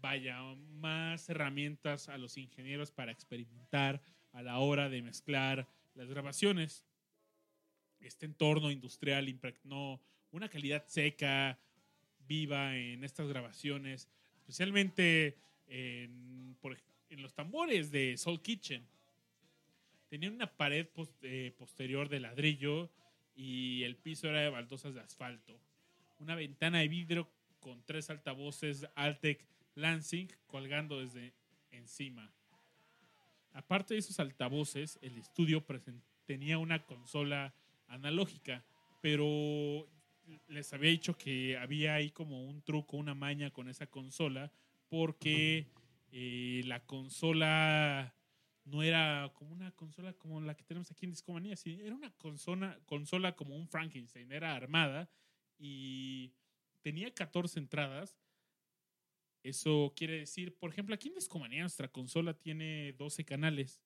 vaya, 0.00 0.40
más 0.80 1.28
herramientas 1.28 2.08
a 2.08 2.18
los 2.18 2.36
ingenieros 2.36 2.90
para 2.90 3.12
experimentar 3.12 4.00
a 4.32 4.42
la 4.42 4.58
hora 4.58 4.88
de 4.88 5.02
mezclar 5.02 5.66
las 5.94 6.08
grabaciones. 6.08 6.84
Este 8.00 8.26
entorno 8.26 8.70
industrial 8.70 9.28
impregnó 9.28 10.00
una 10.30 10.48
calidad 10.48 10.84
seca, 10.86 11.58
viva 12.28 12.76
en 12.76 13.02
estas 13.02 13.28
grabaciones, 13.28 14.08
especialmente 14.36 15.36
en, 15.66 16.56
por 16.60 16.76
en 17.10 17.22
los 17.22 17.34
tambores 17.34 17.90
de 17.90 18.16
Soul 18.16 18.40
Kitchen. 18.40 18.86
Tenían 20.08 20.34
una 20.34 20.46
pared 20.46 20.86
pos- 20.86 21.10
eh, 21.22 21.52
posterior 21.58 22.08
de 22.08 22.20
ladrillo 22.20 22.90
y 23.34 23.82
el 23.82 23.96
piso 23.96 24.28
era 24.28 24.40
de 24.40 24.50
baldosas 24.50 24.94
de 24.94 25.00
asfalto. 25.00 25.58
Una 26.18 26.34
ventana 26.34 26.80
de 26.80 26.88
vidrio 26.88 27.28
con 27.60 27.82
tres 27.84 28.10
altavoces 28.10 28.86
Altec 28.94 29.44
Lansing 29.78 30.28
colgando 30.46 31.00
desde 31.00 31.34
encima. 31.70 32.30
Aparte 33.52 33.94
de 33.94 34.00
esos 34.00 34.20
altavoces, 34.20 34.98
el 35.02 35.16
estudio 35.16 35.64
tenía 36.26 36.58
una 36.58 36.84
consola 36.84 37.54
analógica, 37.86 38.64
pero 39.00 39.88
les 40.48 40.72
había 40.72 40.90
dicho 40.90 41.16
que 41.16 41.56
había 41.56 41.94
ahí 41.94 42.10
como 42.10 42.44
un 42.44 42.62
truco, 42.62 42.96
una 42.96 43.14
maña 43.14 43.50
con 43.50 43.68
esa 43.68 43.86
consola, 43.86 44.52
porque 44.88 45.66
eh, 46.12 46.62
la 46.66 46.80
consola 46.84 48.14
no 48.64 48.82
era 48.82 49.30
como 49.34 49.52
una 49.52 49.70
consola 49.72 50.12
como 50.12 50.40
la 50.40 50.54
que 50.54 50.64
tenemos 50.64 50.90
aquí 50.90 51.06
en 51.06 51.12
Discomanía, 51.12 51.56
sí, 51.56 51.80
era 51.82 51.94
una 51.94 52.10
consola, 52.10 52.78
consola 52.84 53.34
como 53.34 53.56
un 53.56 53.68
Frankenstein, 53.68 54.30
era 54.30 54.54
armada 54.54 55.08
y 55.58 56.32
tenía 56.82 57.12
14 57.12 57.58
entradas. 57.58 58.16
Eso 59.42 59.92
quiere 59.96 60.18
decir, 60.18 60.54
por 60.56 60.70
ejemplo, 60.70 60.94
aquí 60.94 61.08
en 61.08 61.14
Discomanía 61.14 61.60
nuestra 61.60 61.88
consola 61.88 62.34
tiene 62.34 62.92
12 62.94 63.24
canales. 63.24 63.80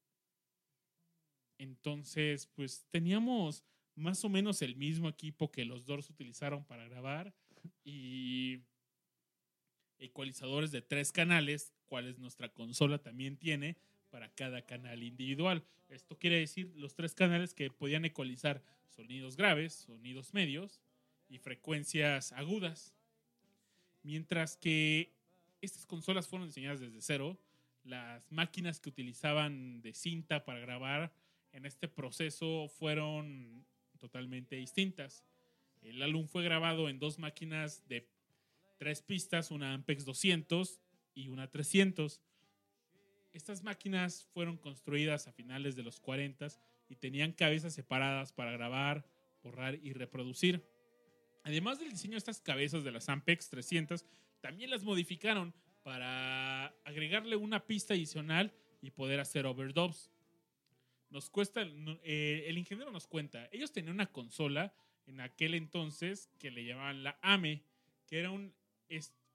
Entonces, 1.58 2.46
pues 2.54 2.86
teníamos 2.90 3.64
más 3.94 4.24
o 4.24 4.28
menos 4.28 4.62
el 4.62 4.76
mismo 4.76 5.08
equipo 5.08 5.52
que 5.52 5.64
los 5.64 5.86
Doors 5.86 6.10
utilizaron 6.10 6.64
para 6.64 6.88
grabar 6.88 7.34
y 7.84 8.60
ecualizadores 9.98 10.72
de 10.72 10.82
tres 10.82 11.12
canales, 11.12 11.72
cuales 11.86 12.18
nuestra 12.18 12.48
consola 12.48 12.98
también 12.98 13.36
tiene 13.36 13.76
para 14.10 14.28
cada 14.30 14.62
canal 14.62 15.02
individual. 15.02 15.64
Esto 15.88 16.18
quiere 16.18 16.38
decir 16.38 16.72
los 16.74 16.94
tres 16.94 17.14
canales 17.14 17.54
que 17.54 17.70
podían 17.70 18.04
ecualizar 18.04 18.62
sonidos 18.88 19.36
graves, 19.36 19.74
sonidos 19.74 20.34
medios 20.34 20.80
y 21.28 21.38
frecuencias 21.38 22.32
agudas. 22.32 22.94
Mientras 24.02 24.56
que 24.56 25.14
estas 25.62 25.86
consolas 25.86 26.28
fueron 26.28 26.48
diseñadas 26.48 26.80
desde 26.80 27.00
cero, 27.00 27.38
las 27.84 28.30
máquinas 28.30 28.80
que 28.80 28.90
utilizaban 28.90 29.80
de 29.80 29.94
cinta 29.94 30.44
para 30.44 30.60
grabar 30.60 31.12
en 31.52 31.66
este 31.66 31.88
proceso 31.88 32.68
fueron 32.68 33.64
totalmente 33.98 34.56
distintas. 34.56 35.24
El 35.80 36.02
álbum 36.02 36.26
fue 36.26 36.44
grabado 36.44 36.88
en 36.88 36.98
dos 36.98 37.18
máquinas 37.18 37.86
de 37.88 38.08
tres 38.78 39.02
pistas, 39.02 39.50
una 39.50 39.74
Ampex 39.74 40.04
200 40.04 40.80
y 41.14 41.28
una 41.28 41.50
300. 41.50 42.20
Estas 43.32 43.62
máquinas 43.62 44.24
fueron 44.32 44.56
construidas 44.56 45.28
a 45.28 45.32
finales 45.32 45.76
de 45.76 45.82
los 45.82 46.00
40 46.00 46.48
y 46.88 46.96
tenían 46.96 47.32
cabezas 47.32 47.74
separadas 47.74 48.32
para 48.32 48.52
grabar, 48.52 49.06
borrar 49.42 49.78
y 49.82 49.92
reproducir. 49.92 50.64
Además 51.44 51.78
del 51.78 51.90
diseño 51.90 52.12
de 52.12 52.18
estas 52.18 52.40
cabezas 52.40 52.84
de 52.84 52.92
las 52.92 53.08
Ampex 53.08 53.48
300, 53.48 54.04
también 54.42 54.70
las 54.70 54.84
modificaron 54.84 55.54
para 55.82 56.66
agregarle 56.84 57.36
una 57.36 57.64
pista 57.64 57.94
adicional 57.94 58.52
y 58.82 58.90
poder 58.90 59.20
hacer 59.20 59.46
overdubs. 59.46 60.10
Nos 61.08 61.30
cuesta, 61.30 61.62
eh, 61.62 62.44
el 62.46 62.58
ingeniero 62.58 62.90
nos 62.90 63.06
cuenta, 63.06 63.48
ellos 63.52 63.72
tenían 63.72 63.94
una 63.94 64.10
consola 64.12 64.74
en 65.06 65.20
aquel 65.20 65.54
entonces 65.54 66.28
que 66.38 66.50
le 66.50 66.64
llamaban 66.64 67.02
la 67.02 67.18
AME, 67.22 67.62
que 68.06 68.18
era, 68.18 68.30
un, 68.30 68.54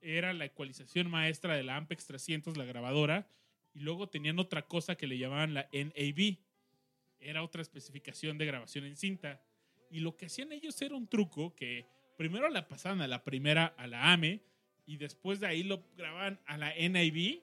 era 0.00 0.32
la 0.32 0.44
ecualización 0.44 1.10
maestra 1.10 1.56
de 1.56 1.62
la 1.62 1.76
Ampex 1.76 2.06
300, 2.06 2.56
la 2.56 2.64
grabadora, 2.64 3.28
y 3.74 3.80
luego 3.80 4.08
tenían 4.08 4.38
otra 4.38 4.66
cosa 4.66 4.96
que 4.96 5.06
le 5.06 5.18
llamaban 5.18 5.54
la 5.54 5.68
NAB, 5.72 6.38
era 7.20 7.42
otra 7.42 7.62
especificación 7.62 8.38
de 8.38 8.46
grabación 8.46 8.84
en 8.84 8.96
cinta. 8.96 9.42
Y 9.90 10.00
lo 10.00 10.16
que 10.16 10.26
hacían 10.26 10.52
ellos 10.52 10.80
era 10.82 10.94
un 10.94 11.08
truco 11.08 11.54
que 11.54 11.86
primero 12.16 12.48
la 12.48 12.68
pasaban 12.68 13.00
a 13.00 13.08
la 13.08 13.24
primera, 13.24 13.66
a 13.66 13.86
la 13.86 14.12
AME, 14.12 14.42
y 14.88 14.96
después 14.96 15.38
de 15.38 15.46
ahí 15.46 15.64
lo 15.64 15.84
grababan 15.98 16.40
a 16.46 16.56
la 16.56 16.74
NIB 16.74 17.42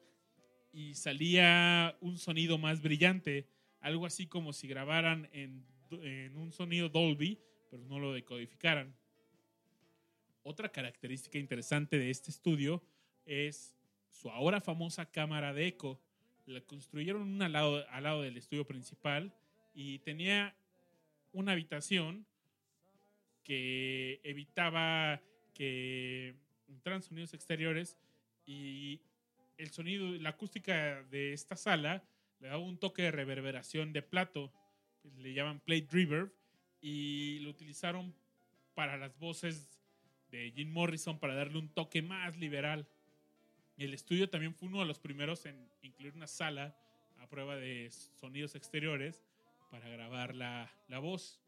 y 0.73 0.95
salía 0.95 1.95
un 2.01 2.17
sonido 2.17 2.57
más 2.57 2.81
brillante. 2.81 3.47
Algo 3.81 4.07
así 4.07 4.25
como 4.25 4.51
si 4.51 4.67
grabaran 4.67 5.29
en, 5.31 5.63
en 5.91 6.35
un 6.37 6.51
sonido 6.51 6.89
Dolby, 6.89 7.39
pero 7.69 7.85
no 7.85 7.99
lo 7.99 8.13
decodificaran. 8.13 8.95
Otra 10.41 10.69
característica 10.69 11.37
interesante 11.37 11.99
de 11.99 12.09
este 12.09 12.31
estudio 12.31 12.81
es 13.27 13.77
su 14.09 14.31
ahora 14.31 14.59
famosa 14.59 15.05
cámara 15.11 15.53
de 15.53 15.67
eco. 15.67 16.01
La 16.47 16.61
construyeron 16.61 17.39
al 17.43 17.53
lado, 17.53 17.87
al 17.91 18.03
lado 18.05 18.23
del 18.23 18.37
estudio 18.37 18.65
principal 18.65 19.31
y 19.75 19.99
tenía 19.99 20.55
una 21.31 21.51
habitación 21.51 22.25
que 23.43 24.19
evitaba 24.23 25.21
que 25.53 26.33
entraran 26.67 27.01
sonidos 27.01 27.33
exteriores 27.33 27.97
y 28.45 29.01
el 29.57 29.71
sonido, 29.71 30.07
la 30.07 30.29
acústica 30.29 31.03
de 31.03 31.33
esta 31.33 31.55
sala 31.55 32.03
le 32.39 32.49
daba 32.49 32.61
un 32.61 32.77
toque 32.77 33.03
de 33.03 33.11
reverberación 33.11 33.93
de 33.93 34.01
plato, 34.01 34.51
le 35.17 35.33
llaman 35.33 35.59
plate 35.59 35.87
reverb, 35.91 36.31
y 36.81 37.39
lo 37.39 37.49
utilizaron 37.49 38.13
para 38.75 38.95
las 38.95 39.17
voces 39.17 39.81
de 40.29 40.51
Jim 40.51 40.71
Morrison 40.71 41.17
para 41.17 41.33
darle 41.33 41.57
un 41.57 41.69
toque 41.69 42.03
más 42.03 42.37
liberal. 42.37 42.87
El 43.77 43.95
estudio 43.95 44.29
también 44.29 44.53
fue 44.53 44.69
uno 44.69 44.81
de 44.81 44.85
los 44.85 44.99
primeros 44.99 45.47
en 45.47 45.67
incluir 45.81 46.13
una 46.13 46.27
sala 46.27 46.77
a 47.17 47.27
prueba 47.27 47.55
de 47.55 47.89
sonidos 47.89 48.53
exteriores 48.53 49.23
para 49.71 49.89
grabar 49.89 50.35
la, 50.35 50.71
la 50.87 50.99
voz. 50.99 51.41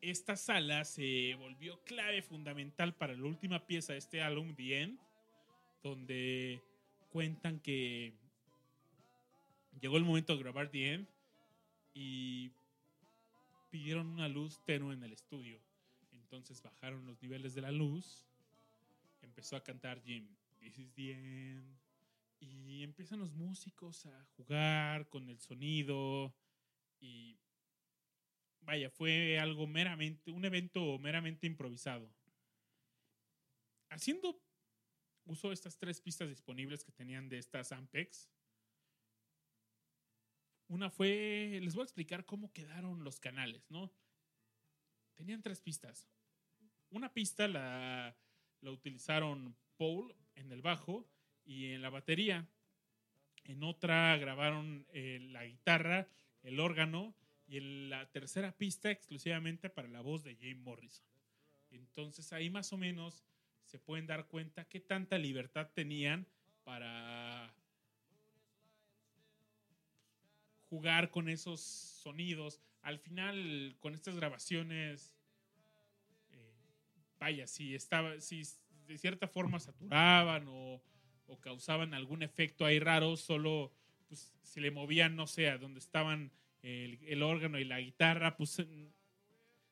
Esta 0.00 0.34
sala 0.34 0.84
se 0.84 1.34
volvió 1.34 1.82
clave 1.84 2.22
fundamental 2.22 2.94
para 2.94 3.14
la 3.14 3.24
última 3.24 3.66
pieza 3.66 3.92
de 3.92 3.98
este 3.98 4.22
álbum, 4.22 4.54
The 4.54 4.82
End, 4.82 4.98
donde 5.82 6.62
cuentan 7.10 7.60
que 7.60 8.14
llegó 9.78 9.98
el 9.98 10.04
momento 10.04 10.34
de 10.34 10.42
grabar 10.42 10.70
The 10.70 10.94
End 10.94 11.08
y 11.92 12.50
pidieron 13.70 14.06
una 14.06 14.28
luz 14.28 14.58
tenue 14.64 14.94
en 14.94 15.02
el 15.02 15.12
estudio. 15.12 15.60
Entonces 16.12 16.62
bajaron 16.62 17.06
los 17.06 17.20
niveles 17.20 17.54
de 17.54 17.60
la 17.60 17.70
luz, 17.70 18.26
empezó 19.22 19.56
a 19.56 19.62
cantar 19.62 20.00
Jim, 20.02 20.26
This 20.60 20.78
is 20.78 20.92
the 20.94 21.12
end, 21.12 21.76
y 22.38 22.82
empiezan 22.82 23.18
los 23.18 23.32
músicos 23.32 24.06
a 24.06 24.24
jugar 24.36 25.08
con 25.08 25.28
el 25.28 25.38
sonido 25.40 26.32
y 27.00 27.36
vaya, 28.60 28.90
fue 28.90 29.38
algo 29.38 29.66
meramente, 29.66 30.30
un 30.30 30.44
evento 30.44 30.98
meramente 30.98 31.46
improvisado. 31.46 32.10
Haciendo 33.90 34.40
uso 35.24 35.48
de 35.48 35.54
estas 35.54 35.78
tres 35.78 36.00
pistas 36.00 36.28
disponibles 36.28 36.84
que 36.84 36.92
tenían 36.92 37.28
de 37.28 37.38
estas 37.38 37.72
Ampex, 37.72 38.30
una 40.68 40.88
fue, 40.88 41.58
les 41.62 41.74
voy 41.74 41.82
a 41.82 41.84
explicar 41.84 42.24
cómo 42.24 42.52
quedaron 42.52 43.02
los 43.02 43.18
canales, 43.18 43.68
¿no? 43.70 43.92
Tenían 45.14 45.42
tres 45.42 45.60
pistas. 45.60 46.08
Una 46.90 47.12
pista 47.12 47.48
la, 47.48 48.16
la 48.60 48.70
utilizaron 48.70 49.56
Paul 49.76 50.14
en 50.36 50.52
el 50.52 50.62
bajo 50.62 51.08
y 51.44 51.72
en 51.72 51.82
la 51.82 51.90
batería. 51.90 52.48
En 53.44 53.64
otra 53.64 54.16
grabaron 54.16 54.86
eh, 54.92 55.18
la 55.20 55.44
guitarra, 55.44 56.08
el 56.42 56.60
órgano 56.60 57.16
y 57.50 57.56
en 57.56 57.90
la 57.90 58.06
tercera 58.06 58.52
pista 58.52 58.92
exclusivamente 58.92 59.68
para 59.70 59.88
la 59.88 60.00
voz 60.00 60.22
de 60.22 60.36
Jim 60.36 60.62
Morrison. 60.62 61.04
Entonces 61.72 62.32
ahí 62.32 62.48
más 62.48 62.72
o 62.72 62.76
menos 62.76 63.24
se 63.64 63.80
pueden 63.80 64.06
dar 64.06 64.28
cuenta 64.28 64.68
qué 64.68 64.78
tanta 64.78 65.18
libertad 65.18 65.68
tenían 65.74 66.28
para 66.62 67.52
jugar 70.68 71.10
con 71.10 71.28
esos 71.28 71.60
sonidos. 71.60 72.60
Al 72.82 73.00
final, 73.00 73.74
con 73.80 73.94
estas 73.94 74.14
grabaciones, 74.14 75.16
eh, 76.30 76.54
vaya, 77.18 77.48
si 77.48 77.74
estaba, 77.74 78.20
si 78.20 78.44
de 78.86 78.96
cierta 78.96 79.26
forma 79.26 79.58
saturaban 79.58 80.46
o, 80.48 80.80
o 81.26 81.40
causaban 81.40 81.94
algún 81.94 82.22
efecto 82.22 82.64
ahí 82.64 82.78
raro, 82.78 83.16
solo 83.16 83.72
pues, 84.06 84.32
se 84.44 84.60
le 84.60 84.70
movían, 84.70 85.16
no 85.16 85.26
sé, 85.26 85.48
a 85.48 85.58
donde 85.58 85.80
estaban 85.80 86.30
el, 86.62 87.22
órgano 87.22 87.58
y 87.58 87.64
la 87.64 87.80
guitarra, 87.80 88.36
pues 88.36 88.62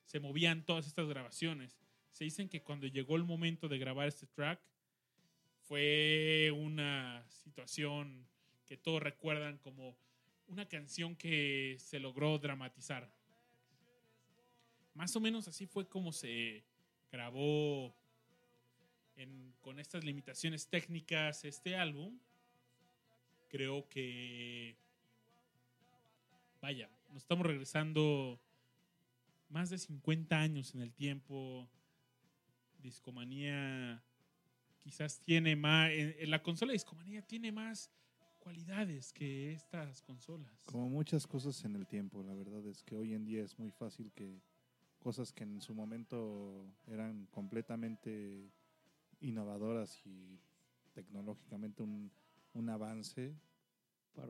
se 0.05 0.21
movían 0.21 0.65
todas 0.65 0.87
estas 0.87 1.09
grabaciones. 1.09 1.79
Se 2.13 2.25
dicen 2.25 2.49
que 2.49 2.63
cuando 2.63 2.87
llegó 2.87 3.17
el 3.17 3.25
momento 3.25 3.69
de 3.69 3.79
grabar 3.79 4.09
este 4.09 4.27
track, 4.27 4.61
fue 5.63 6.51
una 6.57 7.25
situación 7.29 8.27
que 8.67 8.77
todos 8.77 9.03
recuerdan 9.03 9.59
como 9.59 9.97
una 10.47 10.67
canción 10.67 11.15
que 11.15 11.77
se 11.79 12.01
logró 12.01 12.39
dramatizar. 12.39 13.11
Más 14.95 15.15
o 15.15 15.21
menos 15.21 15.47
así 15.47 15.67
fue 15.67 15.87
como 15.87 16.13
se 16.13 16.65
grabó 17.13 17.95
con 19.61 19.79
estas 19.79 20.05
limitaciones 20.05 20.69
técnicas 20.69 21.45
este 21.45 21.77
álbum, 21.77 22.19
creo 23.49 23.89
que, 23.89 24.77
vaya, 26.69 26.91
nos 27.09 27.23
estamos 27.23 27.47
regresando 27.47 28.39
más 29.49 29.71
de 29.71 29.79
50 29.79 30.39
años 30.39 30.75
en 30.75 30.83
el 30.83 30.93
tiempo. 30.93 31.67
Discomanía 32.77 34.05
quizás 34.79 35.19
tiene 35.21 35.57
más, 35.57 35.91
en, 35.93 36.15
en 36.19 36.31
la 36.31 36.43
consola 36.43 36.73
de 36.73 36.75
Discomanía 36.75 37.23
tiene 37.23 37.53
más 37.53 37.91
cualidades 38.39 39.15
que 39.15 39.55
estas 39.55 40.03
consolas. 40.03 40.53
Como 40.67 40.91
muchas 40.91 41.27
cosas 41.27 41.65
en 41.65 41.75
el 41.75 41.87
tiempo, 41.87 42.23
la 42.23 42.35
verdad 42.35 42.67
es 42.67 42.83
que 42.83 42.97
hoy 42.97 43.15
en 43.15 43.25
día 43.25 43.43
es 43.43 43.59
muy 43.59 43.71
fácil 43.71 44.13
que 44.13 44.43
cosas 44.99 45.33
que 45.33 45.45
en 45.45 45.63
su 45.63 45.75
momento 45.75 46.67
eran 46.87 47.25
completamente 47.31 48.53
innovadoras 49.21 50.05
y 50.05 50.39
tecnológicamente 50.93 51.83
un, 51.83 52.13
un 52.53 52.69
avance, 52.69 53.35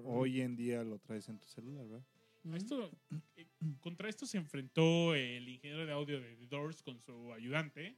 hoy 0.05 0.40
en 0.40 0.55
día 0.55 0.85
lo 0.85 1.01
traes 1.01 1.28
en 1.28 1.40
tu 1.40 1.48
celular, 1.48 1.85
¿verdad? 1.85 2.06
Esto, 2.55 2.91
eh, 3.37 3.47
contra 3.81 4.09
esto 4.09 4.27
se 4.27 4.39
enfrentó 4.39 5.15
el 5.15 5.49
ingeniero 5.49 5.87
de 5.87 5.93
audio 5.93 6.20
de 6.20 6.37
The 6.37 6.47
Doors 6.47 6.83
con 6.83 7.01
su 7.01 7.33
ayudante. 7.33 7.97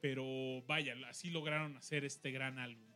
Pero 0.00 0.62
vaya, 0.66 0.94
así 1.08 1.30
lograron 1.30 1.76
hacer 1.76 2.04
este 2.04 2.32
gran 2.32 2.58
álbum. 2.58 2.92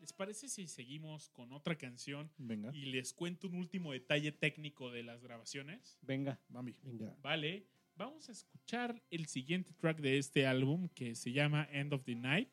¿Les 0.00 0.12
parece 0.12 0.48
si 0.48 0.66
seguimos 0.66 1.30
con 1.30 1.52
otra 1.52 1.76
canción 1.76 2.30
Venga, 2.36 2.70
y 2.74 2.86
les 2.86 3.12
cuento 3.12 3.48
un 3.48 3.54
último 3.54 3.92
detalle 3.92 4.30
técnico 4.32 4.90
de 4.90 5.02
las 5.02 5.22
grabaciones? 5.22 5.98
Venga. 6.02 6.38
Bambi. 6.48 6.76
Venga. 6.82 7.16
Vale, 7.22 7.66
vamos 7.96 8.28
a 8.28 8.32
escuchar 8.32 9.02
el 9.10 9.26
siguiente 9.26 9.72
track 9.72 9.98
de 9.98 10.18
este 10.18 10.46
álbum 10.46 10.88
que 10.90 11.14
se 11.14 11.32
llama 11.32 11.66
End 11.72 11.94
of 11.94 12.04
the 12.04 12.14
Night. 12.14 12.50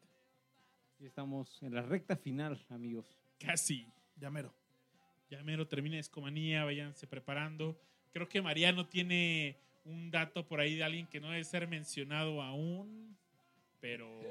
Estamos 0.99 1.61
en 1.61 1.75
la 1.75 1.81
recta 1.81 2.15
final, 2.15 2.65
amigos. 2.69 3.17
Casi. 3.37 3.85
Llamero. 4.15 4.62
Ya 5.33 5.41
mero 5.41 5.67
termina 5.67 5.97
Escomanía, 5.97 6.63
váyanse 6.63 7.07
preparando. 7.07 7.75
Creo 8.11 8.29
que 8.29 8.39
Mariano 8.39 8.85
tiene 8.85 9.57
un 9.83 10.11
dato 10.11 10.45
por 10.45 10.59
ahí 10.59 10.75
de 10.75 10.83
alguien 10.83 11.07
que 11.07 11.19
no 11.19 11.31
debe 11.31 11.43
ser 11.43 11.67
mencionado 11.67 12.39
aún, 12.39 13.17
pero 13.79 14.21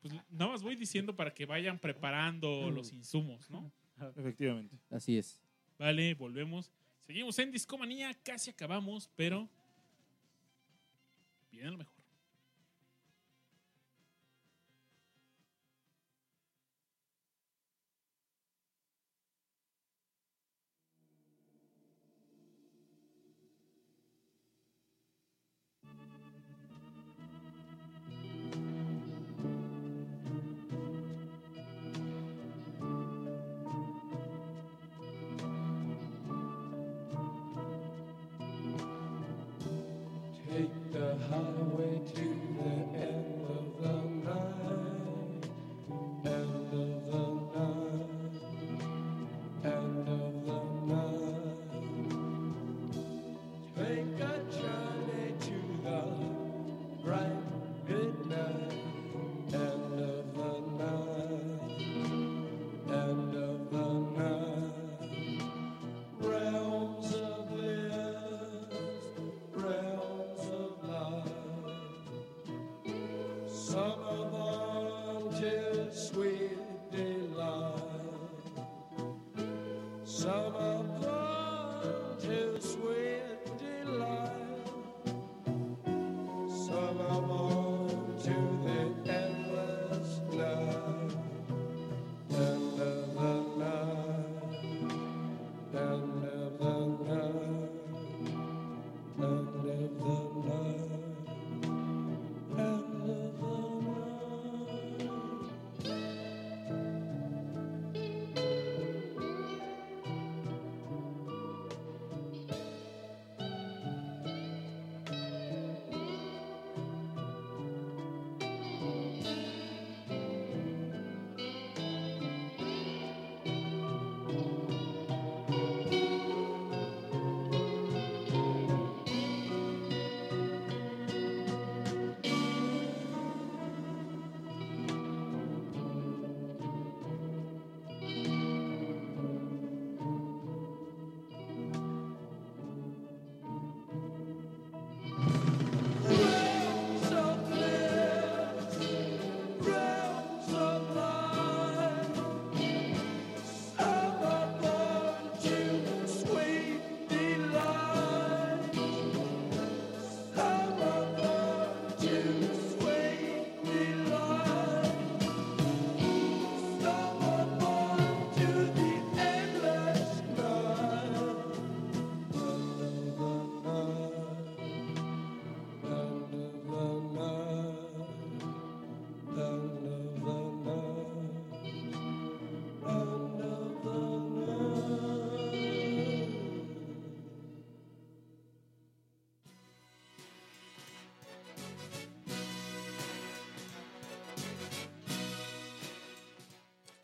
pues 0.00 0.14
nada 0.30 0.52
más 0.52 0.62
voy 0.62 0.74
diciendo 0.76 1.14
para 1.14 1.34
que 1.34 1.44
vayan 1.44 1.78
preparando 1.78 2.70
los 2.70 2.94
insumos, 2.94 3.50
¿no? 3.50 3.70
Efectivamente. 4.16 4.74
Así 4.88 5.18
es. 5.18 5.38
Vale, 5.78 6.14
volvemos. 6.14 6.72
Seguimos 7.02 7.38
en 7.38 7.52
Discomanía, 7.52 8.14
casi 8.24 8.48
acabamos, 8.48 9.10
pero 9.16 9.50
viene 11.52 11.72
lo 11.72 11.76
mejor. 11.76 11.99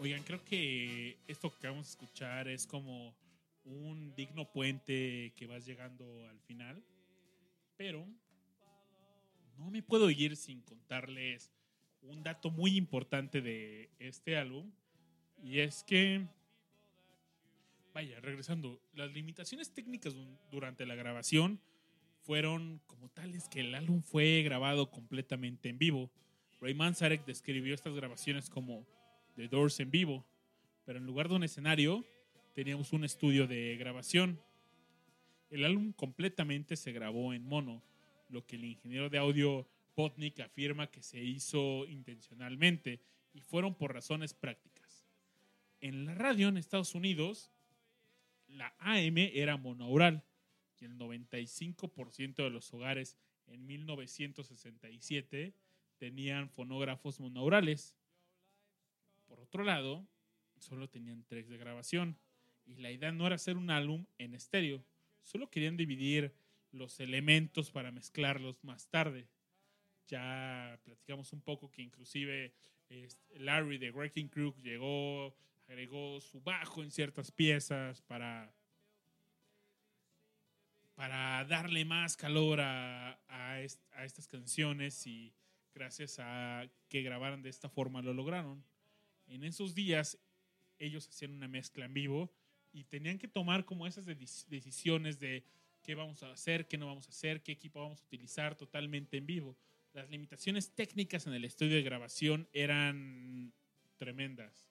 Oigan, 0.06 0.22
creo 0.22 0.44
que 0.44 1.18
esto 1.26 1.50
que 1.50 1.56
acabamos 1.56 1.86
de 1.86 1.90
escuchar 1.90 2.46
es 2.46 2.64
como 2.64 3.12
un 3.64 4.14
digno 4.14 4.48
puente 4.52 5.32
que 5.34 5.48
vas 5.48 5.66
llegando 5.66 6.28
al 6.28 6.38
final. 6.42 6.80
Pero 7.76 8.06
no 9.58 9.68
me 9.68 9.82
puedo 9.82 10.08
ir 10.08 10.36
sin 10.36 10.60
contarles 10.60 11.50
un 12.02 12.22
dato 12.22 12.52
muy 12.52 12.76
importante 12.76 13.40
de 13.40 13.90
este 13.98 14.36
álbum. 14.36 14.70
Y 15.42 15.58
es 15.58 15.82
que, 15.82 16.24
vaya, 17.92 18.20
regresando, 18.20 18.80
las 18.94 19.10
limitaciones 19.10 19.74
técnicas 19.74 20.14
durante 20.52 20.86
la 20.86 20.94
grabación 20.94 21.60
fueron 22.20 22.80
como 22.86 23.08
tales 23.08 23.48
que 23.48 23.58
el 23.58 23.74
álbum 23.74 24.04
fue 24.04 24.42
grabado 24.44 24.88
completamente 24.88 25.68
en 25.68 25.78
vivo. 25.78 26.12
Ray 26.60 26.74
Manzarek 26.74 27.26
describió 27.26 27.74
estas 27.74 27.96
grabaciones 27.96 28.48
como 28.48 28.86
The 29.36 29.48
Doors 29.48 29.78
en 29.80 29.90
vivo, 29.90 30.24
pero 30.84 30.98
en 30.98 31.06
lugar 31.06 31.28
de 31.28 31.36
un 31.36 31.44
escenario, 31.44 32.04
teníamos 32.54 32.92
un 32.92 33.04
estudio 33.04 33.46
de 33.46 33.76
grabación. 33.76 34.40
El 35.50 35.64
álbum 35.64 35.92
completamente 35.92 36.76
se 36.76 36.92
grabó 36.92 37.34
en 37.34 37.44
mono, 37.46 37.82
lo 38.28 38.44
que 38.46 38.56
el 38.56 38.64
ingeniero 38.64 39.08
de 39.10 39.18
audio 39.18 39.68
Potnik 39.94 40.40
afirma 40.40 40.90
que 40.90 41.02
se 41.02 41.22
hizo 41.22 41.86
intencionalmente 41.86 43.00
y 43.32 43.40
fueron 43.40 43.74
por 43.74 43.92
razones 43.92 44.34
prácticas. 44.34 45.06
En 45.80 46.06
la 46.06 46.14
radio 46.14 46.48
en 46.48 46.56
Estados 46.56 46.94
Unidos, 46.94 47.50
la 48.48 48.74
AM 48.78 49.18
era 49.18 49.56
monaural 49.56 50.24
y 50.80 50.86
el 50.86 50.98
95% 50.98 52.36
de 52.36 52.50
los 52.50 52.72
hogares 52.72 53.16
en 53.46 53.66
1967 53.66 55.54
tenían 55.98 56.48
fonógrafos 56.48 57.20
monaurales. 57.20 57.94
Por 59.26 59.40
otro 59.40 59.64
lado, 59.64 60.06
solo 60.58 60.88
tenían 60.88 61.24
tracks 61.24 61.48
de 61.48 61.58
grabación 61.58 62.18
y 62.64 62.76
la 62.76 62.90
idea 62.90 63.12
no 63.12 63.26
era 63.26 63.36
hacer 63.36 63.56
un 63.56 63.70
álbum 63.70 64.06
en 64.18 64.34
estéreo, 64.34 64.84
solo 65.22 65.50
querían 65.50 65.76
dividir 65.76 66.34
los 66.72 67.00
elementos 67.00 67.70
para 67.70 67.92
mezclarlos 67.92 68.62
más 68.64 68.88
tarde. 68.88 69.28
Ya 70.08 70.78
platicamos 70.84 71.32
un 71.32 71.40
poco 71.40 71.70
que 71.70 71.82
inclusive 71.82 72.52
este, 72.88 73.38
Larry 73.38 73.78
de 73.78 73.90
Wrecking 73.90 74.28
Crew 74.28 74.54
llegó, 74.62 75.34
agregó 75.68 76.20
su 76.20 76.40
bajo 76.40 76.82
en 76.82 76.90
ciertas 76.90 77.30
piezas 77.32 78.02
para, 78.02 78.52
para 80.94 81.44
darle 81.44 81.84
más 81.84 82.16
calor 82.16 82.60
a, 82.60 83.18
a 83.28 83.60
estas 83.60 84.28
canciones 84.28 85.06
y 85.06 85.32
gracias 85.74 86.18
a 86.20 86.66
que 86.88 87.02
grabaran 87.02 87.42
de 87.42 87.50
esta 87.50 87.68
forma 87.68 88.02
lo 88.02 88.14
lograron. 88.14 88.64
En 89.26 89.44
esos 89.44 89.74
días 89.74 90.18
ellos 90.78 91.08
hacían 91.08 91.32
una 91.32 91.48
mezcla 91.48 91.84
en 91.84 91.94
vivo 91.94 92.32
y 92.72 92.84
tenían 92.84 93.18
que 93.18 93.28
tomar 93.28 93.64
como 93.64 93.86
esas 93.86 94.06
deci- 94.06 94.46
decisiones 94.46 95.18
de 95.18 95.44
qué 95.82 95.94
vamos 95.94 96.22
a 96.22 96.32
hacer, 96.32 96.66
qué 96.68 96.78
no 96.78 96.86
vamos 96.86 97.06
a 97.06 97.10
hacer, 97.10 97.42
qué 97.42 97.52
equipo 97.52 97.80
vamos 97.80 98.00
a 98.02 98.04
utilizar 98.04 98.56
totalmente 98.56 99.16
en 99.16 99.26
vivo. 99.26 99.56
Las 99.92 100.10
limitaciones 100.10 100.74
técnicas 100.74 101.26
en 101.26 101.32
el 101.32 101.44
estudio 101.44 101.76
de 101.76 101.82
grabación 101.82 102.48
eran 102.52 103.52
tremendas. 103.96 104.70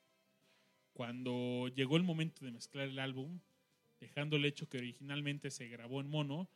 Cuando 0.93 1.67
llegó 1.69 1.97
el 1.97 2.03
momento 2.03 2.45
de 2.45 2.51
mezclar 2.51 2.87
el 2.87 2.99
álbum, 2.99 3.39
dejando 3.99 4.35
el 4.35 4.45
hecho 4.45 4.69
que 4.69 4.77
originalmente 4.77 5.49
se 5.49 5.67
grabó 5.67 5.99
en 5.99 6.09
mono, 6.09 6.47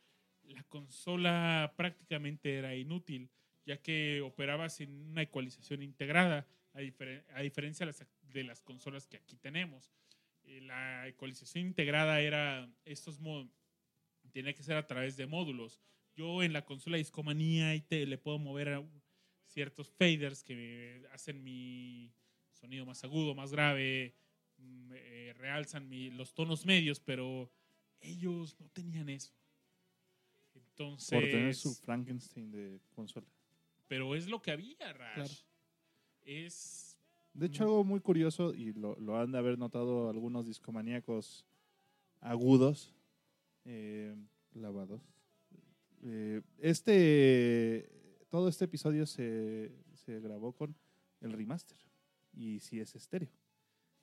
la 0.44 0.62
consola 0.64 1.74
prácticamente 1.76 2.56
era 2.56 2.76
inútil, 2.76 3.28
ya 3.66 3.82
que 3.82 4.20
operaba 4.20 4.68
sin 4.68 4.90
una 5.10 5.22
ecualización 5.22 5.82
integrada, 5.82 6.46
a, 6.74 6.80
diferen- 6.80 7.24
a 7.34 7.40
diferencia 7.42 7.84
de 7.86 7.92
las, 7.92 8.06
de 8.22 8.44
las 8.44 8.62
consolas 8.62 9.06
que 9.06 9.16
aquí 9.16 9.36
tenemos. 9.36 9.92
Eh, 10.44 10.60
La 10.62 11.06
ecualización 11.08 11.66
integrada 11.66 12.20
era 12.20 12.68
estos 12.84 13.18
tenía 14.32 14.54
que 14.54 14.62
ser 14.62 14.76
a 14.76 14.86
través 14.86 15.16
de 15.16 15.26
módulos. 15.26 15.80
Yo 16.14 16.42
en 16.42 16.52
la 16.52 16.64
consola 16.64 16.96
Discomanía 16.96 17.70
ahí 17.70 17.80
te, 17.80 18.06
le 18.06 18.18
puedo 18.18 18.38
mover 18.38 18.68
a 18.70 18.84
ciertos 19.46 19.90
faders 19.90 20.42
que 20.44 21.04
hacen 21.12 21.42
mi 21.42 22.12
sonido 22.52 22.84
más 22.86 23.02
agudo, 23.04 23.34
más 23.34 23.50
grave, 23.52 24.14
mm, 24.58 24.92
eh, 24.94 25.32
realzan 25.36 25.88
mi- 25.88 26.10
los 26.10 26.34
tonos 26.34 26.66
medios, 26.66 27.00
pero 27.00 27.50
ellos 28.00 28.56
no 28.60 28.68
tenían 28.70 29.08
eso. 29.08 29.32
Entonces, 30.54 31.10
Por 31.10 31.22
tener 31.28 31.54
su 31.54 31.74
Frankenstein 31.74 32.50
de 32.50 32.80
consola. 32.94 33.26
pero 33.88 34.14
es 34.14 34.26
lo 34.28 34.40
que 34.40 34.50
había, 34.52 34.92
Rash. 34.92 35.14
Claro. 35.14 35.30
Es 36.30 36.96
De 37.34 37.46
hecho, 37.46 37.64
algo 37.64 37.82
muy 37.84 37.98
curioso, 38.00 38.54
y 38.54 38.72
lo, 38.72 38.94
lo 39.00 39.18
han 39.18 39.32
de 39.32 39.38
haber 39.38 39.58
notado 39.58 40.08
algunos 40.08 40.46
discomaníacos 40.46 41.44
agudos. 42.20 42.94
eh, 43.64 44.14
Lavados. 44.52 45.02
eh, 46.02 46.42
este, 46.58 47.88
todo 48.30 48.48
este 48.48 48.64
episodio 48.64 49.06
se, 49.06 49.72
se 49.94 50.18
grabó 50.20 50.52
con 50.52 50.74
el 51.20 51.32
remaster. 51.32 51.76
Y 52.32 52.60
sí 52.60 52.78
es 52.80 52.94
estéreo. 52.94 53.30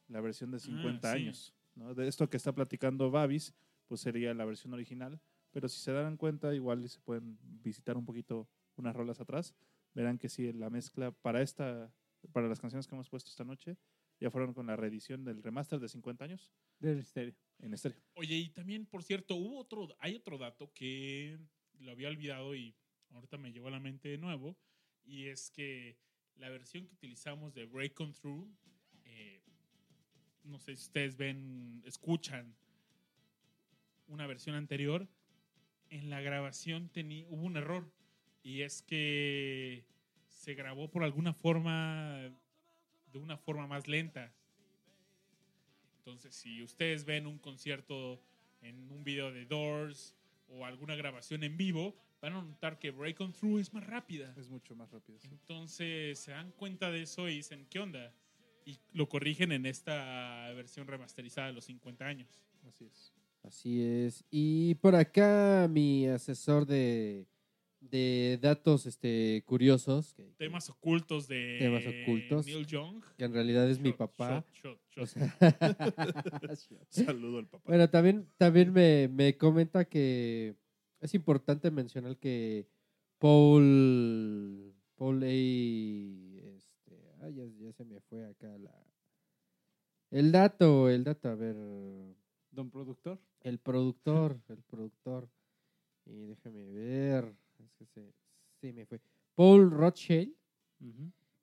La 0.09 0.21
versión 0.21 0.51
de 0.51 0.59
50 0.59 1.09
Ah, 1.09 1.13
sí. 1.15 1.19
años. 1.23 1.53
¿no? 1.75 1.93
De 1.93 2.07
esto 2.07 2.29
que 2.29 2.37
está 2.37 2.53
platicando 2.53 3.09
Babis, 3.11 3.53
pues 3.87 4.01
sería 4.01 4.33
la 4.33 4.45
versión 4.45 4.73
original. 4.73 5.19
Pero 5.51 5.67
si 5.69 5.79
se 5.79 5.91
dan 5.93 6.17
cuenta, 6.17 6.53
igual 6.53 6.83
y 6.83 6.87
se 6.89 6.99
pueden 6.99 7.37
visitar 7.41 7.95
un 7.97 8.05
poquito 8.05 8.47
unas 8.75 8.95
rolas 8.95 9.19
atrás. 9.21 9.53
Verán 9.93 10.17
que 10.17 10.29
sí, 10.29 10.51
la 10.53 10.69
mezcla 10.69 11.11
para 11.11 11.41
esta, 11.41 11.91
para 12.31 12.47
las 12.47 12.59
canciones 12.59 12.87
que 12.87 12.95
hemos 12.95 13.09
puesto 13.09 13.29
esta 13.29 13.43
noche, 13.43 13.77
ya 14.19 14.31
fueron 14.31 14.53
con 14.53 14.67
la 14.67 14.75
reedición 14.75 15.23
del 15.23 15.43
remaster 15.43 15.79
de 15.79 15.87
50 15.87 16.25
años 16.25 16.51
Del 16.79 16.99
estéreo. 16.99 17.35
en 17.59 17.73
estéreo. 17.73 18.01
Oye, 18.15 18.35
y 18.35 18.49
también, 18.49 18.85
por 18.85 19.03
cierto, 19.03 19.35
hubo 19.35 19.59
otro, 19.59 19.87
hay 19.99 20.15
otro 20.15 20.37
dato 20.37 20.71
que 20.73 21.37
lo 21.79 21.91
había 21.91 22.09
olvidado 22.09 22.55
y 22.55 22.75
ahorita 23.11 23.37
me 23.37 23.51
llegó 23.51 23.67
a 23.67 23.71
la 23.71 23.79
mente 23.79 24.09
de 24.09 24.17
nuevo, 24.17 24.57
y 25.05 25.27
es 25.27 25.51
que 25.51 25.97
la 26.35 26.49
versión 26.49 26.85
que 26.87 26.93
utilizamos 26.93 27.53
de 27.53 27.65
Break 27.65 27.99
On 27.99 28.13
Through, 28.13 28.47
eh, 29.05 29.41
no 30.43 30.59
sé 30.59 30.75
si 30.75 30.83
ustedes 30.83 31.15
ven, 31.15 31.81
escuchan 31.85 32.55
una 34.07 34.27
versión 34.27 34.55
anterior, 34.55 35.07
en 35.89 36.09
la 36.09 36.21
grabación 36.21 36.91
hubo 37.29 37.45
un 37.45 37.57
error, 37.57 37.91
y 38.43 38.61
es 38.61 38.81
que 38.81 39.85
se 40.47 40.55
grabó 40.55 40.89
por 40.89 41.03
alguna 41.03 41.33
forma, 41.33 42.31
de 43.11 43.19
una 43.19 43.35
forma 43.35 43.67
más 43.67 43.85
lenta. 43.89 44.31
Entonces, 45.97 46.33
si 46.35 46.63
ustedes 46.63 47.03
ven 47.03 47.27
un 47.27 47.37
concierto 47.37 48.23
en 48.61 48.89
un 48.89 49.03
video 49.03 49.29
de 49.33 49.45
Doors 49.45 50.15
o 50.47 50.65
alguna 50.65 50.95
grabación 50.95 51.43
en 51.43 51.57
vivo, 51.57 51.97
van 52.21 52.31
a 52.31 52.41
notar 52.41 52.79
que 52.79 52.91
Break 52.91 53.19
On 53.19 53.33
Through 53.33 53.59
es 53.59 53.73
más 53.73 53.85
rápida. 53.85 54.33
Es 54.37 54.47
mucho 54.47 54.73
más 54.73 54.89
rápido. 54.89 55.19
sí. 55.19 55.27
Entonces 55.29 56.17
se 56.17 56.31
dan 56.31 56.53
cuenta 56.53 56.91
de 56.91 57.01
eso 57.01 57.27
y 57.27 57.35
dicen, 57.35 57.67
¿qué 57.69 57.79
onda? 57.79 58.13
Y 58.63 58.79
lo 58.93 59.09
corrigen 59.09 59.51
en 59.51 59.65
esta 59.65 60.49
versión 60.53 60.87
remasterizada 60.87 61.47
de 61.47 61.53
los 61.55 61.65
50 61.65 62.05
años. 62.05 62.39
Así 62.65 62.85
es. 62.85 63.13
Así 63.43 63.83
es. 63.83 64.23
Y 64.31 64.75
por 64.75 64.95
acá 64.95 65.67
mi 65.69 66.07
asesor 66.07 66.65
de, 66.65 67.27
de 67.79 68.39
datos 68.41 68.85
este, 68.85 69.43
curiosos, 69.45 70.13
que, 70.15 70.23
Temas 70.37 70.69
ocultos 70.69 71.27
de 71.27 71.57
Temas 71.59 71.83
ocultos. 71.85 72.45
Neil 72.45 72.65
Young. 72.65 73.03
que 73.17 73.25
en 73.25 73.33
realidad 73.33 73.69
es 73.69 73.79
mi 73.79 73.93
papá. 73.93 74.43
shot, 74.53 74.79
shot, 74.95 74.97
O 74.97 75.05
shot. 75.05 75.07
sea, 75.07 75.35
Saludo 76.89 77.39
al 77.39 77.47
papá. 77.47 77.63
Bueno, 77.67 77.89
también, 77.89 78.27
también 78.37 78.73
me, 78.73 79.07
me 79.07 79.37
comenta 79.37 79.85
que 79.85 80.55
es 80.99 81.13
importante 81.13 81.69
mencionar 81.71 82.17
que 82.17 82.67
Paul, 83.19 84.73
Paul 84.95 85.23
A. 85.23 85.27
Este, 85.27 87.11
ah, 87.21 87.29
ya, 87.29 87.43
ya 87.59 87.71
se 87.73 87.85
me 87.85 87.99
fue 88.01 88.25
acá 88.25 88.47
la, 88.57 88.71
el 90.11 90.31
dato, 90.31 90.89
el 90.89 91.03
dato, 91.03 91.29
a 91.29 91.35
ver, 91.35 91.55
Don 92.51 92.69
productor. 92.71 93.19
el 93.41 93.59
productor, 93.59 94.39
el 94.49 94.63
productor, 94.63 95.29
y 96.05 96.25
déjame 96.25 96.65
ver, 96.65 97.35
es 97.67 97.73
que 97.75 97.85
se, 97.85 98.13
se 98.59 98.73
me 98.73 98.85
fue. 98.85 98.99
Paul 99.35 99.69
Rothschild, 99.71 100.33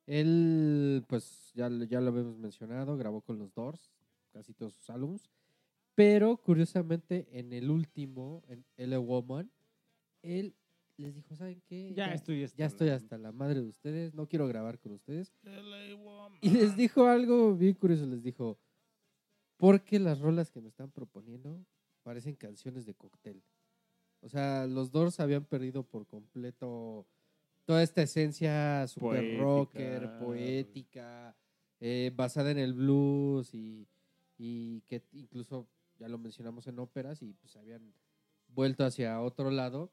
él, 0.07 1.03
pues 1.07 1.51
ya, 1.53 1.69
lo- 1.69 1.85
ya 1.85 2.01
lo 2.01 2.09
habíamos 2.09 2.37
mencionado, 2.37 2.97
grabó 2.97 3.21
con 3.21 3.39
los 3.39 3.53
Doors, 3.53 3.91
casi 4.31 4.53
todos 4.53 4.73
sus 4.75 4.89
álbumes. 4.89 5.29
Pero 5.95 6.37
curiosamente, 6.37 7.27
en 7.31 7.53
el 7.53 7.69
último, 7.69 8.43
en 8.47 8.65
L.A. 8.77 8.99
Woman, 8.99 9.49
él 10.21 10.55
les 10.97 11.15
dijo: 11.15 11.35
¿Saben 11.35 11.61
qué? 11.65 11.93
Ya 11.95 12.13
estoy 12.13 12.43
hasta 12.43 12.57
ya 12.57 12.65
estoy 12.65 12.87
la- 12.89 12.95
hasta 12.95 13.17
la 13.17 13.31
madre 13.31 13.61
de 13.61 13.67
ustedes, 13.69 14.13
no 14.13 14.27
quiero 14.27 14.47
grabar 14.47 14.79
con 14.79 14.91
ustedes. 14.93 15.31
Y 16.41 16.49
les 16.49 16.75
dijo 16.75 17.05
algo 17.07 17.55
bien 17.55 17.75
curioso: 17.75 18.05
les 18.05 18.21
dijo, 18.23 18.59
porque 19.57 19.99
las 19.99 20.19
rolas 20.19 20.51
que 20.51 20.61
me 20.61 20.67
están 20.69 20.91
proponiendo 20.91 21.65
parecen 22.03 22.35
canciones 22.35 22.85
de 22.85 22.93
cóctel. 22.93 23.41
O 24.25 24.29
sea, 24.29 24.65
los 24.67 24.91
Doors 24.91 25.19
habían 25.19 25.45
perdido 25.45 25.83
por 25.83 26.07
completo 26.07 27.05
toda 27.65 27.83
esta 27.83 28.01
esencia 28.01 28.87
super 28.87 29.31
Poética. 29.37 29.43
rocker, 29.43 30.17
poética, 30.19 31.35
eh, 31.79 32.11
basada 32.15 32.51
en 32.51 32.57
el 32.57 32.73
blues 32.73 33.53
y, 33.53 33.87
y 34.37 34.81
que 34.81 35.03
incluso 35.13 35.67
ya 35.99 36.07
lo 36.09 36.17
mencionamos 36.17 36.67
en 36.67 36.79
óperas 36.79 37.21
y 37.21 37.33
pues 37.33 37.55
habían 37.55 37.93
vuelto 38.47 38.83
hacia 38.83 39.21
otro 39.21 39.51
lado. 39.51 39.91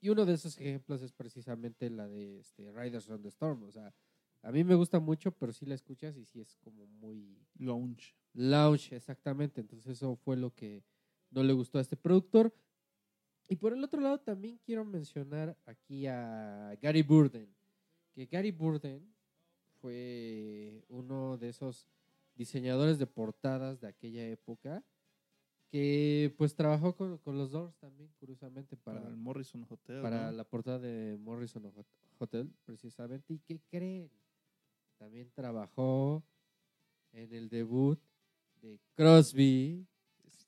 Y 0.00 0.08
uno 0.10 0.24
de 0.26 0.34
esos 0.34 0.56
ejemplos 0.58 1.02
es 1.02 1.12
precisamente 1.12 1.90
la 1.90 2.08
de 2.08 2.38
este, 2.38 2.70
Riders 2.72 3.08
on 3.10 3.22
the 3.22 3.28
Storm. 3.28 3.64
O 3.64 3.70
sea, 3.72 3.92
a 4.42 4.52
mí 4.52 4.64
me 4.64 4.74
gusta 4.76 5.00
mucho, 5.00 5.32
pero 5.32 5.52
sí 5.52 5.66
la 5.66 5.74
escuchas 5.74 6.16
y 6.16 6.24
sí 6.24 6.40
es 6.40 6.56
como 6.58 6.86
muy 6.86 7.36
Lounge. 7.58 8.14
lounge, 8.32 8.94
exactamente. 8.96 9.60
Entonces 9.60 9.96
eso 9.98 10.16
fue 10.16 10.36
lo 10.36 10.54
que 10.54 10.84
no 11.30 11.42
le 11.42 11.52
gustó 11.52 11.78
a 11.78 11.82
este 11.82 11.96
productor. 11.96 12.54
Y 13.50 13.56
por 13.56 13.72
el 13.72 13.82
otro 13.84 14.00
lado 14.00 14.18
también 14.20 14.58
quiero 14.64 14.84
mencionar 14.84 15.56
aquí 15.66 16.06
a 16.06 16.76
Gary 16.80 17.02
Burden. 17.02 17.48
que 18.14 18.26
Gary 18.26 18.50
Burden 18.52 19.02
fue 19.80 20.84
uno 20.88 21.36
de 21.36 21.48
esos 21.48 21.86
diseñadores 22.36 22.98
de 22.98 23.06
portadas 23.06 23.80
de 23.80 23.88
aquella 23.88 24.26
época 24.28 24.82
que 25.70 26.34
pues 26.36 26.54
trabajó 26.54 26.96
con, 26.96 27.18
con 27.18 27.38
los 27.38 27.50
Doors 27.50 27.76
también, 27.78 28.10
curiosamente, 28.18 28.76
para, 28.76 28.98
Para 29.00 29.10
el 29.12 29.16
Morrison 29.16 29.66
Hotel. 29.68 30.02
para 30.02 30.30
¿no? 30.30 30.36
la 30.36 30.44
portada 30.44 30.78
de 30.80 31.16
Morrison 31.20 31.62
Hot- 31.72 31.86
Hotel, 32.18 32.50
precisamente. 32.64 33.34
¿Y 33.34 33.38
qué 33.38 33.60
creen? 33.70 34.10
También 34.98 35.30
trabajó 35.32 36.22
en 37.12 37.32
el 37.32 37.48
debut 37.48 37.98
de 38.60 38.78
Crosby, 38.94 39.86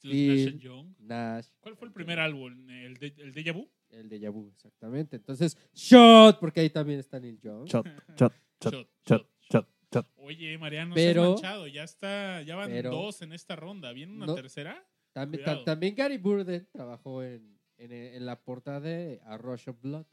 Los 0.02 0.14
Nash 0.14 0.59
Young. 0.59 0.94
Nash. 0.98 1.46
¿Cuál 1.60 1.76
fue 1.76 1.88
el 1.88 1.92
primer 1.94 2.18
álbum? 2.20 2.68
¿El, 2.70 2.94
de, 2.96 3.14
el 3.18 3.32
Deja 3.32 3.52
Vu? 3.52 3.70
El 3.90 4.09
de 4.09 4.28
Vu, 4.28 4.48
exactamente. 4.48 5.16
Entonces, 5.16 5.56
shot, 5.74 6.38
porque 6.40 6.60
ahí 6.60 6.70
también 6.70 6.98
está 6.98 7.20
Neil 7.20 7.38
Young. 7.40 7.66
Shot, 7.66 7.86
shot, 8.18 8.32
Shot, 8.62 8.72
shot, 8.74 8.88
shot, 9.06 9.26
shot, 9.50 9.68
shot. 9.92 10.06
Oye, 10.16 10.56
Mariano, 10.59 10.94
Pero- 10.94 11.22
se 11.22 11.28
ha 11.46 11.50
manchado. 11.50 11.66
Ya 11.66 11.84
está, 11.84 12.42
ya 12.42 12.56
van 12.56 12.70
pero- 12.70 12.90
dos 12.90 13.22
en 13.22 13.32
esta 13.32 13.54
ronda. 13.56 13.92
¿Viene 13.92 14.14
una 14.14 14.26
No. 14.26 14.34
tercera? 14.34 14.82
También, 15.12 15.44
tam- 15.44 15.64
también 15.64 15.94
Gary 15.94 16.16
Burden 16.16 16.66
trabajó 16.72 17.22
en, 17.22 17.59
en, 17.76 17.92
en 17.92 18.24
la 18.24 18.40
portada 18.42 18.80
de 18.80 19.20
A 19.24 19.36
Rush 19.36 19.68
of 19.68 19.80
Blood. 19.80 20.06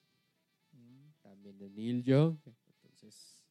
También 1.21 1.57
de 1.57 1.69
Neil 1.69 2.03
Young. 2.03 2.37
Entonces, 2.45 3.45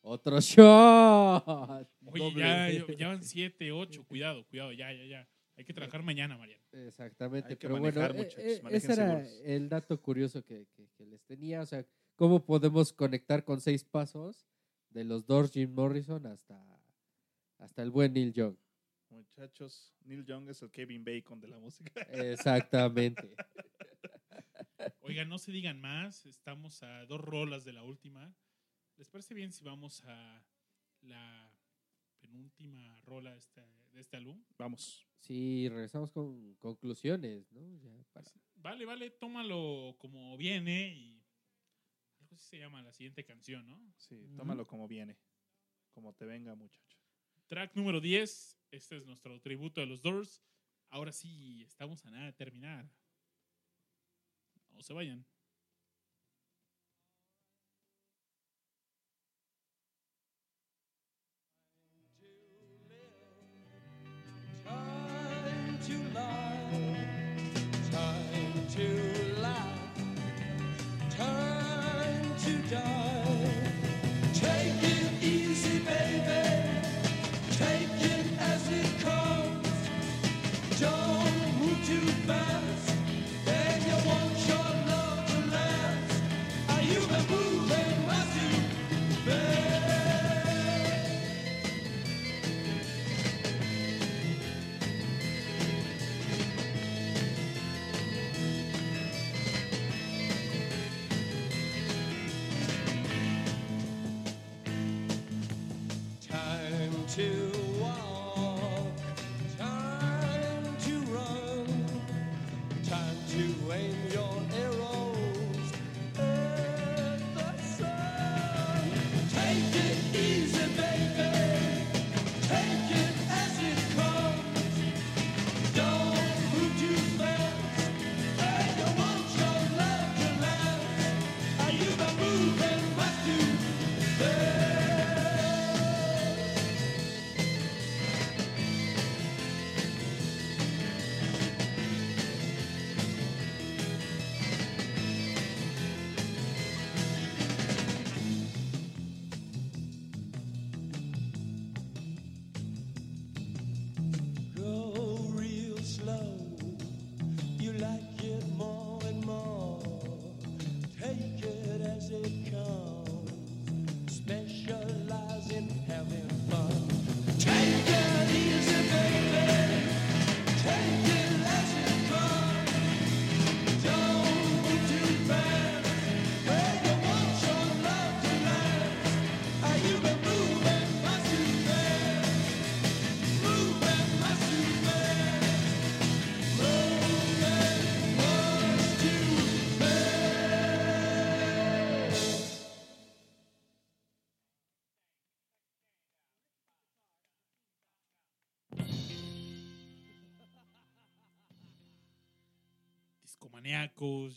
otro 0.00 0.40
shot. 0.40 1.88
Oye, 2.06 2.32
ya- 2.34 2.94
ya 2.96 3.08
van 3.08 3.22
siete, 3.22 3.72
ocho. 3.72 4.04
Cuidado, 4.08 4.46
cuidado. 4.46 4.72
Ya, 4.72 4.90
ya, 4.92 5.04
ya. 5.04 5.28
Hay 5.60 5.64
que 5.66 5.74
trabajar 5.74 6.02
mañana, 6.02 6.38
Mariano. 6.38 6.64
Exactamente, 6.72 7.50
Hay 7.50 7.56
que 7.56 7.68
pero 7.68 7.78
bueno, 7.78 8.00
manejar, 8.00 8.16
eh, 8.16 8.18
muchachos, 8.24 8.62
manejen 8.62 8.90
ese 8.90 8.92
era 9.02 9.24
seguros. 9.24 9.42
el 9.44 9.68
dato 9.68 10.00
curioso 10.00 10.42
que, 10.42 10.66
que- 10.74 10.88
que 10.96 11.04
les 11.04 11.22
tenía, 11.24 11.60
o 11.60 11.66
sea, 11.66 11.84
cómo 12.16 12.42
podemos 12.46 12.94
conectar 12.94 13.44
con 13.44 13.60
seis 13.60 13.84
pasos 13.84 14.46
de 14.88 15.04
los 15.04 15.26
Doors 15.26 15.52
Jim 15.52 15.70
Morrison 15.74 16.24
hasta, 16.24 16.58
hasta 17.58 17.82
el 17.82 17.90
buen 17.90 18.14
Neil 18.14 18.32
Young. 18.32 18.56
Muchachos, 19.10 19.94
Neil 20.06 20.24
Young 20.24 20.48
es 20.48 20.62
el 20.62 20.70
Kevin 20.70 21.04
Bacon 21.04 21.38
de 21.42 21.48
la 21.48 21.58
música. 21.58 22.00
Exactamente. 22.10 23.34
Oigan, 25.00 25.28
no 25.28 25.36
se 25.38 25.52
digan 25.52 25.78
más. 25.78 26.24
Estamos 26.24 26.82
a 26.82 27.04
dos 27.04 27.20
rolas 27.20 27.64
de 27.64 27.74
la 27.74 27.82
última. 27.82 28.34
¿Les 28.96 29.08
parece 29.10 29.34
bien 29.34 29.52
si 29.52 29.62
vamos 29.62 30.02
a 30.04 30.42
la 31.02 31.49
penúltima 32.20 33.00
rola 33.02 33.32
de 33.32 33.38
este, 33.38 33.60
de 33.92 34.00
este 34.00 34.16
álbum? 34.16 34.42
Vamos. 34.58 35.06
Sí, 35.18 35.68
regresamos 35.68 36.10
con 36.10 36.54
conclusiones, 36.56 37.50
¿no? 37.52 37.76
Ya 37.78 38.04
para- 38.12 38.30
Vale, 38.56 38.84
vale, 38.86 39.10
tómalo 39.10 39.96
como 39.98 40.36
viene 40.36 40.88
y 40.94 41.22
algo 42.18 42.34
así 42.36 42.46
se 42.46 42.58
llama 42.58 42.82
la 42.82 42.92
siguiente 42.92 43.24
canción, 43.24 43.66
¿no? 43.68 43.92
Sí, 43.96 44.28
tómalo 44.36 44.66
como 44.66 44.86
viene. 44.86 45.16
Como 45.92 46.14
te 46.14 46.24
venga, 46.24 46.54
muchacho. 46.54 46.98
Track 47.46 47.74
número 47.74 48.00
10. 48.00 48.58
Este 48.70 48.96
es 48.98 49.06
nuestro 49.06 49.40
tributo 49.40 49.80
a 49.80 49.86
los 49.86 50.00
Doors. 50.02 50.42
Ahora 50.88 51.10
sí, 51.12 51.62
estamos 51.64 52.04
a 52.06 52.10
nada 52.10 52.26
de 52.26 52.32
terminar. 52.32 52.88
No 54.70 54.82
se 54.82 54.92
vayan. 54.92 55.26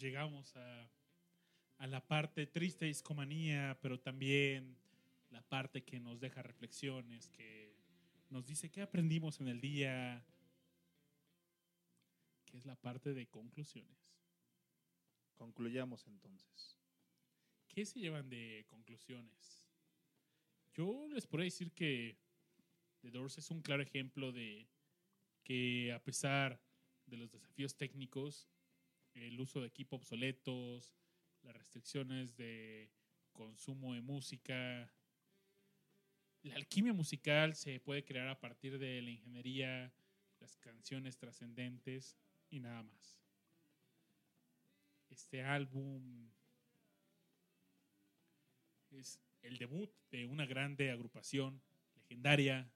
Llegamos 0.03 0.55
a, 0.57 0.89
a 1.77 1.87
la 1.87 2.05
parte 2.05 2.45
triste 2.45 2.85
de 2.85 2.89
discomanía, 2.89 3.77
pero 3.81 3.99
también 3.99 4.75
la 5.29 5.41
parte 5.41 5.83
que 5.83 5.99
nos 5.99 6.19
deja 6.19 6.41
reflexiones, 6.41 7.29
que 7.29 7.73
nos 8.29 8.45
dice 8.45 8.69
qué 8.69 8.81
aprendimos 8.81 9.39
en 9.39 9.47
el 9.47 9.61
día, 9.61 10.25
que 12.45 12.57
es 12.57 12.65
la 12.65 12.75
parte 12.75 13.13
de 13.13 13.27
conclusiones. 13.27 13.97
Concluyamos 15.35 16.05
entonces. 16.07 16.77
¿Qué 17.69 17.85
se 17.85 17.99
llevan 17.99 18.29
de 18.29 18.65
conclusiones? 18.67 19.69
Yo 20.73 21.07
les 21.07 21.25
podría 21.27 21.45
decir 21.45 21.71
que 21.71 22.17
The 23.01 23.09
Doors 23.09 23.37
es 23.37 23.49
un 23.51 23.61
claro 23.61 23.83
ejemplo 23.83 24.31
de 24.31 24.67
que 25.43 25.93
a 25.93 26.03
pesar 26.03 26.61
de 27.05 27.17
los 27.17 27.31
desafíos 27.31 27.75
técnicos, 27.77 28.49
el 29.13 29.39
uso 29.39 29.61
de 29.61 29.67
equipo 29.67 29.95
obsoletos, 29.95 30.93
las 31.41 31.55
restricciones 31.55 32.35
de 32.35 32.91
consumo 33.31 33.93
de 33.93 34.01
música, 34.01 34.91
la 36.43 36.55
alquimia 36.55 36.93
musical 36.93 37.55
se 37.55 37.79
puede 37.79 38.03
crear 38.03 38.27
a 38.27 38.39
partir 38.39 38.77
de 38.77 39.01
la 39.01 39.09
ingeniería, 39.11 39.93
las 40.39 40.57
canciones 40.57 41.17
trascendentes 41.17 42.17
y 42.49 42.59
nada 42.59 42.83
más. 42.83 43.17
Este 45.09 45.43
álbum 45.43 46.29
Es 48.91 49.19
el 49.41 49.57
debut 49.57 49.89
de 50.11 50.25
una 50.25 50.45
grande 50.45 50.91
agrupación 50.91 51.61
legendaria. 51.95 52.72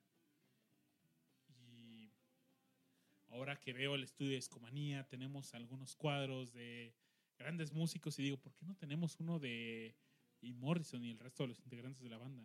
Ahora 3.30 3.60
que 3.60 3.74
veo 3.74 3.96
el 3.96 4.04
estudio 4.04 4.32
de 4.32 4.38
Escomanía, 4.38 5.04
tenemos 5.08 5.54
algunos 5.54 5.96
cuadros 5.96 6.54
de 6.54 6.94
grandes 7.38 7.74
músicos 7.74 8.18
y 8.20 8.24
digo, 8.24 8.38
¿por 8.38 8.54
qué 8.54 8.66
no 8.66 8.76
tenemos 8.76 9.20
uno 9.20 9.40
de 9.40 9.96
Morrison 10.42 11.04
y 11.04 11.12
el 11.12 11.20
resto 11.20 11.44
de 11.44 11.50
los 11.50 11.60
integrantes 11.60 12.02
de 12.02 12.10
la 12.10 12.18
banda? 12.18 12.44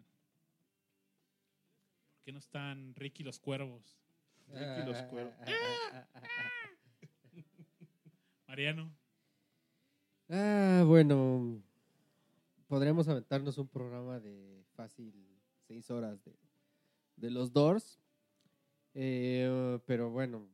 ¿Por 2.15 2.23
qué 2.25 2.33
no 2.33 2.39
están 2.39 2.95
Ricky 2.95 3.23
los 3.23 3.39
Cuervos? 3.39 3.99
Ricky 4.49 4.87
los 4.87 5.03
Cuervos. 5.05 5.35
Mariano, 8.47 8.93
Ah, 10.35 10.83
bueno. 10.87 11.63
Podríamos 12.67 13.07
aventarnos 13.07 13.59
un 13.59 13.69
programa 13.69 14.19
de 14.19 14.65
fácil 14.75 15.13
seis 15.67 15.91
horas 15.91 16.25
de, 16.25 16.35
de 17.17 17.31
los 17.31 17.53
Doors. 17.53 18.01
Eh, 18.95 19.79
pero 19.85 20.11
bueno, 20.11 20.49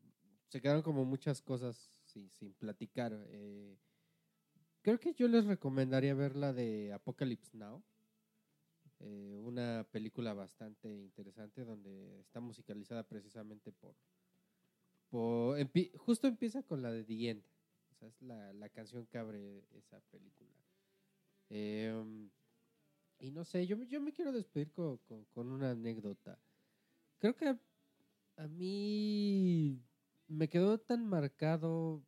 se 0.48 0.60
quedaron 0.60 0.82
como 0.82 1.04
muchas 1.04 1.42
cosas 1.42 1.90
sí, 2.04 2.28
sin 2.30 2.52
platicar. 2.54 3.12
Eh, 3.28 3.76
creo 4.82 4.98
que 4.98 5.14
yo 5.14 5.28
les 5.28 5.44
recomendaría 5.44 6.14
ver 6.14 6.36
la 6.36 6.52
de 6.52 6.92
Apocalypse 6.92 7.56
Now. 7.56 7.82
Eh, 9.00 9.38
una 9.38 9.86
película 9.92 10.34
bastante 10.34 10.92
interesante 10.92 11.64
donde 11.64 12.20
está 12.20 12.40
musicalizada 12.40 13.04
precisamente 13.04 13.70
por... 13.70 13.94
por 15.10 15.58
justo 15.98 16.26
empieza 16.26 16.62
con 16.62 16.82
la 16.82 16.90
de 16.90 17.04
The 17.04 17.30
End. 17.30 17.44
O 17.90 17.94
sea, 17.94 18.08
es 18.08 18.20
la, 18.22 18.52
la 18.54 18.68
canción 18.68 19.06
que 19.06 19.18
abre 19.18 19.64
esa 19.76 20.00
película. 20.10 20.50
Eh, 21.50 22.28
y 23.20 23.30
no 23.30 23.44
sé, 23.44 23.66
yo, 23.66 23.82
yo 23.84 24.00
me 24.00 24.12
quiero 24.12 24.32
despedir 24.32 24.72
co- 24.72 25.00
con, 25.06 25.24
con 25.26 25.50
una 25.50 25.70
anécdota. 25.72 26.38
Creo 27.18 27.34
que 27.36 27.56
a 28.36 28.46
mí 28.48 29.80
me 30.28 30.48
quedó 30.48 30.78
tan 30.78 31.06
marcado 31.06 32.02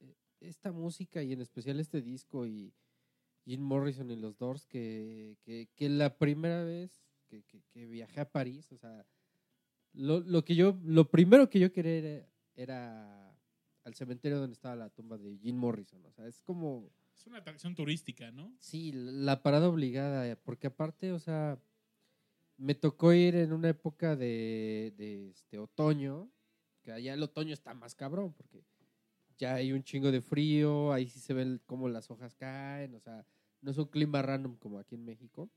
eh, 0.00 0.14
esta 0.40 0.72
música 0.72 1.22
y 1.22 1.32
en 1.32 1.40
especial 1.40 1.80
este 1.80 2.02
disco 2.02 2.46
y 2.46 2.72
Jim 3.44 3.60
Morrison 3.60 4.10
y 4.10 4.16
los 4.16 4.36
Doors 4.38 4.66
que, 4.66 5.36
que, 5.42 5.68
que 5.76 5.88
la 5.88 6.18
primera 6.18 6.64
vez 6.64 7.04
que, 7.28 7.42
que- 7.44 7.62
que 7.72 7.86
viajé 7.86 8.20
a 8.20 8.30
París, 8.30 8.70
o 8.72 8.76
sea, 8.76 9.06
lo, 9.92 10.20
lo 10.20 10.44
que 10.44 10.54
yo, 10.56 10.78
lo 10.84 11.10
primero 11.10 11.48
que 11.48 11.58
yo 11.60 11.72
quería 11.72 11.92
era, 11.98 12.28
era 12.54 13.38
al 13.84 13.94
cementerio 13.94 14.38
donde 14.38 14.54
estaba 14.54 14.76
la 14.76 14.90
tumba 14.90 15.16
de 15.16 15.38
Jim 15.38 15.56
Morrison, 15.56 16.04
o 16.04 16.10
sea, 16.12 16.26
es 16.26 16.42
como... 16.42 16.90
es 17.14 17.26
una 17.26 17.38
atracción 17.38 17.74
turística, 17.74 18.30
¿no? 18.32 18.52
Sí, 18.60 18.92
la 18.92 19.42
parada 19.42 19.68
obligada, 19.68 20.34
porque 20.42 20.66
aparte, 20.66 21.12
o 21.12 21.18
sea, 21.20 21.60
me 22.56 22.74
tocó 22.74 23.12
ir 23.12 23.36
en 23.36 23.52
una 23.52 23.68
época 23.68 24.16
de, 24.16 24.92
de, 24.96 25.30
este 25.30 25.58
otoño, 25.58 26.30
que 26.86 26.92
allá 26.92 27.14
el 27.14 27.22
otoño 27.24 27.52
está 27.52 27.74
más 27.74 27.96
cabrón, 27.96 28.32
porque 28.32 28.62
ya 29.36 29.54
hay 29.54 29.72
un 29.72 29.82
chingo 29.82 30.12
de 30.12 30.20
frío, 30.20 30.92
ahí 30.92 31.08
sí 31.08 31.18
se 31.18 31.34
ven 31.34 31.60
cómo 31.66 31.88
las 31.88 32.12
hojas 32.12 32.36
caen, 32.36 32.94
o 32.94 33.00
sea, 33.00 33.26
no 33.60 33.72
es 33.72 33.76
un 33.76 33.86
clima 33.86 34.22
random 34.22 34.56
como 34.56 34.78
aquí 34.78 34.94
en 34.94 35.04
México. 35.04 35.50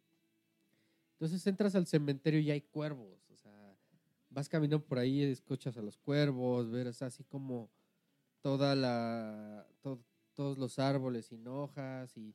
Entonces 1.13 1.45
entras 1.45 1.75
al 1.75 1.85
cementerio 1.85 2.39
y 2.39 2.49
hay 2.49 2.61
cuervos, 2.61 3.29
o 3.29 3.35
sea, 3.35 3.77
vas 4.31 4.49
caminando 4.49 4.83
por 4.83 4.97
ahí, 4.97 5.21
escuchas 5.21 5.77
a 5.77 5.83
los 5.83 5.97
cuervos, 5.99 6.71
ves 6.71 6.99
así 7.03 7.23
como 7.23 7.69
toda 8.41 8.73
la, 8.73 9.67
to- 9.81 10.03
todos 10.33 10.57
los 10.57 10.79
árboles 10.79 11.27
sin 11.27 11.47
hojas 11.47 12.17
y, 12.17 12.33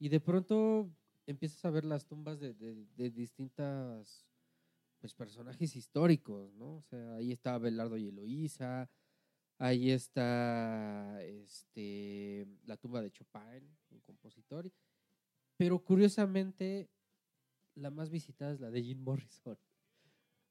y 0.00 0.08
de 0.08 0.18
pronto 0.18 0.90
empiezas 1.26 1.64
a 1.64 1.70
ver 1.70 1.84
las 1.84 2.06
tumbas 2.06 2.40
de, 2.40 2.54
de 2.54 3.10
distintas 3.10 4.31
pues, 5.02 5.14
personajes 5.14 5.74
históricos, 5.74 6.54
¿no? 6.54 6.76
O 6.76 6.82
sea, 6.82 7.16
ahí 7.16 7.32
está 7.32 7.58
Belardo 7.58 7.96
y 7.96 8.06
Eloísa, 8.06 8.88
ahí 9.58 9.90
está 9.90 11.20
este, 11.24 12.46
la 12.66 12.76
tumba 12.76 13.02
de 13.02 13.10
Chopin, 13.10 13.68
un 13.90 14.00
compositor, 14.02 14.70
pero 15.56 15.80
curiosamente 15.80 16.88
la 17.74 17.90
más 17.90 18.10
visitada 18.10 18.52
es 18.52 18.60
la 18.60 18.70
de 18.70 18.80
Jim 18.80 19.02
Morrison. 19.02 19.58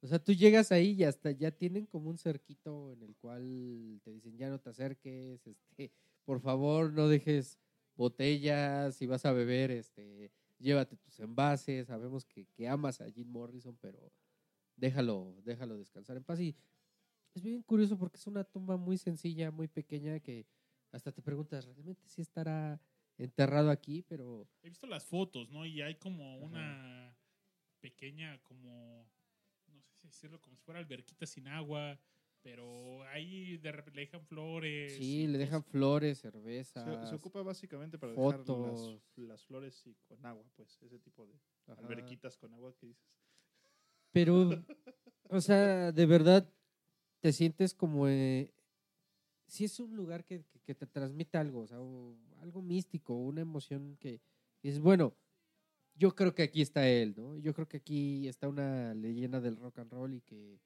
O 0.02 0.08
sea, 0.08 0.20
tú 0.20 0.34
llegas 0.34 0.74
ahí 0.74 0.96
y 1.00 1.06
hasta 1.06 1.32
ya 1.32 1.52
tienen 1.52 1.86
como 1.86 2.10
un 2.10 2.18
cerquito 2.18 2.92
en 2.92 3.04
el 3.04 3.16
cual 3.16 4.02
te 4.04 4.12
dicen 4.12 4.36
ya 4.36 4.50
no 4.50 4.60
te 4.60 4.72
acerques, 4.72 5.48
este, 5.48 5.94
por 6.26 6.42
favor 6.42 6.92
no 6.92 7.08
dejes 7.08 7.58
botellas, 7.96 8.96
si 8.98 9.06
vas 9.06 9.26
a 9.26 9.32
beber, 9.32 9.72
este, 9.72 10.30
llévate 10.60 10.98
tus 10.98 11.22
envases, 11.22 11.88
sabemos 11.88 12.26
que, 12.26 12.48
que 12.48 12.68
amas 12.68 13.00
a 13.00 13.10
Jim 13.10 13.30
Morrison, 13.30 13.78
pero 13.80 14.12
déjalo, 14.82 15.42
déjalo 15.44 15.78
descansar 15.78 16.18
en 16.18 16.24
paz. 16.24 16.40
Y 16.42 16.56
es 17.36 17.44
bien 17.44 17.64
curioso 17.64 17.98
porque 17.98 18.18
es 18.18 18.28
una 18.28 18.44
tumba 18.44 18.78
muy 18.78 18.98
sencilla, 18.98 19.52
muy 19.52 19.68
pequeña, 19.68 20.20
que 20.20 20.48
hasta 20.92 21.12
te 21.12 21.22
preguntas, 21.22 21.66
¿realmente 21.66 22.08
sí 22.08 22.22
estará 22.22 22.82
enterrado 23.18 23.72
aquí? 23.72 24.04
Pero 24.04 24.50
He 24.64 24.70
visto 24.70 24.88
las 24.88 25.06
fotos, 25.06 25.50
¿no? 25.50 25.66
Y 25.66 25.82
hay 25.82 25.96
como 25.96 26.38
Ajá. 26.40 26.46
una 26.46 27.18
pequeña, 27.80 28.42
como, 28.44 29.10
no 29.68 29.82
sé 29.82 29.92
si 30.02 30.08
decirlo, 30.08 30.42
como 30.42 30.56
si 30.56 30.64
fuera 30.64 30.80
alberquita 30.80 31.26
sin 31.26 31.48
agua, 31.48 32.00
pero 32.42 33.04
ahí 33.06 33.58
de 33.58 33.72
repente 33.72 33.96
le 34.00 34.06
dejan 34.06 34.26
flores. 34.26 34.94
sí, 34.98 35.28
le 35.28 35.38
dejan 35.38 35.64
cosas. 35.64 35.72
flores, 35.72 36.20
Se, 36.20 36.24
cervezas. 36.24 37.10
se 37.10 37.16
ocupa 37.16 37.42
básicamente 37.44 37.98
para 38.00 38.14
dejar 38.14 38.48
las, 38.48 38.96
las 39.16 39.44
flores 39.46 39.86
y 39.88 39.96
con 40.08 40.26
agua, 40.26 40.46
pues 40.56 40.82
ese 40.82 41.00
tipo 41.00 41.26
de 41.28 41.40
Ajá. 41.68 41.82
alberquitas 41.82 42.38
con 42.38 42.54
agua 42.54 42.76
que 42.76 42.88
dices. 42.88 43.21
Pero, 44.12 44.50
o 45.30 45.42
sea, 45.42 45.92
de 45.92 46.06
verdad 46.06 46.50
te 47.22 47.32
sientes 47.34 47.74
como... 47.74 48.08
Eh, 48.08 48.52
si 49.48 49.66
es 49.66 49.80
un 49.80 49.96
lugar 49.96 50.24
que, 50.24 50.44
que- 50.46 50.60
que 50.60 50.76
te 50.76 50.88
transmite 50.88 51.38
algo, 51.38 51.62
o 51.62 51.68
sea, 51.68 51.82
o 51.82 52.16
algo 52.42 52.62
místico, 52.62 53.16
una 53.16 53.42
emoción 53.42 53.98
que 54.00 54.22
es 54.64 54.80
bueno. 54.80 55.14
Yo 55.96 56.16
creo 56.16 56.34
que 56.34 56.44
aquí 56.44 56.62
está 56.62 56.88
él, 56.88 57.14
¿no? 57.18 57.38
Yo 57.38 57.54
creo 57.54 57.68
que 57.68 57.78
aquí 57.78 58.28
está 58.28 58.48
una 58.48 58.94
leyenda 58.94 59.42
del 59.42 59.58
rock 59.58 59.80
and 59.80 59.92
roll 59.92 60.14
y 60.14 60.22
que, 60.22 60.58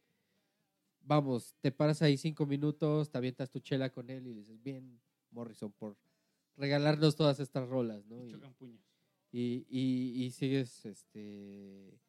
vamos, 1.01 1.55
te 1.61 1.71
paras 1.71 2.01
ahí 2.03 2.15
cinco 2.17 2.45
minutos, 2.45 3.09
te 3.09 3.17
avientas 3.17 3.49
tu 3.49 3.59
chela 3.59 3.89
con 3.91 4.09
él 4.09 4.27
y 4.27 4.33
dices, 4.33 4.61
bien, 4.61 5.01
Morrison, 5.31 5.71
por 5.71 5.97
regalarnos 6.55 7.15
todas 7.15 7.39
estas 7.39 7.67
rolas, 7.67 8.05
¿no? 8.05 8.23
Y 8.23 8.29
Y- 8.29 8.31
chocan 8.31 8.53
puños. 8.53 8.81
y, 9.31 9.65
y, 9.67 10.23
y 10.25 10.31
sigues 10.31 10.85
este 10.85 11.99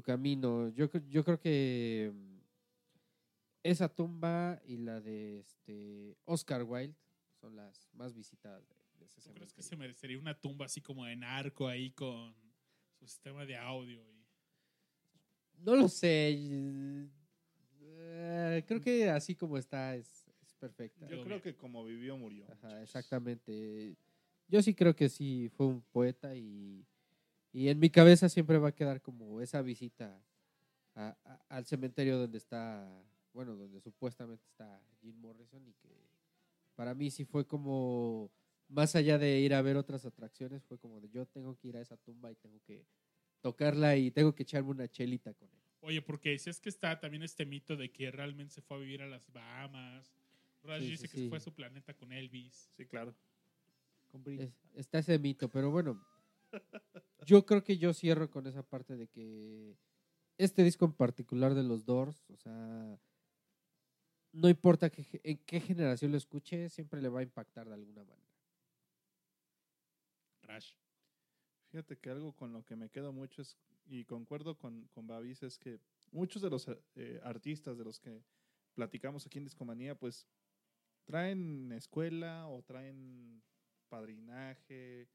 tu 0.00 0.02
camino. 0.02 0.68
Yo, 0.70 0.90
yo 1.08 1.24
creo 1.24 1.38
que 1.38 2.10
mm, 2.12 2.38
esa 3.62 3.88
tumba 3.88 4.60
y 4.64 4.78
la 4.78 5.00
de 5.00 5.40
este 5.40 6.16
Oscar 6.24 6.62
Wilde 6.62 6.96
son 7.40 7.56
las 7.56 7.88
más 7.92 8.14
visitadas 8.14 8.66
de, 8.66 8.74
de 8.98 9.06
ese 9.16 9.28
¿Tú 9.28 9.34
crees 9.34 9.52
que 9.52 9.62
se 9.62 9.76
merecería 9.76 10.18
una 10.18 10.38
tumba 10.38 10.64
así 10.66 10.80
como 10.80 11.06
en 11.06 11.22
arco 11.22 11.68
ahí 11.68 11.90
con 11.90 12.34
su 12.98 13.06
sistema 13.06 13.44
de 13.44 13.56
audio? 13.56 14.00
Y... 14.10 14.26
No 15.58 15.76
lo 15.76 15.88
sé. 15.88 16.30
eh, 17.82 18.64
creo 18.66 18.80
que 18.80 19.10
así 19.10 19.34
como 19.34 19.58
está 19.58 19.96
es, 19.96 20.30
es 20.42 20.54
perfecta. 20.54 21.06
Yo 21.06 21.22
creo 21.22 21.42
que 21.42 21.54
como 21.54 21.84
vivió, 21.84 22.16
murió. 22.16 22.46
Ajá, 22.50 22.82
exactamente. 22.82 23.94
Yo 24.48 24.62
sí 24.62 24.74
creo 24.74 24.96
que 24.96 25.10
sí 25.10 25.50
fue 25.50 25.66
un 25.66 25.82
poeta 25.82 26.34
y, 26.34 26.84
y 27.52 27.68
en 27.68 27.78
mi 27.78 27.90
cabeza 27.90 28.28
siempre 28.28 28.58
va 28.58 28.68
a 28.68 28.74
quedar 28.74 29.00
como 29.02 29.40
esa 29.40 29.62
visita 29.62 30.22
a- 30.94 31.16
a- 31.24 31.44
al 31.48 31.66
cementerio 31.66 32.18
donde 32.18 32.38
está, 32.38 33.02
bueno, 33.32 33.56
donde 33.56 33.80
supuestamente 33.80 34.44
está 34.46 34.82
Jim 35.00 35.16
Morrison 35.16 35.66
y 35.66 35.72
que 35.74 36.08
para 36.74 36.94
mí 36.94 37.10
sí 37.10 37.24
fue 37.24 37.46
como, 37.46 38.30
más 38.68 38.94
allá 38.96 39.18
de 39.18 39.40
ir 39.40 39.54
a 39.54 39.62
ver 39.62 39.76
otras 39.76 40.04
atracciones, 40.06 40.64
fue 40.64 40.78
como 40.78 41.00
de 41.00 41.08
yo 41.10 41.26
tengo 41.26 41.56
que 41.58 41.68
ir 41.68 41.76
a 41.76 41.80
esa 41.80 41.96
tumba 41.96 42.30
y 42.30 42.36
tengo 42.36 42.60
que 42.62 42.86
tocarla 43.40 43.96
y 43.96 44.10
tengo 44.10 44.34
que 44.34 44.42
echarme 44.44 44.70
una 44.70 44.88
chelita 44.88 45.32
con 45.34 45.48
él. 45.52 45.60
Oye, 45.82 46.02
porque 46.02 46.38
si 46.38 46.50
es 46.50 46.60
que 46.60 46.68
está 46.68 47.00
también 47.00 47.22
este 47.22 47.46
mito 47.46 47.76
de 47.76 47.90
que 47.90 48.10
realmente 48.10 48.52
se 48.52 48.60
fue 48.62 48.76
a 48.76 48.80
vivir 48.80 49.00
a 49.02 49.06
las 49.08 49.30
Bahamas. 49.32 50.12
Rush 50.62 50.78
Sí, 50.80 50.84
sí, 50.84 50.90
dice 50.90 51.02
que 51.08 51.16
sí. 51.16 51.22
se 51.24 51.28
fue 51.30 51.38
a 51.38 51.40
su 51.40 51.54
planeta 51.54 51.94
con 51.94 52.12
Elvis. 52.12 52.68
Sí, 52.76 52.84
claro. 52.86 53.14
Con 54.08 54.22
brillo. 54.22 54.42
Es- 54.42 54.52
está 54.74 54.98
ese 54.98 55.18
mito, 55.18 55.48
pero 55.48 55.70
bueno, 55.70 55.98
yo 57.26 57.44
creo 57.46 57.62
que 57.62 57.78
yo 57.78 57.92
cierro 57.92 58.30
con 58.30 58.46
esa 58.46 58.62
parte 58.62 58.96
de 58.96 59.08
que 59.08 59.76
este 60.38 60.62
disco 60.62 60.84
en 60.84 60.92
particular 60.92 61.54
de 61.54 61.62
los 61.62 61.84
Doors, 61.84 62.30
o 62.30 62.36
sea, 62.36 62.98
no 64.32 64.48
importa 64.48 64.90
que, 64.90 65.20
en 65.24 65.38
qué 65.38 65.60
generación 65.60 66.12
lo 66.12 66.16
escuche, 66.16 66.68
siempre 66.68 67.02
le 67.02 67.08
va 67.08 67.20
a 67.20 67.24
impactar 67.24 67.68
de 67.68 67.74
alguna 67.74 68.04
manera. 68.04 68.30
Rush. 70.42 70.72
Fíjate 71.70 71.98
que 71.98 72.10
algo 72.10 72.32
con 72.34 72.52
lo 72.52 72.64
que 72.64 72.74
me 72.74 72.90
quedo 72.90 73.12
mucho 73.12 73.42
es, 73.42 73.56
y 73.86 74.04
concuerdo 74.04 74.56
con, 74.56 74.88
con 74.88 75.06
Babis, 75.06 75.42
es 75.42 75.58
que 75.58 75.78
muchos 76.10 76.42
de 76.42 76.50
los 76.50 76.66
eh, 76.96 77.20
artistas 77.22 77.78
de 77.78 77.84
los 77.84 78.00
que 78.00 78.24
platicamos 78.74 79.26
aquí 79.26 79.38
en 79.38 79.44
Discomanía, 79.44 79.94
pues 79.94 80.26
traen 81.04 81.72
escuela 81.72 82.48
o 82.48 82.62
traen 82.62 83.42
padrinaje, 83.88 85.08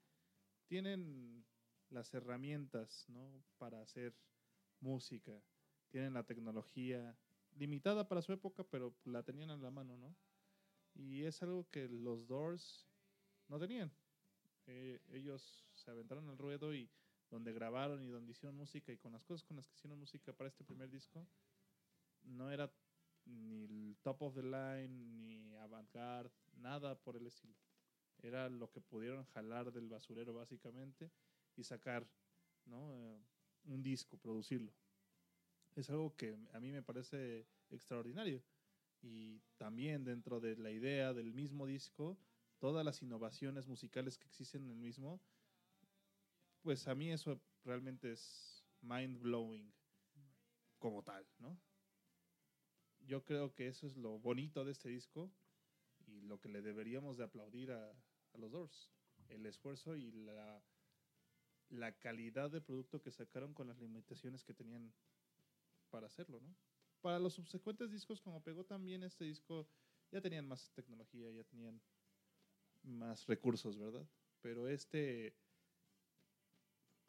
tienen 0.68 1.46
las 1.90 2.14
herramientas 2.14 3.06
¿no? 3.10 3.44
para 3.58 3.82
hacer 3.82 4.16
música. 4.80 5.42
Tienen 5.90 6.14
la 6.14 6.24
tecnología 6.24 7.18
limitada 7.56 8.08
para 8.08 8.22
su 8.22 8.34
época, 8.34 8.64
pero 8.64 8.96
la 9.06 9.24
tenían 9.24 9.50
a 9.50 9.58
la 9.58 9.72
mano, 9.72 9.98
¿no? 9.98 10.16
Y 10.94 11.24
es 11.24 11.42
algo 11.42 11.70
que 11.70 11.88
los 11.88 12.28
Doors 12.28 12.88
no 13.48 13.60
tenían. 13.60 13.92
Eh, 14.68 15.00
ellos 15.12 15.66
se 15.74 15.92
aventaron 15.92 16.30
al 16.30 16.38
ruedo 16.38 16.74
y 16.74 16.90
donde 17.30 17.54
grabaron 17.54 18.04
y 18.04 18.08
donde 18.08 18.32
hicieron 18.32 18.56
música 18.56 18.92
y 18.92 18.98
con 18.98 19.12
las 19.12 19.24
cosas 19.24 19.44
con 19.44 19.58
las 19.58 19.68
que 19.68 19.76
hicieron 19.76 20.00
música 20.00 20.34
para 20.34 20.48
este 20.48 20.64
primer 20.64 20.90
disco, 20.90 21.28
no 22.24 22.52
era 22.52 22.72
ni 23.26 23.96
top 24.04 24.22
of 24.22 24.36
the 24.36 24.44
line, 24.44 24.90
ni 24.90 25.56
avant-garde, 25.56 26.32
nada 26.58 26.96
por 26.96 27.16
el 27.18 27.28
estilo. 27.28 27.56
Era 28.26 28.50
lo 28.50 28.72
que 28.72 28.82
pudieron 28.82 29.24
jalar 29.26 29.72
del 29.72 29.88
basurero 29.88 30.34
básicamente 30.34 31.12
y 31.56 31.64
sacar 31.64 32.08
¿no? 32.66 32.92
Eh, 32.92 33.24
un 33.66 33.84
disco, 33.84 34.18
producirlo. 34.18 34.74
Es 35.76 35.90
algo 35.92 36.16
que 36.16 36.36
a 36.54 36.60
mí 36.60 36.72
me 36.72 36.82
parece 36.82 37.48
extraordinario. 37.70 38.44
Y 39.02 39.42
también 39.58 40.04
dentro 40.04 40.40
de 40.40 40.58
la 40.58 40.72
idea 40.72 41.14
del 41.14 41.34
mismo 41.34 41.68
disco, 41.68 42.18
todas 42.58 42.84
las 42.84 43.02
innovaciones 43.04 43.68
musicales 43.68 44.18
que 44.18 44.26
existen 44.26 44.64
en 44.64 44.72
el 44.72 44.78
mismo, 44.78 45.22
pues 46.64 46.88
a 46.88 46.96
mí 46.96 47.12
eso 47.12 47.40
realmente 47.64 48.12
es 48.12 48.66
mind 48.82 49.20
blowing 49.20 49.72
como 50.80 51.04
tal, 51.04 51.28
¿no? 51.38 51.60
Yo 53.02 53.24
creo 53.24 53.54
que 53.54 53.68
eso 53.68 53.86
es 53.86 53.96
lo 53.96 54.18
bonito 54.18 54.66
de 54.66 54.72
este 54.72 54.90
disco 54.90 55.32
y 56.08 56.22
lo 56.22 56.40
que 56.40 56.50
le 56.50 56.64
deberíamos 56.64 57.18
de 57.18 57.26
aplaudir 57.26 57.72
a, 57.72 57.94
a 58.36 58.38
los 58.38 58.52
Doors, 58.52 58.92
el 59.30 59.46
esfuerzo 59.46 59.96
y 59.96 60.12
la, 60.12 60.64
la 61.70 61.92
calidad 61.98 62.52
de 62.52 62.62
producto 62.62 63.02
que 63.02 63.12
sacaron 63.12 63.54
con 63.54 63.68
las 63.68 63.80
limitaciones 63.80 64.44
que 64.44 64.54
tenían 64.54 64.94
para 65.90 66.08
hacerlo, 66.08 66.40
¿no? 66.42 66.56
Para 67.02 67.20
los 67.20 67.34
subsecuentes 67.34 67.92
discos, 67.92 68.22
como 68.22 68.44
pegó 68.44 68.64
también 68.66 69.04
este 69.04 69.26
disco, 69.26 69.68
ya 70.12 70.22
tenían 70.22 70.48
más 70.48 70.72
tecnología, 70.72 71.30
ya 71.32 71.44
tenían 71.44 71.82
más 72.84 73.26
recursos, 73.28 73.78
¿verdad? 73.78 74.08
Pero 74.42 74.68
este, 74.68 75.36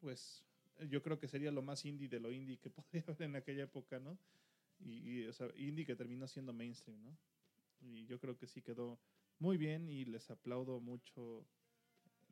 pues, 0.00 0.44
yo 0.88 1.02
creo 1.02 1.18
que 1.18 1.28
sería 1.28 1.50
lo 1.50 1.62
más 1.62 1.84
indie 1.84 2.08
de 2.08 2.20
lo 2.20 2.32
indie 2.32 2.58
que 2.58 2.70
podría 2.70 3.04
haber 3.06 3.22
en 3.22 3.36
aquella 3.36 3.64
época, 3.64 3.98
¿no? 3.98 4.18
Y, 4.78 5.22
y, 5.22 5.26
o 5.26 5.32
sea, 5.32 5.48
indie 5.56 5.86
que 5.86 5.96
terminó 5.96 6.28
siendo 6.28 6.52
mainstream, 6.52 7.02
¿no? 7.02 7.16
Y 7.80 8.06
yo 8.06 8.18
creo 8.18 8.36
que 8.36 8.46
sí 8.46 8.62
quedó 8.62 8.98
muy 9.38 9.56
bien 9.56 9.88
y 9.88 10.04
les 10.04 10.30
aplaudo 10.30 10.80
mucho 10.80 11.46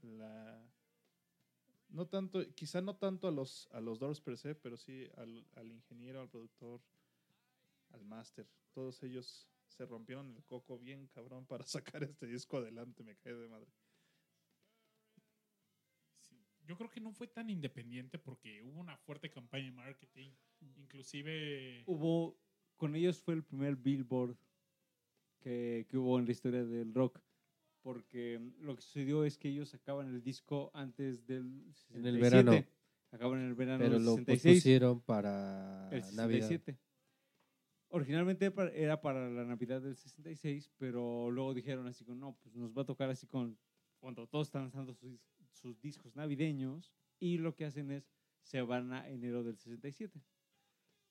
la 0.03 0.63
no 1.89 2.07
tanto, 2.07 2.41
quizá 2.55 2.81
no 2.81 2.97
tanto 2.97 3.29
a 3.29 3.31
los 3.31 3.69
a 3.73 3.81
los 3.81 3.99
Doors 3.99 4.21
per 4.21 4.37
se, 4.37 4.55
pero 4.55 4.77
sí 4.77 5.09
al, 5.17 5.47
al 5.55 5.71
ingeniero, 5.71 6.21
al 6.21 6.29
productor, 6.29 6.81
al 7.91 8.05
máster. 8.05 8.49
Todos 8.73 9.03
ellos 9.03 9.49
se 9.69 9.87
rompieron 9.87 10.35
el 10.35 10.45
coco 10.45 10.79
bien 10.79 11.09
cabrón 11.09 11.47
para 11.47 11.67
sacar 11.67 12.03
este 12.03 12.27
disco 12.27 12.59
adelante, 12.59 13.03
me 13.05 13.17
cae 13.17 13.35
de 13.35 13.49
madre. 13.49 13.71
Sí, 16.19 16.37
Yo 16.67 16.77
creo 16.77 16.91
que 16.91 17.01
no 17.01 17.13
fue 17.13 17.27
tan 17.29 17.51
independiente 17.51 18.19
porque 18.19 18.63
hubo 18.63 18.81
una 18.81 18.97
fuerte 18.97 19.31
campaña 19.31 19.67
de 19.67 19.73
marketing. 19.73 20.31
Inclusive... 20.77 21.85
Hubo, 21.87 22.39
con 22.77 22.97
ellos 22.97 23.21
fue 23.21 23.35
el 23.35 23.45
primer 23.45 23.77
Billboard 23.77 24.37
que, 25.45 25.87
que 25.89 25.97
hubo 25.99 26.19
en 26.19 26.25
la 26.25 26.33
historia 26.33 26.65
del 26.65 26.93
rock. 26.95 27.21
Porque 27.83 28.41
lo 28.61 28.75
que 28.75 28.81
sucedió 28.83 29.25
es 29.25 29.37
que 29.37 29.51
ellos 29.51 29.69
sacaban 29.69 30.09
el 30.09 30.23
disco 30.23 30.71
antes 30.73 31.27
del 31.27 31.63
67. 31.75 31.99
En 31.99 32.07
el 32.07 32.19
verano. 32.21 32.65
Acaban 33.13 33.41
en 33.41 33.47
el 33.49 33.55
verano 33.55 33.79
Pero 33.79 33.95
del 33.95 34.05
lo 34.05 34.15
66. 34.17 34.57
pusieron 34.59 35.01
para 35.03 35.89
el 35.93 36.01
Navidad. 36.17 36.49
67. 36.49 36.79
Originalmente 37.89 38.51
pa- 38.51 38.71
era 38.71 39.01
para 39.01 39.29
la 39.31 39.45
Navidad 39.45 39.81
del 39.83 39.97
66, 39.97 40.71
pero 40.79 41.31
luego 41.31 41.55
dijeron 41.55 41.87
así 41.87 42.05
como, 42.05 42.17
no, 42.19 42.37
pues 42.43 42.55
nos 42.57 42.73
va 42.77 42.83
a 42.83 42.87
tocar 42.87 43.09
así 43.11 43.27
con 43.27 43.57
cuando 44.01 44.27
todos 44.27 44.49
están 44.49 44.63
lanzando 44.63 44.95
sus, 44.95 45.21
sus 45.53 45.81
discos 45.81 46.17
navideños 46.17 46.93
y 47.21 47.39
lo 47.39 47.55
que 47.55 47.67
hacen 47.67 47.91
es 47.93 48.11
se 48.43 48.61
van 48.63 48.93
a 48.93 49.09
enero 49.09 49.45
del 49.45 49.57
67. 49.59 50.21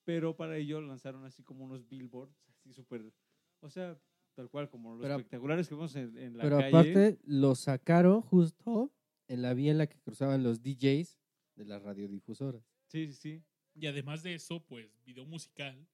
Pero 0.04 0.36
para 0.36 0.58
ello 0.58 0.82
lanzaron 0.82 1.24
así 1.24 1.42
como 1.44 1.64
unos 1.64 1.88
billboards, 1.88 2.44
así 2.50 2.74
súper, 2.74 3.14
o 3.62 3.70
sea, 3.70 3.98
tal 4.36 4.50
cual 4.50 4.70
como 4.70 4.94
los 4.94 5.02
Pero- 5.02 5.16
espectaculares 5.16 5.68
que 5.68 5.76
vemos 5.76 5.96
en, 5.96 6.18
en 6.18 6.38
la 6.38 6.44
Pero 6.44 6.58
calle. 6.58 6.68
aparte 6.70 7.20
lo 7.26 7.56
sacaron 7.56 8.22
justo 8.22 8.92
en 9.28 9.42
la 9.42 9.54
vía 9.54 9.72
en 9.72 9.78
la 9.78 9.88
que 9.88 10.00
cruzaban 10.00 10.44
los 10.44 10.62
DJs 10.62 11.20
de 11.56 11.66
las 11.66 11.82
radiodifusoras. 11.84 12.64
Sí, 12.88 13.08
sí, 13.08 13.14
sí. 13.14 13.44
Y 13.76 13.88
además 13.88 14.22
de 14.24 14.36
eso, 14.36 14.64
pues, 14.66 14.88
video 15.04 15.26
musical, 15.26 15.88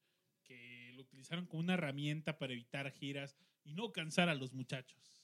que 0.44 0.92
lo 0.96 1.02
utilizaron 1.02 1.46
como 1.46 1.62
una 1.62 1.76
herramienta 1.76 2.38
para 2.38 2.54
evitar 2.54 2.90
giras 2.92 3.38
y 3.64 3.74
no 3.74 3.92
cansar 3.92 4.30
a 4.30 4.36
los 4.36 4.54
muchachos. 4.54 5.22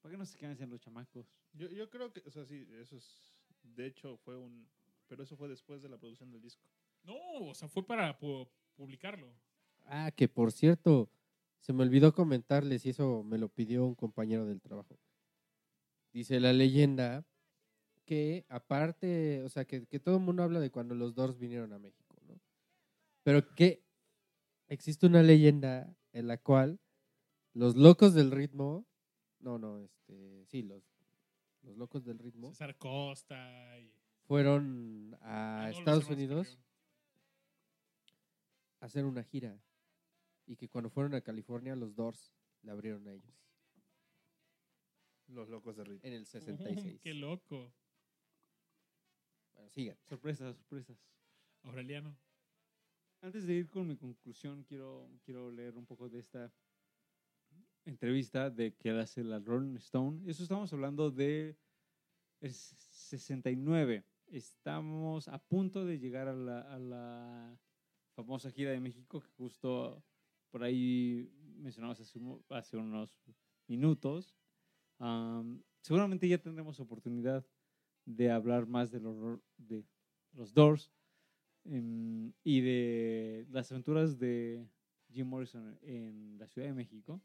¿Para 0.00 0.12
qué 0.12 0.18
no 0.18 0.26
se 0.26 0.36
quedan 0.36 0.60
en 0.62 0.70
los 0.70 0.80
chamacos? 0.80 1.26
Yo, 1.52 1.68
yo 1.70 1.88
creo 1.90 2.12
que, 2.12 2.22
o 2.26 2.30
sea, 2.30 2.44
sí, 2.44 2.66
eso 2.80 2.96
es, 2.96 3.32
de 3.62 3.86
hecho 3.86 4.16
fue 4.18 4.36
un, 4.36 4.68
pero 5.08 5.22
eso 5.22 5.36
fue 5.36 5.48
después 5.48 5.82
de 5.82 5.88
la 5.88 5.98
producción 5.98 6.30
del 6.30 6.42
disco. 6.42 6.68
No, 7.02 7.14
o 7.40 7.54
sea, 7.54 7.68
fue 7.68 7.84
para 7.84 8.16
pu- 8.18 8.48
publicarlo. 8.76 9.32
Ah, 9.86 10.10
que 10.14 10.28
por 10.28 10.52
cierto, 10.52 11.08
se 11.66 11.72
me 11.72 11.82
olvidó 11.82 12.14
comentarles 12.14 12.86
y 12.86 12.90
eso 12.90 13.24
me 13.24 13.38
lo 13.38 13.48
pidió 13.48 13.84
un 13.84 13.96
compañero 13.96 14.46
del 14.46 14.60
trabajo. 14.60 15.00
Dice 16.12 16.38
la 16.38 16.52
leyenda 16.52 17.26
que 18.04 18.46
aparte, 18.48 19.42
o 19.42 19.48
sea, 19.48 19.64
que, 19.64 19.84
que 19.84 19.98
todo 19.98 20.18
el 20.18 20.22
mundo 20.22 20.44
habla 20.44 20.60
de 20.60 20.70
cuando 20.70 20.94
los 20.94 21.16
Doors 21.16 21.40
vinieron 21.40 21.72
a 21.72 21.80
México, 21.80 22.14
¿no? 22.24 22.40
Pero 23.24 23.52
que 23.56 23.82
existe 24.68 25.08
una 25.08 25.24
leyenda 25.24 25.92
en 26.12 26.28
la 26.28 26.38
cual 26.38 26.78
los 27.52 27.74
locos 27.74 28.14
del 28.14 28.30
ritmo, 28.30 28.86
no, 29.40 29.58
no, 29.58 29.80
este, 29.80 30.46
sí, 30.46 30.62
los, 30.62 30.84
los 31.62 31.76
locos 31.76 32.04
del 32.04 32.20
ritmo 32.20 32.50
César 32.50 32.78
Costa 32.78 33.76
y... 33.80 33.92
fueron 34.28 35.18
a 35.20 35.64
Ah, 35.64 35.70
no, 35.72 35.78
Estados 35.78 36.08
Unidos 36.08 36.60
a 38.78 38.86
hacer 38.86 39.04
una 39.04 39.24
gira 39.24 39.60
y 40.46 40.56
que 40.56 40.68
cuando 40.68 40.90
fueron 40.90 41.14
a 41.14 41.20
California 41.20 41.74
los 41.76 41.94
Doors 41.94 42.32
le 42.62 42.70
abrieron 42.70 43.06
a 43.08 43.12
ellos 43.12 43.34
Los 45.28 45.48
locos 45.48 45.76
de 45.76 45.84
ritmo. 45.84 46.00
en 46.06 46.12
el 46.14 46.26
66. 46.26 47.00
¡Qué 47.00 47.14
loco! 47.14 47.72
Bueno, 49.54 49.68
sigan. 49.70 49.96
Sorpresas, 50.04 50.56
sorpresas. 50.56 50.96
Aureliano. 51.62 52.16
Antes 53.22 53.46
de 53.46 53.54
ir 53.54 53.68
con 53.68 53.88
mi 53.88 53.96
conclusión, 53.96 54.62
quiero, 54.64 55.10
quiero 55.24 55.50
leer 55.50 55.76
un 55.76 55.86
poco 55.86 56.08
de 56.08 56.20
esta 56.20 56.52
entrevista 57.84 58.50
de 58.50 58.74
que 58.74 58.90
hace 58.90 59.24
la 59.24 59.38
Rolling 59.40 59.76
Stone. 59.76 60.30
Eso 60.30 60.42
estamos 60.42 60.72
hablando 60.72 61.10
de 61.10 61.56
el 62.40 62.52
69. 62.52 64.04
Estamos 64.28 65.28
a 65.28 65.38
punto 65.38 65.84
de 65.84 65.98
llegar 65.98 66.28
a 66.28 66.34
la, 66.34 66.60
a 66.60 66.78
la 66.78 67.58
famosa 68.14 68.50
gira 68.50 68.70
de 68.72 68.80
México 68.80 69.20
que 69.20 69.30
justo 69.30 70.04
por 70.50 70.62
ahí 70.62 71.30
mencionamos 71.58 72.00
hace, 72.00 72.18
un- 72.18 72.44
hace 72.50 72.76
unos 72.76 73.18
minutos. 73.66 74.34
Am, 74.98 75.62
seguramente 75.82 76.28
ya 76.28 76.38
tendremos 76.38 76.80
oportunidad 76.80 77.46
de 78.04 78.30
hablar 78.30 78.66
más 78.66 78.90
de 78.90 79.00
los, 79.00 79.40
de 79.56 79.84
los 80.32 80.52
Doors 80.54 80.90
em, 81.64 82.32
y 82.44 82.60
de 82.60 83.46
las 83.50 83.70
aventuras 83.72 84.18
de 84.18 84.68
Jim 85.12 85.26
Morrison 85.28 85.78
en 85.82 86.38
la 86.38 86.46
Ciudad 86.46 86.68
de 86.68 86.74
México, 86.74 87.20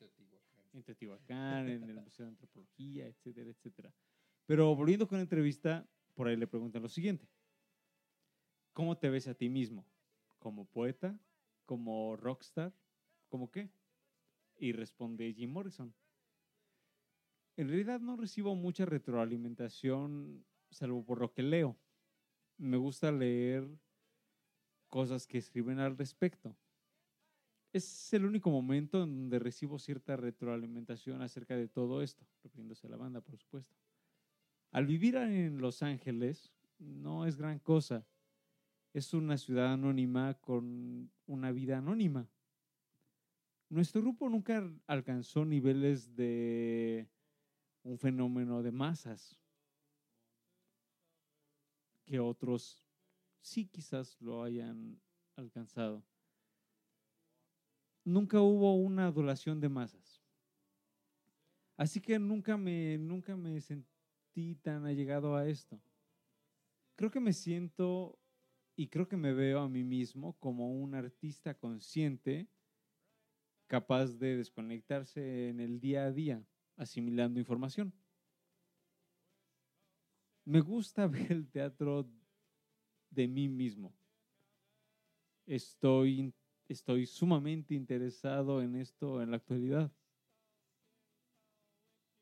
en 0.74 0.84
Teotihuacán, 0.84 1.68
en 1.70 1.90
el 1.90 1.98
Museo 2.04 2.26
de 2.26 2.32
Antropología, 2.32 3.08
etcétera, 3.08 3.50
etcétera. 3.52 3.94
Pero 4.46 4.76
volviendo 4.76 5.08
con 5.08 5.18
la 5.18 5.24
entrevista, 5.24 5.88
por 6.16 6.28
ahí 6.28 6.36
le 6.38 6.48
preguntan 6.48 6.82
lo 6.82 6.90
siguiente. 6.90 7.28
¿Cómo 8.74 8.98
te 8.98 9.10
ves 9.10 9.28
a 9.28 9.34
ti 9.36 9.50
mismo? 9.50 9.86
¿Como 10.40 10.66
poeta? 10.66 11.20
¿Como 11.66 12.16
rockstar? 12.16 12.74
¿Como 13.32 13.50
qué? 13.50 13.70
Y 14.58 14.74
responde 14.74 15.34
Jim 15.34 15.54
Morrison. 15.54 15.96
En 17.56 17.70
realidad 17.70 18.02
no 18.02 18.18
recibo 18.18 18.56
mucha 18.56 18.86
retroalimentación, 18.86 20.46
salvo 20.70 21.06
por 21.06 21.22
lo 21.22 21.32
que 21.32 21.42
leo. 21.42 21.78
Me 22.58 22.76
gusta 22.76 23.10
leer 23.10 23.66
cosas 24.90 25.26
que 25.28 25.38
escriben 25.38 25.80
al 25.80 25.98
respecto. 25.98 26.58
Es 27.72 28.12
el 28.12 28.26
único 28.26 28.52
momento 28.52 29.02
en 29.04 29.16
donde 29.16 29.40
recibo 29.40 29.80
cierta 29.80 30.18
retroalimentación 30.18 31.22
acerca 31.22 31.56
de 31.56 31.70
todo 31.70 32.02
esto, 32.02 32.28
refiriéndose 32.44 32.88
a 32.88 32.90
la 32.90 32.98
banda, 32.98 33.22
por 33.22 33.38
supuesto. 33.38 33.74
Al 34.72 34.86
vivir 34.86 35.16
en 35.16 35.62
Los 35.62 35.82
Ángeles, 35.84 36.52
no 36.80 37.26
es 37.26 37.38
gran 37.38 37.60
cosa. 37.60 38.06
Es 38.94 39.14
una 39.14 39.38
ciudad 39.38 39.72
anónima 39.72 40.34
con 40.34 41.10
una 41.28 41.54
vida 41.54 41.78
anónima. 41.78 42.28
Nuestro 43.72 44.02
grupo 44.02 44.28
nunca 44.28 44.70
alcanzó 44.86 45.46
niveles 45.46 46.14
de 46.14 47.08
un 47.84 47.98
fenómeno 47.98 48.62
de 48.62 48.72
masas. 48.74 49.40
que 52.04 52.20
otros 52.20 52.84
sí 53.40 53.66
quizás 53.66 54.20
lo 54.20 54.44
hayan 54.44 55.00
alcanzado. 55.38 56.04
Nunca 58.04 58.42
hubo 58.42 58.76
una 58.76 59.06
adoración 59.06 59.62
de 59.62 59.70
masas. 59.70 60.22
Así 61.78 62.02
que 62.02 62.20
nunca 62.20 62.58
me, 62.58 62.98
nunca 62.98 63.38
me 63.38 63.62
sentí 63.62 64.56
tan 64.56 64.86
allegado 64.86 65.38
a 65.38 65.48
esto. 65.48 65.82
Creo 66.98 67.10
que 67.10 67.22
me 67.22 67.32
siento 67.32 68.20
y 68.76 68.90
creo 68.90 69.08
que 69.08 69.16
me 69.16 69.32
veo 69.32 69.62
a 69.62 69.70
mí 69.70 69.86
mismo 69.86 70.34
como 70.40 70.74
un 70.74 70.94
artista 70.94 71.58
consciente, 71.58 72.50
capaz 73.72 74.18
de 74.20 74.36
desconectarse 74.36 75.48
en 75.48 75.62
el 75.62 75.80
día 75.80 76.04
a 76.04 76.12
día, 76.12 76.46
asimilando 76.76 77.40
información. 77.40 77.94
Me 80.44 80.60
gusta 80.60 81.08
ver 81.08 81.32
el 81.32 81.50
teatro 81.50 82.06
de 83.10 83.30
mí 83.30 83.48
mismo. 83.48 83.94
Estoy, 85.46 86.34
estoy 86.68 87.06
sumamente 87.06 87.74
interesado 87.74 88.62
en 88.62 88.76
esto 88.76 89.22
en 89.22 89.32
la 89.32 89.38
actualidad. 89.38 89.90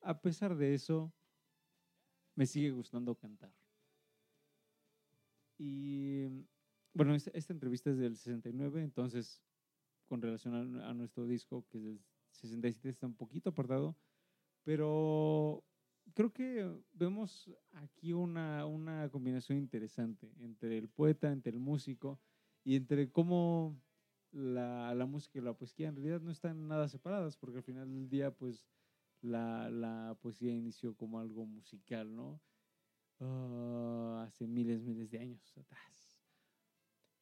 A 0.01 0.21
pesar 0.21 0.55
de 0.55 0.75
eso, 0.75 1.11
me 2.35 2.45
sigue 2.45 2.69
gustando 2.69 3.15
cantar. 3.15 3.51
Y 5.57 6.27
bueno, 6.93 7.15
esta, 7.15 7.31
esta 7.31 7.53
entrevista 7.53 7.89
es 7.89 7.97
del 7.97 8.15
69, 8.15 8.83
entonces 8.83 9.41
con 10.09 10.21
relación 10.21 10.55
a, 10.81 10.89
a 10.89 10.93
nuestro 10.93 11.25
disco, 11.25 11.65
que 11.69 11.77
es 11.77 11.83
del 11.85 12.01
67, 12.31 12.89
está 12.89 13.07
un 13.07 13.15
poquito 13.15 13.51
apartado, 13.51 13.97
pero 14.63 15.63
creo 16.13 16.33
que 16.33 16.69
vemos 16.91 17.49
aquí 17.71 18.13
una, 18.13 18.65
una 18.65 19.09
combinación 19.09 19.57
interesante 19.57 20.33
entre 20.39 20.77
el 20.77 20.89
poeta, 20.89 21.31
entre 21.31 21.53
el 21.53 21.59
músico 21.59 22.19
y 22.63 22.75
entre 22.75 23.11
cómo 23.11 23.81
la, 24.31 24.93
la 24.95 25.05
música 25.05 25.39
y 25.39 25.41
la 25.41 25.53
poesía 25.53 25.87
en 25.87 25.95
realidad 25.95 26.21
no 26.21 26.31
están 26.31 26.67
nada 26.67 26.87
separadas, 26.89 27.37
porque 27.37 27.57
al 27.57 27.63
final 27.63 27.91
del 27.93 28.09
día, 28.09 28.31
pues 28.35 28.65
la, 29.21 29.69
la 29.69 30.17
poesía 30.21 30.53
inició 30.53 30.95
como 30.95 31.19
algo 31.19 31.45
musical, 31.45 32.15
¿no? 32.15 32.41
Ah, 33.19 34.23
hace 34.27 34.47
miles, 34.47 34.81
miles 34.81 35.09
de 35.11 35.19
años 35.19 35.57
atrás. 35.57 36.21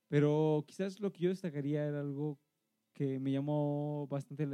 Pero 0.09 0.64
quizás 0.68 0.99
lo 0.99 1.11
que 1.11 1.22
yo 1.23 1.30
destacaría 1.30 1.85
era 1.85 1.99
algo 1.99 2.39
que 2.98 3.19
me 3.19 3.32
llamó 3.32 4.07
bastante 4.10 4.48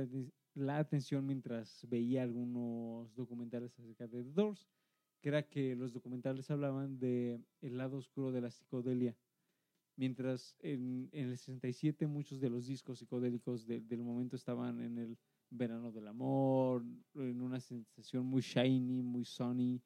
la, 0.54 0.78
atención 0.78 1.26
mientras 1.26 1.88
veía 1.90 2.24
algunos 2.24 3.16
documentales 3.16 3.72
acerca 3.80 4.06
de 4.06 4.22
The 4.22 4.32
Doors, 4.34 4.68
que 5.22 5.30
era 5.30 5.48
que 5.48 5.78
los 5.78 5.94
documentales 5.94 6.52
hablaban 6.52 7.00
de 7.00 7.40
el 7.62 7.78
lado 7.78 7.96
oscuro 7.96 8.34
de 8.34 8.42
la 8.42 8.52
psicodelia. 8.52 9.16
Mientras 9.96 10.58
en, 10.60 11.08
en 11.14 11.30
el 11.30 11.38
67 11.38 12.06
muchos 12.06 12.42
de 12.42 12.50
los 12.50 12.66
discos 12.66 13.00
psicodélicos 13.00 13.66
de- 13.66 13.80
del 13.80 14.04
momento 14.04 14.36
estaban 14.36 14.82
en 14.82 14.98
el 14.98 15.18
verano 15.50 15.94
del 15.94 16.10
amor, 16.10 16.84
en 17.14 17.42
una 17.42 17.62
sensación 17.62 18.26
muy 18.26 18.42
shiny, 18.42 19.02
muy 19.04 19.24
sunny, 19.24 19.82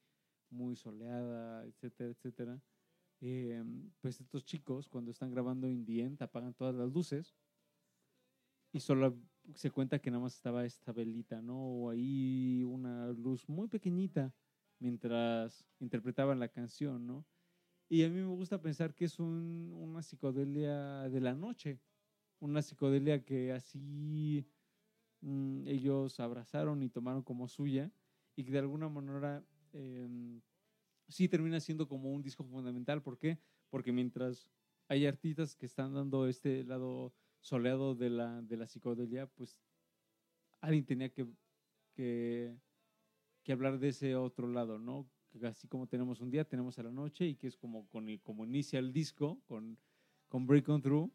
muy 0.50 0.76
soleada, 0.76 1.64
etcétera, 1.64 2.10
etcétera. 2.10 2.60
Eh, 3.22 3.64
pues 4.02 4.20
estos 4.20 4.46
chicos, 4.46 4.90
cuando 4.90 5.12
están 5.12 5.30
grabando 5.30 5.70
In 5.70 5.86
The 5.86 6.02
End, 6.02 6.24
apagan 6.24 6.56
todas 6.56 6.74
las 6.74 6.92
luces 6.92 7.36
y 8.72 8.80
solo 8.82 9.22
se 9.56 9.72
cuenta 9.72 10.00
que 10.00 10.12
nada 10.12 10.24
más 10.24 10.36
estaba 10.36 10.66
esta 10.66 10.92
velita, 10.94 11.42
¿no? 11.42 11.58
O 11.60 11.90
ahí 11.90 12.64
una 12.64 13.10
luz 13.14 13.48
muy 13.50 13.68
pequeñita 13.70 14.36
mientras 14.80 15.68
interpretaban 15.80 16.40
la 16.40 16.50
canción, 16.50 17.08
¿no? 17.08 17.28
Y 17.90 18.04
a 18.04 18.10
mí 18.10 18.16
me 18.18 18.28
gusta 18.28 18.62
pensar 18.62 18.96
que 18.96 19.06
es 19.06 19.20
un- 19.20 19.74
una 19.76 20.02
psicodelia 20.04 21.10
de 21.10 21.22
la 21.22 21.36
noche, 21.36 21.82
una 22.40 22.62
psicodelia 22.62 23.24
que 23.26 23.54
así 23.54 24.50
mm, 25.22 25.68
ellos 25.68 26.20
abrazaron 26.20 26.84
y 26.84 26.90
tomaron 26.90 27.24
como 27.24 27.48
suya 27.48 27.92
y 28.36 28.44
que 28.46 28.52
de 28.52 28.60
alguna 28.60 28.90
manera 28.90 29.48
em, 29.74 30.42
sí 31.08 31.28
termina 31.30 31.60
siendo 31.60 31.88
como 31.88 32.12
un 32.14 32.22
disco 32.24 32.44
fundamental. 32.44 33.02
¿Por 33.04 33.18
qué? 33.20 33.42
Porque 33.70 33.92
mientras 33.94 34.52
hay 34.90 35.06
artistas 35.06 35.56
que 35.56 35.66
están 35.66 35.94
dando 35.94 36.28
este 36.28 36.64
lado 36.64 37.16
soleado 37.42 37.96
de 37.96 38.10
la, 38.10 38.42
de 38.42 38.58
la 38.58 38.68
psicodelia, 38.68 39.28
pues 39.28 39.62
alguien 40.62 40.86
tenía 40.86 41.12
que, 41.12 41.28
que, 41.94 42.60
que 43.44 43.52
hablar 43.52 43.80
de 43.80 43.90
ese 43.90 44.16
otro 44.16 44.48
lado, 44.48 44.80
¿no? 44.80 45.12
Así 45.44 45.68
como 45.68 45.88
tenemos 45.88 46.22
un 46.22 46.32
día, 46.32 46.48
tenemos 46.48 46.80
a 46.80 46.84
la 46.84 46.92
noche 46.92 47.28
y 47.28 47.36
que 47.36 47.48
es 47.48 47.58
como, 47.58 47.88
con, 47.90 48.10
el- 48.10 48.22
como 48.22 48.46
inicia 48.46 48.80
el 48.80 48.94
disco 48.94 49.42
con, 49.46 49.80
con 50.28 50.48
Break 50.48 50.70
On 50.70 50.82
Through 50.82 51.14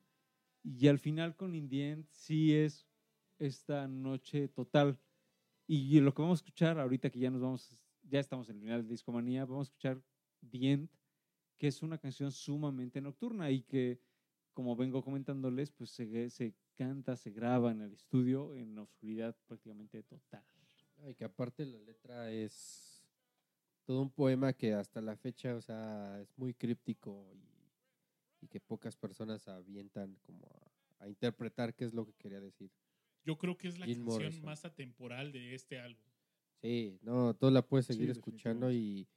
y 0.62 0.88
al 0.88 0.98
final 0.98 1.36
con 1.36 1.54
In 1.54 2.06
sí 2.10 2.54
es 2.54 2.88
esta 3.38 3.88
noche 3.88 4.48
total. 4.48 5.00
Y 5.66 6.00
lo 6.00 6.14
que 6.14 6.22
vamos 6.22 6.40
a 6.40 6.42
escuchar 6.44 6.78
ahorita 6.78 7.10
que 7.10 7.18
ya 7.20 7.30
nos 7.30 7.40
vamos, 7.40 7.78
ya 8.02 8.20
estamos 8.20 8.48
en 8.48 8.56
el 8.56 8.62
final 8.62 8.82
de 8.84 8.90
Discomanía, 8.90 9.44
vamos 9.46 9.68
a 9.68 9.70
escuchar 9.70 10.04
The 10.48 10.72
End, 10.72 10.90
que 11.58 11.68
es 11.68 11.82
una 11.82 11.98
canción 11.98 12.32
sumamente 12.32 13.00
nocturna 13.00 13.50
y 13.50 13.62
que, 13.62 14.00
como 14.52 14.76
vengo 14.76 15.02
comentándoles, 15.02 15.70
pues 15.72 15.90
se, 15.90 16.30
se 16.30 16.54
canta, 16.76 17.16
se 17.16 17.30
graba 17.30 17.70
en 17.72 17.80
el 17.82 17.92
estudio 17.92 18.54
en 18.54 18.78
oscuridad 18.78 19.36
prácticamente 19.46 20.02
total. 20.02 20.44
Y 21.08 21.14
que 21.14 21.24
aparte 21.24 21.66
la 21.66 21.78
letra 21.78 22.30
es 22.30 23.04
todo 23.84 24.02
un 24.02 24.10
poema 24.10 24.52
que 24.52 24.74
hasta 24.74 25.00
la 25.00 25.16
fecha, 25.16 25.56
o 25.56 25.60
sea, 25.60 26.20
es 26.20 26.36
muy 26.38 26.54
críptico 26.54 27.32
y, 27.34 28.44
y 28.44 28.48
que 28.48 28.60
pocas 28.60 28.96
personas 28.96 29.48
avientan 29.48 30.16
como 30.22 30.46
a, 31.00 31.04
a 31.04 31.08
interpretar 31.08 31.74
qué 31.74 31.84
es 31.84 31.94
lo 31.94 32.06
que 32.06 32.14
quería 32.14 32.40
decir. 32.40 32.70
Yo 33.24 33.36
creo 33.38 33.56
que 33.56 33.66
es 33.68 33.78
la 33.78 33.86
Jim 33.86 33.98
canción 33.98 34.04
Morrison. 34.04 34.44
más 34.44 34.64
atemporal 34.64 35.32
de 35.32 35.54
este 35.54 35.78
álbum. 35.80 36.04
Sí, 36.62 36.98
no, 37.02 37.34
tú 37.34 37.50
la 37.50 37.62
puedes 37.66 37.86
Sí, 37.86 37.94
seguir 37.94 38.10
escuchando 38.10 38.70
y 38.72 39.08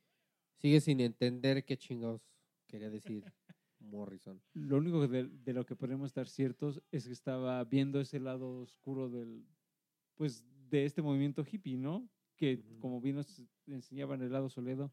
sigues 0.58 0.86
sin 0.86 1.00
entender 1.02 1.64
qué 1.66 1.78
chingados 1.78 2.22
quería 2.68 2.90
decir 2.90 3.24
Morrison. 3.86 4.42
Lo 4.54 4.78
único 4.78 5.08
de, 5.08 5.28
de 5.28 5.54
lo 5.54 5.66
que 5.66 5.76
podemos 5.76 6.08
estar 6.08 6.28
ciertos 6.28 6.82
es 6.92 7.08
que 7.08 7.14
estaba 7.14 7.64
viendo 7.64 8.00
ese 8.00 8.20
lado 8.20 8.60
oscuro 8.60 9.10
del, 9.10 9.46
pues, 10.16 10.44
de 10.70 10.86
este 10.86 11.02
movimiento 11.02 11.46
hippie, 11.50 11.78
¿no? 11.78 12.10
Que 12.36 12.64
como 12.80 13.00
bien 13.00 13.16
nos 13.16 13.42
enseñaban 13.68 14.22
el 14.22 14.32
lado 14.32 14.50
soledo, 14.50 14.92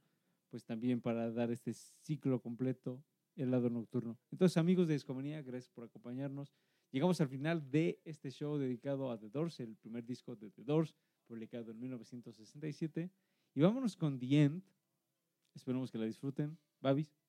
pues 0.49 0.65
también 0.65 1.01
para 1.01 1.31
dar 1.33 1.51
este 1.51 1.73
ciclo 1.73 2.41
completo, 2.41 3.03
el 3.37 3.51
lado 3.51 3.71
nocturno. 3.71 4.19
Entonces, 4.31 4.57
amigos 4.59 4.87
de 4.87 4.95
Discomanía, 4.95 5.43
gracias 5.43 5.71
por 5.71 5.85
acompañarnos. 5.85 6.53
Llegamos 6.91 7.21
al 7.21 7.29
final 7.29 7.71
de 7.71 8.01
este 8.05 8.31
show 8.31 8.59
dedicado 8.59 9.11
a 9.11 9.19
The 9.19 9.31
Doors, 9.31 9.61
el 9.61 9.77
primer 9.77 10.05
disco 10.05 10.37
de 10.37 10.51
The 10.51 10.63
Doors, 10.63 10.95
publicado 11.27 11.71
en 11.71 11.81
1967. 11.81 13.11
Y 13.55 13.61
vámonos 13.61 13.97
con 13.97 14.19
The 14.19 14.43
End. 14.43 14.63
Esperemos 15.55 15.91
que 15.91 15.99
la 15.99 16.05
disfruten. 16.05 16.59
Babis. 16.81 17.22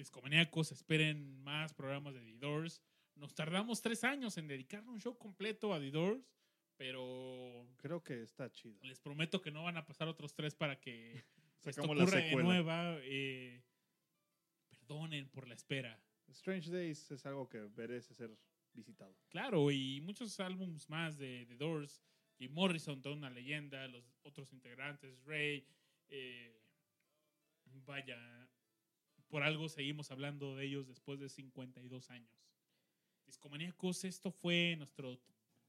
Discomaníacos, 0.00 0.72
esperen 0.72 1.42
más 1.42 1.74
programas 1.74 2.14
de 2.14 2.20
The 2.22 2.38
Doors. 2.38 2.80
Nos 3.16 3.34
tardamos 3.34 3.82
tres 3.82 4.02
años 4.02 4.38
en 4.38 4.48
dedicar 4.48 4.82
un 4.88 4.98
show 4.98 5.14
completo 5.18 5.74
a 5.74 5.78
The 5.78 5.90
Doors, 5.90 6.24
pero 6.78 7.66
Creo 7.76 8.02
que 8.02 8.22
está 8.22 8.50
chido. 8.50 8.82
les 8.82 8.98
prometo 8.98 9.42
que 9.42 9.50
no 9.50 9.62
van 9.64 9.76
a 9.76 9.84
pasar 9.84 10.08
otros 10.08 10.32
tres 10.34 10.54
para 10.54 10.80
que 10.80 11.12
esto 11.58 11.72
Sacamos 11.72 11.98
la 11.98 12.04
ocurra 12.04 12.18
de 12.20 12.34
nueva. 12.36 12.96
eh, 13.02 13.62
perdonen 14.70 15.28
por 15.28 15.46
la 15.46 15.52
espera. 15.54 16.02
Strange 16.28 16.70
Days 16.70 17.10
es 17.10 17.26
algo 17.26 17.46
que 17.46 17.58
merece 17.76 18.14
ser 18.14 18.30
visitado. 18.72 19.14
Claro, 19.28 19.70
y 19.70 20.00
muchos 20.00 20.40
álbums 20.40 20.88
más 20.88 21.18
de 21.18 21.44
The 21.46 21.56
Doors. 21.56 22.02
Jim 22.38 22.52
Morrison, 22.52 23.02
toda 23.02 23.14
una 23.16 23.28
leyenda. 23.28 23.86
Los 23.88 24.18
otros 24.22 24.50
integrantes, 24.54 25.22
Ray. 25.24 25.66
eh, 26.08 26.56
vaya, 27.84 28.48
por 29.30 29.44
algo 29.44 29.68
seguimos 29.68 30.10
hablando 30.10 30.56
de 30.56 30.66
ellos 30.66 30.88
después 30.88 31.20
de 31.20 31.28
52 31.28 32.10
años. 32.10 32.30
Discomaníacos, 33.26 34.04
esto 34.04 34.32
fue 34.32 34.74
nuestro 34.76 35.18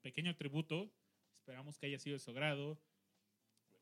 pequeño 0.01 0.35
tributo. 0.35 0.91
Esperamos 1.35 1.77
que 1.77 1.85
haya 1.85 1.99
sido 1.99 2.15
de 2.15 2.19
su 2.19 2.31
agrado. 2.31 2.79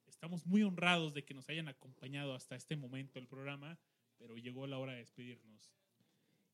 Estamos 0.06 0.46
muy 0.46 0.64
honrados 0.64 1.14
de 1.14 1.24
que 1.24 1.34
nos 1.34 1.48
hayan 1.50 1.70
acompañado 1.70 2.34
hasta 2.36 2.56
este 2.56 2.76
momento 2.76 3.20
del 3.20 3.28
programa, 3.28 3.80
pero 4.18 4.36
llegó 4.36 4.68
la 4.68 4.78
hora 4.80 4.94
de 4.94 5.00
despedirnos. 5.00 5.74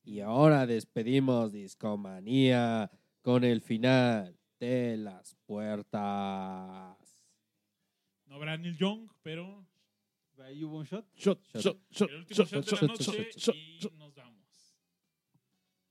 Y 0.04 0.20
ahora 0.20 0.66
despedimos 0.66 1.52
Discomanía 1.52 2.90
con 3.22 3.42
el 3.42 3.60
final 3.60 4.38
de 4.60 4.96
las 4.98 5.34
puertas. 5.46 6.96
No 8.26 8.36
habrá 8.36 8.56
Neil 8.56 8.76
Young, 8.76 9.08
pero 9.22 9.66
Ahí 10.38 10.62
hubo 10.64 10.78
un 10.78 10.84
shot. 10.84 11.06
Shot, 11.16 11.40
Shot. 11.54 11.62
shot, 11.62 11.80
shot, 11.90 12.10
el 12.10 12.16
último 12.18 12.36
shot, 12.36 12.48
shot 12.48 12.64
de 12.64 12.70
shot, 12.70 12.72
la 12.72 12.78
shot, 12.78 12.88
noche 12.90 13.40
shot, 13.40 13.56
y 13.56 13.78
shot. 13.78 13.92
nos 13.94 14.14
vamos. 14.14 14.76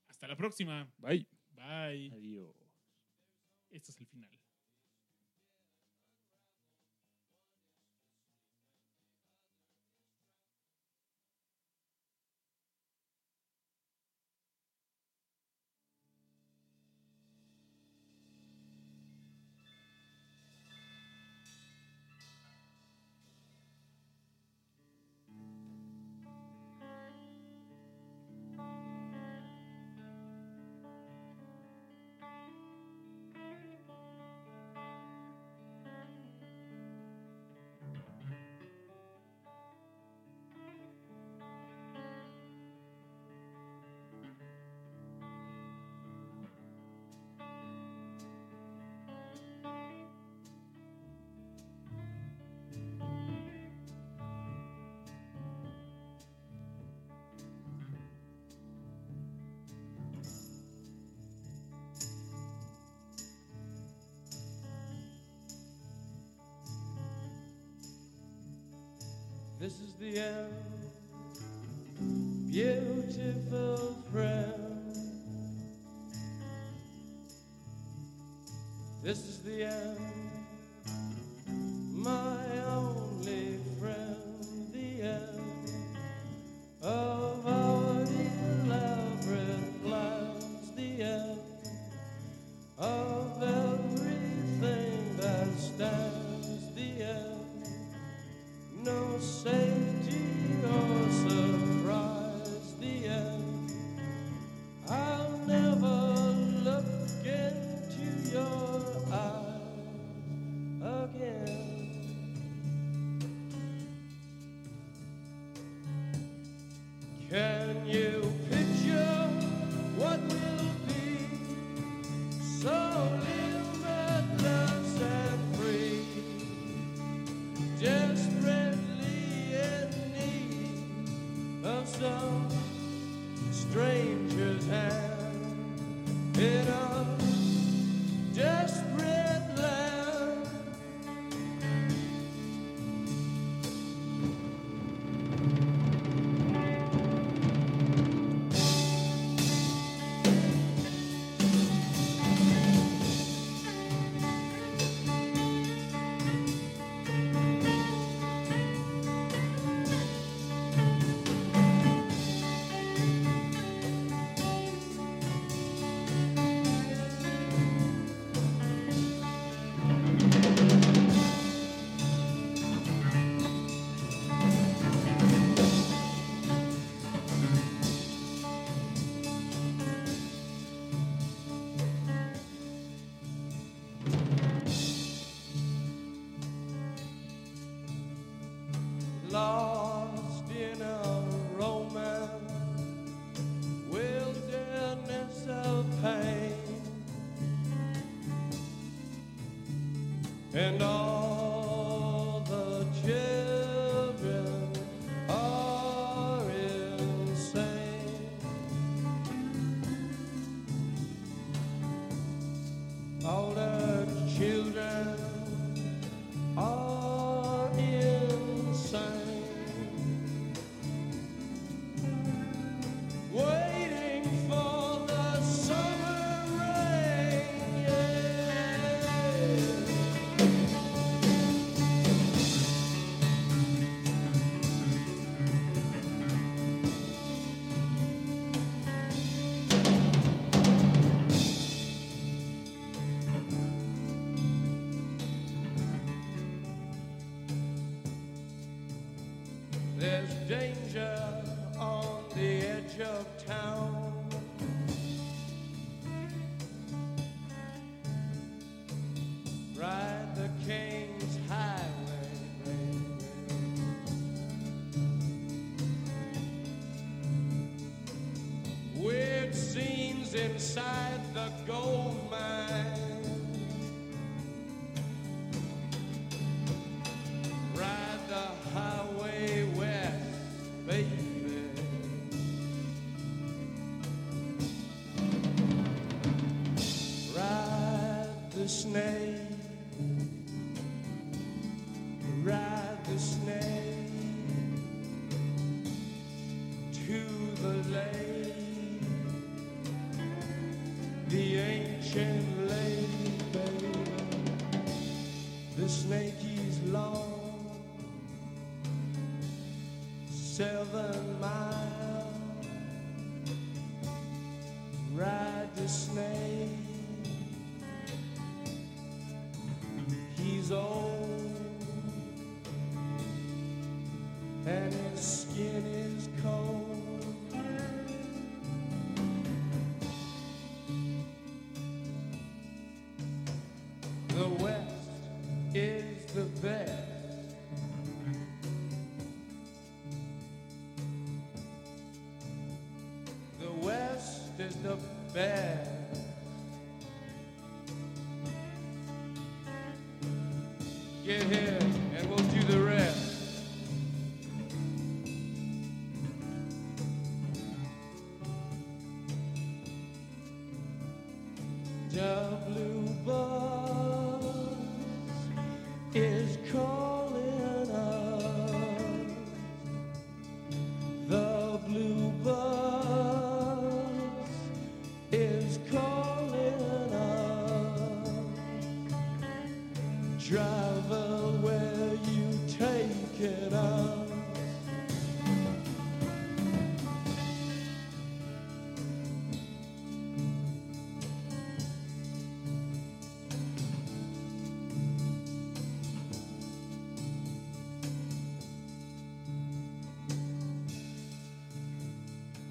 Hasta 0.08 0.28
la 0.28 0.36
próxima. 0.36 0.88
Bye. 0.98 1.28
Bye. 1.52 2.12
Adiós. 2.14 2.56
Este 3.70 3.92
es 3.92 4.00
el 4.00 4.08
final. 4.08 4.30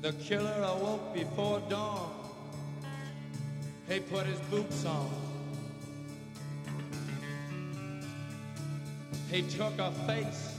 The 0.04 0.12
killer 0.12 0.62
awoke 0.62 1.14
before 1.14 1.62
dawn. 1.70 2.12
He 3.88 4.00
put 4.00 4.26
his 4.26 4.38
boots 4.50 4.84
on. 4.84 5.10
He 9.30 9.40
took 9.44 9.78
a 9.78 9.90
face 10.06 10.58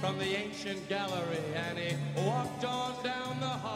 from 0.00 0.16
the 0.18 0.24
ancient 0.24 0.88
gallery 0.88 1.44
and 1.54 1.78
he 1.78 1.94
walked 2.22 2.64
on 2.64 2.94
down 3.04 3.38
the 3.38 3.46
hall. 3.46 3.75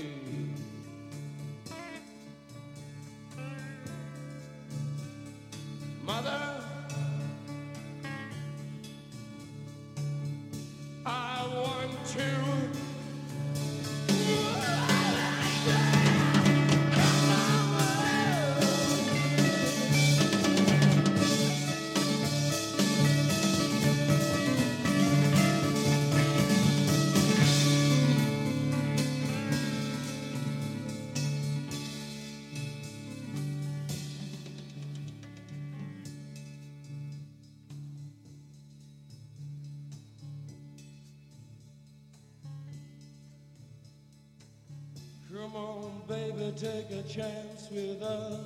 Take 46.61 46.91
a 46.91 47.01
chance 47.01 47.69
with 47.71 48.03
us. 48.03 48.39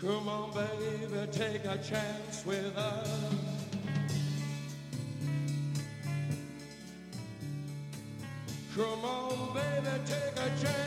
Come 0.00 0.28
on, 0.30 0.54
baby, 0.54 1.28
take 1.30 1.66
a 1.66 1.76
chance 1.76 2.46
with 2.46 2.74
us. 2.74 3.34
Come 8.74 9.04
on, 9.04 9.54
baby, 9.54 10.00
take 10.06 10.36
a 10.38 10.64
chance 10.64 10.77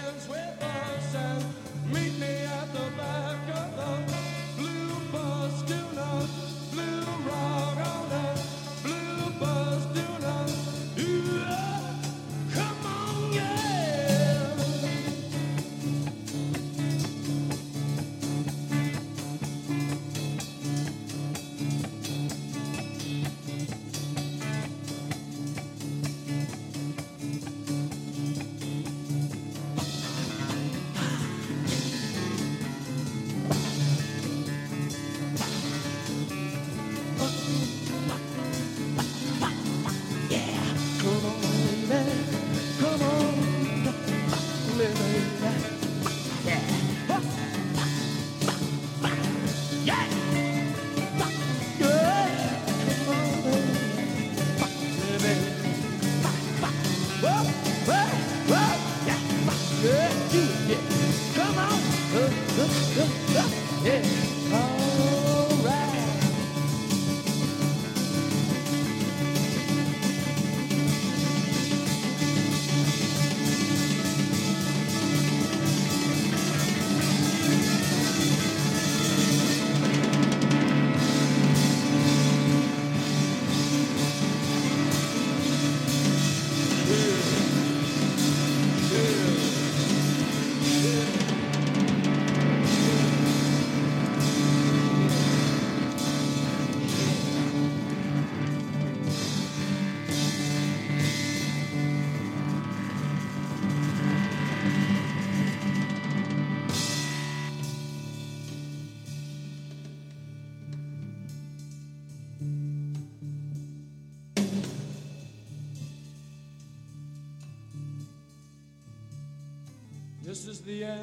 the 120.66 120.84
end, 120.84 121.01